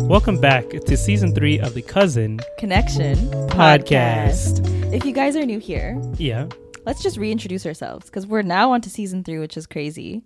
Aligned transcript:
Welcome 0.00 0.38
back 0.40 0.68
to 0.68 0.96
season 0.96 1.34
three 1.34 1.58
of 1.58 1.74
the 1.74 1.82
Cousin 1.82 2.40
Connection 2.58 3.16
Podcast. 3.48 4.60
podcast. 4.60 4.92
If 4.94 5.04
you 5.04 5.12
guys 5.12 5.36
are 5.36 5.44
new 5.46 5.58
here, 5.58 6.00
Yeah. 6.16 6.46
let's 6.84 7.02
just 7.02 7.16
reintroduce 7.16 7.64
ourselves 7.66 8.06
because 8.06 8.26
we're 8.26 8.42
now 8.42 8.72
on 8.72 8.80
to 8.82 8.90
season 8.90 9.24
three, 9.24 9.38
which 9.38 9.56
is 9.56 9.66
crazy. 9.66 10.22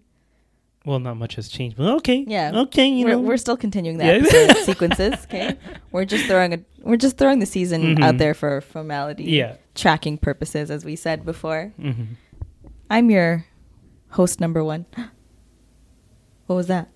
Well, 0.84 0.98
not 0.98 1.16
much 1.16 1.36
has 1.36 1.48
changed, 1.48 1.76
but 1.76 1.88
okay. 1.96 2.24
Yeah. 2.26 2.52
Okay, 2.54 2.88
you 2.88 3.04
we're, 3.04 3.10
know. 3.12 3.20
we're 3.20 3.36
still 3.36 3.56
continuing 3.56 3.98
the 3.98 4.04
Yeah. 4.06 4.52
sequences. 4.64 5.14
Okay, 5.24 5.56
we're 5.92 6.04
just 6.06 6.26
throwing 6.26 6.52
a 6.54 6.60
we're 6.82 6.96
just 6.96 7.16
throwing 7.18 7.38
the 7.38 7.46
season 7.46 7.96
Mhm. 7.96 8.02
out 8.02 8.18
there 8.18 8.34
for 8.34 8.60
formality, 8.62 9.24
Yeah. 9.24 9.56
tracking 9.74 10.18
purposes, 10.18 10.70
as 10.70 10.84
we 10.84 10.96
said 10.96 11.24
before. 11.24 11.72
hmm 11.80 12.14
I'm 12.90 13.10
your 13.10 13.44
host 14.10 14.40
number 14.40 14.64
one. 14.64 14.86
What 16.46 16.56
was 16.56 16.66
that? 16.66 16.88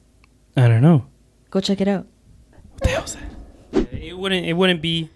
I 0.56 0.66
don't 0.66 0.82
know. 0.82 1.06
Go 1.50 1.60
check 1.60 1.80
it 1.80 1.86
out. 1.86 2.06
What 2.74 2.82
the 2.82 2.88
hell 2.88 3.04
is 3.04 3.16
that? 3.72 3.92
It 3.92 4.16
wouldn't. 4.16 4.46
It 4.46 4.52
wouldn't 4.52 4.82
be. 4.82 5.10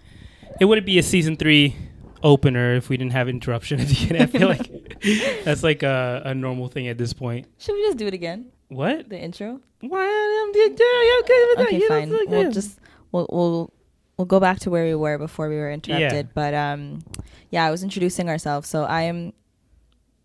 It 0.59 0.65
wouldn't 0.65 0.85
be 0.85 0.99
a 0.99 1.03
season 1.03 1.37
three 1.37 1.75
opener 2.23 2.75
if 2.75 2.89
we 2.89 2.97
didn't 2.97 3.13
have 3.13 3.29
interruption 3.29 3.79
at 3.79 3.87
the 3.87 4.09
end. 4.09 4.23
I 4.23 4.25
feel 4.25 4.49
like 4.49 5.01
that's 5.45 5.63
like 5.63 5.83
a, 5.83 6.21
a 6.25 6.33
normal 6.33 6.67
thing 6.67 6.87
at 6.87 6.97
this 6.97 7.13
point. 7.13 7.47
Should 7.57 7.75
we 7.75 7.83
just 7.83 7.97
do 7.97 8.07
it 8.07 8.13
again? 8.13 8.47
What? 8.67 9.09
The 9.09 9.17
intro. 9.17 9.61
Why? 9.81 10.51
Okay 10.51 10.59
with 10.69 10.77
that. 10.77 11.67
Okay, 11.67 11.87
fine. 11.87 12.11
like 12.11 12.27
We'll 12.27 12.51
just 12.51 12.79
we'll 13.11 13.27
we'll 13.31 13.73
we'll 14.17 14.25
go 14.25 14.39
back 14.39 14.59
to 14.59 14.69
where 14.69 14.85
we 14.85 14.95
were 14.95 15.17
before 15.17 15.49
we 15.49 15.55
were 15.55 15.71
interrupted. 15.71 16.29
But 16.33 16.53
um, 16.53 17.03
yeah, 17.49 17.65
I 17.65 17.71
was 17.71 17.83
introducing 17.83 18.29
ourselves. 18.29 18.67
So 18.67 18.83
I 18.83 19.03
am 19.03 19.33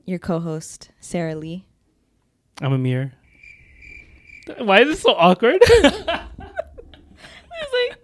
your 0.05 0.19
co-host, 0.19 0.91
Sarah 1.01 1.37
Lee. 1.37 1.65
I'm 2.61 2.73
Amir. 2.73 3.13
Why 4.59 4.83
is 4.83 4.99
it 4.99 5.01
so 5.01 5.15
awkward? 5.15 5.63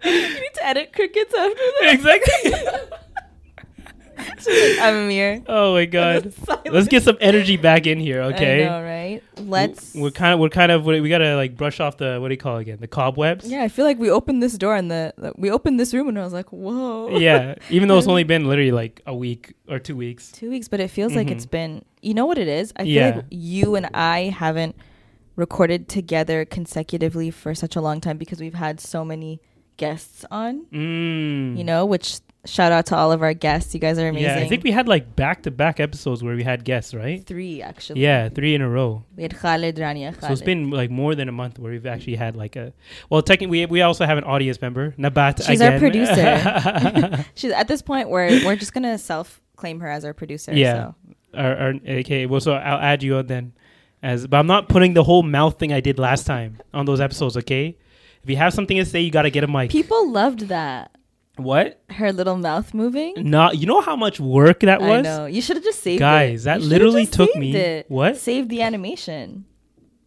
I 0.03 0.09
was 0.09 0.21
like, 0.21 0.29
you 0.29 0.41
need 0.41 0.53
to 0.55 0.65
edit 0.65 0.93
crickets 0.93 1.33
after 1.33 1.55
that. 1.55 1.93
exactly. 1.93 2.97
Like, 4.17 4.79
I'm 4.79 4.95
Amir. 4.95 5.43
oh 5.47 5.73
my 5.73 5.85
god. 5.85 6.33
Let's 6.65 6.87
get 6.87 7.03
some 7.03 7.17
energy 7.19 7.57
back 7.57 7.87
in 7.87 7.99
here, 7.99 8.21
okay? 8.23 8.65
I 8.65 8.69
know, 8.69 8.83
right? 8.83 9.23
Let's. 9.37 9.93
We're 9.95 10.11
kind 10.11 10.33
of 10.33 10.39
we're 10.39 10.49
kind 10.49 10.71
of 10.71 10.85
we 10.85 11.09
gotta 11.09 11.35
like 11.35 11.57
brush 11.57 11.79
off 11.79 11.97
the 11.97 12.19
what 12.19 12.27
do 12.27 12.33
you 12.33 12.37
call 12.37 12.57
it 12.57 12.61
again 12.61 12.77
the 12.79 12.87
cobwebs. 12.87 13.47
yeah, 13.47 13.63
I 13.63 13.67
feel 13.67 13.85
like 13.85 13.99
we 13.99 14.09
opened 14.09 14.41
this 14.41 14.57
door 14.57 14.75
and 14.75 14.89
the, 14.89 15.13
the 15.17 15.33
we 15.37 15.51
opened 15.51 15.79
this 15.79 15.93
room 15.93 16.07
and 16.07 16.19
I 16.19 16.23
was 16.23 16.33
like, 16.33 16.49
whoa. 16.49 17.17
yeah. 17.17 17.55
Even 17.69 17.87
though 17.87 17.97
it's 17.97 18.07
only 18.07 18.23
been 18.23 18.47
literally 18.47 18.71
like 18.71 19.01
a 19.05 19.15
week 19.15 19.53
or 19.67 19.79
two 19.79 19.95
weeks. 19.95 20.31
Two 20.31 20.49
weeks, 20.49 20.67
but 20.67 20.79
it 20.79 20.89
feels 20.89 21.13
like 21.13 21.29
it's 21.29 21.45
mm-hmm. 21.45 21.51
been. 21.51 21.85
You 22.01 22.13
know 22.13 22.25
what 22.25 22.37
it 22.37 22.47
is? 22.47 22.73
I 22.75 22.83
feel 22.83 22.91
Yeah. 22.91 23.15
like 23.17 23.25
you 23.29 23.75
and 23.75 23.89
I 23.93 24.35
haven't 24.35 24.75
recorded 25.35 25.87
together 25.87 26.45
consecutively 26.45 27.31
for 27.31 27.55
such 27.55 27.75
a 27.75 27.81
long 27.81 28.01
time 28.01 28.17
because 28.17 28.39
we've 28.39 28.53
had 28.53 28.79
so 28.79 29.05
many 29.05 29.39
guests 29.77 30.25
on. 30.31 30.65
Mm. 30.71 31.57
You 31.57 31.63
know, 31.63 31.85
which 31.85 32.19
shout 32.45 32.71
out 32.71 32.87
to 32.87 32.95
all 32.95 33.11
of 33.11 33.21
our 33.21 33.33
guests. 33.33 33.73
You 33.73 33.79
guys 33.79 33.99
are 33.99 34.07
amazing. 34.07 34.29
Yeah, 34.29 34.43
I 34.43 34.47
think 34.47 34.63
we 34.63 34.71
had 34.71 34.87
like 34.87 35.15
back 35.15 35.43
to 35.43 35.51
back 35.51 35.79
episodes 35.79 36.23
where 36.23 36.35
we 36.35 36.43
had 36.43 36.63
guests, 36.63 36.93
right? 36.93 37.25
three 37.25 37.61
actually. 37.61 38.01
Yeah, 38.01 38.29
three 38.29 38.55
in 38.55 38.61
a 38.61 38.69
row. 38.69 39.03
we 39.15 39.23
had 39.23 39.37
Khalid, 39.37 39.75
Rania, 39.77 40.13
Khalid. 40.13 40.21
So 40.21 40.31
it's 40.31 40.41
been 40.41 40.69
like 40.69 40.89
more 40.89 41.15
than 41.15 41.29
a 41.29 41.31
month 41.31 41.59
where 41.59 41.71
we've 41.71 41.85
actually 41.85 42.15
had 42.15 42.35
like 42.35 42.55
a. 42.55 42.73
Well, 43.09 43.21
technically, 43.21 43.65
we, 43.65 43.65
we 43.67 43.81
also 43.81 44.05
have 44.05 44.17
an 44.17 44.23
audience 44.23 44.61
member, 44.61 44.91
Nabat. 44.97 45.45
She's 45.45 45.61
our 45.61 45.77
producer. 45.79 47.25
She's 47.35 47.51
at 47.51 47.67
this 47.67 47.81
point 47.81 48.09
where 48.09 48.29
we're 48.45 48.55
just 48.55 48.73
gonna 48.73 48.97
self 48.97 49.41
claim 49.55 49.79
her 49.79 49.87
as 49.87 50.05
our 50.05 50.13
producer. 50.13 50.53
Yeah. 50.53 50.91
So. 51.33 51.39
or, 51.39 51.51
or 51.51 51.73
okay, 51.99 52.25
well, 52.25 52.41
so 52.41 52.53
I'll 52.53 52.79
add 52.79 53.03
you 53.03 53.17
on 53.17 53.27
then, 53.27 53.53
as 54.01 54.27
but 54.27 54.37
I'm 54.37 54.47
not 54.47 54.69
putting 54.69 54.93
the 54.93 55.03
whole 55.03 55.23
mouth 55.23 55.59
thing 55.59 55.71
I 55.71 55.79
did 55.79 55.99
last 55.99 56.25
time 56.25 56.59
on 56.73 56.85
those 56.85 56.99
episodes. 56.99 57.37
Okay, 57.37 57.77
if 58.23 58.29
you 58.29 58.35
have 58.37 58.53
something 58.53 58.77
to 58.77 58.85
say, 58.85 59.01
you 59.01 59.11
got 59.11 59.23
to 59.23 59.31
get 59.31 59.43
a 59.43 59.47
mic. 59.47 59.71
People 59.71 60.09
loved 60.11 60.41
that. 60.49 60.91
what? 61.37 61.81
Her 61.89 62.11
little 62.13 62.37
mouth 62.37 62.73
moving. 62.73 63.13
No, 63.17 63.51
you 63.51 63.65
know 63.65 63.81
how 63.81 63.95
much 63.95 64.19
work 64.19 64.59
that 64.61 64.81
I 64.81 64.87
was, 64.89 65.03
know. 65.03 65.25
You 65.25 65.41
should 65.41 65.55
have 65.57 65.63
just 65.63 65.81
saved 65.81 65.97
it. 65.97 65.99
guys. 65.99 66.43
That 66.43 66.61
literally 66.61 67.05
took 67.05 67.29
saved 67.31 67.39
me 67.39 67.55
it. 67.55 67.85
what? 67.89 68.17
Saved 68.17 68.49
the 68.49 68.61
animation. 68.61 69.45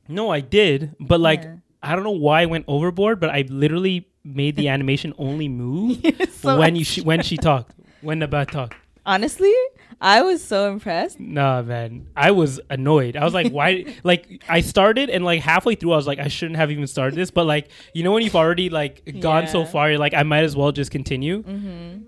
No, 0.09 0.31
I 0.31 0.41
did, 0.41 0.95
but 1.01 1.19
like 1.21 1.43
Yeah. 1.43 1.57
I 1.83 1.95
don't 1.95 2.05
know 2.05 2.11
why 2.13 2.43
I 2.43 2.47
went 2.47 2.65
overboard, 2.69 3.21
but 3.21 3.31
I 3.31 3.45
literally 3.49 4.09
made 4.23 4.57
the 4.57 4.69
animation 4.75 5.13
only 5.19 5.49
move 5.49 5.99
So 6.33 6.59
when 6.59 6.77
you 6.77 6.85
she, 6.85 7.01
when 7.03 7.23
she 7.23 7.37
talked, 7.37 7.73
when 8.01 8.21
Nabat 8.21 8.51
talked. 8.51 8.75
Honestly, 9.07 9.53
I 10.01 10.23
was 10.23 10.43
so 10.43 10.71
impressed. 10.71 11.19
Nah, 11.21 11.63
man, 11.63 12.07
I 12.17 12.31
was 12.33 12.61
annoyed. 12.71 13.17
I 13.17 13.25
was 13.25 13.35
like, 13.35 13.53
why? 13.53 13.85
like, 14.05 14.43
I 14.49 14.61
started 14.61 15.11
and 15.11 15.25
like 15.25 15.41
halfway 15.41 15.75
through, 15.75 15.93
I 15.93 15.97
was 15.97 16.07
like, 16.07 16.19
I 16.19 16.29
shouldn't 16.29 16.57
have 16.57 16.71
even 16.71 16.87
started 16.87 17.17
this. 17.17 17.31
But 17.31 17.45
like, 17.47 17.69
you 17.93 18.03
know, 18.03 18.13
when 18.13 18.23
you've 18.23 18.37
already 18.37 18.71
like 18.71 19.21
gone 19.21 19.47
so 19.47 19.65
far, 19.65 19.91
you're 19.91 19.99
like, 19.99 20.15
I 20.15 20.23
might 20.23 20.45
as 20.45 20.57
well 20.57 20.73
just 20.73 20.91
continue. 20.91 21.43
Mm-hmm. 21.43 22.03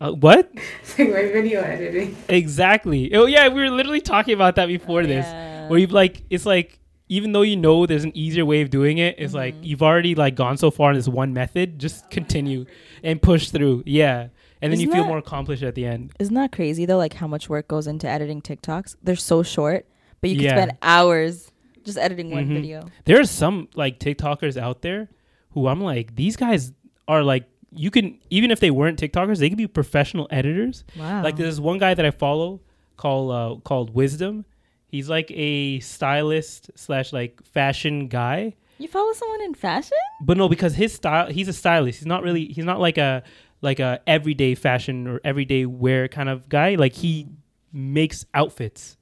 Uh, 0.00 0.12
what? 0.12 0.52
like 0.98 0.98
my 0.98 1.04
video 1.32 1.62
editing. 1.62 2.16
Exactly. 2.28 3.14
Oh 3.14 3.26
yeah, 3.26 3.48
we 3.48 3.62
were 3.62 3.70
literally 3.70 4.00
talking 4.00 4.34
about 4.34 4.56
that 4.56 4.66
before 4.66 5.04
this. 5.04 5.24
Yeah. 5.24 5.68
Where 5.68 5.78
you've 5.78 5.92
like, 5.92 6.22
it's 6.30 6.46
like. 6.46 6.78
Even 7.10 7.32
though 7.32 7.42
you 7.42 7.54
know 7.54 7.84
there's 7.84 8.02
an 8.04 8.16
easier 8.16 8.46
way 8.46 8.62
of 8.62 8.70
doing 8.70 8.96
it, 8.96 9.16
it's 9.18 9.34
like 9.34 9.54
Mm-hmm. 9.54 9.62
you've 9.64 9.82
already 9.82 10.14
like 10.14 10.34
gone 10.36 10.56
so 10.56 10.70
far 10.70 10.90
in 10.90 10.96
this 10.96 11.06
one 11.06 11.34
method. 11.34 11.78
Just 11.78 12.08
continue 12.08 12.64
and 13.02 13.20
push 13.20 13.50
through. 13.50 13.82
Yeah, 13.84 14.28
and 14.64 14.72
then 14.72 14.78
Isn't 14.80 14.86
you 14.86 14.92
feel 14.92 15.02
that- 15.04 15.08
more 15.08 15.18
accomplished 15.18 15.62
at 15.62 15.74
the 15.74 15.84
end. 15.86 16.12
Isn't 16.18 16.34
that 16.34 16.50
crazy 16.52 16.86
though? 16.86 16.96
Like 16.96 17.14
how 17.14 17.26
much 17.28 17.48
work 17.48 17.68
goes 17.68 17.86
into 17.86 18.08
editing 18.08 18.40
TikToks? 18.42 18.96
They're 19.02 19.14
so 19.16 19.42
short, 19.42 19.86
but 20.20 20.30
you 20.30 20.36
can 20.36 20.44
Yeah. 20.44 20.56
spend 20.56 20.72
hours 20.82 21.50
just 21.84 21.98
editing 21.98 22.30
one 22.30 22.46
Mhm. 22.46 22.54
video. 22.54 22.88
there 23.04 23.20
are 23.20 23.24
some 23.26 23.68
like 23.74 23.98
TikTokers 24.00 24.56
out 24.56 24.82
there 24.82 25.08
who 25.50 25.68
I'm 25.68 25.80
like, 25.82 26.16
these 26.16 26.34
guys 26.36 26.72
are 27.06 27.22
like, 27.22 27.44
you 27.70 27.90
can 27.90 28.18
even 28.30 28.50
if 28.50 28.58
they 28.60 28.70
weren't 28.70 28.98
TikTokers, 28.98 29.38
they 29.38 29.48
could 29.50 29.58
be 29.58 29.66
professional 29.66 30.26
editors. 30.30 30.84
Wow. 30.98 31.22
Like 31.22 31.36
there's 31.36 31.60
one 31.60 31.78
guy 31.78 31.92
that 31.94 32.06
I 32.06 32.10
follow 32.10 32.60
called 32.96 33.30
uh, 33.32 33.60
called 33.64 33.94
Wisdom. 33.94 34.44
He's 34.88 35.08
like 35.10 35.30
a 35.34 35.80
stylist 35.80 36.70
slash 36.76 37.12
like 37.12 37.42
fashion 37.44 38.06
guy, 38.08 38.54
you 38.78 38.88
follow 38.88 39.12
someone 39.12 39.42
in 39.42 39.54
fashion? 39.54 39.98
but 40.22 40.36
no, 40.36 40.48
because 40.48 40.74
his 40.74 40.92
style, 40.92 41.26
he's 41.30 41.48
a 41.48 41.52
stylist. 41.52 41.98
He's 42.00 42.06
not 42.06 42.22
really, 42.22 42.46
he's 42.46 42.64
not 42.64 42.80
like 42.80 42.96
a 42.98 43.22
like 43.64 43.80
a 43.80 44.00
everyday 44.06 44.54
fashion 44.54 45.08
or 45.08 45.20
everyday 45.24 45.66
wear 45.66 46.06
kind 46.06 46.28
of 46.28 46.48
guy. 46.48 46.76
Like 46.76 46.92
he 46.92 47.26
makes 47.72 48.26
outfits, 48.34 48.96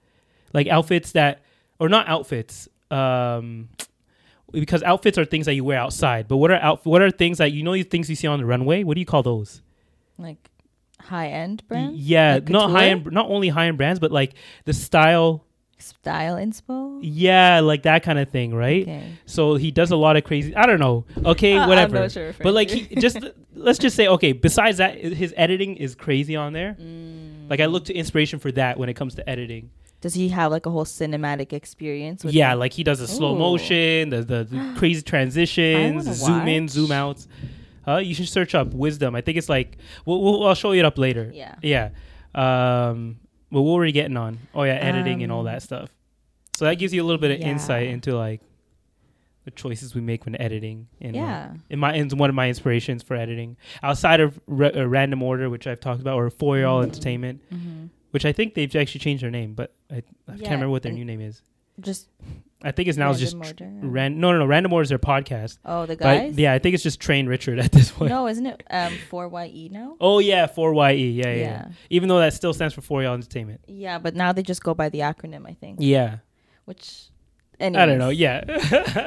like 0.55 0.69
outfits 0.69 1.13
that, 1.13 1.43
or 1.79 1.89
not 1.89 2.09
outfits. 2.09 2.69
Um, 2.91 3.69
because 4.53 4.83
outfits 4.83 5.19
are 5.19 5.25
things 5.25 5.47
that 5.47 5.55
you 5.55 5.65
wear 5.65 5.79
outside. 5.79 6.29
But 6.29 6.37
what 6.37 6.51
are 6.51 6.57
out? 6.57 6.87
What 6.87 7.03
are 7.03 7.11
things 7.11 7.39
that 7.39 7.53
you 7.53 7.63
know? 7.63 7.81
Things 7.83 8.09
you 8.09 8.17
see 8.17 8.27
on 8.27 8.39
the 8.39 8.47
runway. 8.47 8.85
What 8.85 8.95
do 8.95 9.01
you 9.01 9.07
call 9.07 9.23
those? 9.23 9.63
Like 10.19 10.51
high 11.01 11.29
end 11.29 11.67
brand? 11.69 11.97
Yeah, 11.97 12.35
Like 12.35 12.49
not 12.49 12.71
high 12.71 12.89
end. 12.89 13.11
Not 13.11 13.29
only 13.29 13.49
high 13.49 13.67
end 13.67 13.79
brands, 13.79 13.99
but 13.99 14.13
like 14.13 14.35
the 14.65 14.73
style. 14.73 15.45
Style 15.83 16.37
inspo? 16.37 16.99
Yeah, 17.03 17.61
like 17.61 17.83
that 17.83 18.03
kind 18.03 18.19
of 18.19 18.31
thing, 18.31 18.55
right? 18.55 18.83
Okay. 18.83 19.13
So 19.27 19.57
he 19.57 19.71
does 19.71 19.91
a 19.91 19.97
lot 19.97 20.17
of 20.17 20.25
crazy. 20.25 20.55
I 20.55 20.67
don't 20.67 20.81
know. 20.81 21.05
Okay, 21.25 21.57
Uh, 21.57 21.69
whatever. 21.69 22.09
sure 22.09 22.35
but 22.43 22.55
like, 22.55 22.71
he 22.71 22.95
just 22.97 23.19
let's 23.55 23.79
just 23.79 23.97
say, 23.97 24.09
okay. 24.09 24.33
Besides 24.33 24.79
that, 24.79 24.97
his 24.99 25.35
editing 25.37 25.77
is 25.77 25.95
crazy 25.95 26.37
on 26.37 26.53
there. 26.53 26.77
Mm. 26.81 27.51
Like 27.51 27.61
I 27.61 27.67
look 27.67 27.85
to 27.87 27.95
inspiration 27.95 28.39
for 28.39 28.53
that 28.53 28.79
when 28.79 28.89
it 28.89 28.95
comes 28.95 29.15
to 29.17 29.29
editing. 29.29 29.71
Does 30.01 30.15
he 30.15 30.29
have 30.31 30.51
like 30.51 30.67
a 30.67 30.71
whole 30.71 30.85
cinematic 30.85 31.53
experience? 31.53 32.25
With 32.25 32.35
yeah, 32.35 32.53
it? 32.53 32.57
like 32.57 32.73
he 32.73 32.83
does 32.83 32.99
the 32.99 33.07
slow 33.07 33.37
motion, 33.37 34.09
the, 34.11 34.23
the, 34.23 34.45
the 34.45 34.75
crazy 34.77 35.03
transitions, 35.03 36.05
zoom 36.17 36.49
in, 36.49 36.67
zoom 36.69 36.91
outs. 36.91 37.29
Uh, 37.87 37.97
you 37.99 38.15
should 38.15 38.29
search 38.29 38.55
up 38.55 38.73
wisdom. 38.75 39.15
I 39.15 39.21
think 39.21 39.39
it's 39.39 39.49
like 39.49 39.79
we'll, 40.05 40.21
we'll 40.21 40.47
I'll 40.47 40.55
show 40.55 40.73
you 40.73 40.81
it 40.81 40.85
up 40.85 40.99
later. 40.99 41.31
Yeah. 41.35 41.55
Yeah. 41.63 41.91
Um, 42.35 43.19
but 43.53 43.63
what 43.63 43.75
were 43.75 43.83
we 43.85 43.93
getting 43.93 44.17
on? 44.17 44.39
Oh 44.55 44.65
yeah, 44.65 44.73
editing 44.75 45.23
and 45.23 45.31
all 45.31 45.41
Um, 45.41 45.47
that 45.47 45.63
stuff. 45.63 45.91
So 46.57 46.65
that 46.65 46.77
gives 46.77 46.93
you 46.93 47.03
a 47.03 47.07
little 47.07 47.21
bit 47.21 47.31
of 47.31 47.39
yeah. 47.41 47.49
insight 47.51 47.87
into 47.89 48.17
like 48.17 48.41
the 49.45 49.51
choices 49.51 49.95
we 49.95 50.01
make 50.01 50.25
when 50.25 50.41
editing. 50.41 50.87
And 51.01 51.15
like, 51.17 51.23
Yeah. 51.23 51.55
in 51.71 51.79
my 51.79 51.95
in 51.95 52.09
one 52.11 52.31
of 52.31 52.37
my 52.37 52.49
inspirations 52.49 53.03
for 53.03 53.15
editing 53.17 53.57
outside 53.83 54.21
of 54.21 54.39
uh, 54.49 54.87
random 54.87 55.23
order, 55.23 55.51
which 55.51 55.67
I've 55.67 55.81
talked 55.81 56.01
about, 56.01 56.15
or 56.17 56.31
Four 56.31 56.57
Year 56.57 56.67
All 56.67 56.83
Entertainment, 56.83 57.41
Mhm. 57.53 57.89
which 58.13 58.25
I 58.25 58.33
think 58.33 58.55
they've 58.55 58.75
actually 58.77 59.01
changed 59.01 59.23
their 59.23 59.31
name, 59.31 59.55
but 59.55 59.73
I, 59.91 59.97
I 59.97 60.03
Yeah, 60.29 60.33
can't 60.37 60.43
remember 60.53 60.71
what 60.71 60.83
their 60.83 60.93
new 60.93 61.05
name 61.05 61.21
is. 61.21 61.43
Just 61.81 62.09
I 62.65 62.71
think 62.73 62.89
it's 62.89 62.99
now 62.99 63.13
just 63.13 63.35
Random 63.37 63.57
tr- 63.57 63.65
Order. 63.65 63.89
ran. 63.89 64.21
No, 64.21 64.33
no, 64.33 64.39
no. 64.39 64.47
Random 64.47 64.73
Order 64.73 64.83
is 64.85 64.89
their 64.89 64.99
podcast. 64.99 65.59
Oh, 65.65 65.87
the 65.87 65.97
But 65.97 66.03
guys. 66.05 66.39
yeah, 66.39 66.53
I 66.53 66.59
think 66.59 66.75
it's 66.75 66.83
just 66.83 67.01
Train 67.01 67.27
Richard 67.27 67.59
at 67.59 67.73
this 67.73 67.91
point. 67.91 68.11
No, 68.11 68.27
isn't 68.29 68.47
it 68.47 68.63
um 68.71 68.93
four 69.11 69.29
YE 69.45 69.69
now? 69.73 69.97
Oh 70.01 70.19
yeah, 70.21 70.47
four 70.47 70.73
YE. 70.75 71.11
Yeah, 71.11 71.27
yeah, 71.27 71.33
yeah. 71.35 71.37
Yeah. 71.41 71.69
Even 71.91 72.09
though 72.09 72.19
that 72.21 72.35
still 72.35 72.55
stands 72.55 72.75
for 72.75 72.81
Four 72.81 73.01
Year 73.03 73.09
All 73.11 73.15
Entertainment. 73.15 73.61
Yeah, 73.67 73.99
but 73.99 74.15
now 74.15 74.33
they 74.33 74.43
just 74.43 74.63
go 74.63 74.75
by 74.75 74.89
the 74.89 75.01
acronym, 75.01 75.47
I 75.49 75.55
think. 75.55 75.79
Yeah. 75.81 76.19
Which, 76.65 77.09
I 77.61 77.69
don't 77.71 77.99
know. 77.99 78.11
Yeah. 78.11 78.45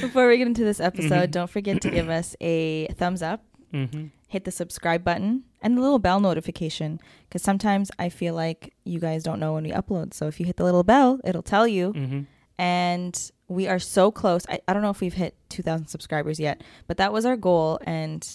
Before 0.00 0.28
we 0.28 0.36
get 0.38 0.46
into 0.46 0.64
this 0.64 0.80
episode, 0.80 1.28
Mhm. 1.28 1.32
don't 1.32 1.50
forget 1.50 1.80
to 1.82 1.90
give 1.90 2.08
us 2.08 2.34
a 2.40 2.86
thumbs 2.96 3.22
up, 3.22 3.44
hmm 3.70 4.06
hit 4.28 4.42
the 4.42 4.50
subscribe 4.50 5.04
button, 5.04 5.44
and 5.62 5.76
the 5.76 5.80
little 5.80 6.00
bell 6.00 6.18
notification. 6.18 6.98
Because 7.28 7.40
sometimes 7.40 7.92
I 8.00 8.08
feel 8.08 8.34
like 8.34 8.74
you 8.82 8.98
guys 8.98 9.22
don't 9.22 9.38
know 9.38 9.52
when 9.54 9.62
we 9.62 9.70
upload. 9.70 10.12
So 10.12 10.26
if 10.26 10.40
you 10.40 10.46
hit 10.46 10.56
the 10.56 10.64
little 10.64 10.82
bell, 10.82 11.20
it'll 11.24 11.42
tell 11.42 11.68
you. 11.68 11.92
hmm 11.92 12.20
And 12.58 13.30
we 13.48 13.66
are 13.66 13.78
so 13.78 14.10
close. 14.10 14.46
I, 14.48 14.60
I 14.68 14.72
don't 14.72 14.82
know 14.82 14.90
if 14.90 15.00
we've 15.00 15.14
hit 15.14 15.36
2,000 15.50 15.88
subscribers 15.88 16.38
yet, 16.38 16.62
but 16.86 16.98
that 16.98 17.12
was 17.12 17.24
our 17.24 17.36
goal. 17.36 17.78
And 17.84 18.26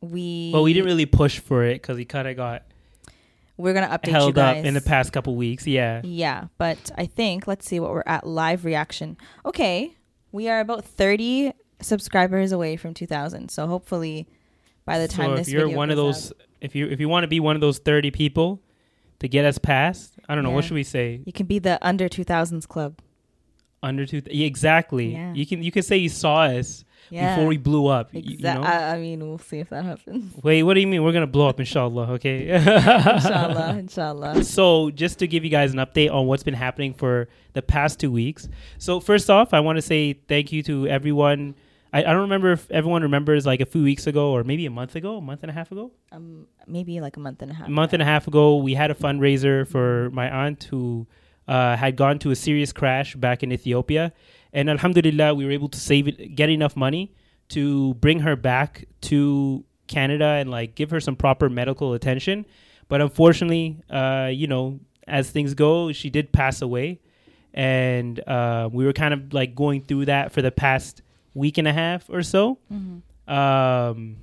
we. 0.00 0.50
Well, 0.52 0.62
we 0.62 0.72
didn't 0.72 0.86
really 0.86 1.06
push 1.06 1.38
for 1.38 1.64
it 1.64 1.74
because 1.74 1.96
he 1.98 2.04
kind 2.04 2.28
of 2.28 2.36
got 2.36 2.62
We're 3.56 3.72
going 3.72 3.88
to 3.88 3.94
update 3.94 4.08
you 4.08 4.12
held 4.12 4.38
up 4.38 4.56
in 4.56 4.74
the 4.74 4.80
past 4.80 5.12
couple 5.12 5.36
weeks. 5.36 5.66
Yeah. 5.66 6.02
Yeah, 6.04 6.46
but 6.58 6.90
I 6.96 7.06
think 7.06 7.46
let's 7.46 7.66
see 7.66 7.80
what 7.80 7.90
we're 7.90 8.02
at 8.06 8.26
live 8.26 8.64
reaction. 8.64 9.16
Okay, 9.44 9.96
we 10.32 10.48
are 10.48 10.60
about 10.60 10.84
30 10.84 11.52
subscribers 11.80 12.52
away 12.52 12.76
from 12.76 12.94
2000. 12.94 13.50
So 13.50 13.66
hopefully 13.66 14.28
by 14.84 14.98
the 14.98 15.08
time 15.08 15.30
so 15.30 15.36
this 15.36 15.48
if 15.48 15.54
you're 15.54 15.68
one 15.68 15.90
of 15.90 15.96
those, 15.96 16.32
out, 16.32 16.38
if 16.60 16.74
you 16.74 16.86
if 16.88 17.00
you 17.00 17.08
want 17.08 17.24
to 17.24 17.28
be 17.28 17.40
one 17.40 17.54
of 17.54 17.60
those 17.60 17.78
thirty 17.78 18.10
people 18.10 18.60
to 19.20 19.28
get 19.28 19.44
us 19.44 19.58
past, 19.58 20.14
I 20.28 20.34
don't 20.34 20.44
know 20.44 20.50
what 20.50 20.64
should 20.64 20.74
we 20.74 20.82
say 20.82 21.20
you 21.24 21.32
can 21.32 21.46
be 21.46 21.58
the 21.58 21.78
under 21.86 22.08
2000s 22.08 22.66
club. 22.66 22.98
Under 23.82 24.04
two. 24.06 24.22
yeah, 24.30 24.46
exactly. 24.46 25.12
Yeah. 25.12 25.32
You 25.34 25.46
can 25.46 25.62
you 25.62 25.72
can 25.72 25.82
say 25.82 25.96
you 25.96 26.08
saw 26.10 26.42
us 26.42 26.84
Yeah. 27.10 27.34
before 27.34 27.48
we 27.48 27.56
blew 27.56 27.86
up. 27.86 28.12
y- 28.12 28.22
you 28.24 28.38
know? 28.38 28.62
I, 28.62 28.94
I 28.94 28.98
mean, 29.00 29.20
we'll 29.26 29.38
see 29.38 29.58
if 29.58 29.70
that 29.70 29.84
happens. 29.84 30.34
Wait, 30.42 30.62
what 30.62 30.74
do 30.74 30.80
you 30.80 30.86
mean? 30.86 31.02
We're 31.02 31.12
gonna 31.12 31.26
blow 31.26 31.48
up, 31.48 31.58
inshallah. 31.60 32.12
Okay. 32.12 32.48
inshallah, 32.50 33.76
inshallah. 33.78 34.44
So, 34.44 34.90
just 34.90 35.18
to 35.20 35.26
give 35.26 35.44
you 35.44 35.50
guys 35.50 35.72
an 35.72 35.78
update 35.78 36.12
on 36.12 36.26
what's 36.26 36.42
been 36.42 36.54
happening 36.54 36.94
for 36.94 37.28
the 37.54 37.62
past 37.62 37.98
two 38.00 38.10
weeks. 38.12 38.48
So, 38.78 39.00
first 39.00 39.30
off, 39.30 39.54
I 39.54 39.60
want 39.60 39.76
to 39.76 39.82
say 39.82 40.12
thank 40.28 40.52
you 40.52 40.62
to 40.64 40.86
everyone. 40.88 41.54
I, 41.92 42.00
I 42.00 42.12
don't 42.12 42.20
remember 42.22 42.52
if 42.52 42.70
everyone 42.70 43.02
remembers 43.02 43.46
like 43.46 43.60
a 43.60 43.66
few 43.66 43.82
weeks 43.82 44.06
ago 44.06 44.30
or 44.30 44.44
maybe 44.44 44.64
a 44.66 44.70
month 44.70 44.94
ago, 44.94 45.16
a 45.16 45.20
month 45.20 45.42
and 45.42 45.50
a 45.50 45.54
half 45.54 45.72
ago. 45.72 45.90
Um, 46.12 46.46
maybe 46.66 47.00
like 47.00 47.16
a 47.16 47.20
month 47.20 47.42
and 47.42 47.50
a 47.50 47.54
half. 47.54 47.66
A 47.66 47.70
month 47.70 47.92
and 47.92 48.02
a 48.02 48.04
half 48.04 48.28
ago, 48.28 48.56
we 48.56 48.74
had 48.74 48.90
a 48.90 48.94
fundraiser 48.94 49.66
for 49.66 50.10
my 50.10 50.30
aunt 50.30 50.64
who 50.64 51.06
uh, 51.54 51.76
had 51.82 51.92
gone 52.02 52.16
to 52.24 52.28
a 52.30 52.36
serious 52.46 52.70
crash 52.80 53.08
back 53.26 53.38
in 53.44 53.48
Ethiopia. 53.58 54.04
And 54.52 54.64
Alhamdulillah, 54.76 55.34
we 55.38 55.44
were 55.46 55.54
able 55.60 55.68
to 55.76 55.80
save 55.90 56.04
it, 56.10 56.16
get 56.40 56.48
enough 56.58 56.74
money 56.86 57.04
to 57.56 57.94
bring 58.04 58.18
her 58.26 58.36
back 58.36 58.70
to 59.10 59.20
Canada 59.94 60.28
and 60.40 60.46
like 60.58 60.70
give 60.80 60.90
her 60.94 61.00
some 61.00 61.16
proper 61.24 61.46
medical 61.60 61.88
attention. 61.98 62.46
But 62.90 62.98
unfortunately, 63.00 63.66
uh, 64.00 64.28
you 64.40 64.46
know, 64.52 64.64
as 65.18 65.30
things 65.30 65.54
go, 65.54 65.92
she 66.00 66.08
did 66.10 66.26
pass 66.32 66.62
away. 66.62 66.88
And 67.52 68.20
uh, 68.28 68.68
we 68.72 68.84
were 68.86 68.92
kind 68.92 69.12
of 69.14 69.32
like 69.32 69.54
going 69.54 69.80
through 69.82 70.04
that 70.06 70.30
for 70.32 70.42
the 70.42 70.52
past 70.52 71.02
week 71.34 71.58
and 71.58 71.66
a 71.68 71.72
half 71.72 72.08
or 72.10 72.22
so 72.22 72.58
Mhm. 72.72 73.02
um 73.38 74.16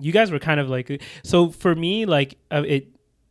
you 0.00 0.12
guys 0.18 0.28
were 0.32 0.40
kind 0.40 0.58
of 0.62 0.68
like 0.68 1.00
so 1.22 1.50
for 1.50 1.72
me 1.84 1.92
like 2.06 2.30
uh, 2.50 2.64
it 2.66 2.88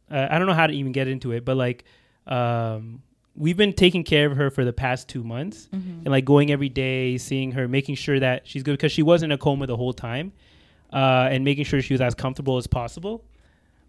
uh, 0.09 0.27
i 0.31 0.38
don't 0.38 0.47
know 0.47 0.53
how 0.62 0.68
to 0.68 0.74
even 0.74 0.94
get 0.94 1.07
into 1.09 1.33
it 1.33 1.44
but 1.44 1.57
like 1.57 1.83
um 2.27 3.01
we've 3.39 3.57
been 3.57 3.74
taking 3.74 4.03
care 4.03 4.27
of 4.30 4.36
her 4.38 4.50
for 4.51 4.63
the 4.65 4.74
past 4.74 5.07
two 5.07 5.24
months 5.24 5.68
Mhm. 5.74 6.00
and 6.03 6.07
like 6.09 6.25
going 6.25 6.51
every 6.51 6.69
day 6.69 7.18
seeing 7.18 7.53
her 7.53 7.68
making 7.68 7.95
sure 7.95 8.19
that 8.19 8.45
she's 8.47 8.62
good 8.63 8.74
because 8.74 8.91
she 8.91 9.01
was 9.01 9.24
in 9.24 9.31
a 9.31 9.38
coma 9.38 9.65
the 9.65 9.77
whole 9.77 9.94
time 9.94 10.33
uh 10.94 11.30
and 11.31 11.44
making 11.45 11.63
sure 11.63 11.81
she 11.81 11.94
was 11.94 12.01
as 12.01 12.13
comfortable 12.15 12.57
as 12.57 12.68
possible 12.68 13.24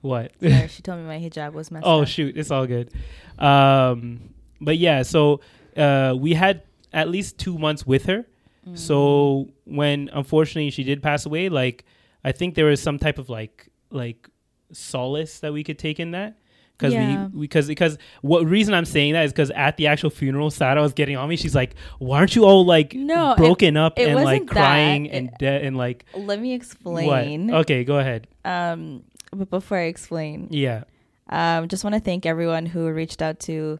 what 0.02 0.30
Sorry, 0.40 0.68
she 0.68 0.82
told 0.86 1.00
me 1.00 1.04
my 1.06 1.18
hijab 1.18 1.52
was 1.52 1.70
messed 1.70 1.84
oh 1.86 2.02
up. 2.02 2.08
shoot 2.08 2.36
it's 2.36 2.50
all 2.50 2.66
good 2.66 2.90
um 3.38 4.20
but 4.60 4.78
yeah 4.78 5.02
so 5.02 5.40
uh 5.76 6.14
we 6.18 6.34
had 6.34 6.62
at 6.92 7.08
least 7.08 7.38
two 7.38 7.58
months 7.58 7.86
with 7.86 8.06
her 8.06 8.26
Mm. 8.68 8.76
so 8.76 9.48
when 9.64 10.10
unfortunately 10.12 10.68
she 10.70 10.84
did 10.84 11.02
pass 11.02 11.24
away, 11.24 11.48
like 11.48 11.86
I 12.22 12.30
think 12.32 12.56
there 12.56 12.66
was 12.66 12.78
some 12.82 12.98
type 12.98 13.16
of 13.16 13.30
like 13.30 13.70
like 13.90 14.28
solace 14.70 15.40
that 15.40 15.54
we 15.54 15.64
could 15.64 15.78
take 15.78 15.98
in 15.98 16.10
that 16.10 16.36
because 16.80 16.94
Yeah. 16.94 17.26
we 17.28 17.40
because 17.42 17.68
because 17.68 17.98
what 18.22 18.46
reason 18.46 18.72
I'm 18.74 18.84
saying 18.84 19.12
that 19.12 19.24
is 19.26 19.32
because 19.32 19.50
at 19.50 19.76
the 19.76 19.86
actual 19.86 20.10
funeral, 20.10 20.50
Sada 20.50 20.80
was 20.80 20.92
getting 20.94 21.16
on 21.16 21.28
me. 21.28 21.36
She's 21.36 21.54
like, 21.54 21.74
"Why 21.98 22.18
aren't 22.18 22.34
you 22.34 22.44
all 22.44 22.64
like 22.64 22.94
No, 22.94 23.32
it- 23.32 23.36
broken 23.36 23.76
up 23.76 23.98
it 23.98 24.06
and 24.08 24.14
like 24.16 24.24
wasn't 24.24 24.46
that. 24.48 24.52
crying 24.54 25.10
and 25.10 25.30
de- 25.38 25.46
and 25.66 25.76
like 25.76 26.04
Let 26.14 26.40
me 26.40 26.50
what?" 26.50 26.56
explain. 26.56 27.54
Okay, 27.54 27.84
go 27.84 27.98
ahead. 27.98 28.26
Um, 28.44 29.02
but 29.32 29.50
before 29.50 29.78
I 29.78 29.82
explain, 29.84 30.48
Yeah, 30.50 30.84
um, 31.28 31.68
just 31.68 31.84
want 31.84 31.94
to 31.94 32.00
thank 32.00 32.24
everyone 32.26 32.66
who 32.66 32.90
reached 32.90 33.22
out 33.22 33.38
to, 33.40 33.78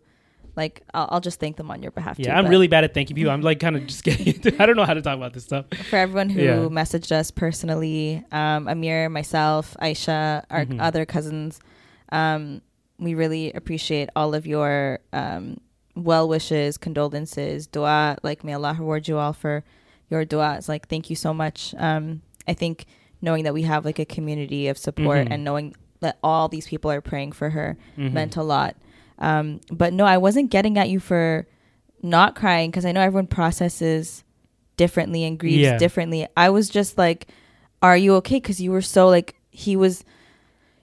like, 0.56 0.82
I'll, 0.94 1.08
I'll 1.12 1.20
just 1.20 1.41
thank 1.41 1.56
them 1.56 1.70
on 1.70 1.82
your 1.82 1.91
behalf. 1.93 2.17
too, 2.19 2.25
yeah. 2.25 2.37
I'm 2.38 2.44
but 2.44 2.50
really 2.50 2.69
bad 2.69 2.85
at 2.85 2.93
thanking 2.94 3.17
people. 3.17 3.32
I'm 3.32 3.41
like 3.41 3.58
kind 3.58 3.75
of 3.76 3.87
just 3.87 4.05
getting. 4.08 4.26
Into, 4.29 4.62
I 4.62 4.67
don't 4.67 4.76
know 4.76 4.85
how 4.85 4.94
to 4.94 5.02
talk 5.02 5.17
about 5.17 5.32
this 5.32 5.44
stuff. 5.44 5.64
for 5.88 5.97
everyone 5.97 6.29
who 6.31 6.41
Yeah. 6.43 6.55
messaged 6.70 7.11
us 7.11 7.31
personally, 7.32 8.23
um, 8.31 8.69
Amir, 8.69 9.08
myself, 9.08 9.76
Aisha, 9.82 10.44
our 10.50 10.67
Mhm. 10.67 10.76
other 10.81 11.05
cousins. 11.05 11.58
Um, 12.12 12.61
we 13.00 13.14
really 13.14 13.52
appreciate 13.52 14.08
all 14.14 14.35
of 14.35 14.47
your 14.47 15.00
um, 15.12 15.58
well 15.97 16.29
wishes, 16.29 16.76
condolences, 16.79 17.66
dua. 17.66 18.16
Like, 18.23 18.45
may 18.45 18.52
Allah 18.52 18.76
reward 18.78 19.09
you 19.09 19.19
all 19.19 19.33
for 19.33 19.64
your 20.11 20.25
duas. 20.25 20.69
Like, 20.69 20.88
thank 20.88 21.11
you 21.11 21.16
so 21.16 21.33
much. 21.35 21.75
Um, 21.78 22.23
I 22.47 22.52
think 22.54 22.85
knowing 23.23 23.45
that 23.45 23.54
we 23.54 23.62
have 23.62 23.85
like 23.85 23.99
a 23.99 24.04
community 24.04 24.69
of 24.69 24.78
support 24.78 25.26
Mhm. 25.26 25.33
and 25.33 25.45
knowing 25.45 25.75
that 26.00 26.19
all 26.23 26.49
these 26.49 26.66
people 26.66 26.90
are 26.90 27.00
praying 27.00 27.33
for 27.33 27.50
her 27.50 27.76
Mhm. 27.99 28.12
meant 28.12 28.37
a 28.37 28.42
lot. 28.42 28.76
Um, 29.19 29.61
but 29.71 29.92
no, 29.92 30.04
I 30.07 30.16
wasn't 30.19 30.50
getting 30.50 30.78
at 30.78 30.88
you 30.88 31.00
for 31.00 31.47
not 32.02 32.35
crying 32.35 32.71
because 32.71 32.87
I 32.87 32.92
know 32.92 33.02
everyone 33.02 33.26
processes 33.26 34.25
differently 34.78 35.25
and 35.25 35.38
grieves 35.38 35.59
Yeah. 35.69 35.76
differently. 35.76 36.26
I 36.37 36.49
was 36.49 36.71
just 36.71 36.97
like, 36.97 37.26
"Are 37.83 37.97
you 37.97 38.14
okay?" 38.16 38.37
Because 38.37 38.61
you 38.61 38.71
were 38.71 38.80
so 38.83 39.09
like 39.09 39.35
he 39.50 39.76
was. 39.76 40.04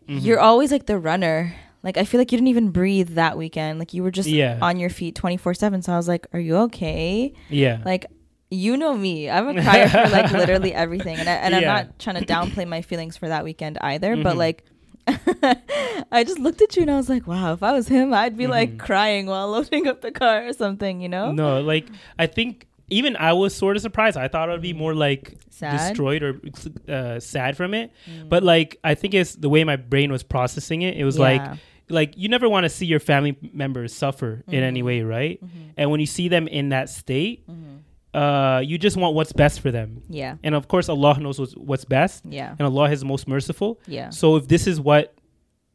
Mhm. 0.08 0.24
You're 0.24 0.40
always 0.40 0.72
like 0.72 0.86
the 0.86 1.00
runner. 1.00 1.54
Like 1.84 1.98
I 1.98 2.04
feel 2.06 2.20
like 2.20 2.32
you 2.32 2.38
didn't 2.38 2.50
even 2.50 2.70
breathe 2.72 3.10
that 3.16 3.38
weekend. 3.38 3.80
Like 3.80 3.94
you 3.94 4.04
were 4.04 4.12
just 4.12 4.28
Yeah. 4.30 4.58
on 4.62 4.78
your 4.80 4.90
feet 4.90 5.16
twenty 5.16 5.38
four 5.38 5.54
seven. 5.54 5.82
So 5.82 5.94
I 5.94 5.98
was 5.98 6.08
like, 6.08 6.28
"Are 6.34 6.40
you 6.40 6.56
okay?" 6.58 7.34
yeah. 7.50 7.82
Like 7.86 8.06
you 8.50 8.78
know 8.78 8.96
me. 8.96 9.30
I'm 9.30 9.48
a 9.50 9.62
crier 9.62 9.90
for 9.90 10.10
like 10.10 10.32
literally 10.42 10.74
everything, 10.74 11.18
and 11.20 11.28
I, 11.30 11.34
and 11.34 11.56
I'm 11.56 11.64
not 11.64 12.00
trying 12.00 12.16
to 12.18 12.26
downplay 12.26 12.68
my 12.68 12.82
feelings 12.82 13.16
for 13.18 13.28
that 13.28 13.44
weekend 13.44 13.78
either. 13.82 14.16
But 14.18 14.36
Mhm. 14.36 14.38
like, 14.38 14.64
I 16.12 16.24
just 16.26 16.40
looked 16.40 16.62
at 16.62 16.76
you 16.76 16.82
and 16.84 16.92
I 16.92 16.96
was 16.98 17.10
like, 17.10 17.28
wow, 17.28 17.54
if 17.54 17.64
I 17.64 17.72
was 17.74 17.88
him, 17.88 18.14
I'd 18.14 18.38
be 18.38 18.48
like 18.48 18.72
Mhm. 18.74 18.80
crying 18.80 19.26
while 19.28 19.50
loading 19.50 19.88
up 19.88 20.02
the 20.02 20.12
car 20.12 20.46
or 20.48 20.54
something, 20.54 21.02
you 21.02 21.10
know? 21.10 21.32
No, 21.32 21.62
like 21.62 21.88
I 22.20 22.26
think 22.28 22.68
even 22.90 23.16
I 23.18 23.34
was 23.34 23.54
sort 23.56 23.76
of 23.76 23.82
surprised. 23.82 24.18
I 24.18 24.28
thought 24.28 24.50
it 24.50 24.54
would 24.54 24.62
be 24.62 24.74
more 24.74 24.94
like 24.96 25.38
Sad? 25.50 25.78
destroyed 25.78 26.24
or 26.24 26.42
uh, 26.88 27.20
sad 27.20 27.58
from 27.58 27.74
it. 27.74 27.92
Mm. 28.10 28.30
But 28.30 28.44
like 28.44 28.78
I 28.84 28.96
think 28.96 29.14
it's 29.14 29.36
the 29.36 29.50
way 29.50 29.64
my 29.64 29.76
brain 29.76 30.12
was 30.12 30.24
processing 30.24 30.82
it. 30.84 30.96
It 30.98 31.04
was 31.04 31.18
like 31.20 31.42
Yeah. 31.42 31.56
like 31.90 32.14
you 32.18 32.30
never 32.30 32.48
want 32.50 32.64
to 32.66 32.70
see 32.70 32.86
your 32.86 33.00
family 33.00 33.38
members 33.54 33.94
suffer 33.94 34.44
in 34.48 34.64
any 34.64 34.82
Mhm. 34.82 34.86
way, 34.86 35.02
right? 35.02 35.40
Mhm. 35.44 35.50
And 35.78 35.92
when 35.92 36.00
you 36.00 36.06
see 36.06 36.28
them 36.30 36.48
in 36.48 36.70
that 36.70 36.90
state, 36.90 37.44
Mhm. 37.48 37.80
uh, 38.14 38.60
you 38.62 38.78
just 38.78 38.96
want 38.98 39.16
what's 39.16 39.34
best 39.34 39.60
for 39.62 39.72
them. 39.72 40.02
Yeah. 40.10 40.36
And 40.44 40.56
of 40.56 40.68
course, 40.68 40.88
Allah 40.90 41.20
knows 41.20 41.40
what's, 41.40 41.56
what's 41.56 41.86
best, 41.86 42.24
Yeah. 42.30 42.56
and 42.58 42.62
Allah 42.66 42.90
is 42.92 43.04
most 43.04 43.28
merciful. 43.28 43.80
Yeah. 43.88 44.10
So 44.10 44.36
if 44.38 44.48
this 44.48 44.66
is 44.68 44.80
what 44.80 45.14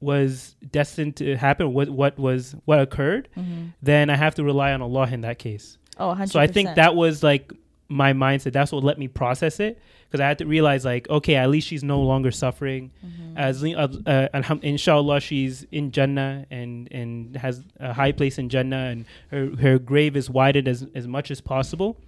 was 0.01 0.57
destined 0.73 1.15
to 1.17 1.37
happen, 1.37 1.73
what 1.73 1.89
what 1.89 2.19
was 2.19 2.57
what 2.65 2.81
occurred, 2.81 3.29
Mhm. 3.37 3.73
then 3.83 4.11
I 4.11 4.17
have 4.17 4.35
to 4.37 4.43
rely 4.45 4.73
on 4.73 4.83
Allah 4.83 5.09
in 5.11 5.21
that 5.21 5.39
case. 5.39 5.79
Oh, 5.99 6.15
100%. 6.15 6.31
So 6.31 6.41
I 6.41 6.47
think 6.47 6.75
that 6.77 6.95
was 6.95 7.23
like 7.23 7.53
my 7.89 8.13
mindset. 8.13 8.53
That's 8.53 8.73
what 8.73 8.83
let 8.83 8.99
me 8.99 9.09
process 9.09 9.61
it 9.61 9.79
because 10.07 10.21
I 10.21 10.29
had 10.29 10.39
to 10.39 10.47
realize 10.47 10.85
like, 10.85 11.09
okay, 11.11 11.37
at 11.37 11.51
least 11.51 11.69
she's 11.69 11.85
no 11.85 12.01
longer 12.01 12.31
suffering. 12.31 12.91
Mm-hmm. 13.05 13.37
As 13.39 13.63
uh, 13.65 14.29
uh, 14.35 14.57
inshallah, 14.63 15.21
she's 15.21 15.67
in 15.71 15.91
Jannah 15.91 16.47
and 16.51 16.89
and 16.91 17.37
has 17.37 17.65
a 17.81 17.93
high 17.93 18.13
place 18.13 18.39
in 18.39 18.49
Jannah, 18.49 18.87
and 18.91 19.05
her 19.31 19.55
her 19.57 19.79
grave 19.79 20.17
is 20.17 20.29
widened 20.31 20.69
as 20.69 20.87
as 20.95 21.07
much 21.07 21.31
as 21.31 21.41
possible. 21.41 21.99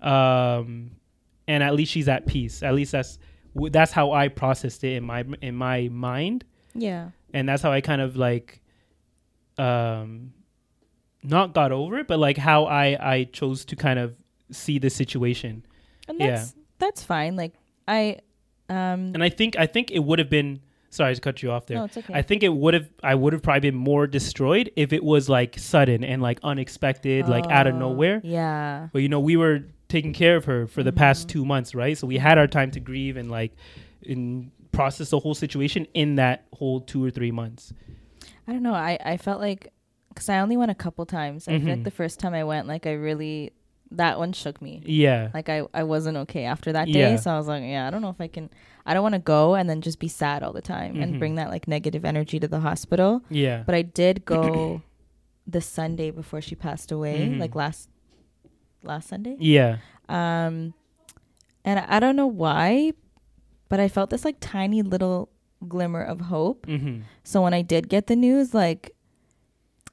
Um, 0.00 0.92
and 1.48 1.62
at 1.62 1.74
least 1.74 1.92
she's 1.92 2.08
at 2.08 2.26
peace. 2.26 2.62
At 2.62 2.74
least 2.74 2.92
that's 2.92 3.18
that's 3.54 3.92
how 3.92 4.12
I 4.12 4.28
processed 4.28 4.82
it 4.84 4.94
in 4.94 5.04
my 5.04 5.24
in 5.42 5.54
my 5.54 5.88
mind 5.92 6.44
Yeah. 6.74 7.10
and 7.34 7.46
that's 7.46 7.60
how 7.62 7.70
I 7.70 7.82
kind 7.82 8.00
of 8.00 8.16
like 8.16 8.62
um 9.58 10.32
not 11.22 11.54
got 11.54 11.72
over 11.72 11.98
it 11.98 12.06
but 12.08 12.18
like 12.18 12.36
how 12.36 12.64
I 12.64 12.96
I 13.14 13.24
chose 13.24 13.64
to 13.66 13.76
kind 13.76 13.98
of 13.98 14.14
see 14.50 14.78
the 14.78 14.90
situation 14.90 15.64
And 16.08 16.18
Yeah. 16.20 16.30
that's 16.30 16.54
that's 16.78 17.02
fine. 17.04 17.36
Like 17.36 17.54
I 17.88 18.18
um 18.68 19.12
and 19.14 19.22
I 19.22 19.28
think 19.28 19.56
I 19.56 19.66
think 19.66 19.90
it 19.90 20.00
would 20.00 20.18
have 20.18 20.30
been 20.30 20.60
sorry 20.90 21.14
to 21.14 21.20
cut 21.20 21.42
you 21.42 21.50
off 21.50 21.66
there 21.66 21.78
no, 21.78 21.84
it's 21.84 21.96
okay. 21.96 22.12
I 22.14 22.22
think 22.22 22.42
it 22.42 22.52
would 22.52 22.74
have 22.74 22.88
I 23.02 23.14
would 23.14 23.32
have 23.32 23.42
probably 23.42 23.70
been 23.70 23.74
more 23.78 24.06
destroyed 24.06 24.70
if 24.76 24.92
it 24.92 25.02
was 25.02 25.28
like 25.28 25.58
sudden 25.58 26.04
and 26.04 26.20
like 26.20 26.38
unexpected 26.42 27.28
like 27.28 27.46
out 27.50 27.66
of 27.66 27.74
Oh, 27.76 27.78
nowhere 27.78 28.20
Yeah. 28.24 28.88
but 28.92 29.00
you 29.02 29.08
know 29.08 29.20
we 29.20 29.36
were 29.36 29.64
taking 29.88 30.12
care 30.12 30.36
of 30.36 30.44
her 30.46 30.66
for 30.66 30.82
the 30.82 30.92
past 30.92 31.28
Mm-hmm. 31.28 31.32
two 31.38 31.44
months 31.44 31.74
right 31.74 31.96
so 31.96 32.06
we 32.06 32.18
had 32.18 32.36
our 32.38 32.46
time 32.46 32.70
to 32.72 32.80
grieve 32.80 33.16
and 33.16 33.30
like 33.30 33.52
and 34.06 34.50
process 34.72 35.10
the 35.10 35.18
whole 35.18 35.34
situation 35.34 35.86
in 35.94 36.16
that 36.16 36.46
whole 36.52 36.80
two 36.80 37.02
or 37.04 37.10
three 37.10 37.30
months 37.30 37.72
I 38.48 38.52
don't 38.52 38.62
know. 38.64 38.74
I 38.74 38.98
I 39.04 39.16
felt 39.18 39.40
like 39.40 39.71
cuz 40.14 40.28
I 40.28 40.38
only 40.40 40.56
went 40.56 40.70
a 40.70 40.74
couple 40.74 41.04
times. 41.06 41.48
I 41.48 41.52
feel 41.58 41.60
Mhm. 41.68 41.70
like 41.76 41.84
the 41.84 41.90
first 41.90 42.20
time 42.20 42.34
I 42.34 42.44
went 42.44 42.66
like 42.66 42.86
I 42.86 42.92
really 42.92 43.52
that 43.90 44.18
one 44.18 44.32
shook 44.32 44.62
me. 44.62 44.80
yeah 44.86 45.28
Like 45.34 45.48
I 45.50 45.62
I 45.74 45.82
wasn't 45.84 46.16
okay 46.24 46.44
after 46.44 46.72
that 46.72 46.86
day, 46.90 47.10
Yeah. 47.12 47.16
so 47.16 47.30
I 47.30 47.36
was 47.36 47.46
like, 47.46 47.62
yeah, 47.62 47.86
I 47.86 47.90
don't 47.90 48.00
know 48.02 48.08
if 48.10 48.20
I 48.20 48.28
can 48.28 48.48
I 48.86 48.94
don't 48.94 49.02
want 49.02 49.14
to 49.14 49.20
go 49.36 49.54
and 49.54 49.68
then 49.70 49.80
just 49.80 49.98
be 49.98 50.08
sad 50.08 50.42
all 50.42 50.52
the 50.52 50.62
time 50.62 50.94
Mhm. 50.94 51.02
and 51.02 51.18
bring 51.18 51.34
that 51.36 51.50
like 51.50 51.68
negative 51.68 52.04
energy 52.04 52.40
to 52.40 52.48
the 52.48 52.60
hospital. 52.60 53.22
yeah 53.30 53.62
But 53.66 53.74
I 53.74 53.82
did 53.82 54.24
go 54.24 54.80
the 55.46 55.60
Sunday 55.60 56.10
before 56.10 56.40
she 56.40 56.54
passed 56.54 56.90
away, 56.92 57.28
Mhm. 57.28 57.38
like 57.38 57.54
last 57.54 57.88
last 58.82 59.08
Sunday. 59.08 59.36
yeah 59.38 59.76
Um, 60.08 60.74
and 61.64 61.78
I 61.78 62.00
don't 62.00 62.16
know 62.16 62.26
why, 62.26 62.92
but 63.68 63.78
I 63.80 63.88
felt 63.88 64.10
this 64.10 64.24
like 64.24 64.36
tiny 64.40 64.82
little 64.82 65.28
glimmer 65.68 66.02
of 66.02 66.22
hope. 66.22 66.66
mm-hmm. 66.66 67.02
So 67.24 67.42
when 67.42 67.54
I 67.54 67.62
did 67.62 67.88
get 67.88 68.06
the 68.08 68.16
news, 68.16 68.52
like 68.52 68.90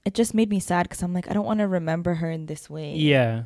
it 0.10 0.14
just 0.22 0.34
made 0.40 0.50
me 0.56 0.60
sad 0.60 0.84
because 0.90 1.02
I'm 1.06 1.14
like, 1.18 1.28
I 1.30 1.34
don't 1.38 1.46
want 1.52 1.60
to 1.66 1.68
remember 1.80 2.12
her 2.22 2.30
in 2.38 2.44
this 2.52 2.64
way. 2.76 2.90
Yeah. 2.96 3.44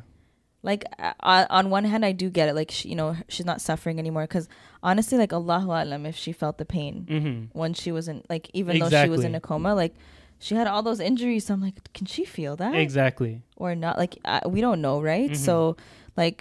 Like 0.70 0.82
uh, 0.98 1.12
on 1.20 1.42
on 1.58 1.64
one 1.76 1.84
hand, 1.92 2.02
I 2.10 2.12
do 2.22 2.30
get 2.38 2.48
it. 2.48 2.54
Like 2.60 2.70
she, 2.76 2.88
you 2.92 2.96
know, 3.00 3.10
she's 3.28 3.44
not 3.52 3.60
suffering 3.68 3.98
anymore. 3.98 4.24
Because 4.24 4.48
honestly, 4.82 5.18
like 5.18 5.32
Allahu 5.40 5.68
Alam, 5.80 6.06
if 6.12 6.16
she 6.16 6.32
felt 6.32 6.56
the 6.62 6.64
pain 6.64 6.94
Mm-hmm. 7.16 7.58
when 7.60 7.74
she 7.80 7.92
wasn't 7.92 8.24
like, 8.32 8.48
even 8.60 8.78
though 8.80 8.88
she 9.04 9.10
was 9.12 9.24
in 9.28 9.34
a 9.34 9.40
coma, 9.40 9.74
like 9.82 9.94
she 10.38 10.54
had 10.60 10.66
all 10.66 10.82
those 10.82 11.00
injuries. 11.10 11.44
So 11.46 11.52
I'm 11.54 11.60
like, 11.68 11.76
can 11.92 12.06
she 12.06 12.24
feel 12.24 12.56
that? 12.56 12.74
Exactly. 12.86 13.42
or 13.56 13.74
not 13.74 13.98
like 14.02 14.16
uh, 14.24 14.40
we 14.54 14.60
don't 14.66 14.80
know 14.80 14.96
right 15.12 15.30
Mhm. 15.30 15.36
so 15.48 15.76
like 16.16 16.38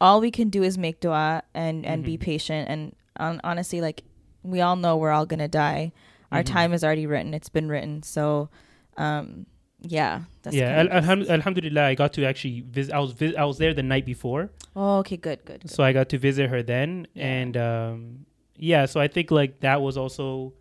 all 0.00 0.20
we 0.20 0.30
can 0.30 0.48
do 0.48 0.62
is 0.62 0.76
make 0.78 1.00
dua 1.00 1.42
and 1.54 1.84
and 1.90 2.04
be 2.04 2.16
Mhm. 2.16 2.20
patient 2.20 2.64
and 2.72 2.82
um, 3.24 3.40
honestly 3.44 3.80
like 3.80 4.02
we 4.42 4.60
all 4.60 4.76
know 4.76 4.96
we're 4.96 5.10
all 5.16 5.26
gonna 5.26 5.48
die 5.48 5.92
our 6.32 6.42
Mhm. 6.42 6.46
time 6.46 6.72
is 6.72 6.82
already 6.84 7.06
written 7.06 7.34
it's 7.34 7.48
been 7.48 7.68
written 7.68 8.02
so 8.02 8.48
um 8.96 9.46
yeah 9.82 10.22
that's 10.42 10.54
yeah. 10.54 10.80
Al- 10.80 10.88
alham- 11.02 11.28
alhamdulillah, 11.28 11.84
I 11.84 11.94
got 11.94 12.12
to 12.14 12.24
actually 12.26 12.60
visit. 12.60 12.92
I 12.94 12.98
was 12.98 13.12
vis- 13.12 13.34
I 13.36 13.44
was 13.44 13.56
there 13.56 13.72
the 13.72 13.82
night 13.82 14.04
before, 14.04 14.50
oh 14.76 14.98
okay 14.98 15.16
good 15.16 15.42
good, 15.46 15.60
good. 15.62 15.70
so 15.70 15.82
I 15.82 15.92
got 15.94 16.08
to 16.10 16.18
visit 16.18 16.50
her 16.50 16.62
then, 16.62 17.06
Yeah. 17.14 17.26
and 17.26 17.56
um, 17.56 18.26
yeah. 18.56 18.84
So 18.84 19.00
I 19.00 19.08
think 19.08 19.30
like 19.30 19.60
that 19.60 19.80
was 19.80 19.96
also. 19.96 20.52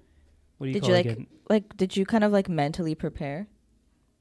What 0.57 0.65
do 0.65 0.69
you 0.69 0.73
Did 0.75 0.81
call 0.83 0.89
you, 0.91 0.95
it 0.95 0.97
like, 0.97 1.05
again? 1.05 1.27
like 1.49 1.77
did 1.77 1.97
you 1.97 2.05
kind 2.05 2.23
of 2.23 2.31
like 2.31 2.47
mentally 2.49 2.95
prepare 2.95 3.47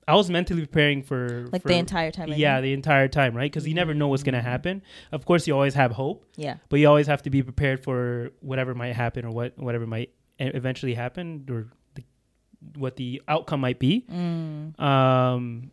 I 0.08 0.14
was 0.14 0.30
mentally 0.30 0.62
preparing 0.62 1.02
for 1.02 1.46
like 1.52 1.62
for- 1.62 1.68
the 1.68 1.74
entire 1.76 2.10
time 2.10 2.32
I 2.32 2.36
Yeah, 2.36 2.54
mean? 2.56 2.62
the 2.64 2.72
entire 2.72 3.08
time, 3.08 3.36
right? 3.36 3.50
Because 3.52 3.68
you 3.68 3.74
never 3.74 3.92
know 3.94 4.08
what's 4.08 4.22
gonna 4.24 4.38
Mm. 4.40 4.54
happen. 4.54 4.82
Of 5.12 5.26
course, 5.26 5.46
you 5.46 5.54
always 5.54 5.74
have 5.74 5.92
hope, 5.92 6.24
yeah 6.36 6.56
but 6.70 6.80
you 6.80 6.88
always 6.88 7.06
have 7.06 7.22
to 7.22 7.30
be 7.30 7.42
prepared 7.42 7.78
for 7.84 8.30
whatever 8.40 8.74
might 8.74 8.94
happen 8.96 9.24
or 9.24 9.30
what 9.30 9.56
whatever 9.58 9.86
might 9.86 10.10
eventually 10.38 10.94
happened 10.94 11.50
or 11.50 11.68
the, 11.94 12.04
what 12.76 12.96
the 12.96 13.22
outcome 13.28 13.60
might 13.60 13.78
be. 13.78 14.04
mm. 14.10 14.78
um 14.80 15.70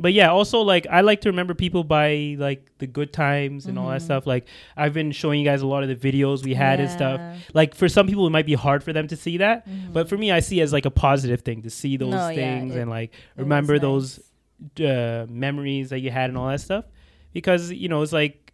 but 0.00 0.12
yeah 0.12 0.30
also 0.30 0.60
like 0.60 0.86
i 0.90 1.00
like 1.00 1.20
to 1.22 1.28
remember 1.28 1.54
people 1.54 1.82
by 1.82 2.36
like 2.38 2.68
the 2.78 2.86
good 2.86 3.12
times 3.12 3.66
and 3.66 3.76
all 3.76 3.88
that 3.88 4.00
Mhm. 4.00 4.04
stuff 4.04 4.26
like 4.28 4.46
i've 4.76 4.92
been 4.94 5.10
showing 5.10 5.40
you 5.40 5.44
guys 5.44 5.60
a 5.60 5.66
lot 5.66 5.82
of 5.82 5.88
the 5.88 5.96
videos 5.96 6.44
we 6.44 6.54
had 6.54 6.78
and 6.78 6.88
stuff 6.88 7.20
like 7.52 7.74
for 7.74 7.88
some 7.88 8.06
people 8.06 8.24
it 8.24 8.30
might 8.30 8.46
be 8.46 8.54
hard 8.54 8.84
for 8.84 8.92
them 8.92 9.08
to 9.08 9.16
see 9.16 9.38
that 9.38 9.68
Mhm. 9.68 9.92
but 9.92 10.08
for 10.08 10.16
me 10.16 10.30
i 10.30 10.38
see 10.38 10.60
it 10.60 10.62
as 10.62 10.72
like 10.72 10.86
a 10.86 10.90
positive 10.90 11.40
thing 11.40 11.62
to 11.62 11.70
see 11.70 11.96
those 11.96 12.10
No, 12.12 12.28
yeah, 12.28 12.34
things 12.60 12.76
it- 12.76 12.80
and 12.80 12.88
like 12.90 13.12
remember 13.36 13.80
those 13.80 14.20
nice. 14.78 14.88
uh, 14.88 15.26
memories 15.28 15.90
that 15.90 15.98
you 15.98 16.12
had 16.12 16.30
and 16.30 16.38
all 16.38 16.46
that 16.48 16.60
stuff 16.60 16.84
because 17.32 17.72
you 17.72 17.88
know 17.88 18.02
it's 18.02 18.12
like 18.12 18.52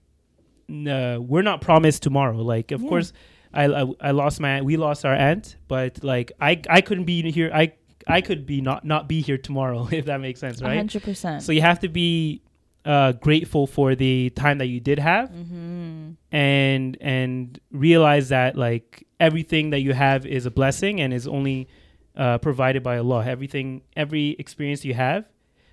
uh, 0.71 1.18
we're 1.21 1.42
not 1.42 1.61
promised 1.61 2.02
tomorrow 2.02 2.38
like 2.38 2.73
of 2.73 2.80
Yeah. 2.83 2.88
course 2.88 3.12
I, 3.54 3.82
I 3.82 3.87
I 4.00 4.11
lost 4.11 4.40
my 4.40 4.62
we 4.62 4.76
lost 4.76 5.04
our 5.04 5.14
aunt 5.14 5.56
but 5.68 6.02
like 6.02 6.32
I 6.40 6.61
I 6.68 6.80
couldn't 6.80 7.04
be 7.04 7.30
here 7.30 7.50
I 7.54 7.73
I 8.06 8.20
could 8.20 8.46
be 8.46 8.61
not 8.61 8.84
not 8.84 9.08
be 9.08 9.20
here 9.23 9.38
tomorrow 9.38 9.88
if 9.92 10.06
that 10.06 10.20
makes 10.20 10.40
sense 10.40 10.61
right 10.62 10.84
100% 10.84 11.42
so 11.42 11.52
you 11.52 11.61
have 11.61 11.80
to 11.80 11.88
be 11.88 12.42
uh, 12.84 13.12
grateful 13.12 13.66
for 13.66 13.94
the 13.94 14.28
time 14.30 14.58
that 14.58 14.66
you 14.66 14.78
did 14.78 14.99
have 14.99 15.30
mm-hmm. 15.30 16.11
and 16.30 16.99
and 17.00 17.58
realize 17.73 18.28
that 18.28 18.56
like 18.56 19.06
everything 19.20 19.70
that 19.70 19.80
you 19.80 19.94
have 19.94 20.26
is 20.26 20.44
a 20.44 20.50
blessing 20.50 21.00
and 21.00 21.14
is 21.14 21.26
only 21.26 21.68
uh, 22.16 22.38
provided 22.38 22.82
by 22.82 22.99
Allah. 22.99 23.25
Everything, 23.25 23.82
every 23.96 24.37
experience 24.38 24.84
you 24.84 24.94
have, 24.94 25.28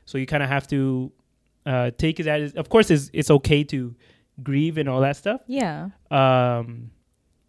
so 0.05 0.17
you 0.17 0.25
kind 0.25 0.43
of 0.43 0.49
have 0.49 0.67
to 0.67 1.11
uh, 1.65 1.91
take 1.97 2.19
it 2.19 2.27
as. 2.27 2.53
Of 2.53 2.69
course, 2.69 2.89
it's 2.89 3.09
it's 3.13 3.29
okay 3.29 3.63
to 3.65 3.95
grieve 4.41 4.77
and 4.77 4.89
all 4.89 5.01
that 5.01 5.17
stuff. 5.17 5.41
yeah 5.47 5.89
Um, 6.09 6.91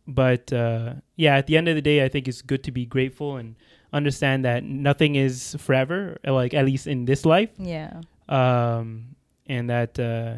but 0.07 0.53
uh, 0.53 0.95
yeah, 1.17 1.37
at 1.37 1.47
the 1.47 1.57
end 1.57 1.69
of 1.69 1.75
the 1.75 1.83
day, 1.83 2.05
I 2.05 2.09
think 2.09 2.29
it's 2.29 2.43
good 2.43 2.65
to 2.65 2.73
be 2.73 2.87
grateful 2.87 3.37
and 3.37 3.57
understand 3.93 4.45
that 4.45 4.65
nothing 4.65 5.15
is 5.15 5.57
forever. 5.59 6.19
Like 6.25 6.55
at 6.55 6.65
least 6.65 6.87
in 6.87 7.05
this 7.05 7.25
life 7.25 7.51
yeah 7.59 8.01
um, 8.29 9.15
and 9.47 9.69
that 9.71 9.99
uh, 9.99 10.37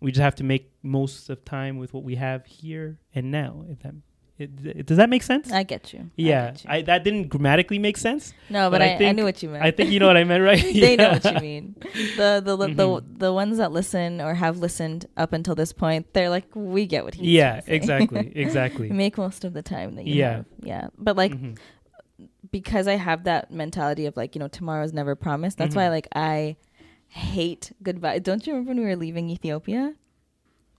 we 0.00 0.12
just 0.12 0.22
have 0.22 0.36
to 0.36 0.44
make 0.44 0.70
most 0.82 1.28
of 1.30 1.44
time 1.44 1.78
with 1.78 1.92
what 1.92 2.04
we 2.04 2.14
have 2.14 2.46
here 2.46 2.98
and 3.14 3.30
now. 3.30 3.64
If 3.68 3.80
that 3.80 3.94
it, 4.36 4.86
does 4.86 4.96
that 4.96 5.08
make 5.08 5.22
sense? 5.22 5.52
I 5.52 5.62
get 5.62 5.92
you 5.92 6.00
I 6.00 6.10
yeah, 6.16 6.50
get 6.50 6.64
you. 6.64 6.70
I, 6.70 6.82
that 6.82 7.04
didn't 7.04 7.28
grammatically 7.28 7.78
make 7.78 7.96
sense. 7.96 8.34
No, 8.50 8.68
but, 8.68 8.80
But 8.80 8.82
I 8.82 8.86
I, 8.86 8.94
I, 8.94 8.98
think- 8.98 9.16
knew 9.16 9.24
what 9.24 9.42
you 9.42 9.48
meant. 9.50 9.64
I 9.64 9.70
think 9.70 9.90
you 9.92 10.00
know 10.00 10.08
what 10.08 10.16
I 10.16 10.24
meant, 10.24 10.42
right? 10.42 10.60
they 10.74 10.96
know 10.96 11.10
what 11.12 11.24
you 11.24 11.40
mean. 11.40 11.76
The 12.16 12.42
the 12.44 12.56
the, 12.56 12.68
Mhm. 12.68 12.76
the 12.76 13.04
the 13.26 13.32
ones 13.32 13.58
that 13.58 13.70
listen 13.70 14.20
or 14.20 14.34
have 14.34 14.58
listened 14.58 15.06
up 15.16 15.32
until 15.32 15.54
this 15.54 15.72
point, 15.72 16.12
they're 16.14 16.30
like, 16.30 16.46
we 16.54 16.84
get 16.86 17.04
what 17.04 17.14
he's 17.14 17.26
Yeah, 17.28 17.60
trying 17.60 17.62
to 17.62 17.66
say." 17.66 17.74
exactly, 17.76 18.32
exactly. 18.34 18.90
Make 18.90 19.16
most 19.18 19.44
of 19.44 19.52
the 19.52 19.62
time 19.62 19.94
that 19.96 20.04
you 20.06 20.14
Yeah. 20.14 20.32
have. 20.36 20.46
Yeah, 20.62 20.86
but 20.98 21.16
like 21.16 21.32
Mhm. 21.32 21.56
because 22.50 22.86
I 22.88 22.94
have 22.96 23.24
that 23.24 23.50
mentality 23.52 24.06
of 24.06 24.16
like 24.16 24.34
you 24.34 24.40
know 24.40 24.48
tomorrow's 24.48 24.92
never 24.92 25.14
promised. 25.14 25.58
That's 25.58 25.76
why 25.76 25.84
Mhm. 25.86 25.90
like 25.90 26.08
I 26.14 26.56
hate 27.06 27.70
goodbye. 27.84 28.18
Don't 28.18 28.44
you 28.46 28.52
remember 28.54 28.70
when 28.72 28.80
we 28.80 28.86
were 28.86 28.96
leaving 28.96 29.30
Ethiopia? 29.30 29.94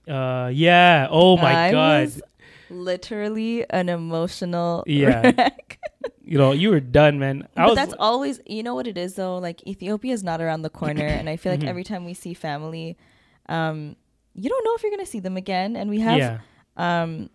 Uh, 0.06 0.50
yeah. 0.52 1.08
Oh 1.10 1.36
my 1.36 1.68
I 1.68 1.70
god. 1.72 2.02
was 2.02 2.22
literally 2.70 3.68
an 3.70 3.88
emotional 3.88 4.84
Yeah. 4.86 5.32
wreck. 5.36 5.78
You 6.28 6.38
know, 6.38 6.50
you 6.50 6.70
were 6.70 6.80
done, 6.80 7.20
man. 7.20 7.46
I 7.56 7.62
but 7.62 7.68
was. 7.68 7.76
that's 7.76 7.94
always 8.00 8.40
you 8.46 8.64
know 8.64 8.74
what 8.74 8.88
it 8.88 8.98
is 8.98 9.14
though 9.14 9.38
like 9.38 9.64
ethiopia 9.64 10.12
is 10.12 10.24
not 10.24 10.40
around 10.40 10.62
the 10.62 10.70
corner 10.70 11.06
and 11.06 11.28
i 11.28 11.36
feel 11.36 11.52
like 11.52 11.60
Mhm. 11.60 11.68
every 11.68 11.84
time 11.84 12.04
we 12.04 12.14
see 12.14 12.34
family 12.34 12.96
um 13.48 13.94
you 14.34 14.48
don't 14.50 14.64
know 14.64 14.74
if 14.74 14.82
you're 14.82 14.90
gonna 14.90 15.06
see 15.06 15.20
them 15.20 15.36
again 15.36 15.76
and 15.76 15.88
we 15.88 16.00
have 16.00 16.18
yeah. 16.18 16.38
um 16.76 17.30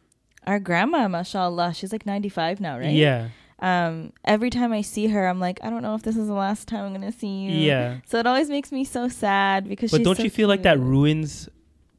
our 0.45 0.59
grandma 0.59 1.07
mashallah 1.07 1.73
she's 1.73 1.93
like 1.93 2.05
95 2.05 2.59
now 2.59 2.77
right 2.77 2.91
Yeah. 2.91 3.29
um 3.59 4.11
every 4.25 4.49
time 4.49 4.73
i 4.73 4.81
see 4.81 5.07
her 5.07 5.25
i'm 5.25 5.39
like 5.39 5.59
i 5.63 5.69
don't 5.69 5.83
know 5.83 5.95
if 5.95 6.03
this 6.03 6.17
is 6.17 6.27
the 6.27 6.33
last 6.33 6.67
time 6.67 6.83
i'm 6.83 6.91
gonna 6.91 7.13
see 7.13 7.27
you 7.45 7.51
Yeah. 7.51 7.99
so 8.05 8.19
it 8.19 8.27
always 8.27 8.49
makes 8.49 8.73
me 8.73 8.83
so 8.83 9.07
sad 9.07 9.69
because 9.69 9.91
But 9.91 10.03
don't 10.03 10.17
so 10.17 10.23
you 10.23 10.29
feel 10.29 10.49
like 10.49 10.63
that 10.63 10.79
ruins 10.81 11.47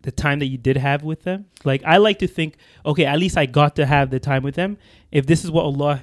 the 0.03 0.13
time 0.13 0.39
that 0.41 0.47
you 0.47 0.59
did 0.59 0.77
have 0.77 1.03
with 1.03 1.23
them? 1.23 1.47
Like 1.65 1.83
I 1.85 1.97
like 1.99 2.19
to 2.21 2.29
think, 2.29 2.57
okay, 2.85 3.05
at 3.05 3.19
least 3.19 3.37
I 3.37 3.47
got 3.47 3.77
to 3.77 3.87
have 3.87 4.11
the 4.11 4.21
time 4.21 4.43
with 4.43 4.55
them. 4.55 4.79
If 5.11 5.27
this 5.27 5.45
is 5.45 5.51
what 5.51 5.65
Allah 5.65 6.03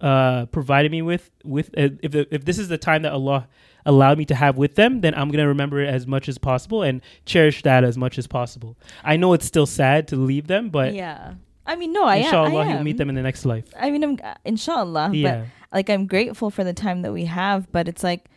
uh, 0.00 0.46
provided 0.46 0.90
me 0.90 1.02
with, 1.02 1.30
with 1.44 1.68
uh, 1.76 1.90
if 2.02 2.12
the, 2.12 2.34
if 2.34 2.44
this 2.44 2.58
is 2.58 2.68
the 2.68 2.78
time 2.78 3.02
that 3.02 3.12
Allah 3.12 3.48
allowed 3.86 4.18
me 4.18 4.24
to 4.26 4.34
have 4.34 4.56
with 4.56 4.74
them, 4.74 5.00
then 5.00 5.14
I'm 5.14 5.30
gonna 5.30 5.48
remember 5.48 5.80
it 5.80 5.88
as 5.88 6.06
much 6.06 6.28
as 6.28 6.38
possible 6.38 6.82
and 6.82 7.00
cherish 7.24 7.62
that 7.62 7.84
as 7.84 7.96
much 7.96 8.18
as 8.18 8.26
possible. 8.26 8.76
I 9.04 9.16
know 9.16 9.32
it's 9.32 9.46
still 9.46 9.66
sad 9.66 10.08
to 10.08 10.16
leave 10.16 10.46
them, 10.46 10.70
but 10.70 10.94
yeah 10.94 11.34
i 11.66 11.76
mean 11.76 11.92
no 11.92 12.04
i 12.04 12.16
am, 12.16 12.24
inshallah 12.24 12.66
you'll 12.66 12.82
meet 12.82 12.96
them 12.96 13.10
in 13.10 13.14
the 13.14 13.22
next 13.22 13.44
life. 13.44 13.66
i 13.78 13.90
mean 13.90 14.02
i'm 14.02 14.18
uh, 14.24 14.34
inshallah 14.46 15.10
but 15.12 15.44
like 15.72 15.88
I'm 15.88 16.06
grateful 16.06 16.50
for 16.50 16.64
the 16.64 16.72
time 16.72 17.02
that 17.02 17.12
we 17.12 17.26
have, 17.26 17.70
but 17.70 17.88
it's 17.88 18.02
like 18.02 18.28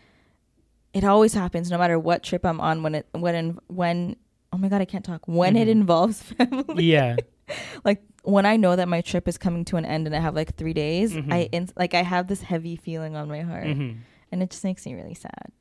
it 0.93 1.03
always 1.03 1.34
happens 1.34 1.72
no 1.72 1.77
matter 1.77 1.98
what 1.98 2.24
trip 2.24 2.46
I'm 2.46 2.62
on 2.62 2.84
when 2.84 2.96
it 2.96 3.08
when 3.12 3.58
when 3.67 4.15
oh 4.53 4.57
my 4.57 4.69
god, 4.69 4.81
I 4.81 4.86
can't 4.86 5.03
talk. 5.03 5.27
When 5.27 5.55
it 5.55 5.67
Mhm. 5.67 5.72
involves 5.72 6.22
family, 6.38 6.83
Yeah. 6.86 7.17
like 7.83 8.01
when 8.24 8.45
I 8.45 8.55
know 8.55 8.75
that 8.75 8.88
my 8.88 9.01
trip 9.01 9.27
is 9.27 9.38
coming 9.38 9.65
to 9.65 9.75
an 9.77 9.86
end 9.86 10.07
and 10.07 10.15
I 10.15 10.19
have 10.19 10.36
like 10.36 10.55
three 10.55 10.74
days, 10.74 11.13
Mhm. 11.13 11.33
I 11.33 11.50
in, 11.51 11.69
like 11.75 11.93
I 11.93 12.03
have 12.03 12.27
this 12.27 12.41
heavy 12.41 12.75
feeling 12.77 13.15
on 13.15 13.27
my 13.27 13.41
heart, 13.41 13.65
hmm 13.67 13.91
and 14.31 14.41
it 14.41 14.50
just 14.50 14.63
makes 14.63 14.86
me 14.86 14.93
really 14.95 15.13
sad. 15.13 15.51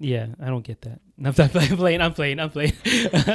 Yeah, 0.00 0.26
I 0.40 0.46
don't 0.46 0.64
get 0.64 0.80
that. 0.82 1.00
I'm 1.24 1.34
I'm 1.38 1.76
playing. 1.76 2.00
I'm 2.00 2.12
playing. 2.14 2.38
I'm 2.40 2.50
playing. 2.50 2.72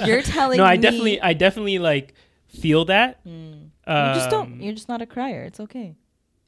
You're 0.05 0.21
telling 0.21 0.57
me 0.57 0.63
no, 0.63 0.65
I 0.65 0.77
definitely, 0.77 1.19
I 1.21 1.33
definitely 1.33 1.79
like 1.79 2.13
feel 2.47 2.85
that. 2.85 3.23
Mm. 3.25 3.63
you 3.87 4.13
just 4.13 4.29
don't. 4.29 4.53
Um, 4.53 4.59
You're 4.61 4.73
just 4.73 4.87
not 4.89 5.01
a 5.01 5.05
crier. 5.05 5.43
It's 5.43 5.59
okay. 5.59 5.95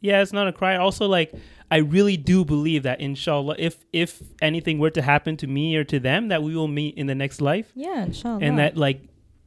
Yeah, 0.01 0.21
it's 0.21 0.31
not 0.33 0.47
a 0.47 0.53
cry. 0.53 0.75
Also, 0.77 1.07
like 1.07 1.33
I 1.71 1.77
really 1.77 2.15
do 2.17 2.45
believe 2.45 2.83
that 2.83 3.01
inshallah, 3.01 3.55
if 3.57 3.83
if 3.91 4.21
anything 4.41 4.77
were 4.79 4.91
to 4.91 5.01
happen 5.01 5.35
to 5.37 5.47
me 5.47 5.75
or 5.75 5.83
to 5.85 5.99
them, 5.99 6.27
that 6.29 6.43
we 6.43 6.55
will 6.55 6.67
meet 6.67 6.95
in 6.95 7.07
the 7.07 7.15
next 7.15 7.41
life, 7.41 7.71
Yeah, 7.75 8.03
inshallah. 8.05 8.39
and 8.43 8.59
that 8.59 8.77
like 8.77 9.01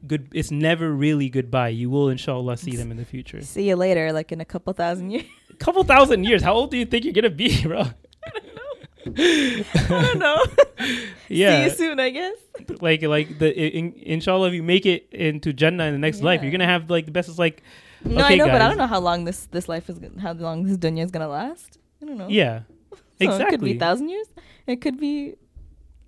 good. 0.07 0.29
It's 0.33 0.51
never 0.51 0.91
really 0.93 1.29
goodbye. 1.29 1.69
You 1.71 1.91
will 1.91 2.09
inshallah 2.09 2.57
see 2.57 2.77
them 2.77 2.91
in 2.91 2.97
the 2.97 3.05
future. 3.05 3.41
see 3.43 3.69
you 3.69 3.77
later, 3.77 4.13
like 4.13 4.33
in 4.33 4.41
a 4.41 4.45
couple 4.45 4.73
thousand 4.73 5.11
years. 5.11 5.25
A 5.51 5.55
couple 5.65 5.85
thousand 5.85 6.25
years. 6.25 6.43
How 6.43 6.55
old 6.55 6.71
do 6.71 6.77
you 6.77 6.85
think 6.87 7.05
you're 7.05 7.15
gonna 7.15 7.31
be, 7.31 7.63
bro? 7.67 7.81
I 8.27 8.31
don't 8.35 8.55
know. 8.57 8.73
I 9.17 10.03
don't 10.03 10.19
know. 10.19 10.45
Yeah, 11.29 11.59
See 11.59 11.65
you 11.65 11.71
soon, 11.71 12.01
I 12.01 12.11
guess. 12.11 12.37
like 12.81 13.03
like 13.03 13.39
the 13.39 13.49
in, 13.57 13.93
inshallah, 13.95 14.49
if 14.49 14.55
you 14.55 14.63
make 14.63 14.87
it 14.87 15.09
into 15.13 15.53
Jannah 15.53 15.85
in 15.85 15.93
the 15.93 15.99
next 15.99 16.23
life, 16.23 16.43
you're 16.43 16.51
gonna 16.53 16.67
have 16.67 16.91
like 16.91 17.07
the 17.07 17.13
best. 17.13 17.29
Is 17.29 17.39
like 17.39 17.63
No, 18.05 18.23
I 18.23 18.27
Okay, 18.27 18.37
know, 18.37 18.47
but 18.47 18.61
I 18.61 18.69
don't 18.69 18.77
know 18.79 18.87
how 18.87 18.99
long 19.01 19.25
this 19.25 19.47
this 19.47 19.69
life 19.69 19.89
is. 19.89 20.01
How 20.21 20.33
long 20.33 20.65
this 20.65 20.77
dunya 20.77 21.05
is 21.05 21.11
gonna 21.11 21.29
last. 21.29 21.79
I 22.03 22.07
don't 22.07 22.17
know. 22.19 22.29
yeah, 22.29 22.61
So 23.21 23.37
It 23.37 23.49
could 23.49 23.61
be 23.61 23.77
a 23.77 23.79
thousand 23.79 24.09
years. 24.09 24.27
It 24.67 24.81
could 24.81 24.99
be. 24.99 25.35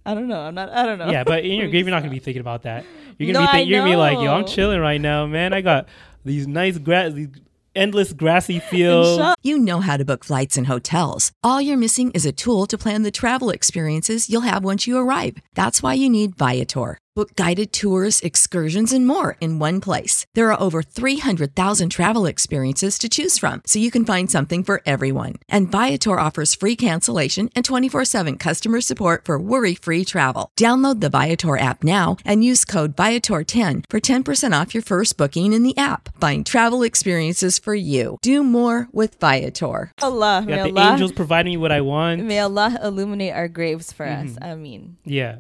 I 0.07 0.15
don't 0.15 0.29
know. 0.29 0.41
I'm 0.41 0.55
not. 0.55 0.71
I 0.71 0.85
don't 0.87 0.99
know. 0.99 1.11
Yeah, 1.11 1.25
but 1.25 1.45
in 1.45 1.53
your 1.59 1.69
grave, 1.71 1.87
you're 1.87 1.91
not 1.95 2.01
gonna 2.01 2.11
be 2.13 2.19
thinking 2.21 2.41
about 2.41 2.63
that. 2.63 2.85
You're 3.19 3.33
gonna 3.33 3.45
No, 3.45 3.47
be 3.47 3.49
I 3.49 3.53
think, 3.61 3.71
you're 3.71 3.81
gonna 3.81 3.91
be 3.91 3.97
like, 3.97 4.19
yo, 4.19 4.33
I'm 4.33 4.47
chilling 4.47 4.81
right 4.81 5.01
now, 5.01 5.27
man. 5.27 5.53
I 5.53 5.61
got 5.61 5.89
these 6.25 6.47
nice 6.47 6.79
grass, 6.79 7.13
these 7.13 7.29
endless 7.75 8.13
grassy 8.13 8.59
fields. 8.71 9.11
Inshallah. 9.11 9.37
You 9.43 9.59
know 9.59 9.81
how 9.81 9.97
to 9.97 10.05
book 10.05 10.25
flights 10.25 10.57
and 10.57 10.67
hotels. 10.67 11.33
All 11.43 11.61
you're 11.61 11.77
missing 11.77 12.11
is 12.13 12.25
a 12.27 12.33
tool 12.33 12.67
to 12.67 12.79
plan 12.79 13.03
the 13.03 13.11
travel 13.11 13.51
experiences 13.51 14.31
you'll 14.31 14.41
have 14.43 14.65
once 14.65 14.87
you 14.87 14.97
arrive. 14.99 15.37
That's 15.55 15.83
why 15.83 15.95
you 15.95 16.09
need 16.09 16.35
Viator. 16.37 16.99
Book 17.17 17.35
guided 17.35 17.73
tours, 17.73 18.21
excursions, 18.21 18.93
and 18.93 19.05
more 19.05 19.37
in 19.41 19.59
one 19.59 19.81
place. 19.81 20.25
There 20.37 20.53
are 20.53 20.61
over 20.61 20.81
300,000 20.81 21.91
travel 21.91 22.25
experiences 22.25 22.99
to 23.01 23.09
choose 23.09 23.37
from, 23.37 23.63
so 23.67 23.81
you 23.81 23.91
can 23.91 24.05
find 24.05 24.31
something 24.31 24.63
for 24.63 24.81
everyone. 24.87 25.35
And 25.49 25.73
Viator 25.73 26.21
offers 26.21 26.55
free 26.55 26.77
cancellation 26.77 27.51
and 27.57 27.65
24 27.65 28.05
7 28.05 28.37
customer 28.39 28.81
support 28.81 29.25
for 29.25 29.41
worry 29.41 29.75
free 29.75 30.05
travel. 30.05 30.53
Download 30.57 31.01
the 31.01 31.11
Viator 31.11 31.57
app 31.59 31.83
now 31.83 32.17
and 32.25 32.45
use 32.45 32.65
code 32.65 32.95
Viator10 32.97 33.85
for 33.91 33.99
10% 33.99 34.61
off 34.61 34.73
your 34.73 34.83
first 34.85 35.17
booking 35.17 35.53
in 35.53 35.65
the 35.65 35.77
app. 35.77 36.11
Find 36.21 36.47
travel 36.47 36.85
experiences 36.85 37.59
for 37.59 37.75
you. 37.75 38.19
Do 38.23 38.45
more 38.45 38.89
with 38.93 39.19
Viator. 39.19 39.91
Allah, 40.01 40.43
You 40.43 40.47
may 40.47 40.57
got 40.57 40.75
the 40.75 40.81
Allah, 40.81 40.93
angels 40.93 41.11
providing 41.13 41.55
me 41.55 41.57
what 41.57 41.73
I 41.73 41.81
want. 41.81 42.23
may 42.25 42.39
Allah 42.39 42.79
illuminate 42.85 43.33
our 43.35 43.49
graves 43.49 43.93
for 43.93 44.07
us. 44.07 44.29
Mm-hmm. 44.31 44.45
I 44.45 44.55
mean, 44.55 44.97
Yeah, 45.05 45.39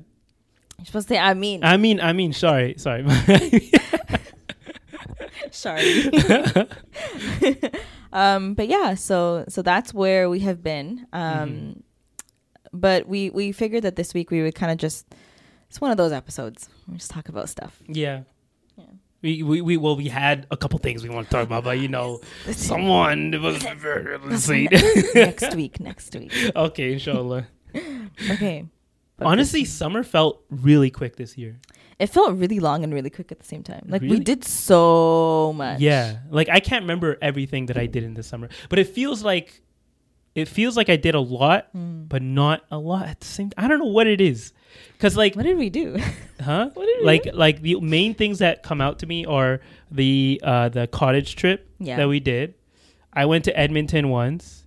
you're 0.80 0.86
supposed 0.86 1.08
to 1.08 1.14
say 1.14 1.20
I 1.20 1.34
mean. 1.34 1.62
I 1.64 1.76
mean, 1.76 2.00
I 2.00 2.12
mean, 2.12 2.32
sorry, 2.32 2.74
sorry. 2.78 3.04
Sorry. 5.52 6.08
um, 8.12 8.54
but 8.54 8.68
yeah, 8.68 8.94
so 8.94 9.44
so 9.48 9.62
that's 9.62 9.92
where 9.92 10.30
we 10.30 10.40
have 10.40 10.62
been. 10.62 11.06
Um, 11.12 11.50
Mm-hmm. 11.50 11.80
but 12.72 13.08
we 13.08 13.30
we 13.30 13.52
figured 13.52 13.82
that 13.82 13.96
this 13.96 14.14
week 14.14 14.30
we 14.30 14.42
would 14.42 14.54
kind 14.54 14.70
of 14.70 14.78
just 14.78 15.06
it's 15.68 15.80
one 15.80 15.90
of 15.90 15.96
those 15.96 16.12
episodes. 16.12 16.68
We 16.88 16.96
just 16.98 17.10
talk 17.10 17.28
about 17.28 17.48
stuff. 17.48 17.82
yeah. 17.88 18.22
Yeah. 18.76 18.84
We, 19.22 19.42
we, 19.42 19.60
we 19.60 19.76
well 19.76 19.96
we 19.96 20.08
had 20.08 20.46
a 20.50 20.56
couple 20.56 20.78
things 20.78 21.02
we 21.02 21.10
want 21.10 21.28
to 21.28 21.36
talk 21.36 21.44
about 21.46 21.64
but 21.64 21.78
you 21.78 21.88
know 21.88 22.20
someone 22.52 23.32
was 23.42 23.62
let's 23.64 24.44
see 24.44 24.68
next 25.14 25.54
week, 25.54 25.78
next 25.80 26.14
week. 26.14 26.32
okay 26.56 26.92
inshallah 26.94 27.46
Okay. 28.30 28.64
But 29.20 29.28
honestly 29.28 29.64
summer 29.64 30.02
felt 30.02 30.42
really 30.50 30.90
quick 30.90 31.14
this 31.16 31.38
year 31.38 31.60
it 32.00 32.08
felt 32.08 32.34
really 32.38 32.58
long 32.60 32.82
and 32.82 32.92
really 32.94 33.10
quick 33.10 33.30
at 33.30 33.38
the 33.38 33.44
same 33.44 33.62
time. 33.62 33.84
Like 33.86 34.00
we 34.00 34.18
did 34.20 34.42
so 34.42 35.52
much. 35.54 35.80
Yeah, 35.80 36.20
like 36.30 36.48
I 36.48 36.58
can't 36.60 36.82
remember 36.84 37.18
everything 37.20 37.66
that 37.66 37.76
I 37.76 37.84
did 37.86 38.04
in 38.04 38.14
the 38.14 38.22
summer, 38.22 38.48
but 38.70 38.78
it 38.78 38.88
feels 38.88 39.22
like 39.22 39.60
it 40.34 40.48
feels 40.48 40.76
like 40.78 40.88
I 40.88 40.96
did 40.96 41.14
a 41.14 41.20
lot, 41.20 41.68
Hmm. 41.72 42.04
but 42.04 42.22
not 42.22 42.64
a 42.70 42.78
lot 42.78 43.06
at 43.06 43.20
the 43.20 43.26
same. 43.26 43.50
time. 43.50 43.62
I 43.64 43.68
don't 43.68 43.80
know 43.80 43.92
what 43.92 44.06
it 44.06 44.20
is, 44.20 44.52
because 44.92 45.14
like, 45.16 45.34
What 45.36 45.42
did 45.42 45.58
we 45.58 45.68
do? 45.70 45.98
huh? 46.40 46.70
what 46.72 46.86
did 46.86 47.00
we 47.00 47.04
Like, 47.04 47.24
do? 47.24 47.30
like 47.32 47.60
the 47.62 47.78
main 47.80 48.14
things 48.14 48.38
that 48.38 48.62
come 48.62 48.80
out 48.80 49.00
to 49.00 49.06
me 49.06 49.26
are 49.26 49.60
the 49.90 50.40
uh 50.42 50.68
the 50.70 50.86
cottage 50.86 51.36
trip 51.36 51.68
Yeah. 51.80 51.96
that 51.98 52.08
we 52.08 52.20
did. 52.20 52.54
I 53.12 53.26
went 53.26 53.44
to 53.44 53.58
Edmonton 53.58 54.08
once. 54.08 54.59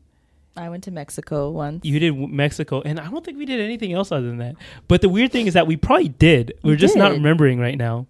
I 0.56 0.70
went 0.70 0.84
to 0.84 0.92
Mexico 0.92 1.50
once. 1.50 1.84
You 1.84 2.00
did 2.00 2.12
Mexico, 2.16 2.82
and 2.86 3.00
I 3.00 3.10
don't 3.10 3.26
think 3.26 3.38
we 3.38 3.46
did 3.46 3.60
anything 3.60 3.94
else 3.94 4.12
other 4.12 4.28
than 4.28 4.38
that. 4.38 4.56
But 4.88 5.02
the 5.02 5.10
weird 5.10 5.32
thing 5.32 5.48
is 5.48 5.54
that 5.56 5.66
we 5.66 5.78
probably 5.78 6.10
did. 6.10 6.54
We're 6.64 6.72
We 6.72 6.78
just 6.78 6.96
not 6.96 7.12
remembering 7.12 7.60
right 7.60 7.78
now. 7.78 8.06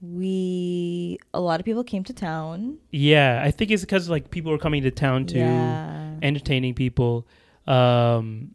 we 0.00 1.18
a 1.32 1.40
lot 1.40 1.60
of 1.60 1.66
people 1.66 1.84
came 1.84 2.04
to 2.04 2.12
town. 2.12 2.78
Yeah, 2.90 3.40
I 3.44 3.50
think 3.50 3.70
it's 3.70 3.82
because 3.82 4.08
like 4.08 4.30
people 4.30 4.52
were 4.52 4.58
coming 4.58 4.82
to 4.82 4.90
town 4.90 5.26
too. 5.26 5.38
Yeah. 5.38 6.14
entertaining 6.22 6.74
people. 6.74 7.26
Um, 7.66 8.52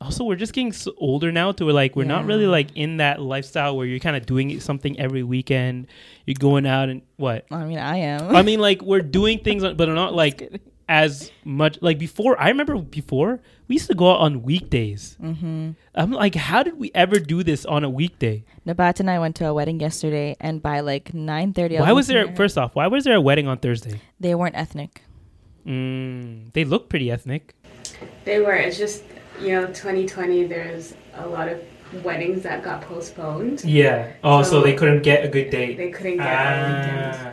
also, 0.00 0.24
we're 0.24 0.36
just 0.36 0.52
getting 0.52 0.72
so 0.72 0.92
older 0.98 1.32
now 1.32 1.52
to 1.52 1.64
where 1.64 1.74
like 1.74 1.96
we're 1.96 2.04
not 2.04 2.26
really 2.26 2.46
like 2.46 2.68
in 2.76 2.98
that 2.98 3.20
lifestyle 3.20 3.76
where 3.76 3.86
you're 3.86 3.98
kind 3.98 4.16
of 4.16 4.26
doing 4.26 4.60
something 4.60 4.98
every 5.00 5.22
weekend. 5.22 5.86
You're 6.26 6.34
going 6.38 6.66
out 6.66 6.88
and 6.88 7.02
what? 7.16 7.46
I 7.50 7.64
mean, 7.64 7.78
I 7.78 7.96
am. 7.98 8.34
I 8.36 8.42
mean, 8.42 8.60
like 8.60 8.82
we're 8.82 9.00
doing 9.00 9.38
things, 9.40 9.62
but 9.62 9.88
not 9.88 10.14
like 10.22 10.60
as 10.88 11.30
much. 11.44 11.78
Like 11.80 11.98
before, 11.98 12.40
I 12.40 12.48
remember 12.48 12.76
before 12.76 13.40
we 13.68 13.76
used 13.76 13.88
to 13.88 13.94
go 13.94 14.12
out 14.12 14.20
on 14.20 14.42
weekdays. 14.42 15.16
mm-hmm. 15.22 15.70
I'm 15.94 16.10
like, 16.12 16.34
how 16.34 16.62
did 16.62 16.78
we 16.78 16.90
ever 16.94 17.18
do 17.18 17.42
this 17.42 17.64
on 17.64 17.84
a 17.84 17.90
weekday? 17.90 18.44
Nabat 18.66 19.00
and 19.00 19.10
I 19.10 19.18
went 19.18 19.36
to 19.36 19.46
a 19.46 19.54
wedding 19.54 19.80
yesterday, 19.80 20.36
and 20.40 20.62
by 20.62 20.80
like 20.80 21.14
nine 21.14 21.52
thirty, 21.52 21.78
Why 21.78 21.92
was 21.92 22.06
there? 22.06 22.34
First 22.36 22.58
off, 22.58 22.74
why 22.74 22.86
was 22.86 23.04
there 23.04 23.16
a 23.16 23.20
wedding 23.20 23.48
on 23.48 23.58
Thursday? 23.58 24.00
They 24.20 24.34
weren't 24.34 24.56
ethnic. 24.56 25.02
Mm, 25.66 26.52
they 26.52 26.64
look 26.64 26.88
pretty 26.88 27.10
ethnic. 27.10 27.54
They 28.24 28.40
were. 28.40 28.54
It's 28.54 28.78
just 28.78 29.02
you 29.40 29.48
know, 29.48 29.66
2020. 29.66 30.44
There's 30.46 30.94
a 31.14 31.26
lot 31.26 31.48
of 31.48 31.60
weddings 32.04 32.42
that 32.42 32.62
got 32.62 32.82
postponed. 32.82 33.64
Yeah. 33.64 34.12
Oh, 34.24 34.42
so, 34.42 34.50
So 34.50 34.62
they 34.62 34.74
couldn't 34.74 35.02
get 35.02 35.24
a 35.24 35.28
good 35.28 35.50
date. 35.50 35.76
They 35.76 35.90
couldn't 35.90 36.18
get 36.18 36.26
a 36.26 36.68
weekend. 36.68 37.14
Ah. 37.14 37.32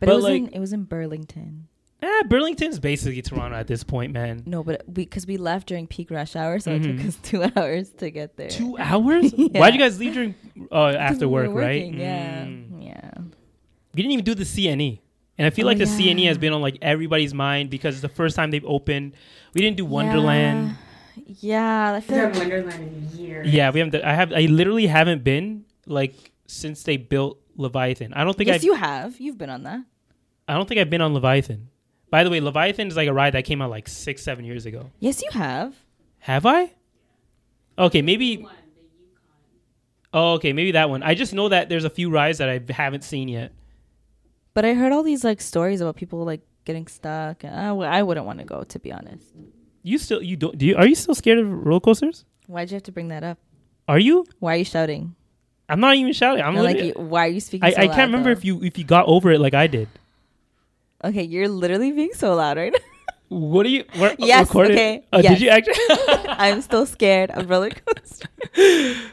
But, 0.00 0.06
But, 0.06 0.08
it 0.08 0.14
was 0.16 0.24
like- 0.24 0.34
in 0.42 0.48
it 0.48 0.58
was 0.60 0.72
in 0.72 0.84
Burlington. 0.84 1.68
Ah, 2.06 2.22
Burlington's 2.28 2.78
basically 2.78 3.22
Toronto 3.22 3.56
at 3.56 3.66
this 3.66 3.82
point, 3.82 4.12
man. 4.12 4.42
No, 4.44 4.62
but 4.62 4.82
we 4.86 5.04
because 5.04 5.26
we 5.26 5.36
left 5.38 5.66
during 5.68 5.86
peak 5.86 6.10
rush 6.10 6.36
hour, 6.36 6.58
so 6.58 6.72
it 6.72 6.82
Mhm. 6.82 6.98
took 6.98 7.06
us 7.08 7.16
two 7.22 7.42
hours 7.56 7.90
to 7.98 8.10
get 8.10 8.36
there. 8.36 8.48
Two 8.50 8.76
hours? 8.78 9.32
Yeah. 9.38 9.58
Why'd 9.60 9.74
you 9.74 9.80
guys 9.80 9.98
leave 9.98 10.12
during 10.14 10.34
uh, 10.60 10.66
'Cause 10.70 10.94
after 10.96 11.26
we 11.28 11.34
were 11.34 11.48
work, 11.50 11.56
right? 11.64 11.82
working, 11.86 12.00
Yeah, 12.00 12.44
Mm. 12.44 12.84
yeah. 12.84 13.10
We 13.94 14.02
didn't 14.02 14.12
even 14.12 14.24
do 14.24 14.34
the 14.34 14.44
CNE. 14.44 15.00
And 15.38 15.46
I 15.46 15.50
feel 15.50 15.64
Oh, 15.66 15.68
like 15.68 15.78
the 15.78 15.86
yeah. 15.86 15.96
CNE 16.14 16.26
has 16.26 16.36
been 16.38 16.52
on 16.52 16.60
like 16.60 16.78
everybody's 16.82 17.32
mind 17.34 17.70
because 17.70 17.94
it's 17.94 18.02
the 18.02 18.08
first 18.08 18.36
time 18.36 18.50
they've 18.50 18.64
opened. 18.66 19.14
We 19.54 19.62
didn't 19.62 19.76
do 19.78 19.84
Wonderland. 19.84 20.76
Yeah, 21.26 21.34
yeah 21.40 21.92
I 21.92 21.94
We 21.96 22.00
feel 22.02 22.16
haven't 22.18 22.38
like 22.38 22.48
Wonderland 22.50 23.10
in 23.14 23.18
years. 23.18 23.48
Yeah, 23.52 23.70
we 23.70 23.80
haven't. 23.80 24.04
I 24.04 24.14
have. 24.14 24.32
I 24.32 24.42
literally 24.46 24.86
haven't 24.86 25.24
been 25.24 25.64
like 25.86 26.14
since 26.46 26.82
they 26.82 26.96
built 26.98 27.40
Leviathan. 27.56 28.12
I 28.14 28.24
don't 28.24 28.36
think 28.36 28.48
yes, 28.48 28.56
I've. 28.56 28.64
you 28.64 28.74
have. 28.74 29.18
You've 29.20 29.38
been 29.38 29.50
on 29.50 29.62
that. 29.64 29.80
I 30.46 30.54
don't 30.54 30.68
think 30.68 30.80
I've 30.80 30.90
been 30.90 31.00
on 31.00 31.14
Leviathan. 31.14 31.68
By 32.14 32.22
the 32.22 32.30
way, 32.30 32.40
Leviathan 32.40 32.86
is 32.86 32.94
like 32.96 33.08
a 33.08 33.12
ride 33.12 33.34
that 33.34 33.44
came 33.44 33.60
out 33.60 33.70
like 33.70 33.88
six, 33.88 34.22
seven 34.22 34.44
years 34.44 34.66
ago. 34.66 34.88
Yes, 35.00 35.20
you 35.20 35.28
have. 35.32 35.74
Have 36.20 36.46
I? 36.46 36.70
Okay, 37.76 38.02
maybe. 38.02 38.46
Oh, 40.12 40.34
okay, 40.34 40.52
maybe 40.52 40.70
that 40.70 40.88
one. 40.88 41.02
I 41.02 41.14
just 41.14 41.34
know 41.34 41.48
that 41.48 41.68
there's 41.68 41.82
a 41.82 41.90
few 41.90 42.10
rides 42.10 42.38
that 42.38 42.48
I 42.48 42.60
haven't 42.72 43.02
seen 43.02 43.26
yet. 43.26 43.50
But 44.54 44.64
I 44.64 44.74
heard 44.74 44.92
all 44.92 45.02
these 45.02 45.24
like 45.24 45.40
stories 45.40 45.80
about 45.80 45.96
people 45.96 46.24
like 46.24 46.42
getting 46.64 46.86
stuck. 46.86 47.42
And 47.42 47.52
I, 47.52 47.66
w- 47.70 47.88
I 47.90 48.04
wouldn't 48.04 48.24
want 48.26 48.38
to 48.38 48.44
go, 48.44 48.62
to 48.62 48.78
be 48.78 48.92
honest. 48.92 49.26
You 49.82 49.98
still 49.98 50.22
you 50.22 50.36
don't 50.36 50.56
do 50.56 50.66
you 50.66 50.76
are 50.76 50.86
you 50.86 50.94
still 50.94 51.16
scared 51.16 51.40
of 51.40 51.50
roller 51.66 51.80
coasters? 51.80 52.24
Why'd 52.46 52.70
you 52.70 52.76
have 52.76 52.84
to 52.84 52.92
bring 52.92 53.08
that 53.08 53.24
up? 53.24 53.38
Are 53.88 53.98
you? 53.98 54.24
Why 54.38 54.54
are 54.54 54.58
you 54.58 54.64
shouting? 54.64 55.16
I'm 55.68 55.80
not 55.80 55.96
even 55.96 56.12
shouting. 56.12 56.44
I'm 56.44 56.54
No, 56.54 56.62
like, 56.62 56.78
you, 56.80 56.92
why 56.92 57.24
are 57.26 57.28
you 57.30 57.40
speaking? 57.40 57.64
I, 57.64 57.72
so 57.72 57.80
I 57.80 57.86
loud, 57.86 57.94
can't 57.96 58.08
remember 58.12 58.28
though? 58.32 58.38
if 58.38 58.44
you 58.44 58.62
if 58.62 58.78
you 58.78 58.84
got 58.84 59.06
over 59.08 59.32
it 59.32 59.40
like 59.40 59.54
I 59.54 59.66
did. 59.66 59.88
Okay, 61.04 61.22
you're 61.22 61.48
literally 61.48 61.92
being 61.92 62.12
so 62.14 62.34
loud 62.34 62.56
right 62.56 62.72
now. 62.72 62.78
What 63.28 63.66
are 63.66 63.68
you? 63.70 63.84
What, 63.96 64.16
Yes, 64.20 64.48
recorded? 64.48 64.72
okay, 64.72 65.04
Uh, 65.12 65.20
yes. 65.22 65.32
Did 65.34 65.40
you 65.42 65.48
actually? 65.50 65.74
I'm 66.28 66.60
still 66.62 66.86
scared 66.86 67.30
of 67.30 67.48
roller 67.50 67.70
coasters. 67.70 68.28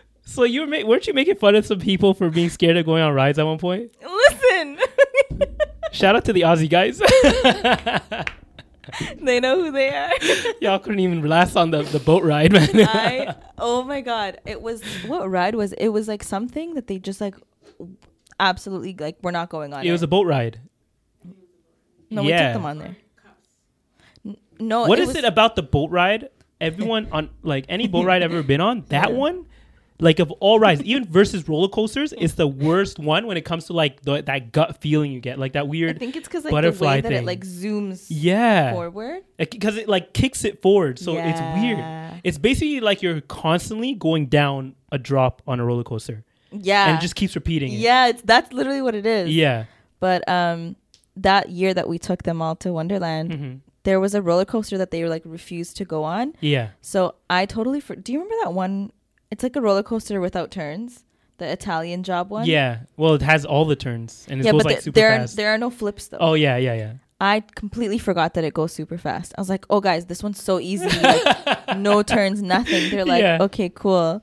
so 0.23 0.43
you 0.43 0.61
were 0.61 0.67
ma- 0.67 0.85
weren't 0.85 1.07
you 1.07 1.13
making 1.13 1.35
fun 1.35 1.55
of 1.55 1.65
some 1.65 1.79
people 1.79 2.13
for 2.13 2.29
being 2.29 2.49
scared 2.49 2.77
of 2.77 2.85
going 2.85 3.01
on 3.03 3.13
rides 3.13 3.39
at 3.39 3.45
one 3.45 3.57
point? 3.57 3.91
Listen, 4.03 4.77
Shout 5.91 6.15
out 6.15 6.23
to 6.25 6.33
the 6.33 6.41
Aussie 6.41 6.69
guys. 6.69 6.99
they 9.21 9.39
know 9.39 9.61
who 9.63 9.71
they 9.71 9.89
are. 9.89 10.11
Y'all 10.61 10.79
couldn't 10.79 10.99
even 10.99 11.21
last 11.27 11.55
on 11.55 11.71
the, 11.71 11.83
the 11.83 11.99
boat 11.99 12.23
ride, 12.23 12.51
man. 12.51 12.69
I 12.73 13.35
oh 13.57 13.83
my 13.83 14.01
god, 14.01 14.39
it 14.45 14.61
was 14.61 14.81
what 15.07 15.29
ride 15.29 15.55
was 15.55 15.73
it? 15.73 15.89
Was 15.89 16.07
like 16.07 16.23
something 16.23 16.73
that 16.75 16.87
they 16.87 16.97
just 16.99 17.19
like 17.21 17.35
absolutely 18.39 18.95
like 18.99 19.17
we're 19.21 19.31
not 19.31 19.49
going 19.49 19.73
on. 19.73 19.85
It 19.85 19.91
was 19.91 20.01
a 20.03 20.07
boat 20.07 20.25
ride. 20.27 20.59
No, 22.11 22.21
we 22.23 22.29
yeah. 22.29 22.47
took 22.53 22.61
them 22.61 22.65
on 22.65 22.77
there. 22.77 22.95
N- 24.25 24.37
No, 24.59 24.85
What 24.85 24.99
it 24.99 25.03
is 25.03 25.07
was, 25.09 25.17
it 25.17 25.23
about 25.25 25.55
the 25.55 25.63
boat 25.63 25.89
ride? 25.91 26.29
Everyone 26.59 27.07
on 27.11 27.29
like 27.41 27.65
any 27.69 27.87
boat 27.87 28.05
ride 28.05 28.21
I've 28.23 28.31
ever 28.31 28.43
been 28.43 28.61
on, 28.61 28.85
that 28.89 29.13
one, 29.13 29.47
like 29.99 30.19
of 30.19 30.29
all 30.39 30.59
rides, 30.59 30.81
even 30.83 31.05
versus 31.05 31.47
roller 31.47 31.67
coasters, 31.69 32.13
it's 32.17 32.33
the 32.33 32.47
worst 32.47 32.99
one 32.99 33.25
when 33.27 33.37
it 33.37 33.45
comes 33.45 33.65
to 33.65 33.73
like 33.73 34.01
the, 34.01 34.21
that 34.21 34.51
gut 34.51 34.79
feeling 34.81 35.11
you 35.11 35.19
get, 35.19 35.39
like 35.39 35.53
that 35.53 35.67
weird 35.67 35.89
I 35.89 35.93
weird. 35.93 35.99
think 35.99 36.15
it's 36.15 36.27
because 36.27 36.43
like 36.43 36.51
butterfly 36.51 36.87
the 36.87 36.95
way 36.97 37.01
that 37.01 37.07
thing. 37.09 37.23
it 37.23 37.25
like 37.25 37.41
zooms 37.45 38.05
Yeah, 38.09 38.73
forward. 38.73 39.23
because 39.37 39.77
it 39.77 39.87
like 39.89 40.13
kicks 40.13 40.43
it 40.43 40.61
forward, 40.61 40.99
so 40.99 41.17
it's 41.17 41.39
Yeah. 41.39 41.61
weird. 41.61 42.21
It's 42.23 42.37
basically 42.37 42.79
like 42.79 43.01
you're 43.01 43.21
constantly 43.21 43.93
going 43.95 44.27
down 44.27 44.75
a 44.91 44.99
drop 44.99 45.41
on 45.47 45.59
a 45.59 45.65
roller 45.65 45.83
coaster, 45.83 46.23
Yeah, 46.51 46.87
and 46.89 46.97
it 46.97 47.01
just 47.01 47.15
keeps 47.15 47.33
repeating. 47.35 47.71
It. 47.73 47.77
yeah, 47.77 48.07
it's 48.07 48.21
that's 48.21 48.53
literally 48.53 48.81
what 48.83 48.93
it 48.93 49.05
is. 49.07 49.29
yeah. 49.35 49.65
But 49.99 50.27
um, 50.29 50.75
that 51.15 51.49
year 51.49 51.73
that 51.73 51.87
we 51.89 51.97
took 51.99 52.23
them 52.23 52.41
all 52.41 52.55
to 52.57 52.71
Wonderland, 52.73 53.33
hmm 53.33 53.53
there 53.83 53.99
was 53.99 54.13
a 54.13 54.21
roller 54.21 54.45
coaster 54.45 54.77
that 54.77 54.91
they 54.91 55.01
were 55.01 55.09
like 55.09 55.23
refused 55.25 55.75
to 55.77 55.85
go 55.85 56.03
on. 56.03 56.35
Yeah. 56.39 56.69
So 56.81 57.15
I 57.31 57.47
totally. 57.47 57.79
For- 57.79 57.95
Do 57.95 58.13
you 58.13 58.19
remember 58.19 58.35
that 58.43 58.53
one? 58.53 58.91
It's 59.31 59.41
like 59.41 59.55
a 59.55 59.61
roller 59.61 59.81
coaster 59.81 60.21
without 60.21 60.51
turns. 60.51 61.03
The 61.39 61.51
Italian 61.51 62.03
job 62.03 62.29
one. 62.29 62.45
Yeah. 62.45 62.81
Well, 62.95 63.15
it 63.15 63.23
has 63.23 63.43
all 63.43 63.65
the 63.65 63.75
turns, 63.75 64.27
and 64.29 64.39
it 64.39 64.45
yeah, 64.45 64.51
goes 64.51 64.59
but 64.59 64.65
like 64.67 64.75
there- 64.75 64.81
super 64.83 64.95
there 64.99 65.11
are, 65.13 65.17
fast. 65.21 65.35
there 65.35 65.49
are 65.51 65.57
no 65.57 65.71
flips 65.71 66.09
though. 66.09 66.17
oh 66.19 66.35
yeah, 66.35 66.57
yeah, 66.57 66.75
yeah. 66.75 66.93
I 67.19 67.39
completely 67.55 67.97
forgot 67.97 68.35
that 68.35 68.43
it 68.43 68.53
goes 68.53 68.71
super 68.71 68.99
fast. 68.99 69.33
I 69.35 69.41
was 69.41 69.49
like, 69.49 69.65
"Oh, 69.71 69.81
guys, 69.81 70.05
this 70.05 70.21
one's 70.21 70.39
so 70.43 70.59
easy. 70.59 70.85
Like, 70.87 71.77
no 71.77 72.03
turns, 72.03 72.43
nothing." 72.43 72.91
They're 72.91 73.03
like, 73.03 73.21
Yeah. 73.23 73.39
"Okay, 73.41 73.69
cool." 73.69 74.21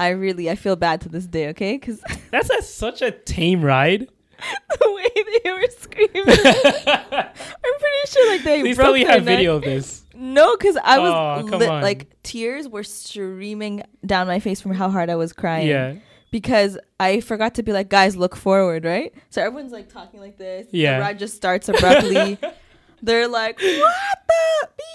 I 0.00 0.08
really, 0.08 0.48
I 0.48 0.54
feel 0.54 0.76
bad 0.76 1.02
to 1.02 1.10
this 1.10 1.26
day. 1.26 1.48
Okay, 1.48 1.74
because 1.74 2.00
That's 2.30 2.48
a, 2.48 2.62
such 2.62 3.02
a 3.02 3.10
tame 3.10 3.62
ride. 3.62 4.08
the 4.80 4.92
way 4.92 5.40
they 5.44 5.50
were 5.50 5.66
screaming, 5.78 6.12
I'm 6.26 7.74
pretty 7.78 8.06
sure 8.08 8.32
like 8.32 8.42
they 8.44 8.60
Please 8.60 8.76
broke 8.76 8.86
tell 8.86 8.92
me 8.94 9.00
you 9.00 9.06
their 9.06 9.14
have 9.14 9.24
neck. 9.24 9.36
video 9.38 9.56
of 9.56 9.62
this. 9.62 10.04
No, 10.14 10.56
because 10.56 10.76
I 10.82 10.98
was 10.98 11.10
Oh, 11.52 11.68
on. 11.70 11.82
like 11.82 12.08
tears 12.22 12.68
were 12.68 12.84
streaming 12.84 13.82
down 14.04 14.26
my 14.26 14.40
face 14.40 14.60
from 14.60 14.72
how 14.74 14.90
hard 14.90 15.10
I 15.10 15.16
was 15.16 15.32
crying. 15.32 15.68
Yeah. 15.68 15.94
Because 16.30 16.78
I 16.98 17.20
forgot 17.20 17.54
to 17.56 17.62
be 17.62 17.72
like, 17.72 17.88
guys, 17.90 18.16
look 18.16 18.36
forward, 18.36 18.84
right? 18.84 19.12
So 19.30 19.42
everyone's 19.42 19.72
like 19.72 19.88
talking 19.92 20.18
like 20.20 20.38
this. 20.38 20.66
Yeah. 20.70 20.96
The 20.98 21.00
ride 21.02 21.18
just 21.18 21.34
starts 21.34 21.68
abruptly. 21.68 22.38
They're 23.02 23.28
like, 23.28 23.56
what 23.60 24.18
the 24.28 24.68
beep? 24.76 24.86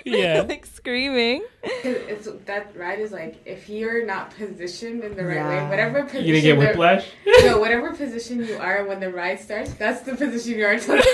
Yeah. 0.04 0.40
like 0.48 0.64
screaming. 0.66 1.42
'Cause 1.62 1.96
It's 2.08 2.28
that 2.46 2.74
ride 2.76 3.00
is 3.00 3.12
like 3.12 3.36
if 3.46 3.68
you're 3.68 4.04
not 4.06 4.34
positioned 4.36 5.04
in 5.04 5.14
the 5.16 5.24
right 5.24 5.46
way, 5.46 5.68
whatever 5.68 6.02
position. 6.04 6.24
You 6.26 6.32
gonna 6.34 6.42
get 6.42 6.54
the- 6.60 6.66
whiplash? 6.66 7.06
No, 7.44 7.58
whatever 7.58 7.92
position 7.92 8.42
you 8.44 8.56
are 8.56 8.84
when 8.86 9.00
the 9.00 9.10
ride 9.10 9.40
starts, 9.40 9.72
that's 9.74 10.00
the 10.02 10.14
position 10.16 10.58
you 10.58 10.64
are. 10.66 10.72
until- 10.72 10.96
like, 10.96 11.04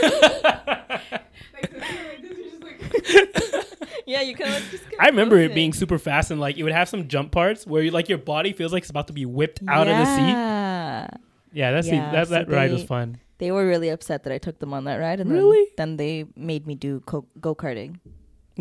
so 1.73 1.95
you're 1.95 2.11
like 2.11 2.21
this, 2.23 2.39
you're 2.39 3.27
just 3.27 3.81
like- 3.83 4.03
Yeah, 4.07 4.21
you 4.23 4.35
can 4.37 4.51
like 4.53 4.71
just. 4.71 4.85
I 5.01 5.07
remember 5.09 5.37
it 5.39 5.55
being 5.55 5.73
super 5.73 5.99
fast 5.99 6.31
and 6.31 6.41
like 6.41 6.57
it 6.59 6.63
would 6.63 6.73
have 6.73 6.89
some 6.89 7.09
jump 7.09 7.33
parts 7.33 7.67
where 7.67 7.83
you, 7.83 7.91
like 7.91 8.09
your 8.09 8.19
body 8.19 8.53
feels 8.53 8.73
like 8.73 8.83
it's 8.85 8.91
about 8.91 9.09
to 9.09 9.13
be 9.13 9.27
whipped 9.27 9.61
out 9.69 9.89
of 9.89 9.97
the 9.97 10.05
seat. 10.17 10.21
Yeah. 10.33 11.09
Yeah, 11.53 11.73
that's 11.73 11.89
Yeah, 11.89 12.11
the, 12.11 12.17
that 12.17 12.29
so 12.29 12.35
that 12.35 12.51
ride 12.51 12.71
was 12.73 12.85
fun. 12.85 13.19
They 13.39 13.51
were 13.51 13.67
really 13.67 13.89
upset 13.89 14.23
that 14.25 14.33
I 14.33 14.39
took 14.39 14.59
them 14.61 14.73
on 14.73 14.85
that 14.85 14.97
ride, 14.97 15.21
and 15.21 15.31
Really? 15.31 15.67
then, 15.77 15.97
then 15.97 15.97
they 15.97 16.25
made 16.37 16.67
me 16.67 16.75
do 16.75 17.01
co- 17.01 17.27
go 17.41 17.55
karting. 17.55 17.99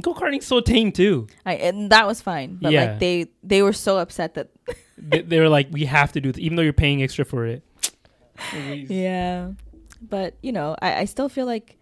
Go 0.02 0.14
karting's 0.14 0.46
so 0.46 0.60
tame 0.60 0.92
too. 0.92 1.28
I 1.46 1.54
and 1.56 1.90
that 1.92 2.06
was 2.06 2.22
fine, 2.22 2.58
but 2.62 2.72
Yeah. 2.74 2.82
like 2.86 3.00
they 3.00 3.28
they 3.44 3.62
were 3.62 3.72
so 3.74 3.98
upset 3.98 4.34
that 4.36 4.50
they, 4.98 5.22
they 5.22 5.40
were 5.40 5.48
like, 5.50 5.68
we 5.72 5.86
have 5.86 6.12
to 6.14 6.22
do 6.22 6.32
this, 6.32 6.40
even 6.42 6.56
though 6.58 6.64
you're 6.64 6.74
paying 6.74 7.02
extra 7.02 7.24
for 7.26 7.46
it. 7.46 7.64
yeah. 8.54 9.52
But 10.02 10.36
you 10.42 10.52
know, 10.52 10.76
I 10.82 11.02
I 11.02 11.06
still 11.06 11.30
feel 11.30 11.46
like 11.46 11.78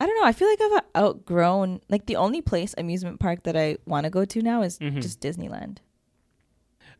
I 0.00 0.06
don't 0.06 0.16
know. 0.20 0.26
I 0.26 0.32
feel 0.32 0.48
like 0.48 0.60
I've 0.60 0.82
outgrown 1.04 1.80
like 1.88 2.06
the 2.06 2.16
only 2.16 2.42
place 2.42 2.74
amusement 2.76 3.20
park 3.20 3.44
that 3.44 3.56
I 3.56 3.78
want 3.86 4.04
to 4.04 4.10
go 4.10 4.24
to 4.24 4.42
now 4.42 4.62
is 4.62 4.78
Mhm. 4.78 5.00
just 5.00 5.20
Disneyland. 5.20 5.78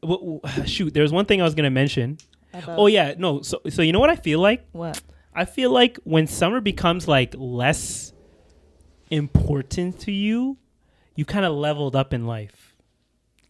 Well, 0.02 0.40
shoot, 0.66 0.94
there's 0.94 1.12
one 1.12 1.24
thing 1.26 1.40
I 1.40 1.44
was 1.44 1.54
gonna 1.54 1.70
mention. 1.70 2.18
About 2.54 2.78
Oh 2.78 2.86
yeah, 2.86 3.14
no. 3.18 3.42
So 3.42 3.60
so 3.68 3.82
you 3.82 3.92
know 3.92 4.00
what 4.00 4.10
I 4.10 4.16
feel 4.16 4.40
like? 4.40 4.66
what? 4.72 5.00
I 5.34 5.44
feel 5.44 5.70
like 5.70 5.98
when 6.04 6.26
summer 6.26 6.60
becomes 6.62 7.06
like 7.06 7.34
less 7.36 8.12
important 9.10 10.00
to 10.00 10.12
you, 10.12 10.56
you 11.14 11.24
kind 11.24 11.44
of 11.44 11.52
leveled 11.54 11.96
up 11.96 12.12
in 12.12 12.26
life. 12.26 12.74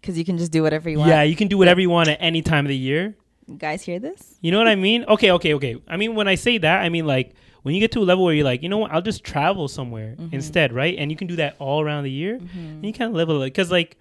Because 0.00 0.16
you 0.18 0.24
can 0.24 0.38
just 0.38 0.52
do 0.52 0.62
whatever 0.62 0.88
you 0.88 0.98
want. 0.98 1.08
Yeah, 1.08 1.22
you 1.22 1.34
can 1.36 1.48
do 1.48 1.58
whatever 1.58 1.80
you 1.80 1.90
want 1.90 2.08
at 2.08 2.18
any 2.20 2.42
time 2.42 2.64
of 2.64 2.68
the 2.68 2.76
year. 2.76 3.16
You 3.48 3.56
guys 3.56 3.82
hear 3.82 3.98
this? 3.98 4.36
You 4.40 4.50
know 4.52 4.58
what 4.58 4.68
I 4.68 4.74
mean? 4.76 5.04
Okay, 5.04 5.30
okay, 5.32 5.54
okay. 5.54 5.76
I 5.88 5.96
mean, 5.96 6.14
when 6.14 6.28
I 6.28 6.34
say 6.36 6.58
that, 6.58 6.82
I 6.82 6.88
mean 6.88 7.06
like 7.06 7.34
when 7.62 7.74
you 7.74 7.80
get 7.80 7.90
to 7.92 8.00
a 8.00 8.04
level 8.04 8.24
where 8.24 8.34
you're 8.34 8.44
like, 8.44 8.62
you 8.62 8.68
know 8.68 8.78
what, 8.78 8.92
I'll 8.92 9.02
just 9.02 9.24
travel 9.24 9.66
somewhere 9.68 10.14
Mm-hmm. 10.18 10.34
instead, 10.34 10.72
right? 10.72 10.96
And 10.98 11.10
you 11.10 11.16
can 11.16 11.26
do 11.26 11.36
that 11.36 11.56
all 11.58 11.80
around 11.80 12.04
the 12.04 12.10
year. 12.10 12.34
And 12.54 12.84
you 12.84 12.92
kind 12.92 13.10
of 13.10 13.16
level 13.16 13.42
it 13.42 13.46
because 13.46 13.70
like 13.70 13.96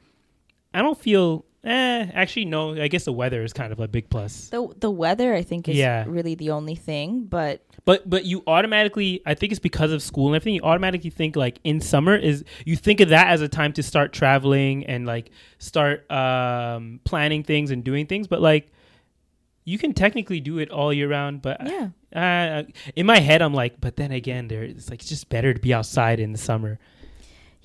I 0.74 0.82
don't 0.82 0.98
feel. 0.98 1.46
Eh, 1.64 2.12
actually, 2.14 2.46
no. 2.46 2.80
I 2.80 2.88
guess 2.88 3.06
the 3.06 3.12
weather 3.14 3.42
is 3.44 3.52
kind 3.52 3.74
of 3.74 3.80
a 3.80 3.88
big 3.88 4.08
plus. 4.12 4.50
The 4.50 4.68
the 4.80 4.92
weather 4.92 5.34
I 5.34 5.42
think 5.42 5.68
is 5.68 5.76
Yeah. 5.76 6.06
really 6.08 6.36
the 6.36 6.52
only 6.52 6.76
thing, 6.76 7.24
but 7.24 7.65
But 7.86 8.10
but 8.10 8.26
you 8.26 8.44
automatically, 8.48 9.22
I 9.26 9.36
think 9.36 9.52
it's 9.52 9.60
because 9.60 9.92
of 9.92 10.02
school 10.02 10.28
and 10.28 10.36
everything. 10.36 10.56
You 10.56 10.64
automatically 10.64 11.12
think 11.12 11.36
like 11.36 11.60
in 11.64 11.80
summer 11.82 12.16
is 12.16 12.44
you 12.66 12.76
think 12.76 13.00
of 13.00 13.10
that 13.10 13.28
as 13.28 13.42
a 13.42 13.48
time 13.48 13.74
to 13.74 13.84
start 13.84 14.12
traveling 14.12 14.86
and 14.88 15.06
like 15.06 15.30
start 15.60 16.10
um, 16.12 17.00
planning 17.04 17.44
things 17.44 17.70
and 17.70 17.84
doing 17.84 18.08
things. 18.08 18.28
But 18.28 18.42
like 18.42 18.72
you 19.66 19.78
can 19.78 19.94
technically 19.94 20.40
do 20.40 20.58
it 20.60 20.72
all 20.72 20.92
year 20.92 21.10
round. 21.10 21.44
But 21.44 21.62
yeah. 21.66 21.90
uh, 22.16 22.64
in 22.96 23.06
my 23.06 23.20
head, 23.20 23.42
I'm 23.42 23.54
like, 23.54 23.80
but 23.80 23.98
then 23.98 24.12
again, 24.12 24.48
there 24.48 24.64
it's 24.64 24.90
like 24.90 25.02
it's 25.02 25.10
just 25.10 25.30
better 25.30 25.54
to 25.54 25.60
be 25.60 25.74
outside 25.74 26.20
in 26.20 26.32
the 26.32 26.38
summer. 26.40 26.80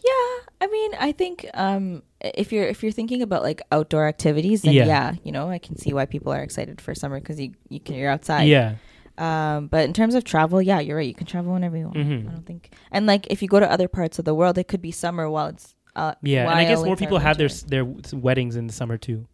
Yeah, 0.02 0.46
I 0.62 0.66
mean, 0.70 0.92
I 0.98 1.12
think 1.12 1.46
um, 1.54 2.02
if 2.20 2.52
you're 2.52 2.64
if 2.64 2.82
you're 2.82 2.92
thinking 2.92 3.22
about 3.22 3.42
like 3.42 3.60
outdoor 3.70 4.06
activities, 4.06 4.62
then 4.62 4.72
Yeah. 4.74 4.86
yeah, 4.86 5.12
you 5.24 5.32
know, 5.32 5.50
I 5.50 5.58
can 5.58 5.76
see 5.76 5.92
why 5.92 6.06
people 6.06 6.32
are 6.32 6.42
excited 6.42 6.80
for 6.80 6.94
summer 6.94 7.20
because 7.20 7.38
you 7.38 7.52
you 7.68 7.80
can 7.80 7.96
you're 7.96 8.10
outside. 8.10 8.44
yeah, 8.44 8.76
Um, 9.20 9.66
but 9.66 9.84
in 9.84 9.92
terms 9.92 10.14
of 10.14 10.24
travel, 10.24 10.62
yeah, 10.62 10.80
you're 10.80 10.96
right. 10.96 11.06
You 11.06 11.14
can 11.14 11.26
travel 11.26 11.52
whenever 11.52 11.76
you 11.76 11.84
want. 11.84 11.96
Mhm. 11.98 12.28
I 12.28 12.32
don't 12.32 12.46
think, 12.46 12.70
and 12.90 13.04
like 13.06 13.26
if 13.30 13.42
you 13.42 13.48
go 13.48 13.60
to 13.60 13.70
other 13.70 13.86
parts 13.88 14.18
of 14.18 14.24
the 14.24 14.34
world, 14.34 14.56
it 14.58 14.66
could 14.66 14.80
be 14.80 14.90
summer 14.92 15.28
while 15.28 15.48
it's 15.48 15.74
uh, 15.96 16.14
yeah. 16.22 16.42
And 16.48 16.58
I 16.58 16.64
guess 16.64 16.82
more 16.82 16.96
people 16.96 17.18
have 17.18 17.36
their 17.36 17.48
winter. 17.48 17.66
their 18.08 18.18
weddings 18.18 18.56
in 18.56 18.66
the 18.66 18.72
summer 18.72 18.96
too. 18.96 19.26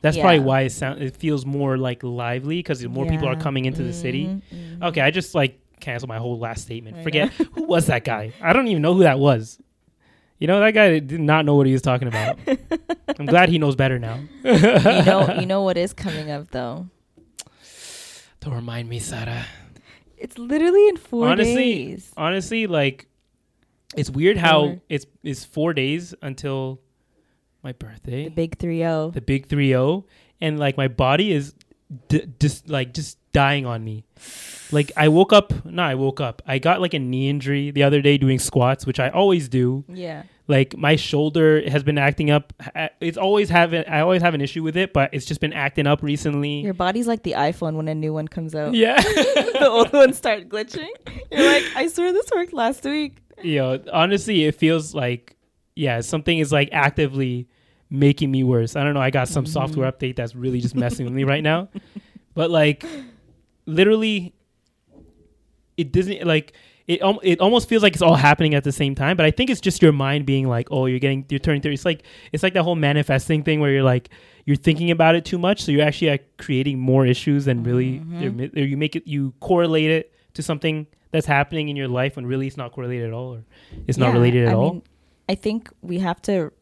That's 0.00 0.16
Yeah. 0.16 0.22
probably 0.22 0.40
why 0.40 0.60
it 0.62 0.70
sound 0.72 1.02
it 1.02 1.16
feels 1.16 1.44
more 1.44 1.76
like 1.76 2.02
lively 2.02 2.58
because 2.60 2.86
more 2.86 3.04
people 3.04 3.28
are 3.28 3.36
coming 3.36 3.64
into 3.66 3.82
the 3.82 3.92
city. 3.92 4.26
Mhm, 4.26 4.42
mhm. 4.54 4.82
Okay, 4.88 5.00
I 5.02 5.10
just 5.10 5.34
like 5.34 5.58
cancel 5.80 6.08
my 6.08 6.16
whole 6.18 6.38
last 6.38 6.62
statement. 6.62 6.96
I 6.98 7.02
Forget 7.02 7.30
who 7.54 7.64
was 7.64 7.86
that 7.88 8.04
guy. 8.04 8.32
I 8.40 8.52
don't 8.54 8.68
even 8.68 8.80
know 8.80 8.94
who 8.94 9.02
that 9.02 9.18
was. 9.18 9.58
You 10.38 10.46
know 10.46 10.58
that 10.60 10.72
guy 10.72 10.98
did 11.00 11.20
not 11.20 11.44
know 11.44 11.54
what 11.56 11.66
he 11.66 11.72
was 11.72 11.82
talking 11.82 12.08
about. 12.08 12.38
I'm 13.18 13.26
glad 13.26 13.48
he 13.50 13.58
knows 13.58 13.76
better 13.76 13.98
now. 13.98 14.20
you 14.42 14.58
know, 15.04 15.34
you 15.40 15.46
know 15.46 15.62
what 15.62 15.76
is 15.76 15.92
coming 15.92 16.30
up 16.30 16.50
though. 16.50 16.86
Don't 18.44 18.54
remind 18.54 18.88
me, 18.88 18.98
Sarah. 18.98 19.46
It's 20.16 20.38
literally 20.38 20.88
in 20.88 20.96
four 20.96 21.28
honestly, 21.28 21.54
days. 21.86 22.12
honestly, 22.16 22.66
like 22.66 23.08
it's 23.96 24.10
weird 24.10 24.36
how 24.36 24.60
Four. 24.60 24.80
it's 24.88 25.06
it's 25.22 25.44
four 25.44 25.72
days 25.74 26.14
until 26.22 26.80
my 27.62 27.72
birthday, 27.72 28.24
The 28.24 28.30
big 28.30 28.58
three 28.58 28.78
zero. 28.78 29.10
the 29.10 29.20
big 29.20 29.46
three 29.46 29.68
zero, 29.68 30.06
and 30.40 30.58
like 30.58 30.76
my 30.76 30.88
body 30.88 31.32
is 31.32 31.54
d- 32.08 32.26
just 32.38 32.68
like 32.68 32.92
just 32.94 33.18
dying 33.32 33.66
on 33.66 33.82
me. 33.84 34.04
Like 34.70 34.92
I 34.96 35.08
woke 35.08 35.32
up, 35.32 35.64
no, 35.64 35.82
I 35.82 35.94
woke 35.94 36.20
up. 36.20 36.42
I 36.46 36.58
got 36.58 36.80
like 36.80 36.94
a 36.94 36.98
knee 36.98 37.28
injury 37.28 37.70
the 37.70 37.82
other 37.82 38.00
day 38.02 38.18
doing 38.18 38.38
squats, 38.38 38.86
which 38.86 39.00
I 39.00 39.08
always 39.10 39.48
do. 39.48 39.84
Yeah. 39.88 40.24
Like 40.46 40.76
my 40.76 40.96
shoulder 40.96 41.68
has 41.68 41.82
been 41.82 41.96
acting 41.96 42.30
up 42.30 42.52
it's 43.00 43.16
always 43.16 43.48
having 43.48 43.84
i 43.86 44.00
always 44.00 44.20
have 44.20 44.34
an 44.34 44.40
issue 44.40 44.62
with 44.62 44.76
it 44.76 44.92
but 44.92 45.08
it's 45.12 45.24
just 45.24 45.40
been 45.40 45.52
acting 45.52 45.86
up 45.86 46.02
recently 46.02 46.60
Your 46.60 46.74
body's 46.74 47.06
like 47.06 47.22
the 47.22 47.32
iPhone 47.32 47.76
when 47.76 47.88
a 47.88 47.94
new 47.94 48.12
one 48.12 48.28
comes 48.28 48.54
out. 48.54 48.74
yeah 48.74 49.00
the 49.02 49.68
old 49.68 49.92
ones 49.92 50.16
start 50.16 50.48
glitching. 50.48 50.88
You're 51.30 51.46
like, 51.46 51.64
I 51.74 51.88
swear 51.88 52.12
this 52.12 52.30
worked 52.34 52.52
last 52.52 52.84
week. 52.84 53.18
know 53.42 53.80
honestly 53.92 54.44
it 54.44 54.54
feels 54.54 54.94
like 54.94 55.36
yeah 55.74 56.00
something 56.00 56.38
is 56.38 56.52
like 56.52 56.68
actively 56.72 57.48
making 57.90 58.30
me 58.30 58.42
worse 58.42 58.76
i 58.76 58.82
don't 58.82 58.94
know 58.94 59.00
i 59.00 59.10
got 59.10 59.28
some 59.28 59.44
mm-hmm. 59.44 59.52
software 59.52 59.90
update 59.90 60.16
that's 60.16 60.34
really 60.34 60.60
just 60.60 60.74
messing 60.74 61.04
with 61.04 61.14
me 61.14 61.24
right 61.24 61.42
now 61.42 61.68
but 62.34 62.50
like 62.50 62.84
literally 63.66 64.34
it 65.76 65.92
doesn't 65.92 66.24
like 66.24 66.54
it, 66.86 67.00
it 67.22 67.40
almost 67.40 67.68
feels 67.68 67.82
like 67.82 67.94
it's 67.94 68.02
all 68.02 68.14
happening 68.16 68.54
at 68.54 68.62
the 68.64 68.72
same 68.72 68.94
time 68.94 69.16
but 69.16 69.24
i 69.24 69.30
think 69.30 69.48
it's 69.50 69.60
just 69.60 69.80
your 69.80 69.92
mind 69.92 70.26
being 70.26 70.46
like 70.48 70.68
oh 70.70 70.84
you're 70.86 70.98
getting 70.98 71.24
you're 71.30 71.38
turning 71.38 71.62
30 71.62 71.74
it's 71.74 71.84
like 71.84 72.02
it's 72.32 72.42
like 72.42 72.52
that 72.54 72.62
whole 72.62 72.74
manifesting 72.76 73.42
thing 73.42 73.60
where 73.60 73.70
you're 73.70 73.82
like 73.82 74.10
you're 74.44 74.56
thinking 74.56 74.90
about 74.90 75.14
it 75.14 75.24
too 75.24 75.38
much 75.38 75.62
so 75.62 75.72
you're 75.72 75.84
actually 75.86 76.10
like 76.10 76.36
creating 76.36 76.78
more 76.78 77.06
issues 77.06 77.46
than 77.46 77.62
really 77.64 78.02
or 78.54 78.60
you 78.60 78.76
make 78.76 78.94
it 78.96 79.06
you 79.06 79.32
correlate 79.40 79.90
it 79.90 80.12
to 80.34 80.42
something 80.42 80.86
that's 81.10 81.26
happening 81.26 81.68
in 81.68 81.76
your 81.76 81.88
life 81.88 82.16
when 82.16 82.26
really 82.26 82.46
it's 82.46 82.56
not 82.58 82.72
correlated 82.72 83.06
at 83.06 83.12
all 83.14 83.34
or 83.34 83.44
it's 83.86 83.96
not 83.96 84.12
related 84.12 84.46
at 84.46 84.52
I 84.52 84.54
all 84.54 84.72
mean, 84.74 84.82
I 85.28 85.34
think 85.36 85.70
we 85.80 86.00
have 86.00 86.20
to 86.22 86.52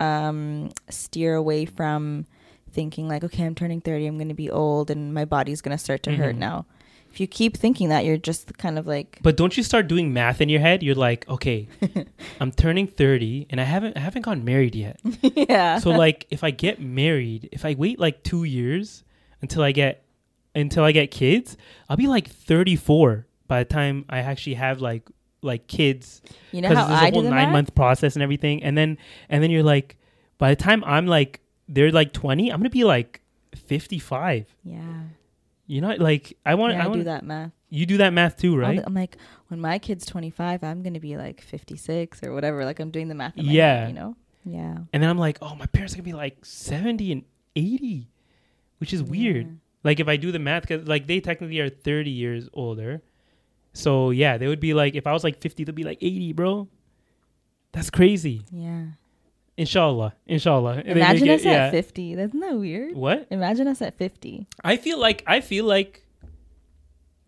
um, 0.00 0.70
steer 0.88 1.34
away 1.34 1.64
from 1.64 2.26
thinking 2.72 3.08
like, 3.08 3.22
okay, 3.24 3.44
I'm 3.44 3.54
turning 3.54 3.80
30, 3.80 4.06
I'm 4.06 4.16
going 4.16 4.28
to 4.28 4.34
be 4.34 4.50
old 4.50 4.90
and 4.90 5.12
my 5.12 5.24
body's 5.24 5.60
going 5.60 5.76
to 5.76 5.82
start 5.82 6.02
to 6.04 6.12
hurt 6.12 6.36
Mhm. 6.36 6.38
now. 6.38 6.66
If 7.12 7.20
you 7.20 7.26
keep 7.26 7.56
thinking 7.56 7.88
that, 7.88 8.04
you're 8.04 8.16
just 8.16 8.56
kind 8.58 8.78
of 8.78 8.86
like, 8.86 9.18
But 9.22 9.36
don't 9.36 9.56
you 9.56 9.62
start 9.62 9.88
doing 9.88 10.12
math 10.12 10.40
in 10.40 10.48
your 10.48 10.60
head? 10.60 10.82
You're 10.82 10.94
like, 10.94 11.28
okay, 11.28 11.68
I'm 12.40 12.52
turning 12.52 12.86
30 12.86 13.48
and 13.50 13.60
I 13.60 13.64
haven't 13.64 13.96
I 13.96 14.00
haven't 14.00 14.22
gotten 14.22 14.44
married 14.44 14.74
yet. 14.74 15.00
yeah. 15.22 15.78
So 15.78 15.90
like 15.90 16.26
if 16.30 16.44
I 16.44 16.50
get 16.50 16.80
married, 16.80 17.48
if 17.52 17.64
I 17.64 17.74
wait 17.74 17.98
like 17.98 18.22
2 18.22 18.44
years 18.44 19.02
until 19.42 19.62
I 19.62 19.72
get 19.72 20.04
until 20.54 20.84
I 20.84 20.92
get 20.92 21.10
kids, 21.10 21.56
I'll 21.88 21.96
be 21.96 22.06
like 22.06 22.28
34 22.28 23.26
by 23.48 23.60
the 23.64 23.64
time 23.68 24.04
I 24.08 24.18
actually 24.20 24.54
have 24.54 24.80
like 24.80 25.08
like 25.42 25.66
kids 25.66 26.20
you 26.52 26.60
know 26.60 26.68
because 26.68 26.84
how 26.84 26.88
there's 26.90 27.02
I 27.02 27.08
a 27.08 27.12
whole 27.12 27.22
9 27.22 27.30
math? 27.32 27.52
month 27.52 27.74
process 27.74 28.14
and 28.14 28.22
everything 28.22 28.62
and 28.62 28.76
then 28.76 28.98
and 29.30 29.42
then 29.42 29.50
you're 29.50 29.62
like 29.62 29.96
by 30.38 30.50
the 30.50 30.56
time 30.62 30.84
I'm 30.84 31.06
like 31.06 31.40
they're 31.66 31.90
like 31.92 32.12
20, 32.12 32.50
I'm 32.50 32.58
going 32.58 32.64
to 32.64 32.70
be 32.70 32.84
like 32.84 33.20
55. 33.54 34.46
Yeah. 34.64 34.78
You 35.70 35.80
know 35.80 35.94
like 35.98 36.36
I 36.44 36.56
want 36.56 36.72
yeah, 36.72 36.80
I 36.80 36.84
I 36.84 36.86
want 36.88 37.00
do 37.00 37.04
that 37.04 37.24
math. 37.24 37.52
You 37.68 37.86
do 37.86 37.98
that 37.98 38.12
math 38.12 38.36
too, 38.36 38.56
right? 38.56 38.82
I'm 38.84 38.92
like, 38.92 39.16
when 39.46 39.60
my 39.60 39.78
kid's 39.78 40.04
25, 40.04 40.64
I'm 40.64 40.82
going 40.82 40.94
to 40.94 41.00
be 41.00 41.16
like 41.16 41.40
56 41.40 42.24
or 42.24 42.32
whatever. 42.32 42.64
Like 42.64 42.80
I'm 42.80 42.90
doing 42.90 43.06
the 43.06 43.14
math. 43.14 43.38
In 43.38 43.46
my 43.46 43.52
Yeah. 43.52 43.80
Head, 43.82 43.88
you 43.90 43.94
know? 43.94 44.16
Yeah. 44.44 44.78
And 44.92 45.00
then 45.00 45.08
I'm 45.08 45.16
like, 45.18 45.38
oh, 45.40 45.54
my 45.54 45.66
parents 45.66 45.94
are 45.94 45.96
gonna 45.98 46.04
be 46.04 46.12
like 46.12 46.44
70 46.44 47.12
and 47.12 47.24
80, 47.54 48.08
which 48.78 48.92
is 48.92 49.00
weird. 49.00 49.46
Yeah. 49.46 49.52
Like 49.84 50.00
if 50.00 50.08
I 50.08 50.16
do 50.16 50.32
the 50.32 50.40
math, 50.40 50.66
cause 50.66 50.88
like 50.88 51.06
they 51.06 51.20
technically 51.20 51.60
are 51.60 51.68
30 51.70 52.10
years 52.10 52.48
older. 52.52 53.00
So 53.72 54.10
yeah, 54.10 54.38
they 54.38 54.48
would 54.48 54.58
be 54.58 54.74
like, 54.74 54.96
if 54.96 55.06
I 55.06 55.12
was 55.12 55.22
like 55.22 55.40
50, 55.40 55.62
they'd 55.62 55.74
be 55.74 55.84
like 55.84 55.98
80, 56.00 56.32
bro. 56.32 56.66
That's 57.70 57.90
crazy. 57.90 58.42
Yeah. 58.50 58.86
Inshallah, 59.56 60.14
inshallah. 60.26 60.82
Imagine 60.86 61.28
us 61.30 61.42
it- 61.42 61.48
at 61.48 61.70
50. 61.70 62.12
Isn't 62.14 62.40
that 62.40 62.56
weird? 62.58 62.94
What? 62.94 63.26
Imagine 63.30 63.66
us 63.68 63.82
at 63.82 63.94
50. 63.98 64.46
I 64.64 64.76
feel 64.76 64.98
like 64.98 65.22
I 65.26 65.40
feel 65.40 65.64
like 65.66 66.02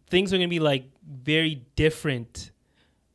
things 0.09 0.33
are 0.33 0.37
gonna 0.39 0.49
be 0.49 0.61
like 0.61 0.85
very 1.07 1.63
different 1.77 2.51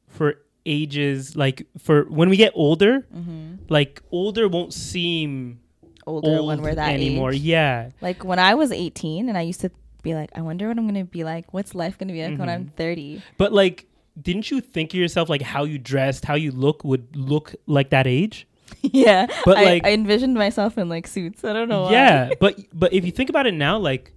for 0.08 0.40
ages. 0.66 1.36
Like 1.36 1.66
for 1.78 2.04
when 2.04 2.30
we 2.30 2.38
get 2.38 2.52
older, 2.56 3.08
Mm-hmm. 3.16 3.56
like 3.70 4.02
older 4.12 4.48
won't 4.48 4.74
seem 4.74 5.60
Older 6.06 6.38
old 6.38 6.48
when 6.48 6.62
we're 6.62 6.76
that 6.76 6.94
anymore. 6.94 7.32
age. 7.34 7.42
Yeah. 7.42 7.90
Like 8.02 8.24
when 8.24 8.40
I 8.40 8.54
was 8.56 8.72
18 8.72 9.30
and 9.30 9.38
I 9.38 9.42
used 9.42 9.62
to 9.62 9.72
be 10.04 10.14
like, 10.16 10.30
I 10.36 10.42
wonder 10.42 10.68
what 10.68 10.78
I'm 10.78 10.86
going 10.88 11.04
to 11.06 11.10
be 11.10 11.24
like. 11.26 11.54
What's 11.54 11.76
life 11.76 11.98
going 11.98 12.08
to 12.08 12.14
be 12.14 12.24
like 12.26 12.38
when 12.40 12.48
Mhm. 12.48 12.54
I'm 12.54 12.66
30? 12.78 13.22
But 13.38 13.52
like, 13.52 13.88
didn't 14.22 14.50
you 14.50 14.62
think 14.62 14.92
of 14.94 15.00
yourself 15.00 15.28
like 15.28 15.42
how 15.42 15.64
you 15.66 15.78
dressed, 15.78 16.24
how 16.26 16.36
you 16.36 16.52
look 16.52 16.84
would 16.86 17.14
look 17.16 17.56
like 17.66 17.90
that 17.90 18.08
age? 18.08 18.48
yeah. 18.82 19.28
But, 19.46 19.58
I, 19.58 19.64
like- 19.64 19.86
I 19.86 19.92
envisioned 19.92 20.36
myself 20.36 20.78
in 20.78 20.90
like 20.90 21.08
suits. 21.08 21.44
I 21.44 21.54
don't 21.54 21.70
know 21.70 21.84
why. 21.84 21.92
Yeah, 21.92 22.30
but 22.40 22.60
but 22.74 22.94
if 22.94 23.06
you 23.06 23.12
think 23.12 23.30
about 23.30 23.48
it 23.48 23.54
now, 23.54 23.78
like 23.78 24.14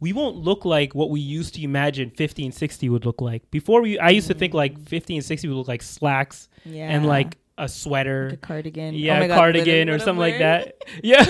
we 0.00 0.12
won't 0.12 0.36
look 0.36 0.64
like 0.64 0.94
what 0.94 1.10
we 1.10 1.20
used 1.20 1.54
to 1.54 1.62
imagine 1.62 2.10
50 2.10 2.46
and 2.46 2.54
60 2.54 2.88
would 2.88 3.04
look 3.04 3.20
like. 3.20 3.50
Before 3.50 3.82
we 3.82 3.98
I 3.98 4.10
used 4.10 4.28
to 4.28 4.34
think 4.34 4.52
mm. 4.52 4.56
like 4.56 4.80
50 4.88 5.16
and 5.16 5.24
60 5.24 5.48
would 5.48 5.54
look 5.54 5.68
like 5.68 5.82
slacks 5.82 6.48
yeah. 6.64 6.88
and 6.88 7.06
like 7.06 7.36
a 7.58 7.68
sweater. 7.68 8.30
Like 8.30 8.34
a 8.34 8.36
cardigan. 8.38 8.94
yeah, 8.94 9.16
Oh 9.16 9.20
my 9.20 9.26
God, 9.28 9.36
cardigan 9.36 9.90
or 9.90 9.98
something 9.98 10.18
like 10.18 10.38
that. 10.38 10.76
Yeah. 11.02 11.24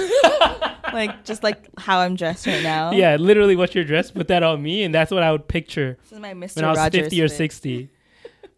like 0.92 1.24
just 1.24 1.42
like 1.42 1.68
how 1.78 1.98
I'm 2.00 2.16
dressed 2.16 2.46
right 2.46 2.62
now. 2.62 2.92
yeah, 2.92 3.16
literally 3.16 3.56
what 3.56 3.74
you're 3.74 3.84
dressed, 3.84 4.14
put 4.14 4.28
that 4.28 4.42
on 4.42 4.62
me 4.62 4.84
and 4.84 4.94
that's 4.94 5.10
what 5.10 5.22
I 5.22 5.32
would 5.32 5.48
picture 5.48 5.98
This 6.02 6.12
is 6.12 6.18
my 6.18 6.34
Mr. 6.34 6.56
when 6.56 6.64
I 6.64 6.70
was 6.70 6.78
Rogers 6.78 7.02
50 7.02 7.22
or 7.22 7.28
fit. 7.28 7.36
60. 7.36 7.90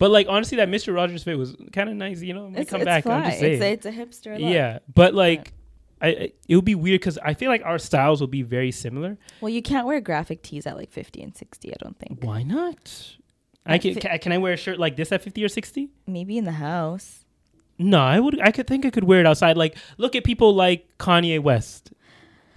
But 0.02 0.10
like 0.10 0.26
honestly 0.28 0.56
that 0.56 0.68
Mr. 0.68 0.92
Rogers 0.92 1.22
fit 1.22 1.38
was 1.38 1.54
kind 1.72 1.88
of 1.88 1.94
nice, 1.94 2.20
you 2.22 2.34
know. 2.34 2.42
When 2.42 2.54
we 2.54 2.62
It's, 2.62 2.70
come 2.70 2.80
it's 2.80 2.86
back, 2.86 3.04
fly. 3.04 3.18
I'm 3.18 3.24
just 3.26 3.38
saying. 3.38 3.62
It's, 3.62 3.62
a, 3.62 3.72
it's 3.72 3.86
a 3.86 3.92
hipster 3.92 4.32
look. 4.32 4.52
Yeah, 4.52 4.80
but 4.92 5.14
like, 5.14 5.52
I, 6.00 6.08
I 6.08 6.32
it 6.48 6.56
would 6.56 6.64
be 6.64 6.74
weird 6.74 7.00
because 7.00 7.18
I 7.18 7.34
feel 7.34 7.48
like 7.48 7.62
our 7.64 7.78
styles 7.78 8.18
will 8.20 8.26
be 8.26 8.42
very 8.42 8.72
similar. 8.72 9.16
Well, 9.40 9.50
you 9.50 9.62
can't 9.62 9.86
wear 9.86 10.00
graphic 10.00 10.42
tees 10.42 10.66
at 10.66 10.76
like 10.76 10.90
50 10.90 11.22
and 11.22 11.36
60, 11.36 11.70
I 11.70 11.76
don't 11.78 11.96
think. 12.00 12.24
Why 12.24 12.42
not? 12.42 13.14
I 13.64 13.78
can. 13.78 13.94
fi- 13.94 14.00
ca- 14.00 14.18
Can 14.18 14.32
I 14.32 14.38
wear 14.38 14.54
a 14.54 14.56
shirt 14.56 14.80
like 14.80 14.96
this 14.96 15.12
at 15.12 15.22
fifty 15.22 15.44
or 15.44 15.48
sixty? 15.48 15.90
Maybe 16.04 16.36
in 16.36 16.46
the 16.46 16.50
house. 16.50 17.24
No, 17.78 18.00
I 18.00 18.18
would. 18.18 18.40
I 18.40 18.50
could 18.50 18.66
think 18.66 18.84
I 18.84 18.90
could 18.90 19.04
wear 19.04 19.20
it 19.20 19.26
outside. 19.26 19.56
Like, 19.56 19.76
look 19.98 20.16
at 20.16 20.24
people 20.24 20.52
like 20.52 20.98
Kanye 20.98 21.38
West. 21.38 21.92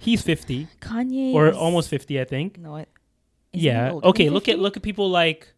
He's 0.00 0.20
fifty 0.20 0.66
Kanye. 0.80 1.32
or 1.32 1.52
almost 1.52 1.90
fifty, 1.90 2.20
I 2.20 2.24
think. 2.24 2.58
No, 2.58 2.74
it, 2.74 2.88
isn't 3.52 3.60
he 3.60 3.66
yeah. 3.68 3.92
Okay. 3.92 4.30
Look 4.30 4.48
at 4.48 4.58
look 4.58 4.76
at 4.76 4.82
people 4.82 5.08
like 5.08 5.52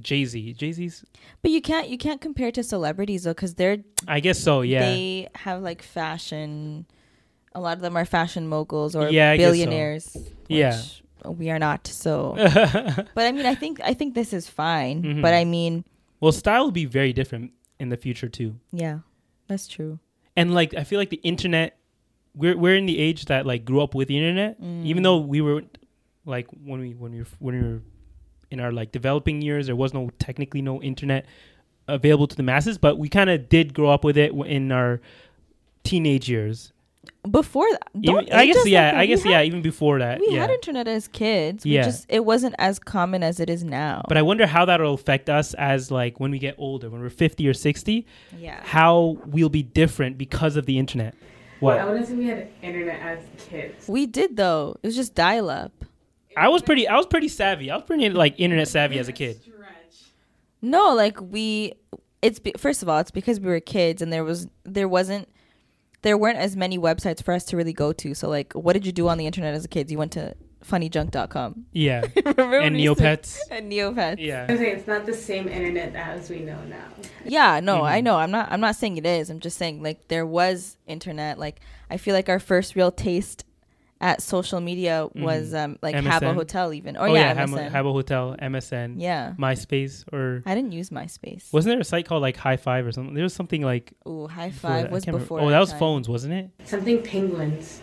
Jay 0.00 0.24
Z. 0.24 0.52
Jay 0.54 0.72
Z's. 0.72 1.04
But 1.42 1.50
you 1.50 1.60
can't 1.62 1.88
you 1.88 1.98
can't 1.98 2.20
compare 2.20 2.50
to 2.52 2.62
celebrities 2.62 3.24
though, 3.24 3.30
because 3.34 3.54
they're 3.54 3.78
I 4.08 4.20
guess 4.20 4.38
so. 4.38 4.60
Yeah. 4.62 4.80
they 4.80 5.28
have 5.34 5.62
like 5.62 5.82
fashion. 5.82 6.86
A 7.54 7.60
lot 7.60 7.76
of 7.76 7.80
them 7.82 7.96
are 7.96 8.04
fashion 8.04 8.48
moguls 8.48 8.94
or 8.94 9.08
Yeah, 9.08 9.30
I 9.30 9.36
guess 9.36 9.46
so. 9.46 9.52
billionaires. 9.52 10.16
Yeah. 10.48 10.76
which 10.76 11.02
we 11.38 11.50
are 11.50 11.58
not. 11.58 11.86
So, 11.86 12.34
but 13.14 13.24
I 13.26 13.32
mean, 13.32 13.46
I 13.46 13.54
think 13.54 13.80
I 13.82 13.94
think 13.94 14.14
this 14.14 14.32
is 14.32 14.48
fine. 14.48 15.02
Mhm. 15.02 15.22
But 15.22 15.32
I 15.34 15.44
mean, 15.44 15.84
well, 16.20 16.32
style 16.32 16.64
will 16.64 16.72
be 16.72 16.84
very 16.84 17.12
different 17.12 17.52
in 17.80 17.88
the 17.88 17.96
future 17.96 18.28
too. 18.28 18.56
yeah, 18.72 19.00
that's 19.48 19.66
true. 19.68 19.98
and 20.36 20.54
like 20.54 20.74
I 20.74 20.84
feel 20.84 20.98
like 20.98 21.10
the 21.10 21.20
internet 21.22 21.78
we're 22.34 22.56
we're 22.56 22.76
in 22.76 22.86
the 22.86 22.98
age 22.98 23.24
that 23.26 23.46
like 23.46 23.64
grew 23.64 23.80
up 23.82 23.94
with 23.94 24.08
the 24.08 24.16
internet 24.18 24.60
Mm. 24.60 24.84
even 24.84 25.02
though 25.02 25.16
we 25.18 25.40
were 25.40 25.62
like 26.26 26.46
when 26.64 26.80
we 26.80 26.90
when 26.92 27.12
we 27.12 27.20
were 27.20 27.26
when 27.38 27.54
we 27.54 27.62
were 27.68 27.82
in 28.50 28.60
our 28.60 28.72
like 28.72 28.92
developing 28.92 29.42
years 29.42 29.66
there 29.66 29.76
was 29.76 29.92
no 29.94 30.10
technically 30.18 30.62
no 30.62 30.80
internet 30.82 31.26
available 31.88 32.26
to 32.26 32.36
the 32.36 32.42
masses 32.42 32.78
but 32.78 32.98
we 32.98 33.08
kind 33.08 33.30
of 33.30 33.48
did 33.48 33.72
grow 33.74 33.90
up 33.90 34.04
with 34.04 34.16
it 34.16 34.32
in 34.32 34.70
our 34.72 35.00
teenage 35.84 36.28
years 36.28 36.72
Before 37.30 37.66
that, 37.70 37.82
don't 38.02 38.22
Even- 38.24 38.32
I 38.34 38.46
guess 38.46 38.66
yeah 38.66 38.86
like. 38.86 38.94
I 38.94 39.06
guess 39.06 39.22
had- 39.22 39.30
yeah 39.30 39.42
even 39.42 39.62
before 39.62 39.98
that 40.00 40.18
We 40.20 40.30
yeah 40.34 40.40
had 40.42 40.50
internet 40.50 40.88
as 40.88 41.06
kids. 41.08 41.64
We 41.64 41.72
Yeah. 41.72 41.82
just 41.84 42.06
it 42.08 42.24
wasn't 42.24 42.54
as 42.58 42.78
common 42.80 43.22
as 43.22 43.38
it 43.38 43.48
is 43.48 43.62
now. 43.62 44.02
but 44.08 44.16
I 44.16 44.22
wonder 44.22 44.46
how 44.46 44.64
that'll 44.64 44.94
affect 44.94 45.30
us 45.30 45.54
as 45.54 45.90
like 45.92 46.18
when 46.18 46.30
we 46.32 46.38
get 46.40 46.54
older 46.58 46.90
when 46.90 47.00
we're 47.00 47.08
50 47.10 47.46
or 47.48 47.54
60 47.54 48.04
yeah. 48.38 48.60
how 48.64 49.16
we'll 49.26 49.48
be 49.48 49.62
different 49.62 50.18
because 50.18 50.56
of 50.56 50.66
the 50.66 50.78
internet 50.78 51.14
What? 51.60 51.78
I 51.78 51.84
wouldn't 51.86 52.06
say 52.08 52.14
we 52.14 52.26
had 52.26 52.48
internet 52.62 53.00
as 53.00 53.18
kids. 53.48 53.88
We 53.88 54.06
did 54.06 54.36
though. 54.36 54.76
It 54.82 54.86
was 54.88 54.96
just 54.96 55.14
dial 55.14 55.48
up. 55.48 55.72
I 56.36 56.48
was 56.48 56.62
pretty 56.62 56.86
I 56.86 56.96
was 56.96 57.06
pretty 57.06 57.28
savvy 57.28 57.70
I 57.70 57.76
was 57.76 57.84
pretty 57.84 58.08
like 58.10 58.38
internet 58.38 58.68
savvy 58.68 58.98
as 58.98 59.08
a 59.08 59.12
kid 59.12 59.40
No, 60.62 60.94
like 60.94 61.20
we 61.20 61.72
it's 62.22 62.38
be, 62.38 62.52
first 62.56 62.82
of 62.82 62.88
all, 62.88 62.98
it's 62.98 63.10
because 63.10 63.38
we 63.40 63.48
were 63.48 63.60
kids 63.60 64.02
and 64.02 64.12
there 64.12 64.24
was 64.24 64.46
there 64.64 64.88
wasn't 64.88 65.28
there 66.02 66.16
weren't 66.18 66.38
as 66.38 66.56
many 66.56 66.78
websites 66.78 67.22
for 67.22 67.32
us 67.34 67.44
to 67.46 67.56
really 67.56 67.72
go 67.72 67.92
to. 67.92 68.14
So 68.14 68.28
like 68.28 68.52
what 68.54 68.72
did 68.72 68.84
you 68.86 68.92
do 68.92 69.08
on 69.08 69.18
the 69.18 69.26
internet 69.26 69.54
as 69.54 69.64
a 69.64 69.68
kid? 69.68 69.90
You 69.90 69.98
went 69.98 70.12
to 70.12 70.34
funnyjunk.com. 70.64 71.66
yeah 71.72 72.04
Remember 72.16 72.58
when 72.58 72.62
and 72.68 72.76
we 72.76 72.82
used 72.82 72.98
Neopets. 73.00 73.38
And 73.50 73.70
Neopets. 73.70 74.16
Yeah. 74.18 74.46
I 74.48 74.52
was 74.52 74.60
saying 74.60 74.76
it's 74.78 74.86
not 74.88 75.06
the 75.06 75.14
same 75.14 75.46
internet 75.48 75.94
as 75.94 76.28
we 76.28 76.40
know 76.40 76.58
now. 76.64 76.84
Yeah, 77.24 77.60
no, 77.60 77.82
I 77.84 78.00
Mhm. 78.00 78.04
know. 78.04 78.16
I'm 78.16 78.30
not 78.30 78.50
I'm 78.50 78.60
not 78.60 78.76
saying 78.76 78.96
it 78.96 79.06
is. 79.06 79.30
I'm 79.30 79.40
just 79.40 79.56
saying 79.58 79.82
like 79.82 80.08
there 80.08 80.26
was 80.26 80.76
internet. 80.86 81.38
Like 81.38 81.60
I 81.90 81.96
feel 81.98 82.14
like 82.14 82.28
our 82.28 82.40
first 82.40 82.74
real 82.74 82.90
taste 82.90 83.44
at 84.00 84.20
social 84.22 84.60
media 84.60 85.08
was 85.14 85.54
um 85.54 85.78
like 85.82 85.94
Habbo 85.96 86.20
MSN? 86.20 86.34
Hotel 86.34 86.72
even. 86.74 86.96
Or 86.96 87.00
Mm-hmm. 87.06 87.10
oh 87.10 87.14
yeah, 87.14 87.20
yeah, 87.28 87.34
Hab- 87.34 87.48
MSN. 87.48 87.70
Habbo 87.70 87.92
Hotel, 87.92 88.36
MSN, 88.40 88.94
yeah. 88.98 89.34
MySpace, 89.38 90.04
or 90.12 90.42
I 90.44 90.54
didn't 90.54 90.72
use 90.72 90.90
MySpace. 90.90 91.52
wasn't 91.52 91.72
there 91.74 91.80
a 91.80 91.84
site 91.84 92.06
called 92.06 92.22
like 92.22 92.36
Hi5 92.36 92.86
or 92.86 92.92
something? 92.92 93.14
There 93.14 93.22
was 93.22 93.34
something 93.34 93.62
like 93.62 93.92
Ooh, 94.08 94.26
High 94.26 94.48
before 94.50 94.70
Five 94.70 94.82
that. 94.84 94.90
Was 94.92 95.04
can't 95.04 95.14
remember. 95.14 95.24
before. 95.24 95.40
Oh, 95.40 95.50
that 95.50 95.58
was 95.60 95.70
time. 95.70 95.78
phones, 95.78 96.08
wasn't 96.08 96.34
it? 96.34 96.50
Something 96.64 97.02
penguins. 97.02 97.80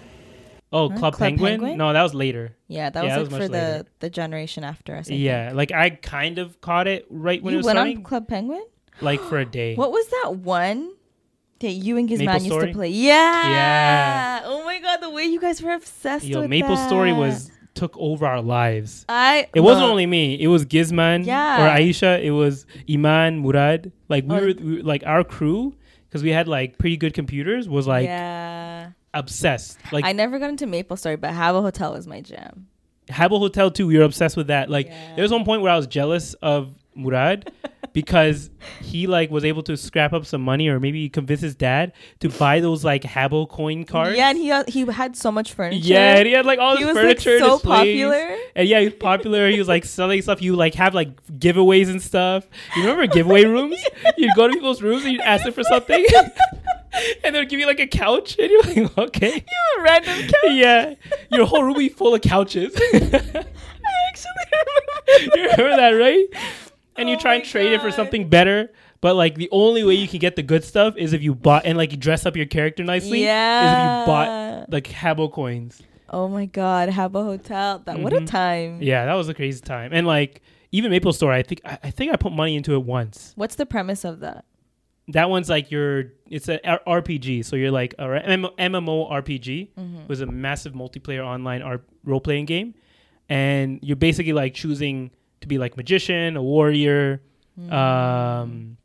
Oh, 0.71 0.89
Huh? 0.89 0.97
Club, 0.97 1.13
Club 1.13 1.29
Penguin? 1.29 1.51
Penguin? 1.59 1.77
No, 1.77 1.93
that 1.93 2.01
was 2.01 2.13
later. 2.15 2.55
Yeah, 2.67 2.89
that 2.89 3.03
Yeah, 3.03 3.17
was 3.19 3.29
that 3.29 3.35
was 3.37 3.47
for 3.47 3.51
much 3.53 3.59
the 3.59 3.71
later. 3.77 3.85
the 3.99 4.09
generation 4.09 4.63
after 4.63 4.95
us. 4.95 5.09
I 5.09 5.13
Yeah, 5.13 5.51
like 5.53 5.71
I 5.71 5.91
kind 5.91 6.39
of 6.39 6.59
caught 6.61 6.87
it 6.87 7.05
right 7.11 7.41
when 7.43 7.51
you 7.53 7.57
it 7.57 7.59
was 7.59 7.65
went 7.67 7.77
starting, 7.77 7.97
on 7.97 8.03
Club 8.03 8.27
Penguin. 8.27 8.63
like 9.01 9.19
for 9.21 9.37
a 9.37 9.45
day. 9.45 9.75
What 9.75 9.91
was 9.91 10.07
that 10.07 10.35
one 10.37 10.91
that 11.63 11.71
you 11.71 11.97
and 11.97 12.07
Gizman 12.07 12.19
Maple 12.19 12.33
used 12.35 12.45
Story? 12.45 12.67
to 12.67 12.73
play? 12.73 12.89
Yeah. 12.89 13.49
Yeah. 13.49 14.41
Oh 14.45 14.63
my 14.63 14.79
god, 14.79 14.97
the 15.01 15.09
way 15.09 15.23
you 15.23 15.39
guys 15.41 15.61
were 15.61 15.73
obsessed 15.73 16.25
Yo, 16.25 16.41
with 16.41 16.49
Maple 16.49 16.77
Story 16.77 17.11
was 17.13 17.51
took 17.73 17.97
over 17.97 18.27
our 18.27 18.41
lives. 18.41 19.03
I. 19.09 19.47
It 19.55 19.61
wasn't 19.61 19.87
only 19.87 20.05
me. 20.05 20.39
It 20.39 20.47
was 20.47 20.63
Gizman 20.65 21.25
Yeah. 21.25 21.65
or 21.65 21.77
Aisha. 21.79 22.21
It 22.23 22.31
was 22.31 22.65
Iman, 22.89 23.39
Murad. 23.41 23.91
Like 24.09 24.25
we 24.25 24.35
Oh. 24.35 24.39
were, 24.41 24.53
we 24.53 24.77
were 24.77 24.83
like 24.83 25.03
our 25.05 25.23
crew 25.23 25.75
because 26.07 26.21
we 26.21 26.29
had 26.29 26.47
like 26.47 26.77
pretty 26.77 26.97
good 26.97 27.13
computers. 27.15 27.67
Was 27.67 27.87
like 27.87 28.05
yeah. 28.05 28.91
obsessed. 29.13 29.79
Like 29.91 30.05
I 30.05 30.11
never 30.11 30.37
got 30.39 30.49
into 30.49 30.67
Maple 30.67 30.97
Story, 30.97 31.15
but 31.15 31.31
Habbo 31.31 31.61
Hotel 31.63 31.93
was 31.93 32.05
my 32.07 32.21
jam. 32.21 32.67
Habbo 33.09 33.39
Hotel 33.39 33.71
too. 33.71 33.87
We 33.87 33.97
were 33.97 34.03
obsessed 34.05 34.37
with 34.37 34.47
that. 34.47 34.69
Like 34.69 34.87
Yeah. 34.87 35.15
there 35.15 35.23
was 35.23 35.31
one 35.31 35.43
point 35.43 35.61
where 35.61 35.71
I 35.71 35.75
was 35.75 35.87
jealous 35.87 36.35
of 36.35 36.73
Murad 36.95 37.51
because 37.93 38.49
he 38.81 39.07
like 39.07 39.29
was 39.31 39.45
able 39.45 39.63
to 39.63 39.77
scrap 39.77 40.13
up 40.13 40.25
some 40.25 40.41
money 40.41 40.67
or 40.67 40.79
maybe 40.79 41.07
convince 41.09 41.41
his 41.41 41.55
dad 41.55 41.93
to 42.19 42.29
buy 42.29 42.59
those 42.59 42.83
like 42.83 43.03
Habbo 43.03 43.47
coin 43.47 43.83
cards. 43.85 44.17
Yeah, 44.17 44.29
and 44.29 44.37
he 44.37 44.51
uh, 44.51 44.63
he 44.67 44.85
had 44.85 45.15
so 45.15 45.31
much 45.31 45.53
furniture. 45.53 45.87
Yeah, 45.87 46.17
and 46.17 46.27
he 46.27 46.33
had 46.33 46.45
like 46.45 46.59
all 46.59 46.75
he 46.75 46.83
this 46.83 46.95
was 46.95 47.03
like 47.03 47.19
furniture. 47.21 47.39
so 47.39 47.59
popular. 47.59 48.35
And 48.55 48.67
yeah, 48.67 48.79
he 48.79 48.85
was 48.85 48.95
popular. 48.95 49.49
He 49.49 49.59
was 49.59 49.67
like 49.67 49.85
selling 49.85 50.21
stuff. 50.21 50.41
You 50.41 50.55
like 50.55 50.73
have 50.75 50.93
like 50.93 51.23
giveaways 51.39 51.89
and 51.89 52.01
stuff. 52.01 52.47
You 52.75 52.83
remember 52.83 53.07
giveaway 53.07 53.45
rooms? 53.45 53.79
You'd 54.17 54.35
go 54.35 54.47
to 54.47 54.53
people's 54.53 54.81
rooms 54.81 55.03
and 55.03 55.13
you'd 55.13 55.21
ask 55.21 55.43
them 55.43 55.53
for 55.53 55.63
something. 55.63 56.05
and 57.23 57.33
they'll 57.35 57.45
give 57.45 57.59
you 57.59 57.65
like 57.65 57.79
a 57.79 57.87
couch, 57.87 58.37
and 58.39 58.49
you're 58.51 58.63
like, 58.63 58.97
okay, 58.97 59.33
You 59.35 59.57
have 59.75 59.79
a 59.79 59.83
random 59.83 60.27
couch. 60.27 60.51
yeah, 60.51 60.93
your 61.31 61.45
whole 61.45 61.63
room 61.63 61.77
be 61.77 61.89
full 61.89 62.13
of 62.13 62.21
couches. 62.21 62.73
I 62.77 63.45
actually 64.09 64.31
remember. 64.51 65.37
you 65.37 65.43
remember 65.49 65.75
that, 65.75 65.91
right? 65.91 66.25
And 66.95 67.09
you 67.09 67.15
Oh 67.15 67.19
try 67.19 67.35
and 67.35 67.43
trade 67.43 67.73
it 67.73 67.81
for 67.81 67.91
something 67.91 68.29
better. 68.29 68.71
But 69.01 69.15
like 69.15 69.35
the 69.35 69.49
only 69.51 69.83
way 69.83 69.95
you 69.95 70.07
can 70.07 70.19
get 70.19 70.35
the 70.35 70.43
good 70.43 70.63
stuff 70.63 70.95
is 70.95 71.11
if 71.13 71.21
you 71.23 71.35
bought 71.35 71.65
and 71.65 71.77
like 71.77 71.91
you 71.91 71.97
dress 71.97 72.25
up 72.25 72.35
your 72.37 72.45
character 72.45 72.83
nicely. 72.83 73.23
Yeah. 73.23 73.65
Is 73.65 73.71
if 73.71 73.77
you 73.77 74.05
bought 74.11 74.71
like 74.71 74.85
Habbo 74.85 75.31
coins. 75.31 75.81
Oh 76.09 76.27
my 76.27 76.45
God, 76.45 76.89
Habbo 76.89 77.23
Hotel. 77.23 77.79
That 77.85 77.99
what 77.99 78.13
a 78.13 78.17
Mhm. 78.21 78.27
time. 78.27 78.81
Yeah, 78.81 79.05
that 79.05 79.15
was 79.15 79.27
a 79.29 79.33
crazy 79.33 79.59
time. 79.61 79.91
And 79.93 80.05
like 80.07 80.41
even 80.71 80.91
Maple 80.91 81.11
Story, 81.13 81.35
I 81.35 81.43
think 81.43 81.61
I, 81.65 81.79
I 81.83 81.89
think 81.91 82.13
I 82.13 82.15
put 82.15 82.31
money 82.31 82.55
into 82.55 82.73
it 82.75 82.83
once. 82.83 83.33
What's 83.35 83.55
the 83.55 83.65
premise 83.65 84.05
of 84.05 84.19
that? 84.21 84.45
That 85.09 85.29
one's 85.29 85.49
like 85.49 85.69
your 85.71 86.05
it's 86.29 86.47
a 86.47 86.65
R- 86.65 87.01
RPG, 87.01 87.43
so 87.43 87.55
you're 87.57 87.71
like 87.71 87.93
a 87.99 88.03
M- 88.25 88.45
MMO 88.57 89.11
RPG. 89.11 89.69
Mm-hmm. 89.77 90.07
Was 90.07 90.21
a 90.21 90.25
massive 90.27 90.73
multiplayer 90.73 91.25
online 91.25 91.61
role 92.05 92.21
playing 92.21 92.45
game, 92.45 92.73
and 93.27 93.79
you're 93.81 93.97
basically 93.97 94.33
like 94.33 94.53
choosing 94.53 95.11
to 95.43 95.47
be 95.47 95.57
like 95.57 95.77
magician, 95.77 96.35
a 96.35 96.41
warrior. 96.43 97.21
Um, 97.69 98.77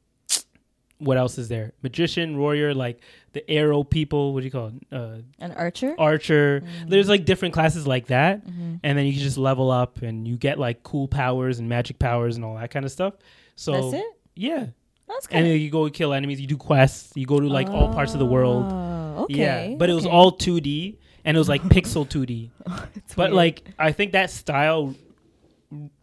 what 0.98 1.16
else 1.16 1.38
is 1.38 1.48
there? 1.48 1.72
Magician, 1.82 2.38
warrior, 2.38 2.74
like 2.74 3.00
the 3.32 3.48
arrow 3.48 3.84
people. 3.84 4.34
What 4.34 4.40
do 4.40 4.44
you 4.46 4.50
call 4.50 4.68
it? 4.68 4.74
Uh, 4.92 5.18
An 5.38 5.52
archer. 5.52 5.94
archer. 5.98 6.62
There's 6.86 7.08
like 7.08 7.24
different 7.24 7.54
classes 7.54 7.86
like 7.86 8.06
that, 8.08 8.44
Mm-hmm. 8.44 8.74
and 8.82 8.98
then 8.98 9.06
you 9.06 9.12
can 9.12 9.22
just 9.22 9.38
level 9.38 9.70
up 9.70 10.02
and 10.02 10.26
you 10.26 10.36
get 10.36 10.58
like 10.58 10.82
cool 10.82 11.06
powers 11.08 11.58
and 11.60 11.68
magic 11.68 11.98
powers 11.98 12.36
and 12.36 12.44
all 12.44 12.56
that 12.56 12.70
kind 12.70 12.84
of 12.84 12.90
stuff. 12.90 13.14
So 13.54 13.90
That's 13.90 14.02
it. 14.04 14.12
yeah, 14.34 14.66
That's 15.06 15.26
and 15.30 15.44
good. 15.44 15.52
then 15.52 15.60
you 15.60 15.70
go 15.70 15.88
kill 15.88 16.12
enemies. 16.12 16.40
You 16.40 16.46
do 16.48 16.56
quests. 16.56 17.12
You 17.14 17.26
go 17.26 17.38
to 17.38 17.46
like 17.48 17.68
all 17.68 17.92
parts 17.94 18.12
of 18.12 18.18
the 18.18 18.26
world. 18.26 18.66
Oh, 18.68 19.24
okay. 19.24 19.34
Yeah, 19.70 19.74
but 19.76 19.88
it 19.88 19.94
was 19.94 20.04
okay. 20.06 20.14
all 20.14 20.32
2D 20.32 20.96
and 21.24 21.36
it 21.36 21.38
was 21.38 21.48
like 21.48 21.62
pixel 21.74 22.06
2D. 22.08 22.50
But 23.16 23.30
weird. 23.30 23.32
like 23.34 23.62
I 23.78 23.92
think 23.92 24.12
that 24.12 24.30
style 24.30 24.94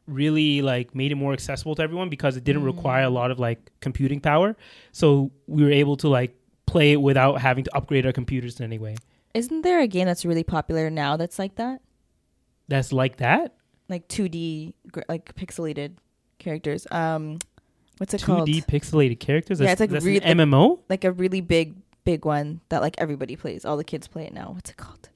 really 0.08 0.62
like 0.62 0.94
made 0.94 1.12
it 1.12 1.16
more 1.16 1.34
accessible 1.34 1.76
to 1.76 1.82
everyone 1.82 2.10
because 2.10 2.38
it 2.38 2.44
didn't 2.44 2.64
require 2.64 3.04
Mm. 3.04 3.08
a 3.08 3.10
lot 3.10 3.32
of 3.32 3.40
like 3.40 3.72
computing 3.80 4.20
power. 4.20 4.56
So 4.92 5.32
we 5.48 5.64
were 5.64 5.72
able 5.72 5.98
to 5.98 6.08
like 6.10 6.36
play 6.68 6.92
it 6.92 7.02
without 7.02 7.42
having 7.42 7.64
to 7.64 7.76
upgrade 7.76 8.06
our 8.06 8.12
computers 8.14 8.60
in 8.60 8.66
any 8.66 8.78
way. 8.80 8.96
isn't 9.34 9.64
there 9.64 9.80
a 9.82 9.88
game 9.88 10.06
that's 10.06 10.24
really 10.26 10.44
popular 10.44 10.90
now 10.90 11.18
that's 11.18 11.38
like 11.40 11.56
that? 11.56 11.82
That's 12.68 12.94
like 12.94 13.18
that. 13.18 13.54
Like 13.90 14.08
2D, 14.08 14.74
gr- 14.92 15.02
like 15.10 15.36
pixelated 15.36 15.98
characters. 16.40 16.88
Um, 16.90 17.40
what's 17.98 18.14
it 18.14 18.24
called? 18.24 18.48
2D 18.48 18.66
pixelated 18.66 19.20
characters. 19.20 19.60
Yeah, 19.60 19.68
That's, 19.68 19.82
it's 19.82 19.82
like 19.82 19.90
that's 19.90 20.06
re- 20.06 20.20
an 20.22 20.38
MMO. 20.40 20.80
Like 20.90 21.04
a 21.04 21.12
really 21.12 21.42
big, 21.42 21.76
big 22.06 22.26
one 22.26 22.62
that 22.70 22.82
like 22.82 22.96
everybody 22.98 23.36
plays. 23.36 23.66
All 23.66 23.78
the 23.78 23.84
kids 23.84 24.08
play 24.08 24.26
it 24.26 24.34
now. 24.34 24.52
What's 24.54 24.70
it 24.70 24.78
called? 24.78 25.10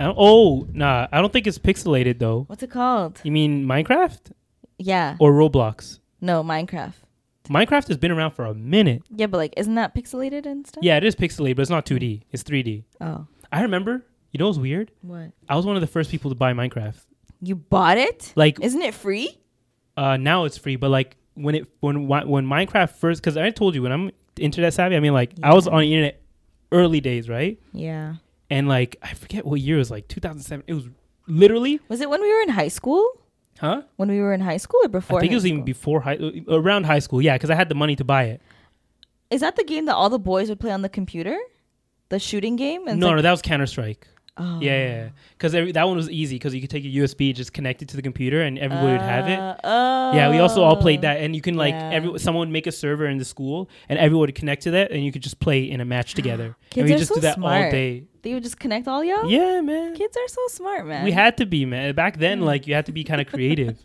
Oh, 0.00 0.66
nah, 0.72 1.08
I 1.12 1.20
don't 1.20 1.32
think 1.32 1.46
it's 1.46 1.58
pixelated 1.58 2.18
though. 2.18 2.44
What's 2.46 2.62
it 2.62 2.70
called? 2.70 3.20
You 3.24 3.32
mean 3.32 3.64
Minecraft 3.66 4.32
Yeah. 4.78 5.16
or 5.18 5.32
Roblox? 5.32 5.98
No, 6.20 6.42
Minecraft. 6.42 6.94
Minecraft 7.48 7.88
has 7.88 7.96
been 7.96 8.10
around 8.10 8.32
for 8.32 8.44
a 8.44 8.54
minute. 8.54 9.02
Yeah, 9.10 9.26
but 9.26 9.38
like, 9.38 9.54
isn't 9.56 9.74
that 9.76 9.94
pixelated 9.94 10.44
and 10.46 10.66
stuff? 10.66 10.84
Yeah, 10.84 10.96
it 10.98 11.04
is 11.04 11.16
pixelated, 11.16 11.56
but 11.56 11.62
it's 11.62 11.70
not 11.70 11.86
2D. 11.86 12.22
It's 12.30 12.42
3D. 12.42 12.84
Oh, 13.00 13.26
I 13.50 13.62
remember. 13.62 14.04
You 14.32 14.38
know 14.38 14.46
what's 14.46 14.58
weird? 14.58 14.90
what? 15.00 15.30
I 15.48 15.56
was 15.56 15.64
one 15.64 15.74
of 15.76 15.80
the 15.80 15.86
first 15.86 16.10
people 16.10 16.30
to 16.30 16.34
buy 16.34 16.52
Minecraft. 16.52 17.00
You 17.40 17.56
bought 17.56 17.96
it? 17.98 18.32
Like 18.36 18.60
Isn't 18.60 18.82
it 18.82 18.94
free? 18.94 19.38
uh, 19.96 20.16
now 20.16 20.44
it's 20.44 20.58
free, 20.58 20.76
but 20.76 20.90
like 20.90 21.16
when 21.34 21.54
it 21.54 21.66
when 21.80 22.06
when 22.08 22.46
Minecraft 22.46 22.90
first, 22.90 23.22
because 23.22 23.36
I 23.36 23.50
told 23.50 23.74
you 23.74 23.82
when 23.82 23.92
I'm 23.92 24.10
internet 24.38 24.74
savvy, 24.74 24.96
I 24.96 25.00
mean 25.00 25.14
like 25.14 25.32
I 25.42 25.54
was 25.54 25.66
on 25.66 25.80
the 25.80 25.92
internet 25.94 26.20
early 26.72 27.00
days, 27.00 27.28
right? 27.28 27.58
Yeah. 27.72 28.16
And 28.50 28.68
like 28.68 28.96
I 29.02 29.14
forget 29.14 29.44
what 29.44 29.60
year 29.60 29.76
it 29.76 29.80
was, 29.80 29.90
like 29.90 30.08
2007. 30.08 30.64
It 30.66 30.74
was 30.74 30.88
literally, 31.26 31.80
Was 31.88 32.00
it 32.00 32.08
when 32.10 32.20
we 32.22 32.32
were 32.32 32.40
in 32.40 32.48
high 32.50 32.68
school? 32.68 33.06
huh? 33.60 33.82
When 33.96 34.08
we 34.08 34.20
were 34.20 34.32
in 34.32 34.40
high 34.40 34.56
school 34.56 34.80
or 34.84 34.88
before? 34.88 35.18
I 35.18 35.20
think 35.20 35.32
it 35.32 35.36
was 35.36 35.46
even 35.46 35.64
before 35.64 36.00
high, 36.00 36.18
around 36.48 36.84
high 36.86 37.00
school. 37.00 37.20
Yeah, 37.20 37.34
because 37.34 37.50
I 37.50 37.54
had 37.56 37.68
the 37.68 37.74
money 37.74 37.96
to 37.96 38.04
buy 38.04 38.24
it. 38.24 38.40
Is 39.30 39.40
that 39.42 39.56
the 39.56 39.64
game 39.64 39.84
that 39.86 39.94
all 39.96 40.08
the 40.08 40.18
boys 40.18 40.48
would 40.48 40.60
play 40.60 40.70
on 40.70 40.82
the 40.82 40.88
computer? 40.88 41.36
The 42.08 42.18
shooting 42.18 42.56
game? 42.56 42.86
And 42.88 42.98
no, 43.00 43.08
like- 43.08 43.16
no, 43.16 43.22
that 43.22 43.30
was 43.30 43.42
Counter 43.42 43.66
Strike. 43.66 44.06
Oh. 44.40 44.60
Yeah, 44.60 44.86
yeah, 44.86 45.08
because 45.36 45.50
that 45.50 45.84
one 45.88 45.96
was 45.96 46.08
easy 46.08 46.36
because 46.36 46.54
you 46.54 46.60
could 46.60 46.70
take 46.70 46.84
a 46.84 46.88
USB, 46.88 47.34
just 47.34 47.52
connect 47.52 47.82
it 47.82 47.88
to 47.88 47.96
the 47.96 48.02
computer, 48.02 48.40
and 48.42 48.56
everybody 48.56 48.92
would 48.92 49.00
have 49.00 49.26
it. 49.28 49.36
Uh, 49.36 50.12
Yeah, 50.14 50.30
we 50.30 50.38
also 50.38 50.62
all 50.62 50.76
played 50.76 51.00
oh. 51.00 51.02
that, 51.02 51.16
and 51.20 51.34
you 51.34 51.42
can 51.42 51.56
like 51.56 51.74
Yeah. 51.74 51.90
every 51.90 52.18
someone 52.20 52.46
would 52.46 52.52
make 52.52 52.68
a 52.68 52.72
server 52.72 53.06
in 53.06 53.18
the 53.18 53.24
school, 53.24 53.68
and 53.88 53.98
everyone 53.98 54.26
would 54.28 54.34
connect 54.36 54.62
to 54.62 54.70
that, 54.70 54.92
and 54.92 55.04
you 55.04 55.10
could 55.10 55.22
just 55.22 55.40
play 55.40 55.68
in 55.68 55.80
a 55.80 55.84
match 55.84 56.14
together. 56.14 56.54
Kids 56.70 56.76
and 56.82 56.88
we 56.88 56.94
are 56.94 56.98
just 56.98 57.08
so 57.08 57.16
do 57.16 57.20
that 57.22 57.30
all 57.30 57.42
smart. 57.42 57.72
day. 57.72 58.04
They 58.22 58.34
would 58.34 58.42
just 58.42 58.58
connect 58.58 58.88
all 58.88 59.04
y'all? 59.04 59.30
Yeah, 59.30 59.60
man. 59.60 59.94
Kids 59.94 60.16
are 60.16 60.28
so 60.28 60.46
smart, 60.48 60.86
man. 60.86 61.04
We 61.04 61.12
had 61.12 61.36
to 61.38 61.46
be, 61.46 61.64
man. 61.64 61.94
Back 61.94 62.18
then, 62.18 62.40
like 62.40 62.66
you 62.66 62.74
had 62.74 62.86
to 62.86 62.92
be 62.92 63.04
kind 63.04 63.20
of 63.20 63.26
creative, 63.32 63.78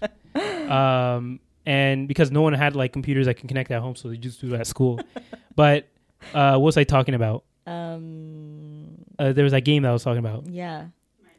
um, 0.69 1.39
and 1.65 2.07
because 2.07 2.31
no 2.31 2.41
one 2.41 2.53
had 2.53 2.75
like 2.75 2.93
computers 2.93 3.25
that 3.27 3.35
can 3.35 3.47
connect 3.47 3.71
at 3.71 3.81
home, 3.81 3.95
so 3.95 4.09
they 4.09 4.17
just 4.17 4.41
do 4.41 4.53
it 4.53 4.59
at 4.59 4.67
school. 4.67 4.99
but 5.55 5.87
uh, 6.33 6.51
what 6.53 6.61
was 6.61 6.77
I 6.77 6.83
talking 6.83 7.15
about? 7.15 7.43
Um, 7.67 8.95
Uh, 9.19 9.31
there 9.33 9.43
was 9.43 9.53
that 9.53 9.61
game 9.61 9.83
that 9.83 9.89
I 9.89 9.93
was 9.93 10.03
talking 10.03 10.19
about. 10.19 10.47
yeah. 10.47 10.87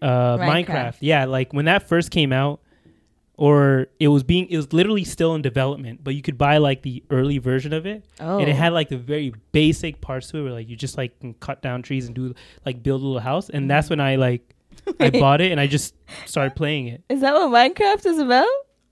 uh, 0.00 0.38
Minecraft. 0.38 0.66
Minecraft. 0.66 0.96
Yeah, 1.00 1.24
like 1.26 1.52
when 1.52 1.64
that 1.66 1.88
first 1.88 2.10
came 2.10 2.32
out, 2.32 2.60
or 3.36 3.88
it 3.98 4.08
was 4.08 4.22
being, 4.22 4.46
it 4.48 4.56
was 4.56 4.72
literally 4.72 5.04
still 5.04 5.34
in 5.34 5.42
development, 5.42 6.04
but 6.04 6.14
you 6.14 6.22
could 6.22 6.38
buy 6.38 6.58
like 6.58 6.82
the 6.82 7.02
early 7.10 7.38
version 7.38 7.72
of 7.72 7.84
it, 7.86 8.04
Oh. 8.20 8.38
and 8.38 8.48
it 8.48 8.54
had 8.54 8.72
like 8.72 8.88
the 8.88 8.96
very 8.96 9.32
basic 9.52 10.00
parts 10.00 10.30
to 10.30 10.38
it, 10.38 10.42
where 10.44 10.52
like 10.52 10.68
you 10.68 10.76
just 10.76 10.96
like 10.96 11.18
can 11.20 11.34
cut 11.34 11.60
down 11.62 11.82
trees 11.82 12.06
and 12.06 12.14
do 12.14 12.34
like 12.64 12.82
build 12.82 13.02
a 13.02 13.04
little 13.04 13.20
house, 13.20 13.50
and 13.50 13.68
that's 13.70 13.90
when 13.90 14.00
I 14.00 14.16
like 14.16 14.54
I 15.00 15.10
bought 15.20 15.40
it 15.40 15.50
and 15.52 15.60
I 15.60 15.66
just 15.66 15.94
started 16.26 16.54
playing 16.56 16.88
it. 16.88 17.02
Is 17.08 17.20
that 17.22 17.34
what 17.34 17.50
Minecraft 17.50 18.06
is 18.06 18.18
about? 18.18 18.46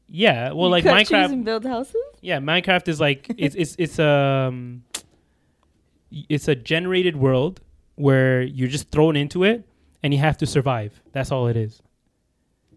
Yeah, 0.09 0.53
well, 0.53 0.67
You 0.67 0.73
like 0.73 0.85
cut 0.85 0.95
trees 1.07 1.09
Minecraft. 1.11 1.33
and 1.33 1.45
build 1.45 1.65
houses? 1.65 1.97
Yeah, 2.21 2.39
Minecraft 2.41 2.89
is 2.89 3.01
like 3.01 3.27
it's 3.39 3.55
it's 3.55 3.77
it's 3.79 3.99
um 3.99 4.83
it's 6.11 6.49
a 6.49 6.55
generated 6.55 7.17
world 7.17 7.61
where 7.95 8.43
you're 8.43 8.69
just 8.69 8.91
thrown 8.91 9.17
into 9.17 9.45
it 9.45 9.67
and 10.03 10.13
you 10.13 10.21
have 10.21 10.37
to 10.39 10.47
survive. 10.47 11.01
That's 11.13 11.31
all 11.31 11.47
it 11.47 11.57
is. 11.57 11.81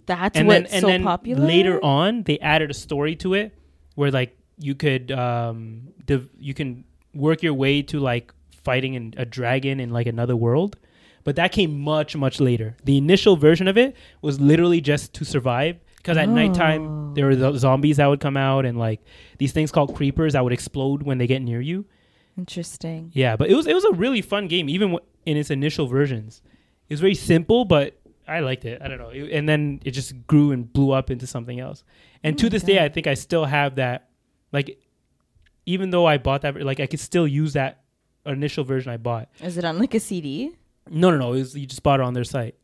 That's 0.05 0.37
and 0.37 0.47
what's 0.47 0.69
then 0.71 0.73
and 0.73 0.81
so 0.81 0.87
then 0.87 1.03
popular. 1.03 1.45
later 1.45 1.83
on 1.83 2.23
they 2.23 2.37
added 2.39 2.69
a 2.71 2.73
story 2.73 3.15
to 3.17 3.33
it 3.33 3.57
where 3.95 4.11
like 4.11 4.37
you 4.59 4.75
could 4.75 5.11
um 5.11 5.89
div- 6.05 6.29
you 6.39 6.53
can 6.53 6.83
work 7.13 7.41
your 7.43 7.53
way 7.53 7.81
to 7.83 7.99
like 7.99 8.33
fighting 8.63 8.93
in 8.93 9.13
a 9.17 9.25
dragon 9.25 9.79
in 9.79 9.89
like 9.91 10.07
another 10.07 10.35
world 10.35 10.77
but 11.23 11.35
that 11.37 11.51
came 11.51 11.79
much 11.79 12.15
much 12.15 12.39
later 12.39 12.75
the 12.83 12.97
initial 12.97 13.35
version 13.37 13.67
of 13.67 13.77
it 13.77 13.95
was 14.21 14.39
literally 14.39 14.81
just 14.81 15.13
to 15.13 15.23
survive 15.25 15.77
because 15.97 16.17
at 16.17 16.29
nighttime 16.29 16.87
Oh. 16.87 17.13
there 17.15 17.25
were 17.25 17.35
the 17.35 17.57
zombies 17.57 17.97
that 17.97 18.07
would 18.07 18.19
come 18.19 18.37
out 18.37 18.65
and 18.65 18.77
like 18.77 19.01
these 19.37 19.51
things 19.53 19.71
called 19.71 19.95
creepers 19.95 20.33
that 20.33 20.43
would 20.43 20.53
explode 20.53 21.03
when 21.03 21.17
they 21.17 21.27
get 21.27 21.41
near 21.41 21.61
you 21.61 21.85
Interesting. 22.37 23.11
yeah 23.13 23.35
but 23.35 23.49
it 23.49 23.55
was 23.55 23.65
it 23.65 23.73
was 23.73 23.85
a 23.85 23.93
really 23.93 24.21
fun 24.21 24.47
game 24.47 24.67
even 24.69 24.89
w- 24.91 25.05
in 25.25 25.37
its 25.37 25.49
initial 25.49 25.87
versions 25.87 26.41
it 26.89 26.93
was 26.93 26.99
very 26.99 27.15
simple 27.15 27.65
but 27.65 27.97
i 28.27 28.39
liked 28.39 28.65
it 28.65 28.81
i 28.81 28.87
don't 28.87 28.97
know 28.97 29.09
It- 29.09 29.31
and 29.31 29.47
then 29.47 29.79
it 29.85 29.91
just 29.91 30.13
grew 30.27 30.51
and 30.51 30.71
blew 30.71 30.91
up 30.91 31.09
into 31.11 31.27
something 31.27 31.59
else 31.59 31.83
and 32.23 32.35
Oh 32.35 32.37
to 32.39 32.45
my 32.45 32.49
this 32.49 32.63
day 32.63 32.83
i 32.83 32.89
think 32.89 33.07
i 33.07 33.13
still 33.13 33.45
have 33.45 33.75
that 33.75 34.09
like 34.51 34.79
even 35.65 35.89
though 35.91 36.05
i 36.05 36.17
bought 36.17 36.41
that 36.41 36.59
like 36.61 36.79
i 36.79 36.85
could 36.87 36.99
still 36.99 37.27
use 37.27 37.53
that 37.53 37.83
initial 38.25 38.63
version 38.63 38.91
i 38.91 38.97
bought 38.97 39.29
Is 39.41 39.57
it 39.57 39.65
on 39.65 39.77
like 39.79 39.93
a 39.93 39.99
CD? 39.99 40.51
no 40.89 41.11
no 41.11 41.17
no 41.17 41.33
it 41.33 41.39
was, 41.39 41.55
you 41.55 41.65
just 41.65 41.83
bought 41.83 41.99
it 41.99 42.03
on 42.03 42.13
their 42.13 42.23
site 42.23 42.55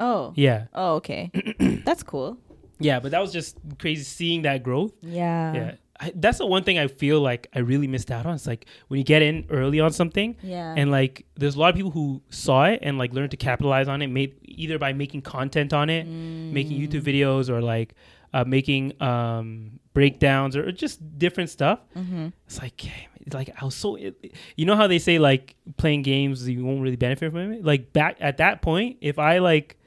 Oh. 0.00 0.32
yeah 0.36 0.66
Oh, 0.74 0.94
okay. 0.96 1.30
That's 1.84 2.04
cool. 2.04 2.38
yeah 2.78 3.00
but 3.00 3.10
that 3.10 3.20
was 3.20 3.32
just 3.32 3.56
crazy 3.78 4.04
seeing 4.04 4.42
that 4.42 4.62
growth 4.62 4.92
Yeah. 5.02 5.52
yeah 5.54 5.74
I, 6.00 6.12
that's 6.14 6.38
the 6.38 6.46
one 6.46 6.62
thing 6.64 6.78
i 6.78 6.86
feel 6.86 7.20
like 7.20 7.48
i 7.54 7.58
really 7.58 7.86
missed 7.88 8.10
out 8.10 8.24
on 8.26 8.34
it's 8.34 8.46
like 8.46 8.66
when 8.88 8.98
you 8.98 9.04
get 9.04 9.20
in 9.22 9.46
early 9.50 9.80
on 9.80 9.90
something 9.92 10.36
Yeah. 10.42 10.74
and 10.76 10.90
like 10.90 11.26
there's 11.36 11.56
a 11.56 11.58
lot 11.58 11.70
of 11.70 11.74
people 11.76 11.90
who 11.90 12.22
saw 12.30 12.64
it 12.66 12.80
and 12.82 12.98
like 12.98 13.12
learned 13.12 13.32
to 13.32 13.36
capitalize 13.36 13.88
on 13.88 14.00
it 14.02 14.06
made 14.08 14.36
either 14.44 14.78
by 14.78 14.92
making 14.92 15.22
content 15.22 15.72
on 15.72 15.90
it 15.90 16.04
making 16.06 16.78
youtube 16.80 17.02
Mm. 17.02 17.14
videos 17.14 17.48
or 17.48 17.60
like 17.62 17.94
uh, 18.34 18.44
making 18.44 19.00
um 19.02 19.80
breakdowns 19.94 20.54
or 20.56 20.70
just 20.70 21.18
different 21.18 21.50
stuff 21.50 21.80
mm-hmm. 21.96 22.28
it's 22.46 22.60
like 22.60 22.84
it's 23.26 23.34
like 23.34 23.50
i 23.60 23.64
was 23.64 23.74
so 23.74 23.96
it, 23.96 24.34
you 24.56 24.66
know 24.66 24.76
how 24.76 24.86
they 24.86 24.98
say 24.98 25.18
like 25.18 25.56
playing 25.78 26.02
games 26.02 26.46
you 26.48 26.64
won't 26.64 26.80
really 26.82 26.96
benefit 26.96 27.32
from 27.32 27.52
it 27.52 27.64
like 27.64 27.92
back 27.92 28.16
at 28.20 28.36
that 28.36 28.60
point 28.62 28.98
if 29.00 29.18
i 29.18 29.38
like 29.38 29.77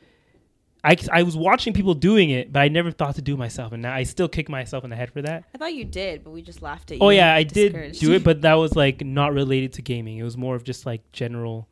I, 0.83 0.97
I 1.11 1.23
was 1.23 1.37
watching 1.37 1.73
people 1.73 1.93
doing 1.93 2.31
it, 2.31 2.51
but 2.51 2.61
I 2.61 2.67
never 2.67 2.89
thought 2.91 3.15
to 3.15 3.21
do 3.21 3.35
it 3.35 3.37
myself, 3.37 3.71
and 3.71 3.83
now 3.83 3.93
I 3.93 4.03
still 4.03 4.27
kick 4.27 4.49
myself 4.49 4.83
in 4.83 4.89
the 4.89 4.95
head 4.95 5.11
for 5.11 5.21
that. 5.21 5.43
I 5.53 5.57
thought 5.59 5.73
you 5.73 5.85
did, 5.85 6.23
but 6.23 6.31
we 6.31 6.41
just 6.41 6.61
laughed 6.63 6.91
at 6.91 6.97
oh, 6.99 7.09
you. 7.09 7.17
Oh 7.17 7.21
yeah, 7.21 7.35
I 7.35 7.43
did 7.43 7.93
do 7.93 8.13
it, 8.13 8.23
but 8.23 8.41
that 8.41 8.55
was 8.55 8.75
like 8.75 9.05
not 9.05 9.33
related 9.33 9.73
to 9.73 9.83
gaming. 9.83 10.17
It 10.17 10.23
was 10.23 10.37
more 10.37 10.55
of 10.55 10.63
just 10.63 10.87
like 10.87 11.11
general, 11.11 11.67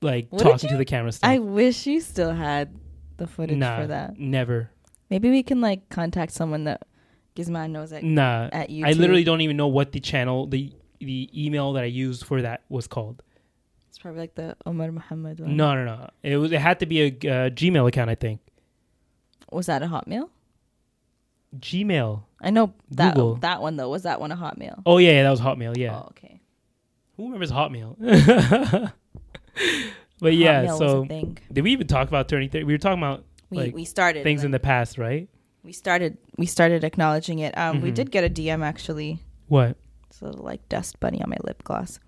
like 0.00 0.28
What 0.30 0.42
talking 0.42 0.70
to 0.70 0.76
the 0.76 0.84
camera 0.84 1.10
stuff. 1.10 1.28
I 1.28 1.40
wish 1.40 1.86
you 1.86 2.00
still 2.00 2.32
had 2.32 2.72
the 3.16 3.26
footage 3.26 3.58
nah, 3.58 3.80
for 3.80 3.86
that. 3.88 4.18
never. 4.18 4.70
Maybe 5.10 5.30
we 5.30 5.42
can 5.42 5.60
like 5.60 5.88
contact 5.88 6.32
someone 6.32 6.64
that 6.64 6.82
Gizman 7.34 7.70
knows 7.70 7.92
at, 7.92 8.04
Nah, 8.04 8.48
at 8.52 8.70
YouTube. 8.70 8.86
I 8.86 8.92
literally 8.92 9.24
don't 9.24 9.40
even 9.40 9.56
know 9.56 9.68
what 9.68 9.92
the 9.92 10.00
channel, 10.00 10.46
the 10.46 10.72
the 11.00 11.28
email 11.34 11.72
that 11.72 11.82
I 11.82 11.86
used 11.86 12.24
for 12.24 12.42
that 12.42 12.62
was 12.68 12.86
called. 12.86 13.22
It's 13.96 14.02
probably 14.02 14.20
like 14.20 14.34
the 14.34 14.54
Omar 14.66 14.92
Muhammad 14.92 15.40
one. 15.40 15.56
No, 15.56 15.74
no, 15.74 15.82
no. 15.86 16.10
It 16.22 16.36
was. 16.36 16.52
It 16.52 16.60
had 16.60 16.80
to 16.80 16.86
be 16.86 17.00
a 17.00 17.06
uh, 17.06 17.48
Gmail 17.48 17.88
account, 17.88 18.10
I 18.10 18.14
think. 18.14 18.40
Was 19.50 19.64
that 19.66 19.82
a 19.82 19.86
Hotmail? 19.86 20.28
Gmail. 21.58 22.24
I 22.38 22.50
know 22.50 22.74
that 22.90 23.14
Google. 23.14 23.36
that 23.36 23.62
one 23.62 23.76
though. 23.76 23.88
Was 23.88 24.02
that 24.02 24.20
one 24.20 24.32
a 24.32 24.36
Hotmail? 24.36 24.82
Oh 24.84 24.98
yeah, 24.98 25.12
yeah 25.12 25.22
that 25.22 25.30
was 25.30 25.40
Hotmail. 25.40 25.78
Yeah. 25.78 25.96
Oh, 25.96 26.08
okay. 26.10 26.42
Who 27.16 27.24
remembers 27.24 27.50
Hotmail? 27.50 27.96
but 30.20 30.34
yeah, 30.34 30.66
Hotmail 30.66 30.78
so 30.78 31.04
did 31.50 31.64
we 31.64 31.72
even 31.72 31.86
talk 31.86 32.08
about 32.08 32.28
turning 32.28 32.50
30? 32.50 32.64
We 32.64 32.74
were 32.74 32.78
talking 32.78 33.02
about 33.02 33.24
We 33.48 33.56
like 33.56 33.74
we 33.74 33.86
started 33.86 34.24
things 34.24 34.42
and 34.42 34.48
in 34.48 34.50
the 34.50 34.60
past, 34.60 34.98
right? 34.98 35.26
we 35.62 35.72
started 35.72 36.18
we 36.36 36.44
started 36.44 36.84
acknowledging 36.84 37.38
it. 37.38 37.56
Um, 37.56 37.80
we 37.80 37.92
Mhm. 37.92 37.94
did 37.94 38.10
get 38.10 38.24
a 38.24 38.28
DM 38.28 38.62
actually. 38.62 39.20
What? 39.48 39.78
It's 40.10 40.20
a 40.20 40.26
little 40.26 40.44
like 40.44 40.68
dust 40.68 41.00
bunny 41.00 41.22
on 41.22 41.30
my 41.30 41.38
lip 41.44 41.64
gloss. 41.64 41.98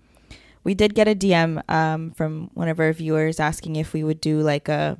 We 0.63 0.73
did 0.73 0.93
get 0.93 1.07
a 1.07 1.15
DM 1.15 1.61
um, 1.69 2.11
from 2.11 2.49
one 2.53 2.67
of 2.67 2.79
our 2.79 2.91
viewers 2.93 3.39
asking 3.39 3.75
if 3.77 3.93
we 3.93 4.03
would 4.03 4.19
do 4.21 4.41
like 4.41 4.67
a 4.69 4.97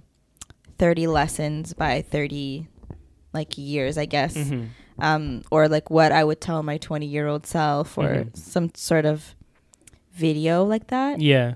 30 0.77 1.07
lessons 1.07 1.73
by 1.73 2.01
30 2.01 2.67
like 3.33 3.57
years, 3.57 3.97
I 3.97 4.05
guess. 4.05 4.35
hmm 4.35 4.65
Um, 5.01 5.43
or 5.49 5.67
like 5.69 5.89
what 5.89 6.11
I 6.11 6.23
would 6.25 6.41
tell 6.41 6.61
my 6.63 6.77
20 6.77 7.05
year 7.05 7.27
old 7.27 7.45
self 7.47 7.97
or 7.97 8.25
Mhm. 8.25 8.35
some 8.37 8.71
sort 8.75 9.05
of 9.05 9.33
video 10.13 10.63
like 10.65 10.87
that. 10.87 11.21
Yeah. 11.21 11.53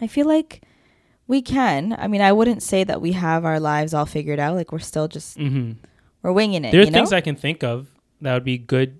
I 0.00 0.06
feel 0.08 0.26
like 0.26 0.62
we 1.28 1.42
can. 1.42 1.94
I 1.98 2.08
mean, 2.08 2.20
I 2.20 2.32
wouldn't 2.32 2.62
say 2.62 2.82
that 2.84 3.00
we 3.00 3.12
have 3.12 3.44
our 3.44 3.60
lives 3.60 3.94
all 3.94 4.06
figured 4.06 4.38
out. 4.40 4.56
Like 4.56 4.72
we're 4.72 4.78
still 4.80 5.06
just 5.08 5.36
hmm 5.38 5.72
we're 6.22 6.32
winging 6.32 6.64
it. 6.64 6.72
There 6.72 6.80
are 6.80 6.84
you 6.84 6.90
know? 6.90 6.98
things 6.98 7.12
I 7.12 7.20
can 7.20 7.36
think 7.36 7.62
of 7.62 7.86
that 8.20 8.34
would 8.34 8.44
be 8.44 8.58
good 8.58 8.98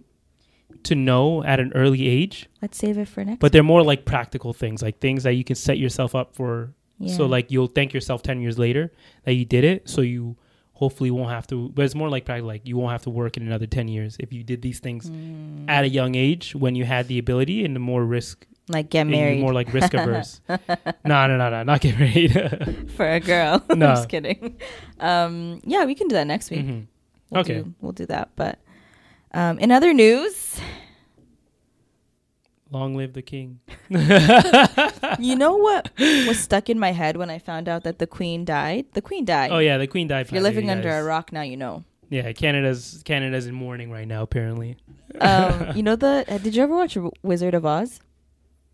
to 0.84 0.94
know 0.94 1.42
at 1.44 1.58
an 1.60 1.72
early 1.74 2.06
age, 2.08 2.48
Let's 2.62 2.78
save 2.78 2.98
it 2.98 3.08
for 3.08 3.24
next. 3.24 3.40
but 3.40 3.52
they're 3.52 3.62
more 3.62 3.82
like 3.82 4.04
practical 4.04 4.52
things, 4.52 4.82
like 4.82 4.98
things 5.00 5.22
that 5.24 5.32
you 5.34 5.44
can 5.44 5.56
set 5.56 5.78
yourself 5.78 6.14
up 6.14 6.34
for. 6.34 6.72
yeah. 6.98 7.14
So 7.16 7.26
like 7.26 7.50
you'll 7.50 7.66
thank 7.68 7.92
yourself 7.94 8.22
ten 8.22 8.40
years 8.40 8.58
later 8.58 8.92
that 9.24 9.34
you 9.34 9.44
did 9.44 9.64
it. 9.64 9.88
So 9.88 10.00
you 10.00 10.36
hopefully 10.74 11.10
won't 11.10 11.30
have 11.30 11.46
to. 11.48 11.70
But 11.70 11.84
it's 11.86 11.94
more 11.94 12.08
like 12.10 12.24
practical, 12.24 12.48
like 12.48 12.66
you 12.66 12.76
won't 12.76 12.92
have 12.92 13.02
to 13.02 13.10
work 13.10 13.36
in 13.36 13.46
another 13.46 13.66
ten 13.66 13.88
years 13.88 14.16
if 14.20 14.32
you 14.32 14.42
did 14.44 14.62
these 14.62 14.78
things 14.80 15.10
Mm. 15.10 15.64
at 15.68 15.84
a 15.84 15.88
young 15.88 16.14
age 16.14 16.54
when 16.54 16.74
you 16.74 16.84
had 16.84 17.08
the 17.08 17.18
ability 17.18 17.64
and 17.64 17.74
the 17.74 17.80
more 17.80 18.04
risk, 18.04 18.46
like 18.68 18.90
get 18.90 19.06
married 19.06 19.40
more 19.40 19.54
like 19.54 19.72
risk 19.72 19.94
averse. 19.94 20.40
no, 20.48 20.58
no, 21.04 21.36
no, 21.36 21.48
no, 21.50 21.62
not 21.62 21.80
get 21.80 21.98
married. 21.98 22.90
for 22.96 23.08
a 23.08 23.20
girl. 23.20 23.62
No. 23.74 23.86
I'm 23.90 23.96
just 23.96 24.08
kidding. 24.08 24.56
Um, 25.00 25.60
yeah, 25.64 25.84
we 25.84 25.94
can 25.94 26.08
do 26.08 26.14
that 26.14 26.26
next 26.26 26.50
week. 26.50 26.66
Mhm. 26.66 26.86
We'll 27.30 27.40
Okay. 27.40 27.54
do, 27.54 27.74
we'll 27.80 27.92
do 27.92 28.06
that. 28.06 28.30
But 28.36 28.58
um, 29.36 29.58
in 29.58 29.70
other 29.70 29.92
news, 29.92 30.58
Long 32.70 32.96
live 32.96 33.12
the 33.12 33.22
king. 33.22 33.60
you 35.20 35.36
know 35.36 35.56
what 35.56 35.90
was 35.98 36.38
stuck 36.40 36.68
in 36.68 36.78
my 36.80 36.90
head 36.90 37.16
when 37.16 37.30
I 37.30 37.38
found 37.38 37.68
out 37.68 37.84
that 37.84 38.00
the 38.00 38.08
queen 38.08 38.44
died? 38.44 38.86
The 38.94 39.00
queen 39.02 39.24
died. 39.24 39.52
Oh 39.52 39.58
yeah, 39.58 39.78
the 39.78 39.86
queen 39.86 40.08
died. 40.08 40.26
If 40.26 40.32
you're 40.32 40.42
living 40.42 40.68
under 40.68 40.88
guys. 40.88 41.02
a 41.02 41.06
rock 41.06 41.32
now, 41.32 41.42
you 41.42 41.56
know. 41.56 41.84
Yeah, 42.10 42.32
Canada's 42.32 43.02
Canada's 43.04 43.46
in 43.46 43.54
mourning 43.54 43.90
right 43.92 44.06
now. 44.06 44.22
Apparently. 44.22 44.76
Um, 45.20 45.72
you 45.76 45.82
know 45.82 45.94
the? 45.96 46.24
uh, 46.28 46.38
Did 46.38 46.56
you 46.56 46.62
ever 46.64 46.74
watch 46.74 46.98
Wizard 47.22 47.54
of 47.54 47.64
Oz? 47.64 48.00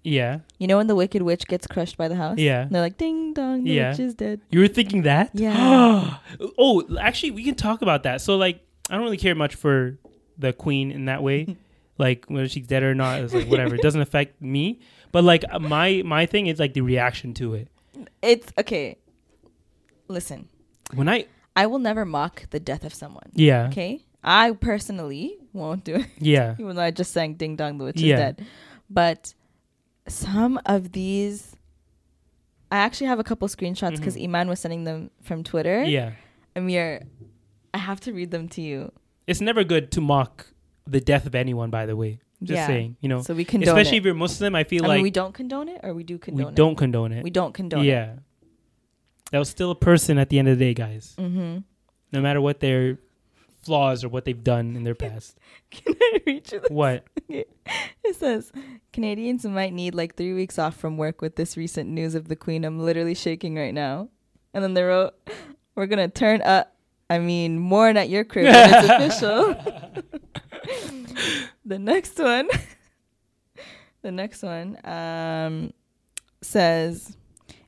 Yeah. 0.05 0.41
You 0.59 0.67
know 0.67 0.79
when 0.79 0.87
the 0.87 0.95
Wicked 0.97 1.23
Witch 1.23 1.47
gets 1.47 1.67
crushed 1.67 1.97
by 1.99 2.09
the 2.09 2.17
house? 2.17 2.39
Yeah. 2.39 2.63
And 2.63 2.71
they're 2.71 2.83
like, 2.83 2.97
"Ding 2.97 3.35
dong, 3.35 3.65
the 3.65 3.73
Yeah. 3.73 3.91
witch 3.91 4.01
is 4.01 4.15
dead." 4.15 4.41
You 4.51 4.61
were 4.61 4.69
thinking 4.69 5.03
that? 5.03 5.31
Yeah. 5.35 6.17
oh, 6.59 6.83
actually, 6.99 7.31
we 7.33 7.45
can 7.45 7.55
talk 7.57 7.83
about 7.83 8.03
that. 8.05 8.21
So, 8.23 8.37
like, 8.37 8.61
I 8.91 8.95
don't 8.95 9.05
really 9.05 9.19
care 9.19 9.35
much 9.35 9.55
for 9.55 9.99
the 10.43 10.53
queen 10.53 10.91
in 10.93 11.07
that 11.07 11.23
way. 11.23 11.57
like, 11.99 12.27
whether 12.27 12.49
she's 12.49 12.67
dead 12.67 12.83
or 12.83 12.95
not, 12.95 13.21
it's 13.23 13.33
like 13.35 13.49
whatever. 13.49 13.75
it 13.75 13.83
doesn't 13.83 14.01
affect 14.03 14.41
me. 14.43 14.81
But 15.13 15.25
like, 15.25 15.45
uh, 15.51 15.59
my 15.59 16.03
my 16.05 16.27
thing 16.27 16.47
is 16.49 16.59
like 16.59 16.75
the 16.75 16.81
reaction 16.83 17.33
to 17.35 17.55
it. 17.55 17.69
It's 18.23 18.53
okay. 18.59 18.97
Listen, 20.09 20.49
When 20.95 21.09
I 21.09 21.27
I 21.57 21.67
will 21.67 21.79
never 21.79 22.05
mock 22.05 22.49
the 22.51 22.61
death 22.61 22.85
of 22.85 22.93
someone. 22.95 23.31
yeah 23.35 23.69
Okay, 23.69 24.01
I 24.25 24.53
personally 24.53 25.39
won't 25.53 25.85
do 25.85 25.95
it. 25.97 26.07
yeah 26.19 26.55
even 26.61 26.77
though 26.77 26.83
I 26.83 26.91
just 26.91 27.13
sang 27.13 27.35
"Ding 27.35 27.57
Dong, 27.57 27.79
the 27.79 27.85
Witch 27.85 28.01
Yeah. 28.01 28.15
is 28.15 28.21
Dead." 28.21 28.47
But 28.91 29.35
some 30.09 30.61
of 30.67 30.93
these, 30.93 31.57
I 32.71 32.77
actually 32.79 33.07
have 33.09 33.19
a 33.21 33.25
couple 33.25 33.47
screenshots 33.49 33.97
because 33.97 34.17
Mhm. 34.17 34.25
Iman 34.25 34.49
was 34.49 34.61
sending 34.61 34.85
them 34.85 35.11
from 35.23 35.45
Twitter. 35.45 35.85
yeah, 35.85 36.13
Amir, 36.57 37.05
I 37.73 37.79
have 37.79 38.01
to 38.01 38.13
read 38.13 38.31
them 38.31 38.49
to 38.57 38.61
you. 38.61 38.93
It's 39.27 39.41
never 39.41 39.65
good 39.65 39.91
to 39.93 40.01
mock 40.01 40.47
the 40.87 41.01
death 41.01 41.27
of 41.27 41.35
anyone. 41.35 41.71
By 41.71 41.87
the 41.87 41.97
way, 41.97 42.19
just 42.43 42.57
Yeah. 42.57 42.67
saying, 42.67 42.97
you 43.01 43.09
know, 43.09 43.23
So 43.23 43.35
we 43.35 43.45
condone 43.45 43.69
especially 43.69 43.97
it. 43.99 44.01
if 44.01 44.05
you're 44.07 44.15
Muslim, 44.15 44.55
I 44.55 44.65
feel 44.65 44.85
I 44.85 44.89
like 44.89 44.97
mean, 44.97 45.03
we 45.05 45.11
don't 45.11 45.33
condone 45.35 45.69
it, 45.69 45.81
or 45.83 45.95
we 45.95 46.03
do 46.05 46.19
condone 46.19 46.47
it? 46.49 46.51
we 46.51 46.55
don't 46.55 46.77
condone 46.77 47.13
it. 47.13 47.23
We 47.25 47.31
don't 47.31 47.53
condone 47.55 47.81
it. 47.85 47.87
yeah, 47.89 48.15
that 49.31 49.39
was 49.39 49.49
still 49.49 49.71
a 49.71 49.77
person 49.77 50.19
at 50.19 50.29
the 50.29 50.39
end 50.39 50.49
of 50.49 50.59
the 50.59 50.65
day, 50.65 50.75
guys. 50.75 51.15
Mm-hmm. 51.19 51.59
No 52.13 52.21
matter 52.21 52.41
what 52.41 52.61
their 52.61 52.99
flaws 53.63 54.03
or 54.03 54.09
what 54.09 54.25
they've 54.25 54.43
done 54.43 54.75
in 54.75 54.83
their 54.83 54.95
past. 54.97 55.39
Can 55.71 55.95
I 56.01 56.21
read 56.27 56.51
you? 56.53 56.61
This? 56.61 56.71
what? 56.71 57.05
It 58.05 58.17
says 58.17 58.51
Canadians 58.93 59.45
might 59.47 59.73
need 59.73 59.95
like 59.95 60.17
three 60.17 60.35
weeks 60.35 60.59
off 60.59 60.77
from 60.77 60.97
work 60.99 61.23
with 61.23 61.37
this 61.37 61.57
recent 61.57 61.89
news 61.89 62.17
of 62.17 62.27
the 62.27 62.35
Queen. 62.35 62.65
I'm 62.65 62.81
literally 62.81 63.15
shaking 63.15 63.55
right 63.55 63.73
now. 63.73 64.09
And 64.53 64.63
then 64.65 64.75
they 64.75 64.83
wrote, 64.83 65.15
"We're 65.77 65.87
gonna 65.87 66.09
turn 66.09 66.43
up. 66.43 66.75
I 67.13 67.19
mean, 67.19 67.59
more 67.59 67.89
at 67.89 68.09
your 68.09 68.25
crib. 68.25 68.47
when 68.47 68.71
it's 68.75 68.89
official." 69.21 69.55
the 71.65 71.79
next 71.79 72.19
one, 72.19 72.49
the 74.03 74.13
next 74.13 74.43
one, 74.43 74.79
um, 74.85 75.73
says. 76.41 77.17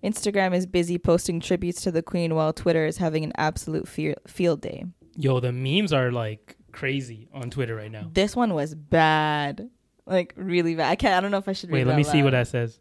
Instagram 0.03 0.55
is 0.55 0.67
busy 0.67 0.99
posting 0.99 1.41
tributes 1.41 1.81
to 1.81 1.91
the 1.91 2.03
Queen 2.03 2.35
while 2.35 2.53
Twitter 2.53 2.85
is 2.85 2.99
having 2.99 3.25
an 3.25 3.33
absolute 3.39 3.89
fe- 3.89 4.15
field 4.27 4.61
day. 4.61 4.85
Yo, 5.17 5.41
the 5.41 5.51
memes 5.51 5.95
are 5.95 6.13
like 6.13 6.59
crazy 6.73 7.27
on 7.33 7.49
Twitter 7.49 7.75
right 7.75 7.91
now. 7.91 8.11
This 8.13 8.37
one 8.37 8.53
was 8.53 8.75
bad, 8.75 9.71
like 10.05 10.35
really 10.37 10.75
bad. 10.75 10.91
I 10.91 10.97
can't. 10.97 11.15
I 11.15 11.21
don't 11.21 11.31
know 11.31 11.39
if 11.39 11.49
I 11.49 11.55
should. 11.55 11.71
Wait, 11.71 11.87
let 11.87 11.97
me 11.97 12.05
out 12.05 12.13
see 12.13 12.23
what 12.23 12.33
that 12.33 12.49
says. 12.49 12.79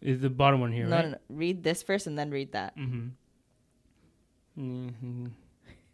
Is 0.00 0.20
the 0.20 0.30
bottom 0.30 0.60
one 0.60 0.72
here, 0.72 0.86
no, 0.86 0.96
right? 0.96 1.04
no, 1.04 1.10
no. 1.10 1.18
Read 1.28 1.62
this 1.62 1.82
first 1.82 2.06
and 2.06 2.18
then 2.18 2.30
read 2.30 2.52
that. 2.52 2.74
Mm-hmm. 2.78 3.08
Hmm 4.56 5.26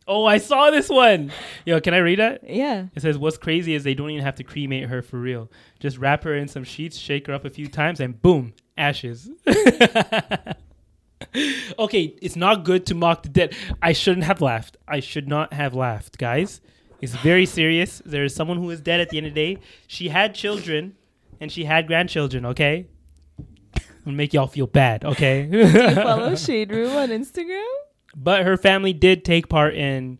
Oh, 0.08 0.24
I 0.24 0.38
saw 0.38 0.70
this 0.70 0.88
one. 0.88 1.30
Yo, 1.64 1.80
can 1.80 1.94
I 1.94 1.98
read 1.98 2.18
it? 2.18 2.42
Yeah. 2.48 2.86
It 2.94 3.02
says, 3.02 3.16
"What's 3.16 3.38
crazy 3.38 3.74
is 3.74 3.84
they 3.84 3.94
don't 3.94 4.10
even 4.10 4.24
have 4.24 4.34
to 4.36 4.44
cremate 4.44 4.88
her 4.88 5.00
for 5.00 5.18
real. 5.20 5.48
Just 5.78 5.96
wrap 5.98 6.24
her 6.24 6.34
in 6.34 6.48
some 6.48 6.64
sheets, 6.64 6.96
shake 6.96 7.28
her 7.28 7.32
up 7.32 7.44
a 7.44 7.50
few 7.50 7.68
times, 7.68 8.00
and 8.00 8.20
boom, 8.20 8.52
ashes." 8.76 9.30
okay, 11.78 12.16
it's 12.20 12.34
not 12.34 12.64
good 12.64 12.84
to 12.86 12.94
mock 12.96 13.22
the 13.22 13.28
dead. 13.28 13.54
I 13.80 13.92
shouldn't 13.92 14.24
have 14.24 14.40
laughed. 14.40 14.76
I 14.88 14.98
should 15.00 15.28
not 15.28 15.52
have 15.52 15.72
laughed, 15.74 16.18
guys. 16.18 16.60
It's 17.00 17.14
very 17.16 17.46
serious. 17.46 18.02
There 18.04 18.24
is 18.24 18.34
someone 18.34 18.58
who 18.58 18.70
is 18.70 18.80
dead 18.80 19.00
at 19.00 19.10
the 19.10 19.18
end 19.18 19.28
of 19.28 19.34
the 19.34 19.54
day. 19.54 19.60
She 19.86 20.08
had 20.08 20.34
children, 20.34 20.96
and 21.40 21.50
she 21.50 21.64
had 21.64 21.86
grandchildren. 21.86 22.44
Okay, 22.46 22.86
I'll 24.04 24.12
make 24.12 24.32
y'all 24.34 24.48
feel 24.48 24.66
bad. 24.66 25.04
Okay. 25.04 25.46
Do 25.46 25.58
you 25.58 25.94
follow 25.94 26.34
Shade 26.36 26.72
Room 26.72 26.96
on 26.96 27.08
Instagram? 27.10 27.72
But 28.16 28.44
her 28.44 28.56
family 28.56 28.92
did 28.92 29.24
take 29.24 29.48
part 29.48 29.74
in 29.74 30.18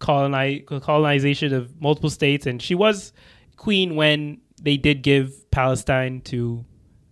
coloni- 0.00 0.64
colonization 0.82 1.54
of 1.54 1.80
multiple 1.80 2.10
states, 2.10 2.46
and 2.46 2.60
she 2.60 2.74
was 2.74 3.12
queen 3.56 3.96
when 3.96 4.40
they 4.60 4.76
did 4.76 5.02
give 5.02 5.50
Palestine 5.50 6.20
to 6.22 6.64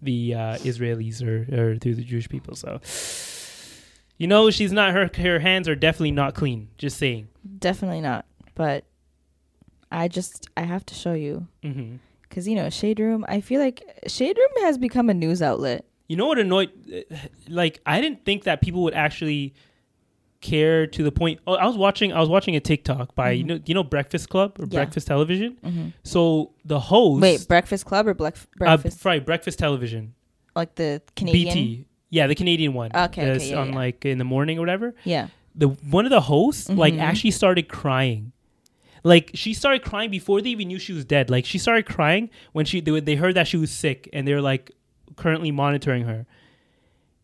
the 0.03 0.35
uh, 0.35 0.57
Israelis 0.59 1.23
or, 1.23 1.73
or 1.73 1.77
to 1.77 1.95
the 1.95 2.03
Jewish 2.03 2.29
people. 2.29 2.55
So, 2.57 2.81
you 4.17 4.27
know, 4.27 4.51
she's 4.51 4.73
not 4.73 4.93
her 4.93 5.11
her 5.17 5.39
hands 5.39 5.69
are 5.69 5.77
definitely 5.77 6.13
not 6.13 6.35
clean. 6.35 6.69
Just 6.79 6.97
saying. 6.97 7.29
Definitely 7.59 8.01
not. 8.01 8.27
But 8.55 8.85
I 9.91 10.09
just 10.09 10.49
I 10.57 10.63
have 10.63 10.85
to 10.87 10.95
show 10.95 11.13
you 11.13 11.47
because 12.23 12.47
you 12.47 12.55
know 12.57 12.71
Shade 12.71 13.01
Room. 13.01 13.25
I 13.29 13.41
feel 13.41 13.61
like 13.61 13.83
Shade 14.07 14.37
Room 14.37 14.65
has 14.65 14.79
become 14.79 15.11
a 15.11 15.15
news 15.15 15.43
outlet. 15.43 15.85
You 16.09 16.17
know 16.17 16.27
what 16.27 16.41
annoyed? 16.41 16.71
Like, 17.49 17.81
I 17.87 18.01
didn't 18.01 18.25
think 18.25 18.43
that 18.43 18.61
people 18.61 18.83
would 18.83 18.95
actually 18.95 19.55
care 20.41 20.87
to 20.87 21.03
the 21.03 21.13
point. 21.13 21.41
Oh, 21.47 21.55
I 21.55 21.67
was 21.67 21.77
watching. 21.77 22.13
I 22.13 22.21
was 22.21 22.29
watching 22.29 22.57
a 22.57 22.61
TikTok 22.61 23.15
by 23.15 23.33
you 23.33 23.45
Mhm. 23.45 23.47
know 23.49 23.61
you 23.67 23.75
know 23.75 23.83
Breakfast 23.85 24.29
Club 24.29 24.57
or 24.59 24.65
Yeah. 24.65 24.79
Breakfast 24.81 25.07
Television. 25.07 25.57
Mm-hmm. 25.65 25.89
So 26.03 26.53
the 26.65 26.81
host. 26.81 27.21
Wait, 27.23 27.47
Breakfast 27.49 27.85
Club 27.87 28.07
or 28.07 28.15
Black 28.15 28.37
Breakfast? 28.57 29.05
Uh, 29.05 29.09
right, 29.09 29.25
Breakfast 29.25 29.59
Television. 29.59 30.15
like 30.57 30.75
the 30.75 31.01
Canadian? 31.15 31.55
BT. 31.55 31.85
Yeah, 32.11 32.27
the 32.27 32.35
Canadian 32.35 32.75
one. 32.75 32.91
Okay, 32.95 33.31
okay, 33.31 33.51
yeah, 33.51 33.57
on 33.61 33.69
yeah. 33.69 33.75
like 33.75 34.05
in 34.05 34.19
the 34.19 34.25
morning 34.25 34.59
or 34.59 34.63
whatever. 34.63 34.95
Yeah. 35.05 35.29
The 35.55 35.69
one 35.69 36.05
of 36.07 36.11
the 36.11 36.23
hosts 36.23 36.69
like 36.69 36.95
Mhm. 36.95 37.01
actually 37.01 37.31
started 37.31 37.69
crying. 37.69 38.33
Like 39.05 39.31
she 39.35 39.55
started 39.55 39.83
crying 39.83 40.11
before 40.11 40.41
they 40.43 40.51
even 40.51 40.69
knew 40.69 40.79
she 40.79 40.93
was 40.93 41.05
dead. 41.05 41.31
Like 41.31 41.45
she 41.47 41.57
started 41.59 41.87
crying 41.87 42.29
when 42.53 42.65
she 42.67 42.81
they, 42.81 42.99
they 43.01 43.15
heard 43.15 43.35
that 43.37 43.47
she 43.49 43.57
was 43.57 43.71
sick 43.71 44.09
and 44.13 44.27
they 44.27 44.35
were 44.35 44.41
like 44.43 44.73
currently 45.17 45.51
monitoring 45.51 46.05
her. 46.05 46.27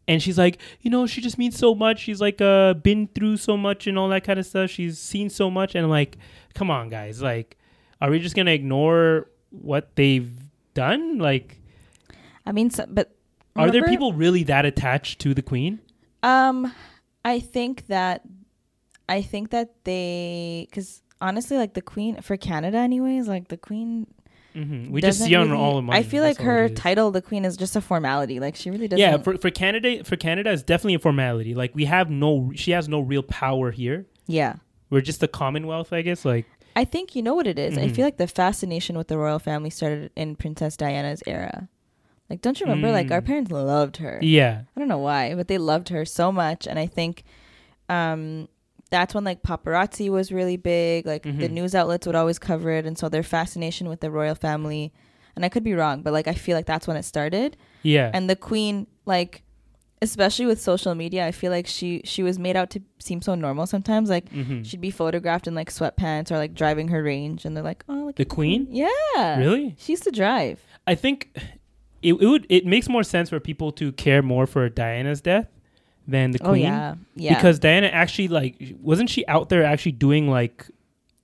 And 0.09 0.23
she's 0.23 0.39
like, 0.39 0.59
you 0.81 0.91
know, 0.91 1.07
she 1.07 1.21
just 1.21 1.37
means 1.37 1.59
so 1.59 1.75
much. 1.75 2.01
She's 2.01 2.21
like 2.21 2.41
uh 2.41 2.75
been 2.75 3.09
through 3.09 3.39
so 3.39 3.57
much 3.57 3.87
and 3.87 3.99
all 3.99 4.09
that 4.11 4.25
kind 4.25 4.39
of 4.39 4.47
stuff. 4.47 4.71
She's 4.71 4.99
seen 4.99 5.31
so 5.31 5.51
much 5.51 5.75
and 5.75 5.85
I'm 5.85 5.91
like, 5.91 6.17
come 6.55 6.71
on 6.71 6.89
guys, 6.89 7.21
like 7.23 7.59
are 8.01 8.11
we 8.11 8.19
just 8.19 8.37
going 8.37 8.47
to 8.47 8.53
ignore 8.53 9.29
what 9.51 9.97
they've 9.97 10.31
done? 10.75 11.19
Like 11.19 11.59
I 12.47 12.53
mean, 12.53 12.71
so, 12.71 12.87
but 12.89 13.17
Are 13.57 13.71
there 13.71 13.85
people 13.85 14.13
really 14.13 14.45
that 14.45 14.65
attached 14.65 15.19
to 15.21 15.35
the 15.35 15.43
queen? 15.43 15.81
Um, 16.23 16.73
I 17.25 17.41
think 17.41 17.87
that, 17.87 18.23
I 19.09 19.23
think 19.23 19.51
that 19.51 19.85
they, 19.85 20.67
because 20.71 21.03
honestly, 21.21 21.57
like 21.57 21.75
the 21.75 21.83
queen 21.83 22.21
for 22.23 22.37
Canada, 22.37 22.79
anyways, 22.79 23.27
like 23.29 23.49
the 23.49 23.57
queen. 23.57 24.07
Hmm 24.57 24.91
We 24.91 25.01
just 25.01 25.21
see 25.21 25.35
on 25.35 25.51
really- 25.51 25.61
all 25.63 25.77
the 25.77 25.83
money. 25.83 25.99
I 25.99 26.03
feel 26.03 26.23
like 26.23 26.37
That's 26.39 26.47
her 26.47 26.69
title, 26.71 27.11
the 27.11 27.23
queen, 27.23 27.45
is 27.45 27.57
just 27.57 27.77
a 27.77 27.81
formality. 27.81 28.41
Like 28.41 28.57
she 28.57 28.71
really 28.71 28.89
doesn't. 28.89 29.01
Yeah, 29.01 29.19
for, 29.19 29.37
for 29.37 29.51
Canada, 29.51 30.03
for 30.05 30.17
Canada, 30.17 30.51
it's 30.53 30.63
definitely 30.63 30.95
a 30.95 30.99
formality. 30.99 31.55
Like 31.55 31.75
we 31.75 31.85
have 31.85 32.11
no, 32.11 32.53
she 32.55 32.71
has 32.73 32.89
no 32.89 33.01
real 33.01 33.23
power 33.23 33.71
here. 33.71 34.07
yeah. 34.27 34.57
We're 34.89 35.01
just 35.01 35.19
the 35.19 35.27
Commonwealth, 35.29 35.93
I 35.93 36.03
guess. 36.03 36.25
Like, 36.25 36.47
I 36.77 36.85
think 36.85 37.17
you 37.17 37.23
know 37.23 37.35
what 37.35 37.49
it 37.49 37.59
is? 37.59 37.77
I 37.77 37.87
Mhm. 37.89 37.95
feel 37.97 38.05
like 38.05 38.19
the 38.19 38.29
fascination 38.29 38.97
with 38.97 39.09
the 39.09 39.19
royal 39.19 39.41
family 39.41 39.69
started 39.69 40.13
in 40.15 40.37
Princess 40.37 40.77
Diana's 40.77 41.25
era. 41.27 41.69
Like, 42.31 42.41
don't 42.41 42.61
you 42.61 42.67
remember? 42.67 42.93
Like, 42.93 43.11
our 43.11 43.21
Mm. 43.21 43.27
parents 43.27 43.51
loved 43.51 43.97
her. 43.97 44.21
yeah, 44.23 44.61
I 44.77 44.79
don't 44.81 44.87
know 44.89 44.99
why, 44.99 45.35
but 45.35 45.49
they 45.49 45.59
loved 45.59 45.89
her 45.89 46.05
so 46.05 46.31
much, 46.31 46.69
and 46.69 46.79
I 46.79 46.87
think 46.87 47.25
um, 47.89 48.49
that's 48.91 49.15
when 49.15 49.25
like 49.25 49.43
paparazzi 49.43 50.09
was 50.11 50.31
really 50.31 50.57
big. 50.57 51.07
Like 51.07 51.23
the 51.25 51.31
Mhm. 51.31 51.51
news 51.51 51.75
outlets 51.75 52.07
would 52.07 52.17
always 52.17 52.39
cover 52.39 52.71
it, 52.71 52.87
and 52.87 52.97
so 52.97 53.09
their 53.09 53.23
fascination 53.23 53.89
with 53.89 54.01
the 54.01 54.11
royal 54.11 54.35
family. 54.35 54.93
And 55.35 55.45
I 55.45 55.49
could 55.51 55.65
be 55.65 55.75
wrong, 55.75 56.03
but 56.03 56.13
like 56.13 56.29
I 56.29 56.35
feel 56.35 56.57
like 56.57 56.67
that's 56.67 56.87
when 56.87 56.97
it 56.97 57.03
started. 57.05 57.57
yeah, 57.83 58.11
And 58.15 58.29
the 58.31 58.37
queen, 58.37 58.87
like, 59.05 59.43
especially 60.03 60.47
with 60.47 60.61
social 60.61 60.95
media, 60.95 61.27
I 61.27 61.33
feel 61.33 61.51
like 61.51 61.67
she 61.67 62.01
she 62.05 62.23
was 62.23 62.39
made 62.39 62.57
out 62.57 62.71
to 62.71 62.81
seem 62.99 63.21
so 63.23 63.35
normal 63.35 63.67
sometimes. 63.67 64.09
Like 64.09 64.31
hmm 64.31 64.63
she'd 64.63 64.81
be 64.81 64.91
photographed 64.91 65.47
in 65.47 65.55
like 65.55 65.71
sweatpants 65.71 66.31
or 66.31 66.37
like 66.39 66.55
driving 66.55 66.89
her 66.89 67.03
range, 67.03 67.45
and 67.45 67.57
they're 67.57 67.65
like, 67.65 67.85
oh, 67.89 68.05
look 68.07 68.17
The 68.17 68.23
at 68.23 68.29
queen? 68.29 68.67
Yeah, 68.71 69.39
really. 69.39 69.75
She 69.79 69.93
used 69.93 70.05
to 70.05 70.11
drive. 70.11 70.61
I 70.87 70.95
think 70.95 71.31
it, 72.03 72.15
it 72.15 72.27
would 72.27 72.47
it 72.49 72.65
makes 72.67 72.89
more 72.89 73.03
sense 73.03 73.29
for 73.31 73.41
people 73.41 73.73
to 73.73 73.93
care 73.93 74.23
more 74.23 74.47
for 74.47 74.69
Diana's 74.69 75.21
death 75.21 75.49
than 76.09 76.31
the 76.31 76.39
queen. 76.39 76.51
Oh 76.51 76.55
yeah, 76.55 76.95
yeah. 77.15 77.35
Because 77.35 77.59
Diana 77.59 77.89
actually 77.89 78.29
like 78.29 78.75
wasn't 78.81 79.11
she 79.11 79.27
out 79.27 79.49
there 79.49 79.65
actually 79.65 79.93
doing 79.93 80.29
like 80.29 80.67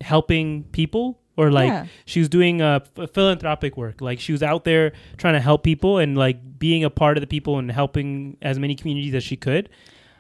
helping 0.01 0.65
people 0.65 1.19
or 1.37 1.51
like 1.51 1.69
Yeah. 1.69 1.87
she 2.05 2.19
was 2.21 2.29
doing 2.29 2.61
uh, 2.61 2.81
ph- 2.81 3.11
philanthropic 3.11 3.77
work. 3.77 4.01
Like 4.01 4.21
she 4.21 4.33
was 4.33 4.43
out 4.43 4.65
there 4.65 4.93
trying 5.17 5.35
to 5.35 5.41
help 5.41 5.63
people 5.63 5.99
and 5.99 6.17
like 6.17 6.59
being 6.59 6.85
a 6.85 6.91
part 6.91 7.17
of 7.17 7.21
the 7.21 7.27
people 7.27 7.59
and 7.59 7.71
helping 7.71 8.37
as 8.43 8.59
many 8.59 8.75
communities 8.75 9.15
as 9.15 9.23
she 9.25 9.37
could. 9.37 9.69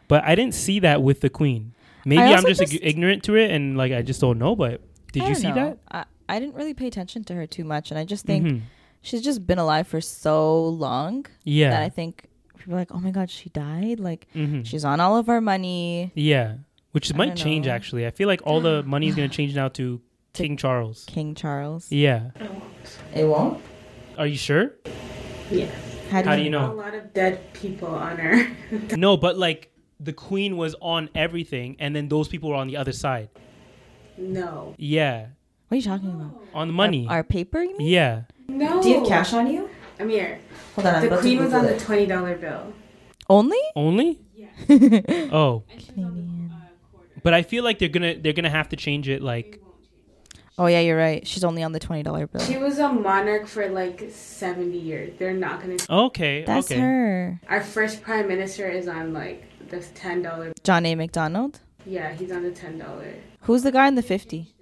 But 0.08 0.24
I 0.24 0.34
didn't 0.34 0.54
see 0.54 0.78
that 0.80 1.02
with 1.02 1.20
the 1.20 1.30
queen. 1.30 1.74
Maybe 2.04 2.22
I'm 2.22 2.44
just, 2.44 2.60
just- 2.60 2.74
ig- 2.74 2.80
ignorant 2.82 3.22
to 3.24 3.34
it 3.36 3.50
and 3.50 3.76
like 3.76 3.92
I 3.92 4.02
just 4.02 4.20
don't 4.20 4.38
know. 4.38 4.56
But 4.56 4.80
did 5.12 5.24
you 5.28 5.34
see 5.34 5.48
know. 5.48 5.54
that? 5.54 5.78
I, 6.28 6.34
I 6.36 6.40
didn't 6.40 6.54
really 6.54 6.74
pay 6.74 6.86
attention 6.86 7.24
to 7.24 7.34
her 7.34 7.46
too 7.46 7.64
much, 7.64 7.90
and 7.90 7.98
I 7.98 8.04
just 8.04 8.24
think 8.24 8.46
Mhm. 8.46 8.60
she's 9.02 9.20
just 9.22 9.46
been 9.46 9.58
alive 9.58 9.86
for 9.86 10.00
so 10.00 10.66
long 10.68 11.26
yeah. 11.44 11.70
that. 11.70 11.82
I 11.82 11.88
think 11.90 12.24
people 12.62 12.74
are 12.74 12.78
like, 12.78 12.92
oh 12.92 13.00
my 13.00 13.10
god, 13.10 13.30
she 13.30 13.48
died. 13.50 14.00
Like 14.00 14.26
Mhm. 14.34 14.64
she's 14.66 14.84
on 14.84 15.00
all 15.00 15.16
of 15.16 15.28
our 15.28 15.40
money. 15.40 16.12
Yeah, 16.14 16.56
which 16.92 17.12
I 17.12 17.16
might 17.16 17.36
change 17.36 17.66
know. 17.66 17.72
actually. 17.72 18.06
I 18.06 18.10
feel 18.10 18.28
like 18.28 18.40
all 18.44 18.60
the 18.60 18.82
money 18.86 19.08
is 19.08 19.14
going 19.14 19.28
to 19.28 19.34
change 19.36 19.54
now 19.54 19.68
to 19.68 20.00
To- 20.34 20.42
King 20.42 20.56
Charles. 20.56 21.04
King 21.06 21.34
Charles. 21.34 21.90
Yeah. 21.92 22.30
It 23.14 23.24
won't. 23.24 23.60
Are 24.18 24.26
you 24.26 24.36
sure? 24.36 24.72
Yeah. 25.50 25.66
How 26.10 26.22
do, 26.22 26.28
How 26.28 26.34
you, 26.34 26.44
do 26.44 26.50
you 26.50 26.58
A 26.58 26.66
lot 26.72 26.94
of 26.94 27.12
dead 27.14 27.40
people 27.54 27.88
on 27.88 28.16
her. 28.18 28.50
no, 28.96 29.16
but 29.16 29.36
like 29.38 29.70
the 30.00 30.12
queen 30.12 30.56
was 30.56 30.74
on 30.80 31.08
everything 31.14 31.76
and 31.78 31.94
then 31.96 32.08
those 32.08 32.28
people 32.28 32.50
were 32.50 32.56
on 32.56 32.66
the 32.68 32.76
other 32.76 32.92
side. 32.92 33.28
no. 34.18 34.74
Yeah. 34.78 35.26
What 35.68 35.76
are 35.76 35.78
you 35.78 35.82
talking 35.82 36.10
about? 36.10 36.34
On 36.52 36.66
the 36.68 36.74
money. 36.74 37.06
Our, 37.08 37.16
our 37.18 37.24
paper, 37.24 37.62
you 37.62 37.76
mean? 37.78 37.88
yeah. 37.88 38.22
No. 38.48 38.82
Do 38.82 38.88
you 38.90 38.98
have 39.00 39.08
cash 39.08 39.32
on 39.32 39.46
you? 39.52 39.70
Amir, 39.98 40.38
Hold 40.74 40.86
on. 40.86 40.94
I'm 40.94 41.00
the 41.02 41.06
about 41.08 41.16
to 41.16 41.22
queen 41.22 41.38
was 41.38 41.46
Google 41.46 41.58
on 41.60 41.66
the 41.66 41.74
it. 41.76 41.80
twenty 41.80 42.06
dollar 42.06 42.36
bill. 42.36 42.72
Only? 43.28 43.58
Only? 43.76 44.20
Yeah. 44.34 44.48
oh. 45.32 45.64
Canadian. 45.68 46.52
But 47.22 47.34
I 47.34 47.42
feel 47.42 47.62
like 47.62 47.78
they're 47.78 47.88
going 47.88 48.16
to 48.16 48.20
they're 48.20 48.32
going 48.32 48.44
to 48.44 48.50
have 48.50 48.68
to 48.70 48.76
change 48.76 49.08
it 49.08 49.22
like 49.22 49.62
Oh 50.58 50.66
yeah, 50.66 50.80
you're 50.80 50.98
right. 50.98 51.26
She's 51.26 51.44
only 51.44 51.62
on 51.62 51.72
the 51.72 51.78
twenty 51.80 52.02
dollar 52.02 52.26
bill. 52.26 52.42
She 52.42 52.58
was 52.58 52.78
a 52.78 52.92
monarch 52.92 53.46
for 53.46 53.68
like 53.70 54.10
seventy 54.10 54.78
years. 54.78 55.18
They're 55.18 55.32
not 55.32 55.60
gonna. 55.60 55.76
okay, 55.88 56.44
That's 56.44 56.70
okay. 56.70 56.78
her. 56.80 57.40
Our 57.48 57.62
first 57.62 58.02
prime 58.02 58.28
minister 58.28 58.68
is 58.68 58.86
on 58.86 59.14
like 59.14 59.44
this 59.68 59.90
ten 59.94 60.20
dollar. 60.20 60.52
John 60.62 60.84
A. 60.84 60.94
Macdonald. 60.94 61.60
Yeah, 61.86 62.12
he's 62.12 62.30
on 62.30 62.42
the 62.42 62.50
ten 62.50 62.78
dollar. 62.78 63.14
Who's 63.40 63.62
the 63.62 63.72
guy 63.72 63.88
in 63.88 63.94
the 63.94 64.02
fifty? 64.02 64.54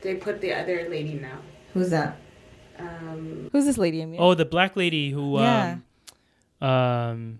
They 0.00 0.14
put 0.14 0.40
the 0.40 0.54
other 0.54 0.88
lady 0.88 1.14
now. 1.14 1.38
Who's 1.74 1.90
that? 1.90 2.16
Um, 2.78 3.48
Who's 3.52 3.64
this 3.64 3.78
lady? 3.78 4.00
Amir? 4.02 4.20
Oh, 4.20 4.34
the 4.34 4.44
black 4.44 4.76
lady 4.76 5.10
who 5.10 5.38
Yeah. 5.40 5.78
um 6.60 6.68
um 6.68 7.38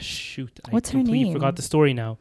shoot, 0.00 0.50
I 0.66 0.70
What's 0.70 0.90
her 0.90 0.98
completely 0.98 1.24
name? 1.24 1.32
forgot 1.32 1.56
the 1.56 1.62
story 1.62 1.92
now. 1.94 2.18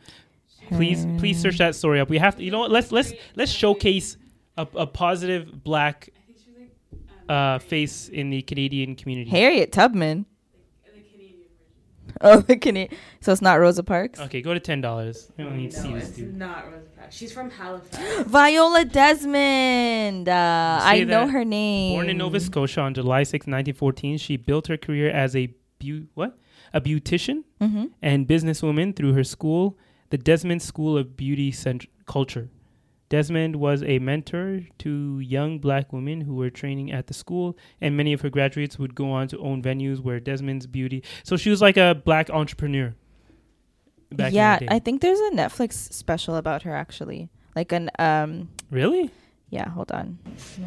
Please 0.70 1.06
please 1.18 1.40
search 1.40 1.58
that 1.58 1.76
story 1.76 2.00
up. 2.00 2.10
We 2.10 2.18
have 2.18 2.38
to 2.38 2.44
you 2.44 2.52
know 2.52 2.60
what? 2.60 2.72
Let's 2.72 2.92
let's 2.92 3.12
let's 3.36 3.52
showcase 3.52 4.16
a, 4.58 4.66
a 4.76 4.88
positive 4.88 5.64
black 5.64 6.10
uh 7.30 7.60
face 7.60 8.10
in 8.10 8.30
the 8.30 8.42
Canadian 8.44 8.96
community. 8.96 9.30
Harriet 9.30 9.72
Tubman. 9.72 10.26
Oh, 12.24 12.38
the 12.48 12.56
Canadian. 12.58 13.00
So 13.22 13.32
it's 13.32 13.42
not 13.42 13.60
Rosa 13.60 13.84
Parks. 13.84 14.20
Okay, 14.20 14.42
go 14.42 14.54
to 14.54 14.60
ten 14.60 14.82
dollars. 14.82 15.32
I 15.38 15.44
don't 15.44 15.58
need 15.58 15.72
to 15.72 15.78
see 15.80 15.90
no, 15.90 15.96
this 16.00 16.10
it's 16.10 16.18
dude. 16.18 16.36
not 16.38 16.66
Rosa 16.72 16.90
Parks. 16.98 17.16
She's 17.16 17.32
from 17.32 17.50
Halifax. 17.52 18.24
Viola 18.30 18.86
Desmond. 18.86 20.30
Uh, 20.30 20.80
I 20.82 21.04
know 21.04 21.28
her 21.28 21.44
name. 21.46 21.96
Born 21.96 22.10
in 22.10 22.18
Nova 22.18 22.40
Scotia 22.40 22.82
on 22.82 22.94
July 22.94 23.24
6, 23.24 23.44
1914, 23.48 24.18
she 24.18 24.38
built 24.38 24.68
her 24.68 24.78
career 24.78 25.10
as 25.10 25.36
a 25.36 25.48
beau- 25.80 26.06
what? 26.14 26.38
A 26.74 26.80
beautician 26.82 27.44
Mm-hmm. 27.62 27.86
and 28.02 28.28
businesswoman 28.28 28.96
through 28.96 29.14
her 29.14 29.24
school, 29.24 29.78
the 30.10 30.18
Desmond 30.18 30.62
School 30.62 30.98
of 30.98 31.16
Beauty 31.16 31.52
Cent- 31.52 31.86
Culture. 32.08 32.50
Desmond 33.12 33.58
was 33.58 33.84
a 33.84 34.00
mentor 34.00 34.62
to 34.80 35.20
young 35.20 35.60
black 35.60 35.92
women 35.92 36.22
who 36.22 36.34
were 36.34 36.50
training 36.50 36.94
at 36.94 37.08
the 37.08 37.14
school, 37.14 37.58
and 37.82 37.98
many 37.98 38.14
of 38.14 38.22
her 38.22 38.30
graduates 38.30 38.80
would 38.80 38.96
go 38.96 39.12
on 39.12 39.28
to 39.28 39.38
own 39.40 39.62
venues 39.62 40.00
where 40.00 40.18
Desmond's 40.22 40.66
beauty. 40.66 41.04
So 41.24 41.36
she 41.36 41.50
was 41.50 41.62
like 41.62 41.76
a 41.76 41.94
black 41.94 42.30
entrepreneur. 42.30 42.96
Back 44.14 44.32
yeah, 44.32 44.54
in 44.54 44.60
the 44.60 44.66
day. 44.68 44.76
I 44.76 44.80
think 44.80 45.02
there's 45.02 45.20
a 45.20 45.32
Netflix 45.32 45.92
special 45.92 46.38
about 46.38 46.64
her 46.64 46.74
actually. 46.74 47.30
Like 47.54 47.74
an 47.74 47.92
um. 48.00 48.48
really? 48.70 49.12
Yeah, 49.50 49.68
hold 49.68 49.92
on. 49.92 50.18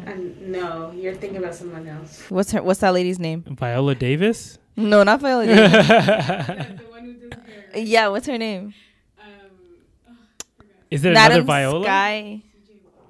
And 0.05 0.39
no, 0.51 0.91
you're 0.91 1.15
thinking 1.15 1.39
about 1.39 1.55
someone 1.55 1.87
else. 1.87 2.29
What's 2.29 2.51
her? 2.51 2.61
What's 2.61 2.81
that 2.81 2.93
lady's 2.93 3.17
name? 3.17 3.43
Viola 3.47 3.95
Davis? 3.95 4.59
No, 4.77 5.01
not 5.01 5.19
Viola. 5.19 5.47
Davis. 5.47 5.87
the 5.87 6.85
one 6.91 7.05
who 7.05 7.13
does 7.27 7.39
hair. 7.39 7.83
yeah, 7.83 8.07
what's 8.09 8.27
her 8.27 8.37
name? 8.37 8.75
Is 10.91 11.01
there 11.01 11.11
another 11.11 11.29
Madam 11.29 11.45
Viola? 11.45 11.83
Sky. 11.83 12.41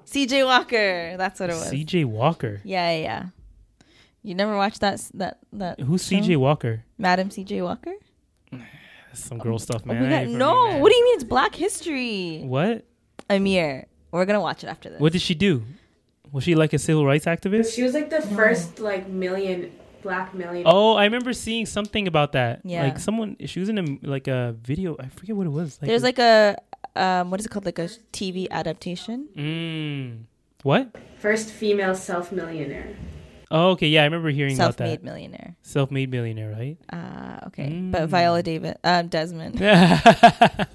C.J. 0.04 0.44
Walker. 0.44 1.16
That's 1.16 1.40
what 1.40 1.50
it 1.50 1.54
was. 1.54 1.68
C.J. 1.68 2.04
Walker. 2.04 2.60
Yeah, 2.64 2.90
yeah, 2.92 3.02
yeah. 3.02 3.24
You 4.22 4.34
never 4.34 4.56
watched 4.56 4.80
that 4.80 5.00
that 5.14 5.38
that 5.52 5.80
Who's 5.80 6.02
show? 6.02 6.20
C.J. 6.20 6.36
Walker? 6.36 6.84
Madam 6.98 7.30
C.J. 7.30 7.62
Walker? 7.62 7.92
That's 8.50 9.24
some 9.24 9.38
girl 9.38 9.58
stuff, 9.58 9.82
Oh 9.84 9.88
man. 9.92 10.02
my 10.10 10.20
I 10.20 10.24
god, 10.24 10.32
no! 10.34 10.64
you, 10.66 10.70
man. 10.72 10.80
What 10.82 10.90
do 10.92 10.96
you 10.96 11.04
mean 11.04 11.14
it's 11.16 11.24
Black 11.24 11.54
History? 11.54 12.42
What? 12.44 12.84
Amir, 13.30 13.86
we're 14.10 14.24
gonna 14.26 14.40
watch 14.40 14.62
it 14.62 14.68
after 14.68 14.90
this. 14.90 15.00
What 15.00 15.12
did 15.12 15.22
she 15.22 15.34
do? 15.34 15.64
Was 16.32 16.44
she 16.44 16.54
like 16.54 16.72
a 16.72 16.78
civil 16.78 17.04
rights 17.06 17.24
activist? 17.26 17.74
She 17.74 17.82
was 17.82 17.94
like 17.94 18.10
the 18.10 18.20
first 18.22 18.78
like 18.78 19.08
million 19.08 19.72
black 20.02 20.34
million. 20.34 20.64
Oh, 20.66 20.94
I 20.94 21.04
remember 21.04 21.32
seeing 21.32 21.66
something 21.66 22.06
about 22.06 22.32
that. 22.32 22.60
Yeah. 22.64 22.82
Like 22.84 22.98
someone, 22.98 23.36
she 23.46 23.58
was 23.60 23.68
in 23.68 23.78
a 23.78 23.98
like 24.06 24.28
a 24.28 24.54
video. 24.62 24.96
I 25.00 25.08
forget 25.08 25.34
what 25.34 25.46
it 25.46 25.50
was. 25.50 25.78
Like 25.80 25.88
There's 25.88 26.02
like 26.02 26.18
a 26.18 26.56
um, 26.96 27.30
what 27.30 27.40
is 27.40 27.46
it 27.46 27.50
called? 27.50 27.64
Like 27.66 27.78
a 27.78 27.88
TV 28.12 28.48
adaptation. 28.50 29.28
mm, 29.36 30.24
what? 30.62 30.90
First 31.18 31.50
female 31.50 31.94
self 31.94 32.32
millionaire. 32.32 32.96
Oh, 33.50 33.70
okay. 33.70 33.86
Yeah, 33.88 34.02
I 34.02 34.04
remember 34.06 34.30
hearing 34.30 34.56
about 34.56 34.76
that. 34.78 34.84
Self-made 34.88 35.04
millionaire. 35.04 35.54
Self-made 35.62 36.10
millionaire, 36.10 36.50
right? 36.50 36.76
Uh, 36.92 37.46
okay, 37.46 37.68
Mm. 37.70 37.92
but 37.92 38.08
Viola 38.08 38.42
Davis, 38.42 38.76
um, 38.82 39.06
Desmond. 39.06 39.60
it's 39.60 40.68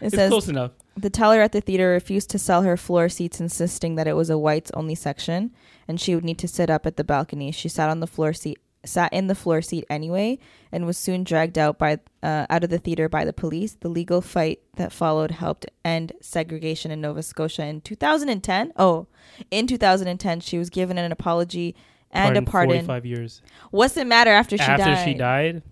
It 0.00 0.12
says 0.12 0.30
close 0.30 0.48
enough. 0.48 0.72
The 0.96 1.10
teller 1.10 1.40
at 1.40 1.52
the 1.52 1.60
theater 1.60 1.90
refused 1.90 2.28
to 2.30 2.38
sell 2.38 2.62
her 2.62 2.76
floor 2.76 3.08
seats, 3.08 3.40
insisting 3.40 3.94
that 3.94 4.06
it 4.08 4.14
was 4.14 4.30
a 4.30 4.36
whites 4.38 4.70
only 4.74 4.94
section 4.94 5.52
and 5.88 6.00
she 6.00 6.14
would 6.14 6.24
need 6.24 6.38
to 6.38 6.48
sit 6.48 6.70
up 6.70 6.86
at 6.86 6.96
the 6.96 7.04
balcony. 7.04 7.50
She 7.52 7.68
sat 7.68 7.88
on 7.88 8.00
the 8.00 8.06
floor 8.06 8.32
seat, 8.32 8.58
sat 8.84 9.12
in 9.12 9.26
the 9.26 9.34
floor 9.34 9.62
seat 9.62 9.84
anyway, 9.90 10.38
and 10.72 10.86
was 10.86 10.96
soon 10.96 11.24
dragged 11.24 11.58
out 11.58 11.78
by 11.78 11.98
uh, 12.22 12.46
out 12.48 12.64
of 12.64 12.70
the 12.70 12.78
theater 12.78 13.08
by 13.08 13.24
the 13.24 13.32
police. 13.32 13.74
The 13.74 13.88
legal 13.88 14.20
fight 14.20 14.60
that 14.76 14.92
followed 14.92 15.32
helped 15.32 15.66
end 15.84 16.12
segregation 16.20 16.90
in 16.90 17.00
Nova 17.00 17.22
Scotia 17.22 17.64
in 17.64 17.80
2010. 17.80 18.72
Oh, 18.76 19.06
in 19.50 19.66
2010, 19.66 20.40
she 20.40 20.58
was 20.58 20.70
given 20.70 20.98
an 20.98 21.12
apology 21.12 21.74
and 22.10 22.36
a 22.36 22.42
pardon. 22.42 22.76
Forty-five 22.76 23.06
years 23.06 23.42
What's 23.70 23.96
it 23.96 24.06
matter 24.06 24.30
after 24.30 24.56
she 24.56 24.62
after 24.62 24.84
died? 24.84 24.92
After 24.92 25.10
she 25.10 25.14
died. 25.14 25.62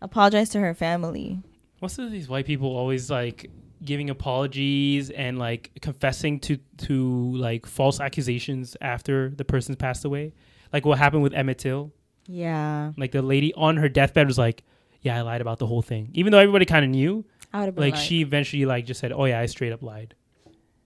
Apologize 0.00 0.48
to 0.50 0.60
her 0.60 0.74
family. 0.74 1.40
What's 1.80 1.98
of 1.98 2.10
these 2.10 2.28
white 2.28 2.46
people 2.46 2.76
always 2.76 3.10
like 3.10 3.50
giving 3.84 4.10
apologies 4.10 5.10
and 5.10 5.38
like 5.38 5.70
confessing 5.80 6.40
to 6.40 6.56
to 6.78 7.36
like 7.36 7.66
false 7.66 8.00
accusations 8.00 8.76
after 8.80 9.30
the 9.30 9.44
person's 9.44 9.76
passed 9.76 10.04
away. 10.04 10.34
Like 10.72 10.84
what 10.84 10.98
happened 10.98 11.22
with 11.22 11.34
Emmett 11.34 11.58
Till. 11.58 11.92
Yeah. 12.28 12.92
Like 12.96 13.12
the 13.12 13.22
lady 13.22 13.52
on 13.54 13.76
her 13.78 13.88
deathbed 13.88 14.26
was 14.26 14.36
like, 14.38 14.62
"Yeah, 15.00 15.16
I 15.16 15.22
lied 15.22 15.40
about 15.40 15.58
the 15.58 15.66
whole 15.66 15.82
thing," 15.82 16.10
even 16.12 16.30
though 16.30 16.38
everybody 16.38 16.66
kind 16.66 16.84
of 16.84 16.90
knew. 16.90 17.24
I 17.52 17.60
would 17.60 17.66
have 17.66 17.78
Like 17.78 17.94
like, 17.94 18.02
she 18.02 18.20
eventually 18.20 18.66
like 18.66 18.84
just 18.84 19.00
said, 19.00 19.12
"Oh 19.12 19.24
yeah, 19.24 19.40
I 19.40 19.46
straight 19.46 19.72
up 19.72 19.82
lied," 19.82 20.14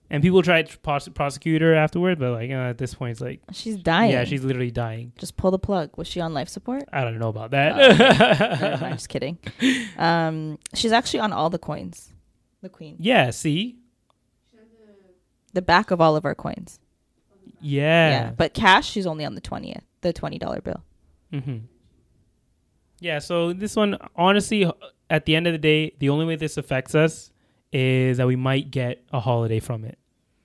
and 0.09 0.23
people 0.23 0.41
tried 0.41 0.67
to 0.69 0.77
pros- 0.79 1.09
prosecute 1.09 1.61
her 1.61 1.75
afterward, 1.75 2.17
but 2.19 2.31
like 2.31 2.49
uh, 2.49 2.53
at 2.69 2.77
this 2.77 2.93
point, 2.93 3.11
it's 3.11 3.19
like, 3.21 3.41
she's 3.51 3.75
dying. 3.75 4.11
yeah, 4.11 4.23
she's 4.23 4.43
literally 4.45 4.71
dying. 4.71 5.11
just 5.17 5.35
pull 5.35 5.51
the 5.51 5.59
plug. 5.59 5.89
Was 5.97 6.07
she 6.07 6.21
on 6.21 6.33
life 6.33 6.47
support? 6.47 6.83
I 6.93 7.03
don't 7.03 7.19
know 7.19 7.27
about 7.27 7.53
Oh, 7.53 7.57
okay. 7.57 7.97
that. 7.97 8.81
I'm 8.83 8.93
just 8.93 9.09
kidding. 9.09 9.37
Um, 9.97 10.57
she's 10.73 10.93
actually 10.93 11.19
on 11.19 11.33
all 11.33 11.49
the 11.49 11.59
coins. 11.59 12.13
The 12.61 12.69
queen. 12.69 12.95
yeah, 12.99 13.31
see, 13.31 13.75
She 14.51 14.57
had 14.57 14.65
The 15.51 15.61
back 15.61 15.91
of 15.91 15.99
all 15.99 16.15
of 16.15 16.23
our 16.23 16.35
coins. 16.35 16.79
Yeah. 17.59 18.09
yeah, 18.09 18.31
But 18.31 18.53
cash, 18.53 18.89
she's 18.89 19.05
only 19.05 19.25
on 19.25 19.35
the 19.35 19.41
twentieth, 19.41 19.83
the 19.99 20.13
twenty 20.13 20.37
dollar 20.39 20.61
bill. 20.61 20.81
Hmm 21.33 21.57
Yeah, 22.99 23.19
so 23.19 23.53
this 23.53 23.75
one, 23.75 23.97
honestly, 24.15 24.69
at 25.09 25.25
the 25.25 25.35
end 25.35 25.47
of 25.47 25.53
the 25.53 25.59
day, 25.59 25.93
the 25.99 26.09
only 26.09 26.25
way 26.25 26.35
this 26.35 26.57
affects 26.57 26.95
us 26.95 27.31
is 27.71 28.17
that 28.17 28.27
we 28.27 28.35
might 28.35 28.71
get 28.71 29.03
a 29.11 29.19
holiday 29.19 29.59
from 29.59 29.83
it. 29.83 29.97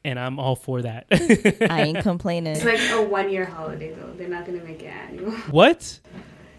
And 0.04 0.18
I'm 0.18 0.38
all 0.38 0.56
for 0.56 0.82
that. 0.82 1.06
I 1.70 1.82
ain't 1.82 1.98
complaining. 2.02 2.56
It's 2.56 2.64
like 2.64 2.80
a 2.90 3.02
one 3.02 3.30
year 3.30 3.44
holiday 3.44 3.92
though. 3.92 4.12
They're 4.16 4.28
not 4.28 4.46
gonna 4.46 4.62
make 4.62 4.82
it 4.82 4.86
annual. 4.86 5.32
what? 5.50 6.00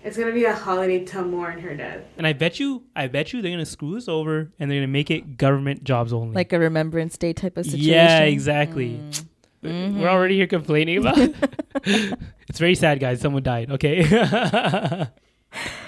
It's 0.04 0.18
gonna 0.18 0.32
be 0.32 0.46
a 0.46 0.54
holiday 0.54 1.04
to 1.06 1.24
mourn 1.24 1.60
her 1.60 1.76
death. 1.76 2.04
And 2.18 2.28
I 2.28 2.34
bet 2.34 2.60
you, 2.60 2.84
I 2.96 3.08
bet 3.08 3.34
you 3.34 3.42
they're 3.42 3.52
going 3.52 3.64
to 3.64 3.70
screw 3.70 3.98
us 3.98 4.08
over 4.08 4.52
and 4.60 4.70
they're 4.72 4.78
going 4.80 4.82
to 4.82 4.88
make 4.88 5.10
it 5.12 5.38
government 5.38 5.84
jobs 5.84 6.14
only. 6.14 6.36
like 6.36 6.54
a 6.54 6.60
Remembrance 6.60 7.18
Day 7.18 7.34
type 7.34 7.58
of 7.58 7.66
situation. 7.66 7.92
Yeah, 7.92 8.22
exactly. 8.24 9.02
Mm. 9.12 9.26
We're 9.62 10.08
already 10.08 10.36
here 10.36 10.48
complaining 10.48 11.00
about 11.00 11.18
it's 11.84 12.60
very 12.60 12.76
sad, 12.76 13.00
guys. 13.00 13.22
Someone 13.22 13.44
died. 13.44 13.72
Okay. 13.72 14.06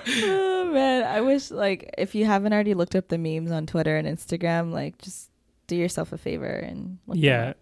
oh 0.08 0.72
man, 0.74 1.04
I 1.04 1.22
wish 1.22 1.52
like 1.52 1.94
if 1.98 2.16
you 2.16 2.26
haven't 2.26 2.54
already 2.54 2.74
looked 2.74 2.96
up 2.96 3.08
the 3.08 3.18
memes 3.18 3.52
on 3.52 3.66
Twitter 3.66 3.96
and 3.96 4.08
Instagram, 4.08 4.72
like 4.72 4.98
just 4.98 5.30
do 5.68 5.76
yourself 5.76 6.12
a 6.12 6.18
favor 6.18 6.46
and 6.46 6.98
look 7.08 7.18
yeah. 7.18 7.50
up. 7.50 7.58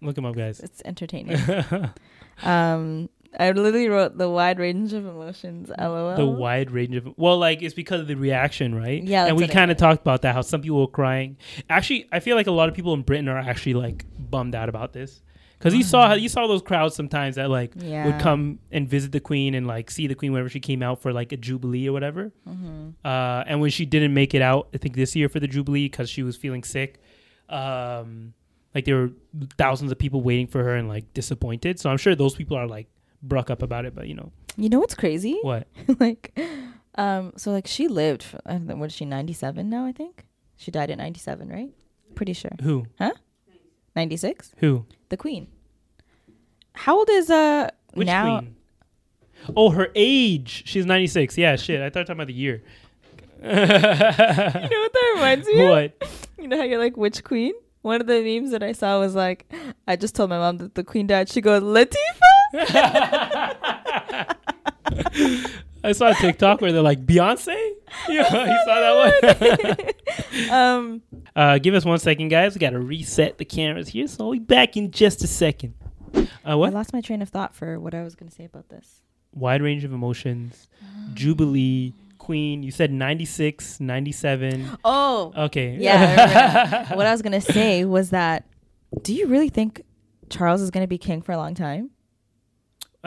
Look 0.00 0.14
them 0.14 0.26
up, 0.26 0.36
guys. 0.36 0.60
it's 0.60 0.80
entertaining. 0.84 1.36
um, 2.44 3.08
I 3.38 3.50
literally 3.50 3.88
wrote 3.88 4.16
the 4.16 4.28
wide 4.28 4.58
range 4.58 4.92
of 4.92 5.06
emotions. 5.06 5.70
LOL. 5.76 6.16
the 6.16 6.26
wide 6.26 6.70
range 6.70 6.96
of 6.96 7.08
well 7.16 7.38
like 7.38 7.62
it's 7.62 7.74
because 7.74 8.00
of 8.00 8.06
the 8.06 8.14
reaction 8.14 8.74
right 8.74 9.02
Yeah, 9.02 9.26
and 9.26 9.36
we 9.36 9.48
kind 9.48 9.70
of 9.70 9.76
talked 9.76 10.00
about 10.00 10.22
that 10.22 10.34
how 10.34 10.40
some 10.40 10.62
people 10.62 10.80
were 10.80 10.86
crying 10.86 11.36
actually 11.68 12.08
i 12.10 12.20
feel 12.20 12.36
like 12.36 12.46
a 12.46 12.52
lot 12.52 12.68
of 12.68 12.74
people 12.74 12.94
in 12.94 13.02
britain 13.02 13.28
are 13.28 13.38
actually 13.38 13.74
like 13.74 14.04
bummed 14.18 14.54
out 14.54 14.68
about 14.68 14.92
this 14.92 15.20
because 15.58 15.74
you 15.74 15.82
saw 15.82 16.10
mm-hmm. 16.10 16.20
you 16.20 16.28
saw 16.28 16.46
those 16.46 16.62
crowds 16.62 16.94
sometimes 16.94 17.36
that 17.36 17.50
like 17.50 17.72
yeah. 17.76 18.06
would 18.06 18.20
come 18.20 18.58
and 18.70 18.88
visit 18.88 19.12
the 19.12 19.20
queen 19.20 19.54
and 19.54 19.66
like 19.66 19.90
see 19.90 20.06
the 20.06 20.14
queen 20.14 20.32
whenever 20.32 20.48
she 20.48 20.60
came 20.60 20.82
out 20.82 21.02
for 21.02 21.12
like 21.12 21.32
a 21.32 21.36
jubilee 21.36 21.88
or 21.88 21.92
whatever. 21.92 22.32
Mm-hmm. 22.48 22.90
Uh, 23.04 23.44
and 23.46 23.60
when 23.60 23.70
she 23.70 23.84
didn't 23.84 24.14
make 24.14 24.34
it 24.34 24.42
out, 24.42 24.68
I 24.74 24.78
think 24.78 24.94
this 24.94 25.16
year 25.16 25.28
for 25.28 25.40
the 25.40 25.48
jubilee 25.48 25.86
because 25.86 26.08
she 26.08 26.22
was 26.22 26.36
feeling 26.36 26.62
sick, 26.62 27.00
um, 27.48 28.34
like 28.74 28.84
there 28.84 28.96
were 28.96 29.10
thousands 29.56 29.90
of 29.90 29.98
people 29.98 30.20
waiting 30.20 30.46
for 30.46 30.62
her 30.62 30.74
and 30.74 30.88
like 30.88 31.12
disappointed. 31.14 31.80
So 31.80 31.90
I'm 31.90 31.96
sure 31.96 32.14
those 32.14 32.34
people 32.34 32.56
are 32.56 32.66
like 32.66 32.86
bruck 33.22 33.50
up 33.50 33.62
about 33.62 33.84
it, 33.84 33.94
but 33.94 34.06
you 34.06 34.14
know, 34.14 34.32
you 34.56 34.68
know 34.68 34.78
what's 34.78 34.94
crazy? 34.94 35.38
What 35.42 35.66
like. 36.00 36.38
Um, 36.94 37.32
so 37.36 37.52
like 37.52 37.68
she 37.68 37.86
lived, 37.86 38.24
for, 38.24 38.40
uh, 38.44 38.58
what 38.58 38.86
is 38.86 38.92
she, 38.92 39.04
97 39.04 39.70
now, 39.70 39.86
I 39.86 39.92
think? 39.92 40.26
She 40.56 40.72
died 40.72 40.90
at 40.90 40.98
97, 40.98 41.48
right? 41.48 41.70
Pretty 42.16 42.32
sure. 42.32 42.50
Who? 42.60 42.86
Huh? 42.98 43.12
96? 43.98 44.54
Who? 44.58 44.86
The 45.08 45.16
Queen. 45.16 45.48
How 46.74 46.96
old 46.98 47.10
is 47.10 47.28
uh 47.30 47.68
Which 47.94 48.06
now? 48.06 48.38
Queen? 48.38 48.54
Oh, 49.56 49.70
her 49.70 49.88
age. 49.96 50.62
She's 50.66 50.86
96. 50.86 51.36
Yeah, 51.36 51.56
shit. 51.56 51.80
I 51.80 51.90
thought 51.90 52.00
you 52.00 52.00
were 52.00 52.04
talking 52.04 52.16
about 52.18 52.26
the 52.28 52.32
year. 52.34 52.62
you 53.42 53.48
know 53.48 54.80
what 54.82 54.92
that 54.92 55.12
reminds 55.16 55.46
me 55.48 55.64
What? 55.64 55.96
Of? 56.00 56.28
You 56.38 56.46
know 56.46 56.58
how 56.58 56.62
you're 56.62 56.78
like, 56.78 56.96
which 56.96 57.24
queen? 57.24 57.54
One 57.82 58.00
of 58.00 58.06
the 58.06 58.20
memes 58.22 58.52
that 58.52 58.62
I 58.62 58.70
saw 58.72 59.00
was 59.00 59.16
like, 59.16 59.52
I 59.88 59.96
just 59.96 60.14
told 60.14 60.30
my 60.30 60.38
mom 60.38 60.58
that 60.58 60.74
the 60.76 60.84
queen 60.84 61.08
died. 61.08 61.28
She 61.28 61.40
goes, 61.40 61.62
Latifah. 61.62 61.96
I 65.84 65.92
saw 65.92 66.10
a 66.10 66.14
TikTok 66.14 66.60
where 66.60 66.70
they're 66.72 66.82
like, 66.82 67.04
Beyonce? 67.04 67.72
Yeah, 68.08 68.22
you 68.22 68.58
saw 68.64 69.74
that 69.76 69.94
one? 70.40 70.50
um, 70.50 71.02
uh, 71.36 71.58
give 71.58 71.74
us 71.74 71.84
one 71.84 71.98
second, 71.98 72.28
guys. 72.28 72.54
We 72.54 72.58
got 72.58 72.70
to 72.70 72.78
reset 72.80 73.38
the 73.38 73.44
cameras 73.44 73.88
here. 73.88 74.06
So 74.08 74.24
we'll 74.24 74.32
be 74.34 74.38
back 74.40 74.76
in 74.76 74.90
just 74.90 75.22
a 75.22 75.26
second. 75.26 75.74
Uh, 76.14 76.26
I 76.44 76.54
lost 76.54 76.92
my 76.92 77.00
train 77.00 77.20
of 77.22 77.28
thought 77.28 77.54
for 77.54 77.78
what 77.78 77.94
I 77.94 78.02
was 78.02 78.14
going 78.14 78.28
to 78.30 78.34
say 78.34 78.44
about 78.44 78.68
this. 78.70 79.02
Wide 79.34 79.62
range 79.62 79.84
of 79.84 79.92
emotions. 79.92 80.68
Jubilee. 81.14 81.92
Queen. 82.18 82.62
You 82.62 82.70
said 82.70 82.92
96, 82.92 83.80
97. 83.80 84.68
Oh, 84.84 85.32
Okay. 85.36 85.76
yeah. 85.80 86.94
What 86.94 87.06
I 87.06 87.12
was 87.12 87.22
going 87.22 87.32
to 87.32 87.40
say 87.40 87.84
was 87.86 88.10
that 88.10 88.44
do 89.02 89.14
you 89.14 89.26
really 89.26 89.48
think 89.48 89.82
Charles 90.30 90.60
is 90.60 90.70
going 90.70 90.82
to 90.84 90.88
be 90.88 90.98
king 90.98 91.22
for 91.22 91.32
a 91.32 91.36
long 91.36 91.54
time? 91.54 91.90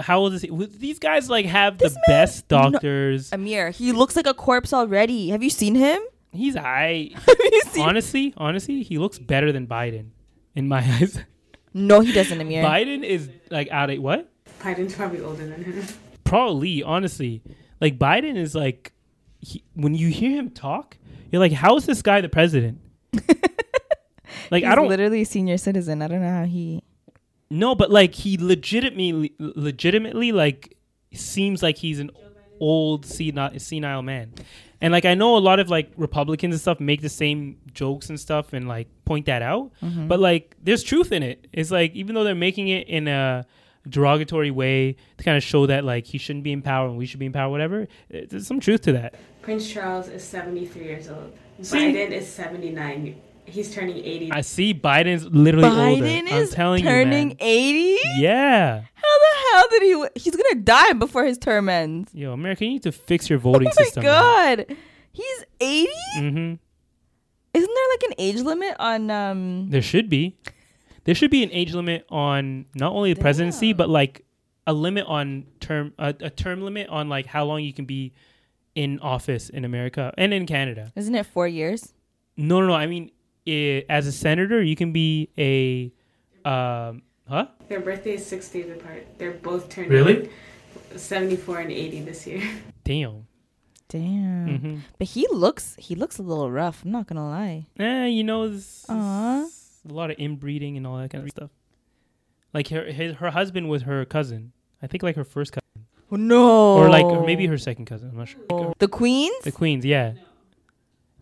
How 0.01 0.19
old 0.19 0.33
is 0.33 0.41
he? 0.41 0.49
These 0.77 0.99
guys 0.99 1.29
like 1.29 1.45
have 1.45 1.77
This 1.77 1.93
the 1.93 1.99
man- 2.07 2.21
best 2.23 2.47
doctors. 2.47 3.31
Amir, 3.31 3.69
he 3.71 3.91
looks 3.91 4.15
like 4.15 4.27
a 4.27 4.33
corpse 4.33 4.73
already. 4.73 5.29
Have 5.29 5.41
you 5.43 5.49
seen 5.49 5.75
him? 5.75 6.01
He's 6.31 6.55
I. 6.55 7.11
Have 7.25 7.37
you 7.39 7.61
seen? 7.67 7.83
honestly, 7.83 8.33
honestly, 8.37 8.83
he 8.83 8.97
looks 8.97 9.19
better 9.19 9.51
than 9.51 9.67
Biden 9.67 10.09
in 10.55 10.67
my 10.67 10.79
eyes. 11.01 11.19
No, 11.73 12.01
he 12.01 12.11
doesn't, 12.11 12.39
Amir. 12.39 12.63
Biden 12.63 13.03
is 13.03 13.29
like 13.49 13.69
out 13.71 13.89
of 13.89 13.99
what? 13.99 14.29
Biden's 14.59 14.93
probably 14.95 15.21
older 15.21 15.47
than 15.47 15.63
him. 15.63 15.85
Probably, 16.23 16.83
honestly, 16.83 17.41
like 17.79 17.97
Biden 17.97 18.35
is 18.37 18.53
like 18.55 18.93
he, 19.39 19.63
when 19.73 19.95
you 19.95 20.07
hear 20.09 20.31
him 20.31 20.49
talk, 20.51 20.97
you're 21.31 21.39
like, 21.39 21.51
how 21.53 21.75
is 21.77 21.85
this 21.85 22.01
guy 22.01 22.21
the 22.21 22.29
president? 22.29 22.79
like 24.51 24.63
He's 24.63 24.71
I 24.71 24.75
don't 24.75 24.87
literally 24.89 25.21
a 25.21 25.25
senior 25.25 25.57
citizen. 25.57 26.01
I 26.01 26.07
don't 26.07 26.21
know 26.21 26.29
how 26.29 26.45
he. 26.45 26.83
Know, 27.51 27.75
but 27.75 27.91
like 27.91 28.15
he 28.15 28.37
legitimately, 28.37 29.33
legitimately, 29.39 30.31
like 30.31 30.77
seems 31.13 31.61
like 31.61 31.77
he's 31.77 31.99
an 31.99 32.09
old 32.59 33.05
senile, 33.05 33.57
senile 33.59 34.01
man. 34.01 34.33
And 34.81 34.91
like 34.91 35.05
I 35.05 35.13
know 35.13 35.37
a 35.37 35.39
lot 35.39 35.59
of 35.59 35.69
like 35.69 35.91
Republicans 35.97 36.55
and 36.55 36.61
stuff 36.61 36.79
make 36.79 37.01
the 37.01 37.09
same 37.09 37.57
jokes 37.73 38.09
and 38.09 38.19
stuff 38.19 38.53
and 38.53 38.67
like 38.67 38.87
point 39.05 39.25
that 39.27 39.41
out, 39.43 39.71
Mm-hmm. 39.83 40.07
but 40.07 40.19
like 40.19 40.55
there's 40.63 40.81
truth 40.83 41.11
in 41.11 41.21
it. 41.23 41.47
It's 41.53 41.69
like 41.71 41.93
even 41.93 42.15
though 42.15 42.23
they're 42.23 42.33
making 42.35 42.67
it 42.69 42.87
in 42.87 43.07
a 43.07 43.45
derogatory 43.89 44.51
way 44.51 44.95
to 45.17 45.23
kind 45.23 45.37
of 45.37 45.43
show 45.43 45.65
that 45.67 45.83
like 45.83 46.05
he 46.05 46.17
shouldn't 46.17 46.43
be 46.43 46.51
in 46.51 46.61
power 46.61 46.87
and 46.87 46.97
we 46.97 47.05
should 47.05 47.19
be 47.19 47.25
in 47.27 47.33
power, 47.33 47.49
whatever. 47.49 47.87
There's 48.09 48.47
some 48.47 48.59
truth 48.59 48.81
to 48.83 48.93
that. 48.93 49.15
Prince 49.41 49.69
Charles 49.71 50.07
is 50.07 50.23
73 50.23 50.83
years 50.83 51.09
old. 51.09 51.33
See? 51.61 51.77
Biden 51.77 52.11
is 52.11 52.27
79. 52.27 53.15
He's 53.51 53.73
turning 53.73 53.97
80. 53.97 54.31
I 54.31 54.41
see 54.41 54.73
Biden's 54.73 55.25
literally 55.25 55.67
Biden 55.69 55.91
older. 56.21 56.33
I'm 56.35 56.41
is 56.41 56.51
telling 56.51 56.83
turning 56.83 57.35
80? 57.39 57.97
Yeah. 58.17 58.81
How 58.93 59.01
the 59.19 59.51
hell 59.51 59.65
did 59.71 59.81
he? 59.83 59.91
w- 59.91 60.09
He's 60.15 60.35
gonna 60.35 60.61
die 60.63 60.93
before 60.93 61.25
his 61.25 61.37
term 61.37 61.69
ends. 61.69 62.13
Yo, 62.13 62.31
America, 62.33 62.65
you 62.65 62.71
need 62.71 62.83
to 62.83 62.91
fix 62.91 63.29
your 63.29 63.39
voting 63.39 63.69
system. 63.71 64.03
oh 64.05 64.07
my 64.07 64.55
system. 64.55 64.67
god, 64.67 64.77
he's 65.11 65.43
80. 65.59 65.89
Mm-hmm. 66.17 66.53
Isn't 67.53 67.73
there 67.75 67.87
like 67.91 68.03
an 68.03 68.13
age 68.17 68.39
limit 68.41 68.75
on 68.79 69.11
um? 69.11 69.69
There 69.69 69.81
should 69.81 70.09
be. 70.09 70.37
There 71.03 71.15
should 71.15 71.31
be 71.31 71.43
an 71.43 71.49
age 71.51 71.73
limit 71.73 72.05
on 72.09 72.65
not 72.75 72.93
only 72.93 73.13
the 73.13 73.19
presidency, 73.21 73.73
but 73.73 73.89
like 73.89 74.23
a 74.67 74.73
limit 74.73 75.05
on 75.07 75.45
term, 75.59 75.93
a, 75.99 76.13
a 76.21 76.29
term 76.29 76.61
limit 76.61 76.87
on 76.89 77.09
like 77.09 77.25
how 77.25 77.43
long 77.43 77.61
you 77.61 77.73
can 77.73 77.85
be 77.85 78.13
in 78.75 78.99
office 78.99 79.49
in 79.49 79.65
America 79.65 80.13
and 80.17 80.33
in 80.33 80.45
Canada. 80.45 80.93
Isn't 80.95 81.15
it 81.15 81.25
four 81.25 81.47
years? 81.47 81.93
No, 82.37 82.61
no, 82.61 82.67
no. 82.67 82.73
I 82.73 82.85
mean, 82.85 83.11
i 83.47 83.85
as 83.89 84.07
a 84.07 84.11
senator, 84.11 84.61
you 84.61 84.75
can 84.75 84.91
be 84.91 85.29
a, 85.37 85.91
um, 86.47 87.01
huh? 87.27 87.47
Their 87.69 87.79
birthday 87.79 88.15
is 88.15 88.25
six 88.25 88.49
days 88.49 88.69
apart. 88.69 89.07
They're 89.17 89.31
both 89.31 89.69
turning 89.69 89.91
Really? 89.91 90.29
74 90.95 91.59
and 91.59 91.71
80 91.71 92.01
this 92.01 92.27
year. 92.27 92.41
Damn. 92.83 93.27
Damn. 93.89 94.47
Mm-hmm. 94.47 94.77
But 94.97 95.07
he 95.07 95.27
looks 95.31 95.75
he 95.77 95.95
looks 95.95 96.17
a 96.17 96.23
little 96.23 96.49
rough. 96.49 96.83
I'm 96.85 96.91
not 96.91 97.07
gonna 97.07 97.27
lie. 97.27 97.67
Eh, 97.77 98.05
you 98.05 98.23
know, 98.23 98.43
it's, 98.43 98.83
it's 98.83 98.89
a 98.89 99.47
lot 99.93 100.11
of 100.11 100.17
inbreeding 100.17 100.77
and 100.77 100.87
all 100.87 100.97
that 100.97 101.09
kind 101.11 101.23
of 101.25 101.29
stuff. 101.29 101.49
Like 102.53 102.69
her, 102.69 102.85
his, 102.85 103.15
her 103.15 103.31
husband 103.31 103.69
was 103.69 103.83
her 103.83 104.05
cousin. 104.05 104.53
I 104.81 104.87
think 104.87 105.03
like 105.03 105.15
her 105.15 105.23
first 105.25 105.51
cousin, 105.53 105.87
Oh, 106.11 106.15
no. 106.15 106.77
or 106.77 106.89
like 106.89 107.05
or 107.05 107.25
maybe 107.25 107.45
her 107.47 107.57
second 107.57 107.85
cousin. 107.85 108.09
I'm 108.11 108.17
not 108.17 108.29
sure. 108.29 108.41
Like, 108.49 108.77
the 108.79 108.87
queens. 108.87 109.43
The 109.43 109.51
Queens, 109.51 109.85
yeah. 109.85 110.13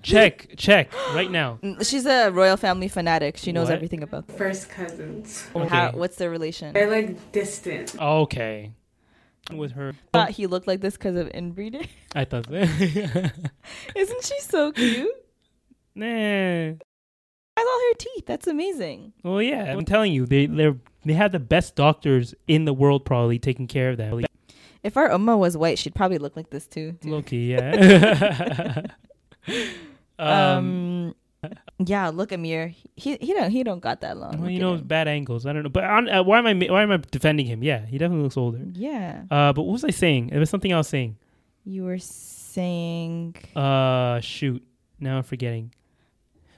Check, 0.02 0.50
check 0.56 0.94
right 1.14 1.30
now. 1.30 1.60
She's 1.82 2.06
a 2.06 2.30
royal 2.30 2.56
family 2.58 2.88
fanatic. 2.88 3.36
She 3.38 3.52
knows 3.52 3.68
What? 3.68 3.76
everything 3.76 4.02
about. 4.02 4.28
Them. 4.28 4.38
First 4.38 4.70
cousins. 4.70 5.46
How, 5.54 5.62
Okay. 5.62 5.92
what's 5.98 6.16
their 6.16 6.30
relation? 6.30 6.74
They're 6.74 6.90
like 6.90 7.32
distant. 7.32 7.96
Okay. 8.00 8.72
With 9.54 9.72
her, 9.72 9.94
thought 10.14 10.30
he 10.32 10.46
looked 10.46 10.68
like 10.68 10.80
this 10.82 10.94
because 10.96 11.16
of 11.16 11.28
inbreeding. 11.34 11.88
I 12.16 12.24
thought. 12.24 12.46
So. 12.46 12.54
Isn't 13.96 14.24
she 14.24 14.40
so 14.42 14.72
cute? 14.72 15.10
nah. 15.96 16.06
Has 16.06 16.78
all 17.58 17.80
her 17.90 17.94
teeth. 17.98 18.26
That's 18.28 18.46
amazing. 18.48 19.12
Well, 19.24 19.42
yeah. 19.42 19.64
I'm 19.74 19.86
telling 19.86 20.14
you, 20.14 20.26
they 20.28 20.46
they 20.46 20.74
they 21.04 21.14
have 21.14 21.32
the 21.32 21.40
best 21.40 21.76
doctors 21.76 22.36
in 22.48 22.66
the 22.66 22.74
world 22.74 23.06
probably 23.06 23.40
taking 23.40 23.66
care 23.68 23.90
of 23.90 23.98
that. 23.98 24.30
If 24.84 24.96
our 24.96 25.10
Ummah 25.10 25.38
was 25.40 25.58
white, 25.58 25.80
she'd 25.80 25.96
probably 25.96 26.20
look 26.20 26.36
like 26.38 26.52
this 26.52 26.68
too. 26.68 26.98
Loki, 27.04 27.38
yeah. 27.38 28.84
um, 30.20 31.16
Um, 31.44 31.54
yeah, 31.86 32.10
look, 32.10 32.32
Amir. 32.34 32.74
He 32.96 33.16
he 33.18 33.34
don't 33.34 33.50
he 33.50 33.64
don't 33.64 33.80
got 33.80 34.02
that 34.02 34.18
long. 34.18 34.42
well, 34.42 34.50
you 34.50 34.60
know, 34.60 34.76
bad 34.78 35.08
angles. 35.08 35.46
I 35.46 35.54
don't 35.54 35.64
know, 35.64 35.70
but 35.70 35.86
on, 35.86 36.10
uh, 36.10 36.22
why 36.24 36.40
am 36.40 36.48
I 36.48 36.54
why 36.70 36.84
am 36.84 36.92
I 36.92 36.98
defending 36.98 37.46
him? 37.46 37.64
Yeah, 37.64 37.86
he 37.86 37.98
definitely 37.98 38.24
looks 38.24 38.36
older. 38.38 38.60
Yeah, 38.74 39.24
Uh, 39.32 39.54
but 39.54 39.64
what 39.64 39.72
was 39.74 39.86
I 39.86 39.92
saying? 39.92 40.30
It 40.30 40.38
was 40.38 40.50
something 40.50 40.74
I 40.74 40.78
was 40.78 40.88
saying. 40.90 41.16
you 41.64 41.84
were 41.86 41.98
saying. 42.00 43.36
Uh, 43.56 44.20
shoot. 44.20 44.62
Now 45.00 45.18
I'm 45.18 45.24
forgetting. 45.24 45.74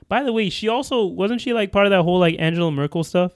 By 0.08 0.24
the 0.24 0.34
way, 0.34 0.50
she 0.50 0.68
also 0.68 1.06
wasn't 1.06 1.42
she 1.42 1.54
like 1.54 1.72
part 1.72 1.86
of 1.86 1.92
that 1.92 2.02
whole 2.02 2.20
like 2.20 2.36
Angela 2.40 2.72
Merkel 2.72 3.04
stuff, 3.04 3.34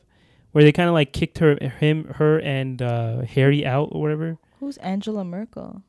where 0.51 0.63
they 0.63 0.71
kind 0.71 0.89
of 0.89 0.93
like 0.95 1.13
kicked 1.13 1.37
her, 1.39 1.55
him, 1.79 2.05
her, 2.15 2.39
and 2.39 2.81
uh, 2.81 3.21
Harry 3.21 3.65
out 3.65 3.89
or 3.91 4.01
whatever. 4.01 4.37
Who's 4.59 4.77
Angela 4.77 5.23
Merkel? 5.23 5.83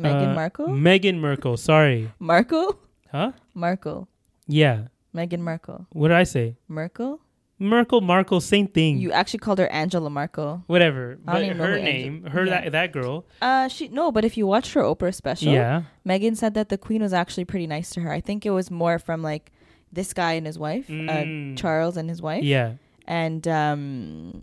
Meghan 0.00 0.32
Uh, 0.32 0.34
Markle? 0.34 0.66
Meghan 0.68 1.18
Merkel. 1.20 1.56
Sorry. 1.56 2.10
Markle? 2.18 2.78
Huh? 3.12 3.32
Markle. 3.54 4.08
Yeah. 4.48 4.88
Meghan 5.14 5.40
Markle. 5.40 5.86
What 5.92 6.08
did 6.08 6.16
I 6.16 6.24
say? 6.24 6.56
Merkel? 6.68 7.20
Merkel, 7.58 8.00
Markle, 8.00 8.40
same 8.40 8.66
thing. 8.66 8.98
You 8.98 9.12
actually 9.12 9.38
called 9.38 9.58
her 9.60 9.68
Angela 9.68 10.10
Markle. 10.10 10.64
Whatever. 10.66 11.12
I 11.12 11.14
don't 11.14 11.24
But 11.26 11.42
even 11.44 11.56
know 11.58 11.64
her 11.64 11.70
who 11.72 11.76
Angel- 11.78 11.92
name, 11.92 12.24
her 12.32 12.44
Yeah. 12.46 12.60
that 12.62 12.72
that 12.72 12.92
girl. 12.92 13.24
Uh, 13.40 13.68
she 13.68 13.86
no, 13.88 14.10
but 14.10 14.24
if 14.24 14.36
you 14.36 14.46
watched 14.48 14.72
her 14.72 14.82
Oprah 14.82 15.14
special, 15.14 15.52
Yeah. 15.52 15.82
Meghan 16.04 16.36
said 16.36 16.54
that 16.54 16.70
the 16.70 16.78
Queen 16.78 17.02
was 17.02 17.12
actually 17.12 17.44
pretty 17.44 17.68
nice 17.68 17.90
to 17.90 18.00
her. 18.00 18.10
I 18.10 18.20
think 18.20 18.44
it 18.44 18.50
was 18.50 18.68
more 18.70 18.98
from 18.98 19.22
like 19.22 19.52
this 19.92 20.12
guy 20.12 20.32
and 20.32 20.46
his 20.46 20.58
wife, 20.58 20.88
Mm. 20.88 21.52
uh, 21.54 21.56
Charles 21.56 21.96
and 21.96 22.08
his 22.08 22.20
wife. 22.20 22.42
Yeah. 22.42 22.72
And 23.06 23.46
um, 23.46 24.42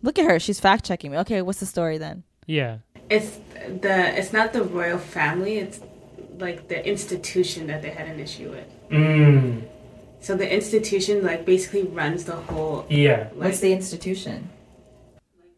look 0.00 0.18
at 0.18 0.24
her, 0.24 0.38
she's 0.38 0.60
fact 0.60 0.84
checking 0.86 1.10
me. 1.10 1.18
Okay, 1.18 1.42
what's 1.42 1.60
the 1.60 1.66
story 1.66 1.98
then? 1.98 2.22
Yeah. 2.46 2.78
It's 3.10 3.38
the 3.82 4.18
it's 4.18 4.32
not 4.32 4.52
the 4.54 4.62
royal 4.62 4.98
family. 4.98 5.58
It's 5.58 5.80
like 6.38 6.68
the 6.68 6.86
institution 6.86 7.66
that 7.68 7.82
they 7.82 7.90
had 7.90 8.06
an 8.08 8.20
issue 8.20 8.50
with. 8.50 8.90
Mm. 8.90 9.62
So 10.20 10.36
the 10.36 10.52
institution 10.52 11.22
like 11.24 11.44
basically 11.44 11.84
runs 11.84 12.24
the 12.24 12.36
whole. 12.36 12.86
Yeah. 12.88 13.28
Like, 13.34 13.56
the 13.58 13.72
institution? 13.72 14.48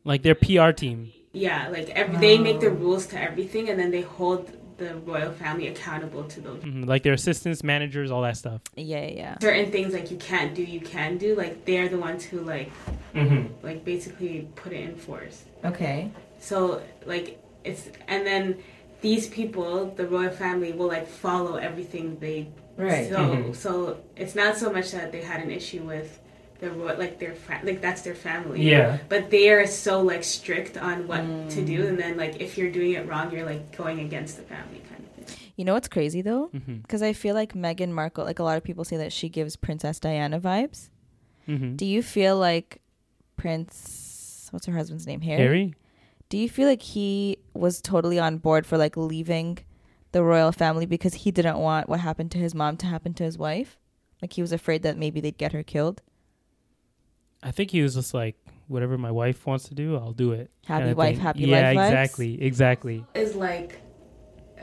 Like 0.04 0.22
their 0.22 0.34
PR 0.34 0.70
team. 0.72 1.12
yeah, 1.32 1.68
like 1.68 1.90
every, 1.90 2.16
they 2.16 2.38
make 2.38 2.60
the 2.60 2.70
rules 2.70 3.06
to 3.08 3.20
everything, 3.20 3.68
and 3.68 3.78
then 3.78 3.90
they 3.90 4.00
hold 4.00 4.50
the 4.78 4.94
royal 4.96 5.30
family 5.32 5.68
accountable 5.68 6.24
to 6.24 6.40
those 6.40 6.62
Mhm. 6.62 6.86
Like 6.86 7.02
their 7.02 7.12
assistants, 7.12 7.62
managers, 7.62 8.10
all 8.10 8.22
that 8.22 8.36
stuff. 8.38 8.62
Yeah, 8.76 9.02
yeah, 9.02 9.12
yeah. 9.12 9.38
certain 9.40 9.70
things. 9.70 9.92
Like 9.92 10.10
you 10.10 10.16
can't 10.16 10.54
do, 10.54 10.62
you 10.62 10.80
can 10.80 11.18
do. 11.18 11.34
Like 11.36 11.66
they're 11.66 11.88
the 11.90 11.98
ones 11.98 12.24
who 12.24 12.40
like 12.40 12.70
Mm-hmm. 13.14 13.64
like 13.66 13.84
basically 13.84 14.48
put 14.56 14.72
it 14.72 14.80
in 14.80 14.96
force. 14.96 15.44
Okay. 15.64 16.10
So 16.40 16.80
like 17.04 17.38
it's 17.64 17.90
and 18.08 18.26
then 18.26 18.56
these 19.00 19.28
people, 19.28 19.86
the 19.96 20.06
royal 20.06 20.30
family, 20.30 20.72
will 20.72 20.88
like 20.88 21.06
follow 21.08 21.56
everything 21.56 22.18
they. 22.20 22.48
Right. 22.76 23.08
So 23.10 23.16
Mhm. 23.18 23.54
so 23.56 23.98
it's 24.16 24.34
not 24.34 24.56
so 24.56 24.72
much 24.72 24.92
that 24.92 25.12
they 25.12 25.20
had 25.22 25.40
an 25.42 25.50
issue 25.50 25.82
with 25.82 26.18
the 26.60 26.70
royal 26.70 26.98
like 26.98 27.18
their 27.18 27.34
fa- 27.34 27.60
like 27.62 27.80
that's 27.80 28.02
their 28.02 28.14
family. 28.14 28.62
Yeah. 28.62 28.98
But 29.08 29.30
they 29.30 29.48
are 29.50 29.66
so 29.66 30.00
like 30.02 30.24
strict 30.24 30.76
on 30.76 31.06
what 31.08 31.22
to 31.50 31.60
Mm. 31.62 31.66
do, 31.66 31.86
and 31.86 31.98
then 31.98 32.16
like 32.16 32.40
if 32.40 32.56
you're 32.58 32.70
doing 32.70 32.92
it 32.92 33.06
wrong, 33.08 33.32
you're 33.32 33.46
like 33.46 33.76
going 33.76 34.00
against 34.00 34.36
the 34.36 34.42
family 34.42 34.80
kind 34.88 35.02
of 35.04 35.24
thing. 35.26 35.38
You 35.56 35.64
know 35.64 35.74
what's 35.74 35.88
crazy 35.88 36.22
though? 36.22 36.48
Mm-hmm. 36.54 36.76
Because 36.82 37.02
I 37.02 37.12
feel 37.12 37.34
like 37.34 37.52
Meghan 37.54 37.90
Markle, 37.90 38.24
like 38.24 38.38
a 38.38 38.42
lot 38.42 38.56
of 38.56 38.64
people 38.64 38.84
say 38.84 38.96
that 38.98 39.12
she 39.12 39.28
gives 39.28 39.56
Princess 39.56 39.98
Diana 39.98 40.38
vibes. 40.40 40.88
Mm-hmm. 41.48 41.76
Do 41.76 41.84
you 41.86 42.02
feel 42.02 42.38
like 42.38 42.80
Prince, 43.36 44.48
what's 44.50 44.66
her 44.66 44.72
husband's 44.74 45.06
name? 45.06 45.20
Harry? 45.22 45.40
Harry? 45.42 45.74
Do 46.30 46.38
you 46.38 46.48
feel 46.48 46.68
like 46.68 46.80
he 46.80 47.38
was 47.54 47.82
totally 47.82 48.18
on 48.18 48.38
board 48.38 48.64
for 48.64 48.78
like 48.78 48.96
leaving 48.96 49.58
the 50.12 50.22
royal 50.22 50.52
family 50.52 50.86
because 50.86 51.12
he 51.12 51.32
didn't 51.32 51.58
want 51.58 51.88
what 51.88 51.98
happened 52.00 52.30
to 52.30 52.38
his 52.38 52.54
mom 52.54 52.76
to 52.78 52.86
happen 52.86 53.12
to 53.14 53.24
his 53.24 53.36
wife? 53.36 53.78
Like 54.22 54.32
he 54.34 54.40
was 54.40 54.52
afraid 54.52 54.84
that 54.84 54.96
maybe 54.96 55.20
they'd 55.20 55.36
get 55.36 55.52
her 55.52 55.64
killed. 55.64 56.02
I 57.42 57.50
think 57.50 57.72
he 57.72 57.82
was 57.82 57.94
just 57.94 58.14
like, 58.14 58.36
whatever 58.68 58.96
my 58.96 59.10
wife 59.10 59.44
wants 59.44 59.68
to 59.70 59.74
do, 59.74 59.96
I'll 59.96 60.12
do 60.12 60.30
it. 60.30 60.52
Happy 60.66 60.94
wife, 60.94 61.16
thing. 61.16 61.22
happy 61.24 61.40
yeah, 61.40 61.72
life 61.72 61.76
vibes? 61.76 61.88
exactly, 61.88 62.42
exactly. 62.42 63.04
Is 63.14 63.34
like 63.34 63.80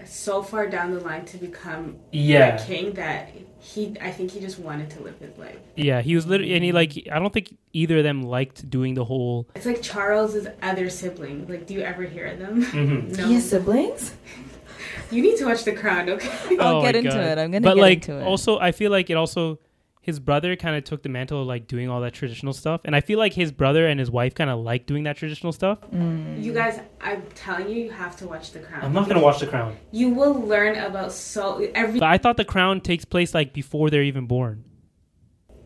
so 0.08 0.41
far 0.41 0.68
down 0.68 0.91
the 0.93 0.99
line 0.99 1.26
to 1.26 1.38
become 1.38 1.97
Yeah, 2.12 2.58
the 2.58 2.64
king 2.64 2.93
that 2.93 3.30
he. 3.60 3.95
I 4.01 4.12
think 4.12 4.32
he 4.32 4.39
just 4.39 4.60
wanted 4.60 4.89
to 4.91 5.01
live 5.01 5.20
his 5.20 5.38
life. 5.38 5.58
yeah. 5.76 6.01
He 6.01 6.16
was 6.16 6.26
literally, 6.26 6.53
and 6.55 6.64
he 6.64 6.72
like, 6.72 6.93
I 7.12 7.20
don't 7.20 7.34
think 7.34 7.55
either 7.74 7.97
of 7.97 8.03
them 8.03 8.24
liked 8.24 8.70
doing 8.70 8.93
the 8.93 9.03
whole. 9.05 9.47
It's 9.55 9.66
like 9.66 9.82
Charles's 9.82 10.47
other 10.62 10.89
siblings. 10.89 11.49
Like, 11.49 11.68
do 11.68 11.74
you 11.74 11.82
ever 11.82 12.03
hear 12.03 12.36
them? 12.36 12.64
Mm-hmm. 12.64 13.12
No. 13.32 13.39
siblings? 13.39 14.14
You 15.12 15.22
need 15.22 15.38
to 15.38 15.45
watch 15.45 15.64
The 15.64 15.72
Crown, 15.74 16.10
okay? 16.10 16.58
I'll 16.60 16.78
Oh 16.78 16.82
get 16.82 16.95
into 16.95 17.10
God. 17.10 17.20
it. 17.20 17.38
I'm 17.38 17.51
gonna 17.51 17.62
But 17.62 17.76
get 17.76 17.82
like, 17.82 18.08
into 18.10 18.20
it. 18.20 18.24
also, 18.24 18.60
I 18.60 18.72
feel 18.72 18.91
like 18.91 19.10
it 19.10 19.16
also. 19.16 19.60
His 20.08 20.22
brother 20.22 20.55
kind 20.55 20.78
of 20.78 20.86
took 20.86 21.03
the 21.03 21.10
mantle 21.10 21.41
of 21.41 21.47
like 21.47 21.68
doing 21.68 21.89
all 21.89 21.99
that 21.99 22.14
traditional 22.14 22.53
stuff, 22.53 22.80
and 22.86 22.95
I 22.95 23.01
feel 23.01 23.20
like 23.20 23.34
his 23.34 23.51
brother 23.51 23.86
and 23.88 23.99
his 23.99 24.10
wife 24.10 24.34
kind 24.34 24.49
of 24.49 24.60
like 24.60 24.86
doing 24.86 25.03
that 25.03 25.18
traditional 25.18 25.51
stuff. 25.51 25.80
Mm. 25.93 26.41
You 26.41 26.53
guys, 26.53 26.80
I'm 27.01 27.24
telling 27.36 27.68
you, 27.68 27.84
you 27.84 27.91
have 27.91 28.16
to 28.18 28.26
watch 28.26 28.51
The 28.51 28.60
Crown. 28.60 28.86
I'm 28.86 28.93
not 28.93 29.10
gonna 29.10 29.20
watch 29.22 29.41
The 29.41 29.47
Crown, 29.47 29.76
You 29.91 30.12
will 30.12 30.34
learn 30.34 30.78
about 30.78 31.12
so 31.12 31.58
every. 31.76 31.99
but 31.99 32.08
I 32.08 32.18
thought 32.18 32.38
The 32.38 32.45
Crown 32.45 32.80
takes 32.80 33.03
place 33.03 33.34
like 33.34 33.51
before 33.51 33.89
they're 33.89 34.01
even 34.01 34.28
born. 34.28 34.64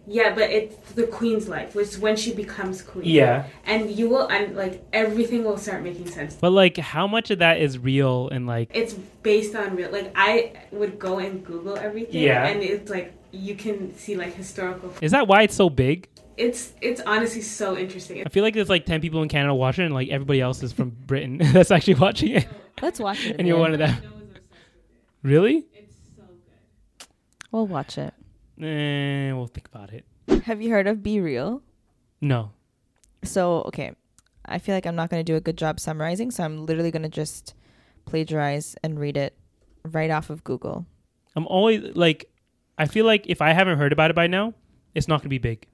Yeah, 0.07 0.33
but 0.33 0.49
it's 0.49 0.75
the 0.93 1.05
queen's 1.07 1.47
life, 1.47 1.75
which 1.75 1.89
is 1.89 1.99
when 1.99 2.15
she 2.15 2.33
becomes 2.33 2.81
queen. 2.81 3.05
Yeah, 3.05 3.45
And 3.65 3.91
you 3.91 4.09
will, 4.09 4.27
and 4.27 4.55
like 4.55 4.83
everything 4.91 5.43
will 5.43 5.57
start 5.57 5.83
making 5.83 6.07
sense. 6.09 6.35
but 6.35 6.51
like, 6.51 6.77
how 6.77 7.05
much 7.07 7.29
of 7.29 7.39
that 7.39 7.61
is 7.61 7.77
real 7.77 8.27
and 8.29 8.47
like? 8.47 8.71
It's 8.73 8.93
based 8.93 9.55
on 9.55 9.75
real. 9.75 9.91
Like 9.91 10.11
I 10.15 10.53
would 10.71 10.97
go 10.97 11.19
and 11.19 11.45
Google 11.45 11.77
everything. 11.77 12.21
Yeah. 12.23 12.47
And 12.47 12.63
it's 12.63 12.89
like 12.89 13.13
you 13.31 13.55
can 13.55 13.95
see 13.95 14.15
like 14.17 14.33
historical. 14.33 14.91
Is 15.01 15.11
that 15.11 15.27
why 15.27 15.43
it's 15.43 15.55
so 15.55 15.69
big? 15.69 16.07
It's 16.35 16.73
it's 16.81 17.01
honestly 17.05 17.41
so 17.41 17.77
interesting. 17.77 18.23
I 18.25 18.29
feel 18.29 18.43
like 18.43 18.55
there's 18.55 18.69
like 18.69 18.85
ten 18.87 19.01
people 19.01 19.21
in 19.21 19.29
Canada 19.29 19.53
watching, 19.53 19.85
and 19.85 19.93
like 19.93 20.09
everybody 20.09 20.41
else 20.41 20.63
is 20.63 20.73
from 20.73 20.89
Britain 21.05 21.37
that's 21.53 21.69
actually 21.69 21.95
watching 21.95 22.29
it, 22.31 22.47
Let's 22.81 22.99
watch 22.99 23.25
it. 23.27 23.35
and 23.39 23.47
you're 23.47 23.59
one 23.59 23.73
of 23.73 23.79
them. 23.79 23.95
Really? 25.21 25.65
It's 25.73 25.95
so 26.17 26.23
good. 26.23 27.07
We'll 27.51 27.67
watch 27.67 27.99
it. 27.99 28.13
Eh, 28.61 29.31
we'll 29.33 29.47
think 29.47 29.67
about 29.67 29.91
it. 29.91 30.05
Have 30.45 30.61
you 30.61 30.69
heard 30.69 30.87
of 30.87 30.97
BeReal? 30.97 31.61
No. 32.21 32.51
So, 33.23 33.63
okay. 33.63 33.93
I 34.45 34.57
feel 34.59 34.75
like 34.75 34.85
I'm 34.85 34.95
not 34.95 35.09
going 35.09 35.23
to 35.23 35.31
do 35.31 35.35
a 35.35 35.41
good 35.41 35.57
job 35.57 35.79
summarizing, 35.79 36.31
so 36.31 36.43
I'm 36.43 36.65
literally 36.65 36.91
going 36.91 37.03
to 37.03 37.09
just 37.09 37.53
plagiarize 38.05 38.75
and 38.83 38.99
read 38.99 39.17
it 39.17 39.35
right 39.91 40.09
off 40.11 40.29
of 40.29 40.43
Google. 40.43 40.85
I'm 41.35 41.47
always 41.47 41.95
like, 41.95 42.29
I 42.77 42.85
feel 42.87 43.05
like 43.05 43.25
if 43.27 43.41
I 43.41 43.53
haven't 43.53 43.77
heard 43.77 43.93
about 43.93 44.09
it 44.11 44.15
by 44.15 44.27
now, 44.27 44.53
it's 44.93 45.07
not 45.07 45.21
gonna 45.21 45.29
be 45.29 45.37
big. 45.37 45.65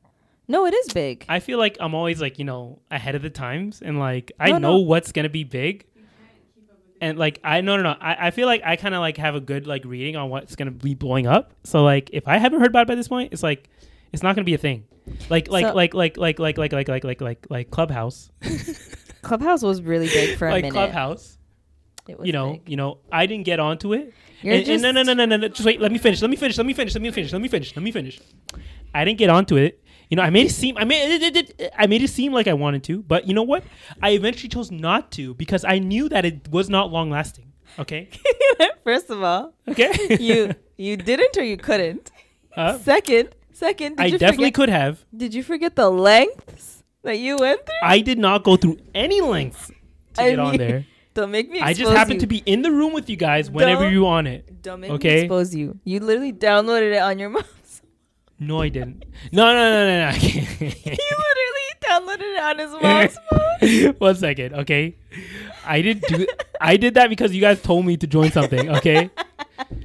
No, 0.47 0.65
it 0.65 0.73
is 0.73 0.93
big. 0.93 1.25
I 1.27 1.39
feel 1.39 1.57
like 1.57 1.77
I'm 1.79 1.95
always 1.95 2.21
like 2.21 2.37
you 2.37 2.45
know 2.45 2.79
ahead 2.91 3.15
of 3.15 3.21
the 3.23 3.29
times, 3.31 3.81
and 3.81 3.97
like 3.97 4.31
I 4.39 4.51
No, 4.51 4.57
know 4.59 4.71
no. 4.73 4.77
what's 4.79 5.11
gonna 5.11 5.29
be 5.29 5.43
big. 5.43 5.85
And 6.99 7.17
like 7.17 7.39
I 7.43 7.61
no 7.61 7.77
no 7.77 7.83
no 7.83 7.95
I, 8.01 8.27
I 8.27 8.31
feel 8.31 8.47
like 8.47 8.61
I 8.65 8.75
kind 8.75 8.95
of 8.95 9.01
like 9.01 9.17
have 9.17 9.35
a 9.35 9.39
good 9.39 9.67
like 9.67 9.85
reading 9.85 10.15
on 10.15 10.29
what's 10.29 10.55
gonna 10.55 10.71
be 10.71 10.95
blowing 10.95 11.27
up. 11.27 11.53
So 11.63 11.83
like 11.83 12.09
if 12.13 12.27
I 12.27 12.37
haven't 12.37 12.59
heard 12.59 12.69
about 12.69 12.81
it 12.83 12.87
by 12.87 12.95
this 12.95 13.07
point, 13.07 13.33
it's 13.33 13.43
like 13.43 13.69
it's 14.13 14.23
not 14.23 14.35
gonna 14.35 14.45
be 14.45 14.53
a 14.53 14.57
thing. 14.57 14.85
Like 15.29 15.47
like 15.49 15.65
So- 15.65 15.73
like 15.75 15.93
like 15.93 16.17
like 16.17 16.39
like 16.39 16.57
like 16.57 16.73
like 16.73 16.87
like 16.89 17.03
like 17.03 17.21
like 17.21 17.47
like 17.49 17.69
Clubhouse, 17.71 18.31
Clubhouse 19.21 19.61
was 19.63 19.81
really 19.81 20.07
big 20.07 20.37
for 20.37 20.47
a 20.47 20.51
like 20.51 20.63
minute. 20.63 20.73
Clubhouse. 20.73 21.37
It 22.07 22.17
was 22.17 22.25
You 22.27 22.33
know 22.33 22.53
big. 22.53 22.69
you 22.69 22.77
know 22.77 22.99
I 23.11 23.25
didn't 23.25 23.45
get 23.45 23.59
onto 23.59 23.93
it. 23.93 24.13
You're 24.41 24.55
And- 24.55 24.67
and 24.67 24.81
no, 24.81 24.91
no, 24.91 25.03
no, 25.03 25.13
no, 25.13 25.25
no, 25.25 25.37
no. 25.37 25.47
Just 25.49 25.65
wait. 25.65 25.81
Let 25.81 25.91
me 25.91 25.97
finish. 25.97 26.21
Let 26.21 26.29
me 26.29 26.35
finish. 26.37 26.57
Let 26.57 26.65
me 26.65 26.73
finish. 26.73 26.93
Let 26.95 27.01
me 27.01 27.11
finish. 27.11 27.33
Let 27.33 27.41
me 27.41 27.47
finish. 27.49 27.75
Let 27.75 27.83
me 27.83 27.91
finish. 27.91 28.19
I 28.93 29.03
didn't 29.03 29.17
get 29.17 29.29
onto 29.29 29.55
it. 29.57 29.83
You 30.09 30.15
know, 30.17 30.23
I 30.23 30.29
made 30.29 30.45
it 30.47 30.51
seem. 30.53 30.77
I 30.77 30.83
made 30.85 31.21
it. 31.21 31.71
I 31.77 31.87
made 31.87 32.01
it 32.01 32.09
seem 32.09 32.31
like 32.31 32.47
I 32.47 32.53
wanted 32.53 32.83
to, 32.85 33.01
but 33.03 33.27
you 33.27 33.33
know 33.33 33.43
what? 33.43 33.63
I 34.01 34.11
eventually 34.11 34.49
chose 34.49 34.71
not 34.71 35.11
to 35.13 35.33
because 35.33 35.65
I 35.65 35.79
knew 35.79 36.07
that 36.09 36.23
it 36.25 36.47
was 36.49 36.69
not 36.69 36.91
long 36.91 37.09
lasting. 37.09 37.51
Okay. 37.77 38.09
First 38.83 39.09
of 39.09 39.21
all, 39.21 39.53
Okay. 39.67 39.91
you 40.19 40.53
you 40.77 40.95
didn't 40.97 41.35
or 41.37 41.43
you 41.43 41.57
couldn't. 41.57 42.09
Uh, 42.55 42.77
Second, 42.79 43.35
second, 43.51 43.97
did 43.97 44.05
I 44.05 44.09
definitely 44.11 44.45
forget, 44.45 44.53
could 44.55 44.69
have. 44.69 45.05
Did 45.15 45.33
you 45.33 45.43
forget 45.43 45.75
the 45.75 45.89
lengths 45.91 46.83
that 47.03 47.19
you 47.19 47.35
went 47.37 47.65
through? 47.65 47.75
I 47.83 47.99
did 47.99 48.17
not 48.17 48.43
go 48.43 48.55
through 48.55 48.77
any 48.95 49.21
lengths 49.21 49.67
to 50.13 50.21
I 50.21 50.29
get 50.31 50.39
on 50.39 50.57
there. 50.57 50.85
Don't 51.13 51.31
make 51.31 51.49
me. 51.51 51.59
I 51.59 51.73
just 51.73 51.91
happened 51.91 52.15
you. 52.15 52.19
to 52.21 52.27
be 52.27 52.37
in 52.45 52.61
the 52.61 52.71
room 52.71 52.93
with 52.93 53.09
you 53.09 53.15
guys 53.17 53.49
whenever 53.51 53.83
Don't- 53.83 53.93
you 53.93 54.07
on 54.07 54.25
it. 54.27 54.61
Don't 54.61 54.79
make 54.79 54.91
okay. 54.91 55.15
me 55.15 55.21
expose 55.23 55.53
you. 55.53 55.77
You 55.83 55.99
literally 55.99 56.31
downloaded 56.33 56.93
it 56.95 57.01
on 57.01 57.19
your 57.19 57.29
mom's. 57.29 57.45
No, 58.39 58.61
I 58.61 58.69
didn't. 58.69 59.03
No, 59.31 59.45
no, 59.51 59.71
no, 59.71 59.87
no, 59.87 60.11
no. 60.11 60.17
He 60.17 60.35
literally 60.69 61.69
downloaded 61.81 62.33
it 62.35 62.39
on 62.39 62.59
his 62.59 62.71
mom's 62.81 63.17
phone. 63.29 63.93
One 63.97 64.15
second, 64.15 64.53
okay? 64.55 64.95
I 65.65 65.81
did 65.81 66.01
do 66.01 66.27
I 66.61 66.77
did 66.77 66.93
that 66.95 67.09
because 67.09 67.33
you 67.33 67.41
guys 67.41 67.61
told 67.61 67.85
me 67.85 67.97
to 67.97 68.05
join 68.07 68.31
something, 68.31 68.69
okay? 68.77 69.09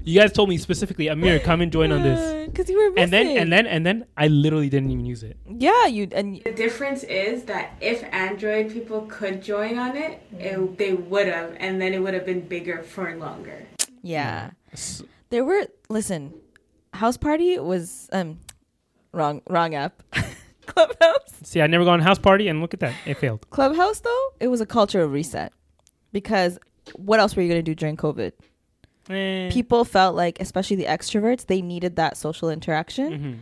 you 0.04 0.20
guys 0.20 0.32
told 0.32 0.48
me 0.50 0.58
specifically, 0.58 1.08
Amir, 1.08 1.40
come 1.40 1.60
and 1.62 1.72
join 1.72 1.92
on 1.92 2.02
this. 2.02 2.48
because 2.50 2.68
you 2.68 2.76
were 2.76 2.90
missing. 2.90 3.02
And 3.04 3.12
then 3.12 3.36
and 3.38 3.52
then 3.52 3.66
and 3.66 3.86
then 3.86 4.06
I 4.18 4.28
literally 4.28 4.68
didn't 4.68 4.90
even 4.90 5.06
use 5.06 5.22
it. 5.22 5.36
yeah, 5.48 5.86
you 5.86 6.08
and 6.12 6.42
The 6.44 6.52
difference 6.52 7.04
is 7.04 7.44
that 7.44 7.72
if 7.80 8.04
Android 8.12 8.70
people 8.72 9.02
could 9.08 9.42
join 9.42 9.78
on 9.78 9.96
it, 9.96 10.20
it 10.38 10.76
they 10.78 10.92
would 10.92 11.26
have, 11.28 11.56
and 11.58 11.80
then 11.80 11.94
it 11.94 12.00
would 12.02 12.12
have 12.14 12.26
been 12.26 12.40
bigger 12.46 12.82
for 12.82 13.16
longer. 13.16 13.66
yeah, 14.02 14.50
S- 14.72 15.02
there 15.30 15.44
were. 15.44 15.66
Listen, 15.88 16.34
Houseparty 17.02 17.62
was 17.62 18.08
um 18.12 18.38
wrong 19.12 19.42
wrong 19.50 19.74
app. 19.74 20.02
Clubhouse. 20.66 21.32
See, 21.42 21.60
I 21.60 21.66
never 21.66 21.84
gone 21.84 21.98
house 22.00 22.18
party, 22.20 22.46
and 22.48 22.60
look 22.60 22.72
at 22.74 22.80
that, 22.80 22.94
it 23.04 23.18
failed. 23.18 23.48
Clubhouse 23.50 24.00
though, 24.00 24.26
it 24.38 24.46
was 24.48 24.60
a 24.60 24.66
cultural 24.66 25.08
reset 25.08 25.52
because 26.12 26.58
what 26.94 27.18
else 27.18 27.34
were 27.34 27.42
you 27.42 27.48
gonna 27.48 27.62
do 27.62 27.74
during 27.74 27.96
COVID? 27.96 28.32
Eh. 29.10 29.50
People 29.50 29.84
felt 29.84 30.14
like, 30.14 30.40
especially 30.40 30.76
the 30.76 30.84
extroverts, 30.84 31.46
they 31.46 31.60
needed 31.60 31.96
that 31.96 32.16
social 32.16 32.48
interaction. 32.48 33.10
Mhm. 33.12 33.38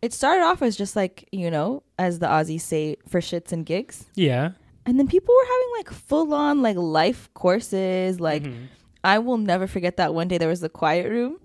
It 0.00 0.12
started 0.12 0.44
off 0.44 0.62
as 0.62 0.76
just 0.76 0.94
like 0.94 1.28
you 1.32 1.50
know, 1.50 1.82
as 1.98 2.20
the 2.20 2.26
Aussies 2.26 2.60
say, 2.60 2.96
for 3.08 3.20
shits 3.20 3.50
and 3.50 3.66
gigs, 3.66 4.04
Yeah. 4.14 4.52
and 4.86 4.98
then 5.00 5.08
people 5.08 5.34
were 5.34 5.46
having 5.54 5.70
like 5.78 5.90
full 5.90 6.32
on 6.32 6.62
like 6.62 6.76
life 6.76 7.28
courses. 7.34 8.20
Like 8.20 8.44
Mhm. 8.44 8.68
I 9.02 9.18
will 9.18 9.38
never 9.38 9.66
forget 9.66 9.96
that 9.96 10.14
one 10.14 10.28
day 10.28 10.38
there 10.38 10.48
was 10.48 10.60
the 10.60 10.68
quiet 10.68 11.10
room. 11.10 11.40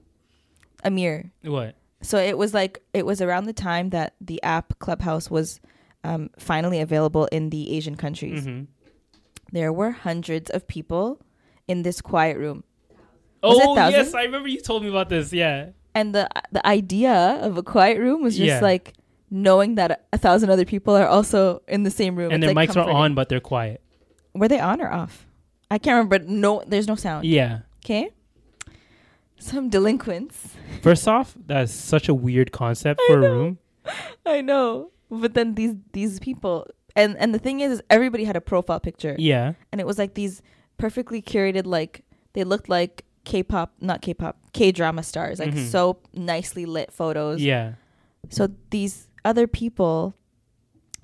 Amir. 0.83 1.31
What? 1.43 1.75
So 2.01 2.17
it 2.17 2.37
was 2.37 2.53
like 2.53 2.81
it 2.93 3.05
was 3.05 3.21
around 3.21 3.45
the 3.45 3.53
time 3.53 3.89
that 3.89 4.13
the 4.21 4.41
app 4.43 4.79
Clubhouse 4.79 5.29
was 5.29 5.59
um, 6.03 6.29
finally 6.39 6.79
available 6.79 7.25
in 7.31 7.49
the 7.49 7.75
Asian 7.75 7.95
countries. 7.95 8.45
hmm 8.45 8.63
There 9.51 9.73
were 9.73 9.91
hundreds 9.91 10.49
of 10.49 10.67
people 10.67 11.19
in 11.67 11.83
this 11.83 12.01
quiet 12.01 12.37
room. 12.37 12.63
Was 13.43 13.59
Oh 13.61 13.75
yes. 13.75 14.13
I 14.13 14.23
remember 14.23 14.47
you 14.47 14.61
told 14.61 14.83
me 14.83 14.89
about 14.89 15.09
this. 15.09 15.33
Yeah. 15.33 15.69
and 15.95 16.13
the 16.15 16.29
the 16.51 16.65
idea 16.65 17.13
of 17.41 17.57
a 17.57 17.63
quiet 17.63 17.97
room 17.99 18.21
was 18.23 18.37
just 18.37 18.47
Yeah. 18.47 18.59
like 18.61 18.93
knowing 19.31 19.75
that 19.75 20.07
a, 20.13 20.17
thousand 20.17 20.49
other 20.49 20.65
people 20.65 20.95
are 20.95 21.07
also 21.07 21.61
in 21.67 21.83
the 21.83 21.91
same 21.91 22.15
room 22.15 22.31
and 22.31 22.43
It's, 22.43 22.47
their 22.49 22.55
like, 22.55 22.69
mics 22.71 22.77
are 22.77 22.89
on, 22.89 23.13
but 23.15 23.29
they're 23.29 23.39
quiet. 23.53 23.81
were 24.33 24.47
they 24.47 24.59
on 24.59 24.81
or 24.81 24.89
off 24.91 25.25
i 25.71 25.77
can't 25.77 25.93
remember 25.97 26.17
but 26.19 26.27
no 26.29 26.63
there's 26.65 26.87
no 26.87 26.95
sound 26.95 27.25
Yeah. 27.25 27.59
okay 27.83 28.09
some 29.39 29.69
delinquents 29.69 30.55
First 30.81 31.07
off, 31.07 31.35
that's 31.47 31.71
such 31.73 32.07
a 32.09 32.13
weird 32.13 32.51
concept 32.51 33.01
for 33.07 33.17
a 33.17 33.21
room. 33.31 33.57
i 34.25 34.41
know 34.41 34.91
but 35.09 35.33
then 35.33 35.55
these 35.55 35.73
these 35.93 36.19
people 36.19 36.67
and 36.95 37.17
and 37.17 37.33
the 37.33 37.39
thing 37.39 37.59
is, 37.61 37.71
is 37.73 37.81
everybody 37.89 38.23
had 38.25 38.35
a 38.35 38.41
profile 38.41 38.79
picture 38.79 39.15
Yeah. 39.17 39.53
and 39.71 39.81
it 39.81 39.87
was 39.87 39.97
like 39.97 40.13
these 40.13 40.41
perfectly 40.77 41.21
curated 41.21 41.65
like 41.65 42.03
they 42.33 42.43
looked 42.43 42.69
like 42.69 43.05
k-pop 43.25 43.73
not 43.81 44.01
k-pop 44.01 44.37
k-drama 44.53 45.03
stars 45.03 45.39
like 45.39 45.53
Mhm. 45.53 45.67
so 45.67 45.99
nicely 46.13 46.65
lit 46.65 46.91
photos 46.91 47.41
Yeah. 47.41 47.73
So 48.29 48.49
these 48.69 49.07
other 49.25 49.47
people 49.47 50.13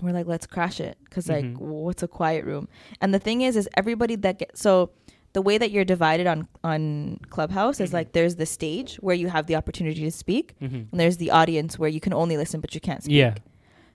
were 0.02 0.12
like, 0.12 0.28
let's 0.28 0.46
crash 0.46 0.80
it. 0.82 0.98
Cause 1.10 1.30
like, 1.30 1.46
Mhm. 1.46 1.58
what's 1.58 2.04
a 2.04 2.08
quiet 2.08 2.44
room? 2.46 2.68
And 3.02 3.14
the 3.14 3.20
thing 3.20 3.42
is, 3.42 3.56
is 3.56 3.70
everybody 3.78 4.16
that 4.18 4.38
gets, 4.40 4.60
so 4.62 4.92
the 5.36 5.42
way 5.42 5.58
that 5.58 5.70
you're 5.70 5.84
divided 5.86 6.28
on, 6.28 6.48
on 6.64 7.20
Clubhouse 7.30 7.82
is 7.82 7.90
Mhm. 7.90 7.94
like, 7.98 8.08
there's 8.14 8.36
the 8.38 8.46
stage 8.46 8.96
where 9.06 9.18
you 9.22 9.28
have 9.36 9.46
the 9.48 9.56
opportunity 9.62 10.02
to 10.10 10.12
speak. 10.24 10.56
hmm 10.60 10.84
And 10.92 10.98
there's 11.02 11.18
the 11.18 11.30
audience 11.30 11.78
where 11.78 11.90
you 11.96 12.00
can 12.00 12.14
only 12.14 12.38
listen, 12.38 12.62
but 12.62 12.74
you 12.74 12.80
can't 12.82 13.04
speak. 13.04 13.18
Yeah. 13.24 13.36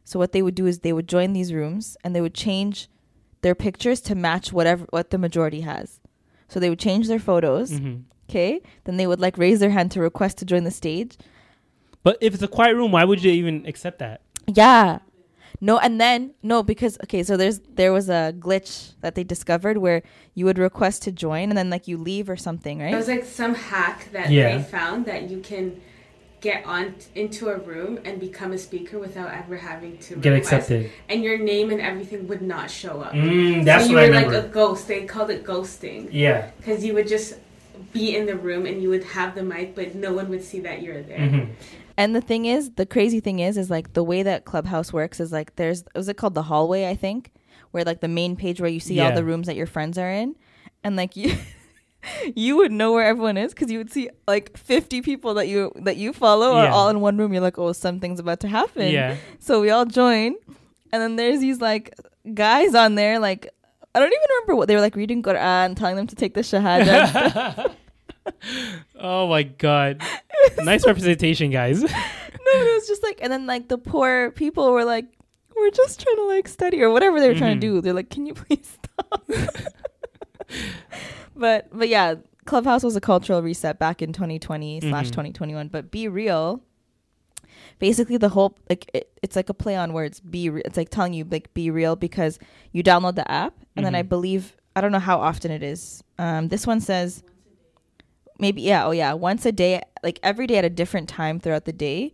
So 0.04 0.18
what 0.18 0.32
they 0.32 0.42
would 0.42 0.54
do 0.54 0.66
is 0.66 0.80
they 0.80 0.92
would 0.92 1.08
join 1.08 1.32
these 1.32 1.50
rooms 1.60 1.96
and 2.04 2.14
they 2.14 2.20
would 2.26 2.34
change 2.34 2.88
their 3.40 3.54
pictures 3.54 4.00
to 4.08 4.14
match 4.14 4.52
whatever, 4.52 4.84
what 4.90 5.08
the 5.10 5.18
majority 5.26 5.62
has. 5.62 5.98
So 6.48 6.60
they 6.60 6.68
would 6.72 6.78
change 6.88 7.08
their 7.08 7.18
photos. 7.30 7.68
hmm 7.78 7.96
Okay. 8.28 8.60
Then 8.84 8.96
they 8.98 9.06
would 9.10 9.18
like 9.26 9.36
raise 9.38 9.58
their 9.62 9.70
hand 9.78 9.90
to 9.92 10.00
request 10.00 10.36
to 10.38 10.44
join 10.44 10.64
the 10.64 10.70
stage. 10.82 11.12
But 12.06 12.18
if 12.20 12.30
it's 12.34 12.42
a 12.50 12.52
quiet 12.58 12.74
room, 12.76 12.92
why 12.92 13.04
would 13.08 13.24
you 13.24 13.32
even 13.32 13.56
accept 13.66 13.98
that? 14.04 14.20
Yeah. 14.46 14.98
No, 15.60 15.78
and 15.78 16.00
then 16.00 16.32
no, 16.42 16.62
because 16.62 16.96
okay, 17.04 17.22
so 17.22 17.36
there's 17.36 17.60
there 17.74 17.92
was 17.92 18.08
a 18.08 18.34
glitch 18.38 18.94
that 19.02 19.14
they 19.14 19.24
discovered 19.24 19.76
where 19.78 20.02
you 20.34 20.44
would 20.46 20.58
request 20.58 21.02
to 21.02 21.12
join 21.12 21.50
and 21.50 21.58
then 21.58 21.68
like 21.70 21.86
you 21.86 21.98
leave 21.98 22.30
or 22.30 22.36
something, 22.36 22.78
right? 22.80 22.92
It 22.94 22.96
was 22.96 23.08
like 23.08 23.24
some 23.24 23.54
hack 23.54 24.08
that 24.12 24.30
Yeah. 24.30 24.56
they 24.56 24.62
found 24.62 25.04
that 25.06 25.28
you 25.30 25.40
can 25.40 25.80
get 26.40 26.64
on 26.64 26.94
into 27.14 27.50
a 27.50 27.58
room 27.58 27.98
and 28.06 28.18
become 28.18 28.52
a 28.52 28.56
speaker 28.58 28.98
without 28.98 29.30
ever 29.34 29.58
having 29.58 29.98
to 29.98 30.16
Get 30.16 30.30
request. 30.30 30.52
accepted. 30.70 30.90
and 31.10 31.22
your 31.22 31.36
name 31.36 31.68
and 31.70 31.82
everything 31.82 32.26
would 32.28 32.40
not 32.40 32.70
show 32.70 33.02
up. 33.02 33.12
Mm, 33.12 33.62
that's 33.66 33.84
so 33.84 33.90
you 33.90 33.96
what 33.96 34.04
I 34.04 34.06
were 34.08 34.14
remember. 34.14 34.36
like 34.38 34.44
a 34.46 34.48
ghost. 34.48 34.88
They 34.88 35.04
called 35.04 35.28
it 35.28 35.44
ghosting 35.44 36.08
yeah. 36.10 36.50
because 36.56 36.82
you 36.82 36.94
would 36.94 37.06
just 37.08 37.34
be 37.92 38.16
in 38.16 38.24
the 38.24 38.36
room 38.36 38.64
and 38.64 38.80
you 38.82 38.88
would 38.88 39.04
have 39.04 39.34
the 39.34 39.42
mic, 39.42 39.74
but 39.74 39.94
no 39.94 40.14
one 40.14 40.30
would 40.30 40.42
see 40.42 40.60
that 40.60 40.80
you're 40.80 41.02
there. 41.02 41.28
hmm 41.28 41.44
And 42.00 42.16
the 42.16 42.20
thing 42.30 42.46
is, 42.46 42.70
the 42.80 42.86
crazy 42.86 43.20
thing 43.20 43.38
is, 43.40 43.56
is 43.58 43.68
like 43.70 43.92
the 43.92 44.02
way 44.02 44.22
that 44.22 44.44
Clubhouse 44.44 44.92
works 44.92 45.20
is 45.20 45.30
like 45.32 45.54
there's 45.56 45.84
was 45.94 46.08
it 46.08 46.16
called 46.16 46.34
the 46.34 46.42
hallway, 46.50 46.88
I 46.88 46.96
think, 46.96 47.30
where 47.72 47.84
like 47.84 48.00
the 48.00 48.08
main 48.08 48.36
page 48.36 48.60
where 48.60 48.70
you 48.70 48.80
see 48.80 48.98
all 49.00 49.12
the 49.12 49.24
rooms 49.24 49.46
that 49.48 49.56
your 49.56 49.66
friends 49.66 49.98
are 49.98 50.10
in, 50.10 50.34
and 50.84 50.96
like 50.96 51.14
you. 51.16 51.36
You 52.34 52.56
would 52.56 52.72
know 52.72 52.92
where 52.94 53.04
everyone 53.04 53.36
is 53.36 53.52
because 53.52 53.70
you 53.70 53.76
would 53.76 53.92
see 53.92 54.08
like 54.26 54.56
fifty 54.56 55.02
people 55.02 55.34
that 55.34 55.48
you 55.48 55.70
that 55.88 55.98
you 55.98 56.14
follow 56.14 56.52
are 56.56 56.64
Yeah. 56.64 56.72
all 56.72 56.88
in 56.88 57.02
one 57.02 57.18
room. 57.18 57.34
You're 57.34 57.42
like, 57.42 57.58
oh, 57.58 57.72
something's 57.72 58.18
about 58.18 58.40
to 58.40 58.48
happen. 58.48 58.88
Yeah. 58.90 59.16
So 59.38 59.60
we 59.60 59.68
all 59.68 59.84
join, 59.84 60.34
and 60.92 61.02
then 61.02 61.16
there's 61.16 61.40
these 61.40 61.60
like 61.60 61.92
guys 62.32 62.74
on 62.74 62.94
there. 62.94 63.18
Like 63.18 63.42
I 63.94 63.98
don't 64.00 64.08
even 64.08 64.22
remember 64.30 64.56
what 64.56 64.66
they 64.68 64.74
were 64.76 64.80
like 64.80 64.96
reading 64.96 65.22
Quran, 65.22 65.76
telling 65.76 65.96
them 65.96 66.06
to 66.06 66.16
take 66.16 66.32
the 66.32 66.40
shahada. 66.40 67.74
oh 68.98 69.28
my 69.28 69.42
god. 69.42 70.02
nice 70.58 70.86
representation, 70.86 71.50
guys. 71.50 71.82
no, 71.82 71.88
it 71.90 72.74
was 72.74 72.86
just 72.88 73.02
like, 73.02 73.18
and 73.22 73.32
then 73.32 73.46
like 73.46 73.68
the 73.68 73.78
poor 73.78 74.30
people 74.32 74.72
were 74.72 74.84
like, 74.84 75.06
we're 75.56 75.70
just 75.70 76.00
trying 76.00 76.16
to 76.16 76.24
like 76.24 76.48
study 76.48 76.82
or 76.82 76.90
whatever 76.90 77.20
they 77.20 77.28
were 77.28 77.34
trying 77.34 77.58
Mhm. 77.58 77.60
to 77.60 77.66
do. 77.66 77.80
They're 77.80 77.92
like, 77.92 78.10
can 78.10 78.26
you 78.26 78.34
please 78.34 78.78
stop? 78.82 79.28
but 81.36 81.68
but 81.76 81.88
yeah, 81.88 82.14
Clubhouse 82.46 82.82
was 82.82 82.96
a 82.96 83.00
cultural 83.00 83.42
reset 83.42 83.78
back 83.78 84.02
in 84.02 84.12
2020 84.12 84.80
slash 84.80 85.06
Mhm. 85.06 85.10
2021. 85.10 85.68
But 85.68 85.90
be 85.90 86.08
real. 86.08 86.62
Basically, 87.78 88.16
the 88.16 88.28
whole 88.30 88.56
like 88.68 88.90
it, 88.94 89.10
it's 89.22 89.36
like 89.36 89.48
a 89.48 89.54
play 89.54 89.76
on 89.76 89.92
words. 89.92 90.20
Be 90.20 90.50
re- 90.50 90.62
it's 90.64 90.76
like 90.76 90.90
telling 90.90 91.12
you 91.14 91.24
like 91.30 91.52
be 91.54 91.70
real 91.70 91.96
because 91.96 92.38
you 92.72 92.82
download 92.82 93.14
the 93.14 93.30
app 93.30 93.54
and 93.76 93.84
then 93.84 93.94
I 93.94 94.02
Mhm. 94.02 94.08
believe 94.08 94.56
I 94.76 94.80
don't 94.80 94.92
know 94.92 94.98
how 94.98 95.18
often 95.20 95.50
it 95.50 95.62
is. 95.62 96.02
Um, 96.18 96.48
this 96.48 96.66
one 96.66 96.80
says 96.80 97.22
maybe 98.40 98.62
yeah 98.62 98.86
oh 98.86 98.90
yeah 98.90 99.12
once 99.12 99.44
a 99.46 99.52
day 99.52 99.80
like 100.02 100.18
every 100.22 100.46
day 100.46 100.56
at 100.56 100.64
a 100.64 100.70
different 100.70 101.08
time 101.08 101.38
throughout 101.38 101.64
the 101.64 101.72
day 101.72 102.12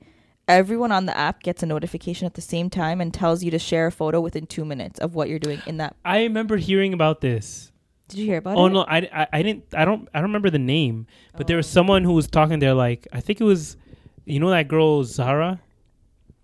everyone 0.48 0.92
on 0.92 1.06
the 1.06 1.16
app 1.16 1.42
gets 1.42 1.62
a 1.62 1.66
notification 1.66 2.26
at 2.26 2.34
the 2.34 2.40
same 2.40 2.70
time 2.70 3.00
and 3.00 3.12
tells 3.12 3.42
you 3.42 3.50
to 3.50 3.58
share 3.58 3.86
a 3.86 3.92
photo 3.92 4.20
within 4.20 4.46
two 4.46 4.64
minutes 4.64 4.98
of 5.00 5.14
what 5.14 5.28
you're 5.28 5.38
doing 5.38 5.60
in 5.66 5.76
that 5.78 5.96
I 6.04 6.22
remember 6.22 6.56
hearing 6.56 6.92
about 6.92 7.20
this. 7.20 7.72
did 8.08 8.18
you 8.20 8.26
hear 8.26 8.38
about 8.38 8.52
it? 8.52 8.58
Oh 8.60 8.66
it 8.66 8.70
no, 8.70 8.80
I, 8.82 8.98
I, 9.12 9.26
I 9.32 9.42
didn't 9.42 9.64
I 9.74 9.84
don't 9.84 10.08
I 10.14 10.18
don't 10.18 10.28
remember 10.30 10.50
the 10.50 10.58
name, 10.60 11.06
but 11.36 11.46
there 11.46 11.56
was 11.56 11.66
someone 11.68 12.04
who 12.04 12.12
was 12.12 12.28
talking 12.28 12.58
there 12.60 12.74
like 12.74 13.08
I 13.12 13.20
think 13.20 13.40
it 13.40 13.44
was 13.44 13.76
you 14.24 14.38
know 14.40 14.50
that 14.50 14.68
girl 14.68 15.02
Zara, 15.04 15.60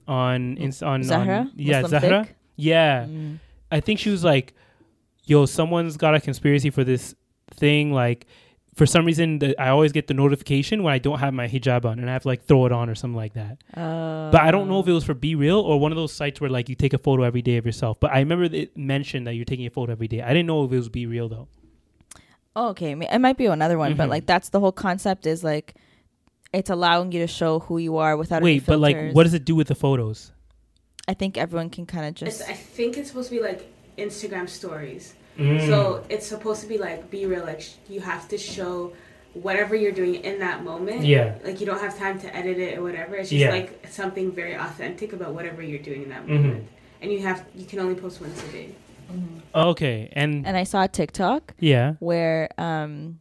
on 0.09 0.57
ins- 0.57 0.83
on 0.83 1.03
Zahra? 1.03 1.39
on, 1.41 1.53
yeah 1.55 1.83
Muslim 1.83 2.01
Zahra 2.01 2.25
Thick? 2.25 2.37
yeah 2.57 3.07
Mm. 3.07 3.39
I 3.71 3.81
think 3.81 3.99
she 4.01 4.11
was 4.11 4.25
like 4.25 4.55
yo 5.25 5.47
someone's 5.47 5.97
got 5.97 6.15
a 6.15 6.21
conspiracy 6.21 6.71
for 6.71 6.85
this 6.85 7.15
thing 7.55 7.93
like 7.93 8.27
for 8.75 8.87
some 8.87 9.05
reason 9.05 9.39
the, 9.39 9.61
I 9.61 9.69
always 9.69 9.93
get 9.93 10.07
the 10.07 10.15
notification 10.15 10.83
when 10.83 10.95
I 10.95 10.99
don't 10.99 11.19
have 11.19 11.35
my 11.35 11.47
hijab 11.47 11.85
on 11.85 11.99
and 11.99 12.09
I 12.09 12.13
have 12.15 12.23
to 12.23 12.29
like 12.29 12.45
throw 12.45 12.65
it 12.67 12.73
on 12.73 12.89
or 12.89 12.95
something 12.95 13.17
like 13.17 13.35
that. 13.35 13.59
But 13.75 14.41
I 14.41 14.51
don't 14.51 14.69
know 14.69 14.81
if 14.81 14.89
it 14.89 14.93
was 14.93 15.05
for 15.05 15.15
BeReal 15.15 15.63
or 15.63 15.79
one 15.79 15.93
of 15.93 15.97
those 15.97 16.13
sites 16.13 16.41
where 16.41 16.49
like 16.51 16.69
you 16.69 16.75
take 16.75 16.95
a 16.95 16.99
photo 16.99 17.23
every 17.25 17.43
day 17.43 17.59
of 17.59 17.67
yourself. 17.67 18.01
But 18.01 18.13
I 18.13 18.21
remember 18.21 18.45
it 18.45 18.77
mentioned 18.77 19.27
that 19.27 19.35
you're 19.35 19.45
taking 19.45 19.67
a 19.67 19.71
photo 19.71 19.93
every 19.93 20.09
day. 20.09 20.23
I 20.23 20.29
didn't 20.29 20.47
know 20.47 20.65
if 20.65 20.73
it 20.73 20.77
was 20.77 20.89
BeReal 20.89 21.29
though. 21.29 21.49
Oh, 22.57 22.69
okay. 22.71 22.93
It 22.93 23.19
might 23.19 23.37
be 23.37 23.47
another 23.47 23.79
one 23.79 23.95
but 23.95 24.07
Mhm. 24.07 24.11
like 24.11 24.27
that's 24.27 24.49
the 24.51 24.61
whole 24.61 24.73
concept 24.73 25.27
is 25.27 25.45
like 25.45 25.75
it's 26.53 26.71
allowing 26.71 27.13
you 27.13 27.21
to 27.21 27.27
show 27.27 27.61
who 27.61 27.79
you 27.79 27.97
are 27.97 28.17
without 28.17 28.37
any 28.37 28.45
wait 28.45 28.67
but 28.67 28.79
like 28.79 29.13
what 29.13 29.25
does 29.25 29.33
it 29.35 29.45
do 29.45 29.55
with 29.55 29.69
the 29.69 29.75
photos? 29.75 30.33
I 31.09 31.15
think 31.15 31.37
everyone 31.37 31.69
can 31.71 31.85
kind 31.87 32.05
of 32.07 32.11
It's, 32.27 32.39
just 32.39 32.51
I 32.51 32.55
think 32.55 32.97
it's 32.97 33.09
supposed 33.09 33.29
to 33.31 33.37
be 33.37 33.43
like 33.43 33.67
Instagram 33.99 34.49
stories. 34.49 35.15
Mm. 35.39 35.67
So 35.67 36.05
it's 36.09 36.27
supposed 36.27 36.61
to 36.63 36.67
be 36.67 36.79
like 36.79 37.11
be 37.11 37.27
real. 37.27 37.45
Like 37.45 37.63
you 37.89 38.01
have 38.01 38.29
to 38.29 38.39
show 38.39 38.93
whatever 39.35 39.75
you're 39.75 39.93
doing 39.93 40.17
in 40.17 40.39
that 40.41 40.63
moment. 40.63 41.05
Yeah. 41.05 41.39
Like 41.45 41.59
you 41.61 41.67
don't 41.67 41.81
have 41.81 41.97
time 41.99 42.21
to 42.21 42.37
edit 42.37 42.59
it 42.59 42.77
or 42.79 42.83
whatever. 42.83 43.15
It's 43.17 43.31
just 43.31 43.41
Yeah. 43.41 43.51
like 43.51 43.87
something 43.89 44.31
very 44.33 44.55
authentic 44.55 45.13
about 45.15 45.33
whatever 45.35 45.63
you're 45.63 45.79
doing 45.83 46.03
in 46.03 46.09
that 46.11 46.27
Mhm. 46.27 46.29
moment. 46.43 46.69
And 47.01 47.11
you 47.13 47.21
have 47.21 47.45
you 47.55 47.65
can 47.65 47.79
only 47.79 47.95
post 47.95 48.21
once 48.21 48.43
a 48.45 48.53
day. 48.53 48.69
Okay, 49.55 50.09
and, 50.13 50.47
and 50.47 50.57
i 50.57 50.65
saw 50.65 50.85
a 50.85 50.89
tiktok 50.89 51.53
yeah, 51.59 51.95
where 52.01 52.49
um 52.57 53.19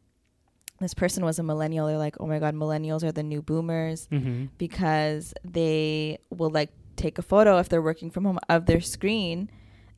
this 0.80 0.94
person 0.94 1.26
was 1.26 1.38
a 1.40 1.44
millennial 1.44 1.86
they're 1.88 1.98
like 1.98 2.16
oh 2.22 2.26
my 2.26 2.40
god 2.40 2.56
millennials 2.56 3.04
are 3.04 3.12
the 3.12 3.24
new 3.24 3.42
boomers 3.42 4.08
hmm 4.10 4.46
because 4.58 5.34
they 5.44 6.18
will 6.30 6.50
like 6.50 6.70
take 6.96 7.18
a 7.18 7.22
photo 7.22 7.58
if 7.60 7.68
they're 7.68 7.82
working 7.82 8.10
from 8.10 8.24
home 8.26 8.40
of 8.48 8.66
their 8.68 8.80
screen 8.80 9.50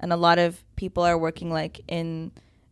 and 0.03 0.11
a 0.13 0.17
lot 0.27 0.37
of 0.37 0.63
people 0.75 1.01
are 1.03 1.17
working 1.17 1.49
like 1.49 1.81
in 1.87 2.31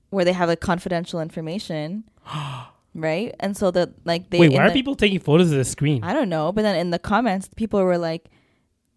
where 0.09 0.25
they 0.25 0.33
have 0.33 0.49
like 0.49 0.59
confidential 0.59 1.19
information 1.21 2.03
right? 2.93 3.33
And 3.39 3.55
so 3.55 3.71
that 3.71 3.89
like 4.05 4.29
they 4.29 4.39
Wait, 4.39 4.51
why 4.51 4.63
are 4.65 4.67
the- 4.69 4.73
people 4.73 4.95
taking 4.95 5.19
photos 5.19 5.51
of 5.51 5.57
the 5.57 5.65
screen? 5.65 6.03
I 6.03 6.13
don't 6.13 6.29
know, 6.29 6.51
but 6.51 6.61
then 6.63 6.75
in 6.75 6.89
the 6.91 6.99
comments, 6.99 7.47
people 7.55 7.81
were 7.83 7.97
like, 7.97 8.25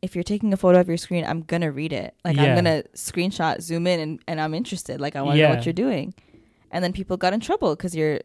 "If 0.02 0.14
you're 0.16 0.24
taking 0.24 0.52
a 0.52 0.56
photo 0.56 0.80
of 0.80 0.88
your 0.88 0.96
screen, 0.96 1.24
I'm 1.24 1.42
gonna 1.42 1.70
read 1.70 1.92
it. 1.92 2.14
Like 2.24 2.36
Yeah. 2.36 2.44
I'm 2.44 2.54
gonna 2.56 2.82
screenshot, 2.94 3.60
zoom 3.60 3.86
in, 3.86 4.00
and, 4.00 4.20
and 4.26 4.40
I'm 4.40 4.52
interested. 4.54 5.00
Like 5.00 5.14
I 5.16 5.22
want 5.22 5.36
to 5.36 5.42
know 5.42 5.50
what 5.54 5.64
you're 5.66 5.72
doing." 5.86 6.12
And 6.72 6.82
then 6.82 6.92
people 6.92 7.16
got 7.16 7.32
in 7.32 7.38
trouble 7.40 7.76
because 7.76 7.94
you're 7.94 8.18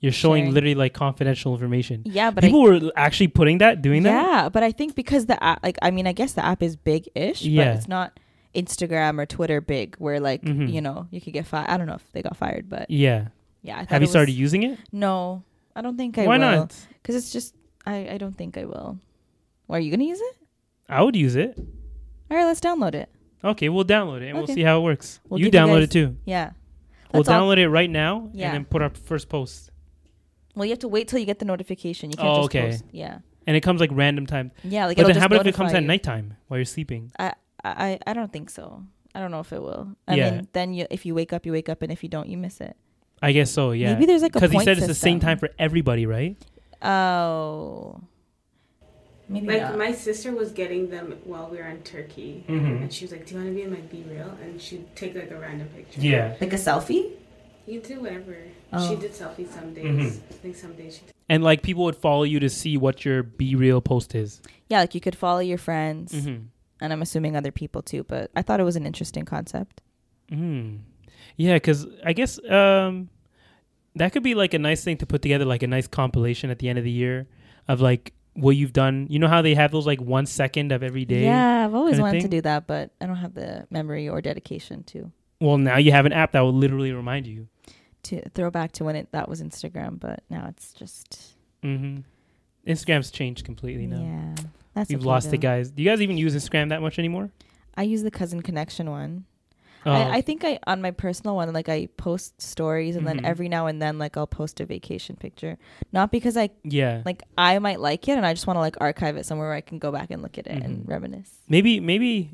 You're 0.00 0.12
showing 0.12 0.42
sharing. 0.42 0.54
literally 0.54 0.74
like 0.74 0.92
confidential 0.92 1.54
information. 1.54 2.02
yeah, 2.04 2.30
but 2.30 2.44
people 2.44 2.60
I, 2.66 2.68
were 2.84 2.92
actually 2.94 3.28
putting 3.28 3.56
that, 3.58 3.80
doing 3.80 4.02
that. 4.02 4.12
yeah, 4.12 4.48
but 4.50 4.62
I 4.62 4.70
think 4.70 4.94
because 4.94 5.24
the 5.26 5.42
app, 5.42 5.62
like 5.62 5.78
I 5.80 5.90
mean, 5.90 6.06
I 6.06 6.12
guess 6.12 6.34
the 6.34 6.44
app 6.44 6.62
is 6.62 6.76
big-ish, 6.76 7.40
Yeah. 7.42 7.64
but 7.64 7.76
it's 7.78 7.88
not 7.88 8.20
Instagram 8.56 9.20
or 9.20 9.26
Twitter 9.26 9.60
big, 9.60 9.96
where 9.98 10.18
like 10.20 10.42
Mhm. 10.42 10.72
you 10.72 10.80
know 10.80 11.06
you 11.10 11.20
could 11.20 11.32
get 11.32 11.46
fired. 11.46 11.68
I 11.68 11.76
don't 11.76 11.86
know 11.86 11.94
if 11.94 12.12
they 12.12 12.22
got 12.22 12.36
fired, 12.36 12.68
but 12.68 12.90
Yeah. 12.90 13.28
yeah. 13.62 13.76
I 13.78 13.84
Have 13.92 14.02
you 14.02 14.06
it 14.06 14.10
started 14.10 14.32
using 14.32 14.62
it? 14.64 14.78
No, 14.92 15.42
I 15.74 15.82
don't 15.82 15.96
think 15.96 16.18
I 16.18 16.26
Why 16.26 16.38
will. 16.38 16.46
not? 16.46 16.74
Because 17.02 17.14
it's 17.16 17.32
just 17.32 17.54
I 17.86 18.08
I 18.14 18.18
don't 18.18 18.36
think 18.36 18.56
I 18.58 18.64
will. 18.64 18.98
Why 19.66 19.76
are 19.78 19.80
you 19.80 19.90
gonna 19.90 20.04
use 20.04 20.20
it? 20.20 20.36
I 20.88 21.02
would 21.02 21.16
use 21.16 21.36
it. 21.36 21.58
All 22.30 22.36
right, 22.36 22.44
let's 22.44 22.60
download 22.60 22.94
it. 22.94 23.08
Okay, 23.44 23.68
we'll 23.68 23.84
download 23.84 24.22
it 24.22 24.28
and 24.28 24.38
we'll 24.38 24.46
see 24.48 24.62
how 24.62 24.78
it 24.80 24.82
works. 24.82 25.20
We'll 25.28 25.38
you 25.40 25.46
give 25.46 25.54
you 25.54 25.60
download 25.60 25.74
guys- 25.80 25.84
it 25.84 25.90
too. 25.90 26.16
Yeah. 26.24 26.50
We'll 27.12 27.22
all. 27.28 27.34
download 27.48 27.58
it 27.58 27.68
right 27.68 27.90
now 27.90 28.30
Yeah. 28.32 28.46
and 28.46 28.54
then 28.54 28.64
put 28.64 28.82
our 28.82 28.90
first 28.90 29.28
post. 29.28 29.70
Well, 30.54 30.64
you 30.64 30.70
have 30.70 30.78
to 30.80 30.88
wait 30.88 31.06
till 31.08 31.18
you 31.18 31.26
get 31.26 31.38
the 31.38 31.44
notification. 31.44 32.10
You 32.10 32.16
can't 32.16 32.28
Oh, 32.28 32.36
just 32.36 32.46
okay. 32.46 32.70
post. 32.70 32.84
Yeah. 32.90 33.18
And 33.46 33.56
it 33.56 33.60
comes 33.60 33.80
like 33.80 33.90
random 33.92 34.26
time. 34.26 34.50
Yeah. 34.64 34.86
Like 34.86 34.96
but 34.96 35.02
it'll 35.02 35.12
then 35.14 35.20
how 35.20 35.26
about 35.26 35.40
if 35.42 35.46
it 35.46 35.54
comes 35.54 35.68
notify 35.68 35.76
at 35.78 35.82
you. 35.82 35.86
nighttime 35.88 36.34
while 36.48 36.58
you're 36.58 36.64
sleeping? 36.64 37.12
I, 37.18 37.34
I 37.76 37.98
I 38.06 38.12
don't 38.14 38.32
think 38.32 38.50
so. 38.50 38.82
I 39.14 39.20
don't 39.20 39.30
know 39.30 39.40
if 39.40 39.52
it 39.52 39.62
will. 39.62 39.88
I 40.06 40.14
Yeah. 40.16 40.30
mean, 40.30 40.48
then 40.52 40.74
you 40.74 40.86
if 40.90 41.06
you 41.06 41.14
wake 41.14 41.32
up, 41.32 41.46
you 41.46 41.52
wake 41.52 41.68
up, 41.68 41.82
and 41.82 41.90
if 41.90 42.02
you 42.02 42.08
don't, 42.08 42.28
you 42.28 42.36
miss 42.36 42.60
it. 42.60 42.76
I 43.22 43.32
guess 43.32 43.50
so, 43.50 43.70
yeah. 43.72 43.94
Maybe 43.94 44.04
there's 44.06 44.20
like 44.22 44.32
a 44.36 44.38
Because 44.38 44.50
he 44.50 44.56
point 44.58 44.66
said 44.66 44.76
it's 44.78 44.86
the 44.86 44.94
same 44.94 45.20
time 45.20 45.38
for 45.38 45.48
everybody, 45.58 46.04
right? 46.04 46.36
Oh. 46.82 48.00
Maybe 49.28 49.46
Like 49.48 49.62
not. 49.62 49.78
my 49.78 49.90
sister 49.92 50.30
was 50.32 50.52
getting 50.52 50.90
them 50.90 51.18
while 51.24 51.48
we 51.50 51.56
were 51.58 51.66
in 51.66 51.80
Turkey, 51.82 52.44
Mhm. 52.48 52.82
and 52.82 52.92
she 52.92 53.04
was 53.04 53.10
like, 53.12 53.26
"Do 53.26 53.34
you 53.34 53.40
want 53.40 53.50
to 53.50 53.54
be 53.56 53.62
in 53.62 53.70
my 53.70 53.80
BeReal?" 53.92 54.40
And 54.42 54.60
she'd 54.60 54.84
take 54.94 55.16
like 55.16 55.30
a 55.32 55.38
random 55.38 55.68
picture. 55.74 56.00
Yeah. 56.00 56.36
Like 56.40 56.52
a 56.52 56.56
selfie. 56.56 57.10
you 57.68 57.80
do 57.80 58.00
whatever. 58.00 58.36
Oh. 58.72 58.88
She 58.88 58.94
did 58.94 59.10
selfies 59.10 59.48
some 59.48 59.74
days. 59.74 59.84
Mhm. 59.84 60.06
I 60.30 60.34
think 60.34 60.54
some 60.54 60.74
days 60.74 60.94
she. 60.94 61.00
Did. 61.06 61.12
And 61.28 61.42
like 61.42 61.62
people 61.62 61.82
would 61.82 61.96
follow 61.96 62.22
you 62.22 62.38
to 62.38 62.48
see 62.48 62.76
what 62.76 63.04
your 63.04 63.24
BeReal 63.24 63.82
post 63.82 64.14
is. 64.14 64.40
Yeah, 64.68 64.78
like 64.78 64.94
you 64.94 65.00
could 65.00 65.16
follow 65.16 65.40
your 65.40 65.58
friends, 65.58 66.12
Mm-hmm. 66.12 66.44
And 66.80 66.92
I'm 66.92 67.02
assuming 67.02 67.36
other 67.36 67.52
people 67.52 67.82
too. 67.82 68.04
But 68.04 68.30
I 68.36 68.42
thought 68.42 68.60
it 68.60 68.64
was 68.64 68.76
an 68.76 68.86
interesting 68.86 69.24
concept. 69.24 69.80
Mm. 70.30 70.80
Yeah, 71.36 71.54
because 71.54 71.86
I 72.04 72.12
guess 72.12 72.38
um, 72.50 73.08
that 73.94 74.12
could 74.12 74.22
be 74.22 74.34
like 74.34 74.54
a 74.54 74.58
nice 74.58 74.82
thing 74.84 74.96
to 74.98 75.06
put 75.06 75.22
together, 75.22 75.44
like 75.44 75.62
a 75.62 75.66
nice 75.66 75.86
compilation 75.86 76.50
at 76.50 76.58
the 76.58 76.68
end 76.68 76.78
of 76.78 76.84
the 76.84 76.90
year 76.90 77.26
of 77.68 77.80
like 77.80 78.12
what 78.34 78.56
you've 78.56 78.72
done. 78.72 79.06
You 79.10 79.18
know 79.18 79.28
how 79.28 79.42
they 79.42 79.54
have 79.54 79.70
those 79.72 79.86
like 79.86 80.00
one 80.00 80.26
second 80.26 80.72
of 80.72 80.82
every 80.82 81.04
day. 81.04 81.24
Yeah, 81.24 81.64
I've 81.66 81.74
always 81.74 82.00
wanted 82.00 82.22
to 82.22 82.28
do 82.28 82.40
that, 82.42 82.66
but 82.66 82.90
I 83.00 83.06
don't 83.06 83.16
have 83.16 83.34
the 83.34 83.66
memory 83.70 84.08
or 84.08 84.20
dedication 84.20 84.82
to 84.84 85.10
Well, 85.40 85.58
now 85.58 85.78
you 85.78 85.92
have 85.92 86.06
an 86.06 86.12
app 86.12 86.32
that 86.32 86.40
will 86.40 86.52
literally 86.54 86.92
remind 86.92 87.26
you. 87.26 87.48
to 88.04 88.28
throw 88.30 88.50
back 88.50 88.72
to 88.72 88.84
when 88.84 88.94
it 88.96 89.10
that 89.12 89.28
was 89.28 89.42
Instagram. 89.42 89.98
But 90.00 90.22
now 90.30 90.46
it's 90.48 90.72
just 90.72 91.34
Mm-hmm. 91.62 92.00
Instagram's 92.70 93.10
changed 93.10 93.44
completely 93.44 93.86
now. 93.86 94.00
yeah. 94.00 94.34
That's 94.76 94.90
We've 94.90 95.02
lost 95.06 95.32
it, 95.32 95.38
guys. 95.38 95.70
Do 95.70 95.82
you 95.82 95.88
guys 95.88 96.02
even 96.02 96.18
use 96.18 96.36
Instagram 96.36 96.68
that 96.68 96.82
much 96.82 96.98
anymore? 96.98 97.30
I 97.76 97.84
use 97.84 98.02
the 98.02 98.10
cousin 98.10 98.42
connection 98.42 98.90
one. 98.90 99.24
Oh, 99.86 99.90
I, 99.90 100.16
I 100.16 100.20
think 100.20 100.44
I 100.44 100.58
on 100.66 100.82
my 100.82 100.90
personal 100.90 101.34
one 101.34 101.50
like 101.54 101.68
I 101.70 101.86
post 101.96 102.42
stories 102.42 102.94
and 102.96 103.06
Mhm. 103.06 103.08
then 103.16 103.24
every 103.24 103.48
now 103.48 103.68
and 103.68 103.80
then 103.80 103.98
like 103.98 104.16
I'll 104.18 104.26
post 104.26 104.60
a 104.60 104.66
vacation 104.66 105.16
picture. 105.16 105.56
Not 105.92 106.10
because 106.12 106.36
I 106.36 106.50
yeah. 106.62 107.00
like 107.06 107.22
I 107.38 107.58
might 107.58 107.80
like 107.80 108.06
it 108.06 108.12
and 108.18 108.26
I 108.26 108.34
just 108.34 108.46
want 108.46 108.56
to 108.56 108.60
like 108.60 108.76
archive 108.80 109.16
it 109.16 109.24
somewhere 109.24 109.48
where 109.48 109.56
I 109.56 109.60
can 109.62 109.78
go 109.78 109.90
back 109.90 110.10
and 110.10 110.20
look 110.22 110.36
at 110.36 110.46
it 110.46 110.62
and 110.62 110.84
Mhm. 110.84 110.88
reminisce. 110.88 111.32
maybe 111.48 111.80
maybe 111.80 112.32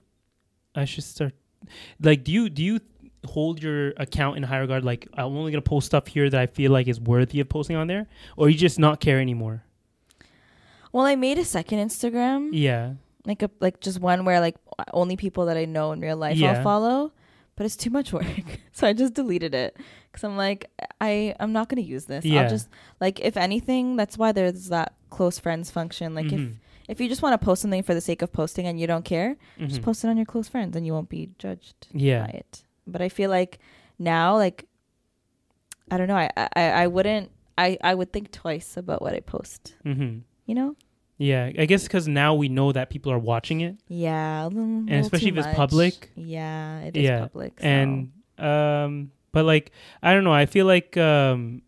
I 0.75 0.85
should 0.85 1.05
start. 1.05 1.35
Like, 2.01 2.25
do 2.25 2.33
you 2.33 2.49
do 2.51 2.63
you 2.65 2.81
hold 3.27 3.63
your 3.63 3.91
account 3.99 4.37
in 4.39 4.43
high 4.43 4.59
regard? 4.59 4.83
Like, 4.85 5.07
I'm 5.15 5.27
only 5.37 5.53
gonna 5.53 5.63
post 5.63 5.87
stuff 5.87 6.09
here 6.09 6.29
that 6.29 6.41
I 6.41 6.47
feel 6.47 6.73
like 6.73 6.89
is 6.89 7.01
worthy 7.01 7.39
of 7.39 7.49
posting 7.49 7.77
on 7.77 7.87
there, 7.87 8.09
or 8.37 8.49
you 8.49 8.57
just 8.57 8.81
not 8.81 8.99
care 8.99 9.21
anymore? 9.21 9.63
Well, 10.93 11.07
I 11.07 11.17
made 11.17 11.39
a 11.39 11.45
second 11.45 11.79
Instagram, 11.79 12.51
Yeah. 12.53 12.95
like 13.25 13.43
a 13.43 13.51
like 13.61 13.81
just 13.81 13.99
one 14.01 14.25
where 14.25 14.41
like 14.41 14.57
only 14.93 15.17
people 15.17 15.47
that 15.47 15.57
I 15.57 15.65
know 15.65 15.93
in 15.93 16.01
real 16.01 16.17
life 16.17 16.37
Yeah. 16.37 16.53
I'll 16.59 16.63
follow, 16.63 17.13
but 17.57 17.65
it's 17.67 17.77
too 17.77 17.91
much 17.91 18.13
work. 18.13 18.27
so 18.73 18.87
I 18.87 18.93
just 18.93 19.15
deleted 19.15 19.55
it 19.55 19.77
cuz 20.13 20.23
I'm 20.25 20.37
like 20.37 20.71
I 21.01 21.35
I'm 21.41 21.53
not 21.53 21.69
going 21.69 21.83
to 21.83 21.89
use 21.89 22.05
this. 22.07 22.25
Yeah. 22.25 22.43
I'll 22.43 22.49
just 22.51 22.69
like 23.01 23.21
if 23.21 23.37
anything 23.37 23.97
that's 23.97 24.19
why 24.19 24.33
there's 24.33 24.69
that 24.69 24.95
close 25.11 25.39
friends 25.39 25.71
function 25.71 26.15
like 26.15 26.27
Mhm. 26.27 26.35
if 26.35 26.59
if 26.89 27.01
you 27.01 27.09
just 27.09 27.23
want 27.23 27.41
to 27.41 27.45
post 27.45 27.63
something 27.63 27.83
for 27.83 27.95
the 27.95 28.01
sake 28.01 28.21
of 28.23 28.33
posting 28.33 28.67
and 28.67 28.79
you 28.79 28.87
don't 28.87 29.05
care, 29.05 29.37
just 29.59 29.81
Mhm. 29.81 29.85
post 29.85 30.05
it 30.05 30.09
on 30.09 30.17
your 30.17 30.27
close 30.27 30.49
friends 30.49 30.77
and 30.77 30.85
you 30.85 30.93
won't 30.93 31.09
be 31.09 31.31
judged 31.39 31.87
Yeah. 31.95 32.27
by 32.27 32.31
it. 32.43 32.65
But 32.87 33.01
I 33.01 33.09
feel 33.09 33.31
like 33.31 33.61
now, 34.01 34.35
like, 34.37 34.67
I 35.91 35.97
don't 35.97 36.09
know, 36.09 36.17
I, 36.17 36.29
I, 36.57 36.65
I 36.83 36.87
wouldn't, 36.89 37.31
I, 37.57 37.79
I 37.85 37.95
would 37.95 38.13
think 38.13 38.33
twice 38.33 38.77
about 38.77 39.01
what 39.01 39.15
I 39.15 39.21
post, 39.21 39.77
Mm-hmm. 39.87 40.19
You 40.53 40.57
know? 40.61 40.77
Yeah, 41.17 41.51
I 41.57 41.65
guess 41.65 41.85
because 41.85 42.07
now 42.07 42.35
we 42.35 42.49
know 42.51 42.73
that 42.73 42.91
people 42.91 43.11
are 43.11 43.19
watching 43.19 43.63
it, 43.63 43.77
Yeah. 43.89 44.47
And 44.47 44.91
especially 44.91 45.29
if 45.31 45.39
it's 45.39 45.57
public. 45.57 46.11
Yeah, 46.15 46.81
it 46.81 46.95
is 46.97 47.05
Yeah, 47.05 47.21
public. 47.21 47.59
so- 47.59 47.67
and 47.67 48.13
um, 48.39 49.13
but 49.33 49.45
like 49.47 49.73
I 50.03 50.13
don't 50.13 50.25
know, 50.25 50.33
I 50.35 50.45
feel 50.45 50.67
like 50.67 50.97
um, 50.99 51.63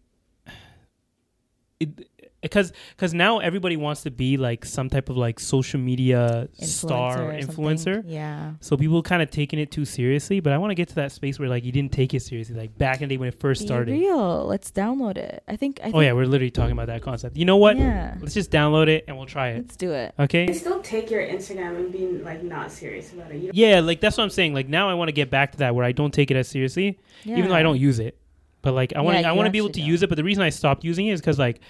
it 1.81 2.09
because 2.45 2.73
because 2.97 3.13
now 3.15 3.39
everybody 3.41 3.77
wants 3.77 4.03
to 4.03 4.11
be 4.11 4.37
like 4.37 4.65
some 4.65 4.89
type 4.89 5.09
of 5.09 5.17
like 5.17 5.41
social 5.41 5.81
media 5.81 6.49
star 6.61 7.31
or 7.33 7.41
something. 7.43 7.65
influencer. 7.65 8.05
Yeah. 8.07 8.53
So 8.61 8.77
people 8.77 9.03
kind 9.03 9.23
of 9.23 9.31
taking 9.31 9.59
it 9.59 9.71
too 9.71 9.85
seriously, 9.85 10.41
but 10.41 10.53
I 10.53 10.59
want 10.59 10.71
to 10.71 10.75
get 10.75 10.89
to 10.91 10.95
that 10.97 11.11
space 11.13 11.39
where 11.39 11.49
like 11.49 11.65
you 11.65 11.73
didn't 11.73 11.93
take 11.93 12.15
it 12.15 12.21
seriously, 12.21 12.55
like 12.55 12.77
back 12.79 13.01
in 13.01 13.09
the 13.09 13.15
day 13.15 13.19
when 13.19 13.29
it 13.29 13.41
first 13.41 13.63
Be 13.63 13.67
started. 13.67 13.93
real. 13.93 14.47
Let's 14.47 14.71
download 14.71 15.17
it. 15.17 15.43
I 15.49 15.57
think, 15.57 15.81
I 15.81 15.85
think 15.85 15.97
Oh 15.97 16.01
yeah, 16.01 16.13
we're 16.13 16.27
literally 16.27 16.51
talking 16.51 16.73
about 16.73 16.87
that 16.89 17.03
concept. 17.03 17.37
You 17.37 17.45
know 17.45 17.57
what? 17.57 17.77
Yeah. 17.77 18.17
Let's 18.21 18.35
just 18.35 18.51
download 18.51 18.89
it 18.89 19.05
and 19.09 19.17
we'll 19.17 19.27
try 19.27 19.49
it. 19.51 19.57
Let's 19.63 19.77
do 19.77 19.93
it. 19.93 20.15
Okay. 20.19 20.47
You 20.47 20.55
still 20.55 20.81
take 20.81 21.11
your 21.11 21.27
Instagram 21.27 21.77
and 21.77 21.91
being 21.93 22.23
like 22.23 22.43
not 22.43 22.71
serious 22.71 23.13
about 23.13 23.31
it. 23.33 23.55
Yeah, 23.55 23.81
like 23.81 24.01
that's 24.01 24.17
what 24.17 24.25
I'm 24.25 24.31
saying. 24.31 24.55
Like 24.55 24.69
now 24.69 24.89
I 24.91 24.95
want 24.95 25.09
to 25.09 25.13
get 25.13 25.31
back 25.31 25.53
to 25.53 25.59
that 25.59 25.75
where 25.75 25.85
I 25.85 25.93
don't 25.93 26.13
take 26.13 26.31
it 26.31 26.37
as 26.37 26.49
seriously, 26.49 26.99
Yeah. 27.25 27.39
even 27.39 27.49
though 27.51 27.57
I 27.57 27.63
don't 27.63 27.81
use 27.81 27.99
it. 27.99 28.19
But 28.63 28.73
like 28.75 28.95
I 28.97 29.01
want 29.03 29.17
to 29.17 29.21
Yeah, 29.23 29.29
I 29.31 29.33
want 29.33 29.47
to 29.47 29.51
be 29.51 29.59
able 29.59 29.69
to 29.69 29.81
actually 29.81 29.91
use 29.91 30.03
it, 30.03 30.09
but 30.09 30.17
the 30.17 30.25
reason 30.25 30.43
I 30.43 30.49
stopped 30.51 30.85
using 30.85 31.07
it 31.07 31.13
is 31.13 31.21
cuz 31.21 31.39
like 31.39 31.61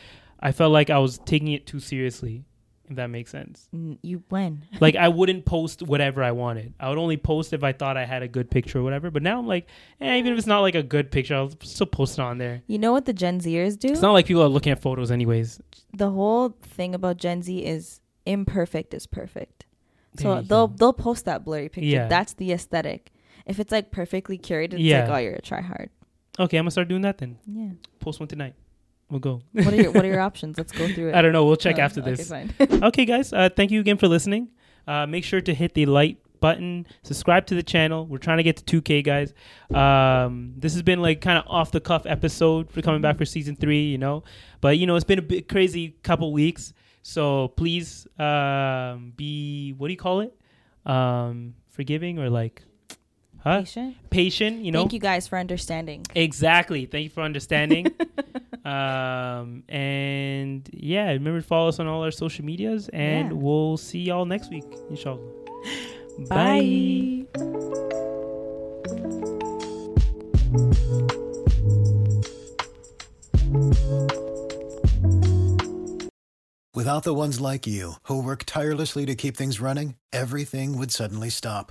I 0.44 0.52
felt 0.52 0.72
like 0.72 0.90
I 0.90 0.98
was 0.98 1.18
taking 1.18 1.48
it 1.48 1.66
too 1.66 1.80
seriously. 1.80 2.44
If 2.86 2.96
that 2.96 3.06
makes 3.06 3.30
sense. 3.30 3.66
You 4.02 4.22
when? 4.28 4.62
like 4.80 4.94
I 4.94 5.08
wouldn't 5.08 5.46
post 5.46 5.80
whatever 5.82 6.22
I 6.22 6.32
wanted. 6.32 6.74
I 6.78 6.90
would 6.90 6.98
only 6.98 7.16
post 7.16 7.54
if 7.54 7.64
I 7.64 7.72
thought 7.72 7.96
I 7.96 8.04
had 8.04 8.22
a 8.22 8.28
good 8.28 8.50
picture 8.50 8.78
or 8.80 8.82
whatever. 8.82 9.10
But 9.10 9.22
now 9.22 9.38
I'm 9.38 9.46
like, 9.46 9.66
eh, 10.02 10.18
even 10.18 10.34
if 10.34 10.38
it's 10.38 10.46
not 10.46 10.60
like 10.60 10.74
a 10.74 10.82
good 10.82 11.10
picture, 11.10 11.34
I'll 11.34 11.50
still 11.62 11.86
post 11.86 12.18
it 12.18 12.22
on 12.22 12.36
there. 12.36 12.60
You 12.66 12.78
know 12.78 12.92
what 12.92 13.06
the 13.06 13.14
Gen 13.14 13.40
Zers 13.40 13.78
do? 13.78 13.88
It's 13.88 14.02
not 14.02 14.12
like 14.12 14.26
people 14.26 14.42
are 14.42 14.48
looking 14.48 14.70
at 14.70 14.82
photos 14.82 15.10
anyways. 15.10 15.62
the 15.94 16.10
whole 16.10 16.50
thing 16.60 16.94
about 16.94 17.16
Gen 17.16 17.40
Z 17.40 17.58
is 17.64 18.00
imperfect 18.26 18.92
is 18.92 19.06
perfect. 19.06 19.64
So 20.18 20.42
they'll 20.42 20.68
go. 20.68 20.74
they'll 20.76 20.92
post 20.92 21.24
that 21.24 21.42
blurry 21.42 21.70
picture. 21.70 21.88
Yeah. 21.88 22.08
That's 22.08 22.34
the 22.34 22.52
aesthetic. 22.52 23.12
If 23.46 23.58
it's 23.60 23.72
like 23.72 23.92
perfectly 23.92 24.36
curated, 24.38 24.74
it's 24.74 24.82
Yeah. 24.82 25.08
like 25.08 25.10
oh 25.10 25.16
you're 25.24 25.34
a 25.36 25.40
try 25.40 25.62
hard. 25.62 25.88
Okay, 26.38 26.58
I'm 26.58 26.64
gonna 26.64 26.70
start 26.70 26.88
doing 26.88 27.02
that 27.02 27.16
then. 27.16 27.38
Yeah. 27.46 27.70
Post 27.98 28.20
one 28.20 28.28
tonight. 28.28 28.54
We'll 29.14 29.20
go. 29.20 29.42
What 29.52 29.72
are 29.72 29.76
your 29.76 29.92
what 29.92 30.04
are 30.04 30.08
your 30.08 30.20
options? 30.30 30.58
Let's 30.58 30.72
go 30.72 30.88
through 30.88 31.10
it. 31.10 31.14
I 31.14 31.22
don't 31.22 31.30
know. 31.30 31.44
We'll 31.44 31.54
check 31.54 31.76
Oh, 31.78 31.82
after 31.82 32.00
okay, 32.00 32.14
this. 32.14 32.28
fine. 32.28 32.52
okay, 32.82 33.04
guys. 33.04 33.32
Uh, 33.32 33.48
thank 33.48 33.70
you 33.70 33.78
again 33.78 33.96
for 33.96 34.08
listening. 34.08 34.48
Uh, 34.88 35.06
make 35.06 35.22
sure 35.22 35.40
to 35.40 35.54
hit 35.54 35.74
the 35.74 35.86
like 35.86 36.16
button, 36.40 36.84
subscribe 37.04 37.46
to 37.46 37.54
the 37.54 37.62
channel. 37.62 38.06
We're 38.06 38.18
trying 38.18 38.38
to 38.38 38.42
get 38.42 38.56
to 38.66 38.82
2K, 38.82 39.04
guys. 39.04 39.32
Um, 39.72 40.54
this 40.56 40.72
has 40.72 40.82
been 40.82 41.00
like 41.00 41.20
kind 41.20 41.38
of 41.38 41.44
off 41.46 41.70
the 41.70 41.80
cuff 41.80 42.06
episode 42.06 42.72
for 42.72 42.82
coming 42.82 43.00
back 43.00 43.16
for 43.16 43.24
season 43.24 43.54
three, 43.54 43.84
you 43.86 43.98
know. 43.98 44.24
But 44.60 44.78
you 44.78 44.86
know, 44.88 44.96
it's 44.96 45.04
been 45.04 45.20
a 45.20 45.22
bit 45.22 45.48
crazy 45.48 45.94
couple 46.02 46.32
weeks. 46.32 46.72
So 47.02 47.48
please 47.48 48.08
um, 48.18 49.12
be 49.16 49.74
what 49.78 49.86
do 49.86 49.92
you 49.92 49.96
call 49.98 50.22
it? 50.22 50.36
Um, 50.84 51.54
forgiving 51.70 52.18
or 52.18 52.28
like, 52.30 52.62
huh? 53.44 53.60
Patient. 53.60 53.96
Patient. 54.10 54.64
You 54.64 54.72
know. 54.72 54.80
Thank 54.80 54.94
you 54.94 54.98
guys 54.98 55.28
for 55.28 55.38
understanding. 55.38 56.04
Exactly. 56.14 56.86
Thank 56.86 57.04
you 57.04 57.10
for 57.10 57.22
understanding. 57.22 57.86
um, 58.64 59.62
and 59.68 60.68
yeah, 60.72 61.10
remember 61.12 61.40
to 61.40 61.46
follow 61.46 61.68
us 61.68 61.78
on 61.78 61.86
all 61.86 62.02
our 62.02 62.10
social 62.10 62.44
medias, 62.44 62.88
and 62.88 63.30
Yeah. 63.30 63.36
we'll 63.36 63.76
see 63.76 64.00
y'all 64.00 64.24
next 64.26 64.50
week, 64.50 64.64
inshallah. 64.90 65.20
Bye. 66.28 67.26
Without 76.74 77.04
the 77.04 77.14
ones 77.14 77.40
like 77.40 77.66
you, 77.66 77.94
who 78.04 78.20
work 78.22 78.42
tirelessly 78.46 79.06
to 79.06 79.14
keep 79.14 79.36
things 79.36 79.60
running, 79.60 79.94
everything 80.12 80.76
would 80.76 80.90
suddenly 80.90 81.30
stop. 81.30 81.70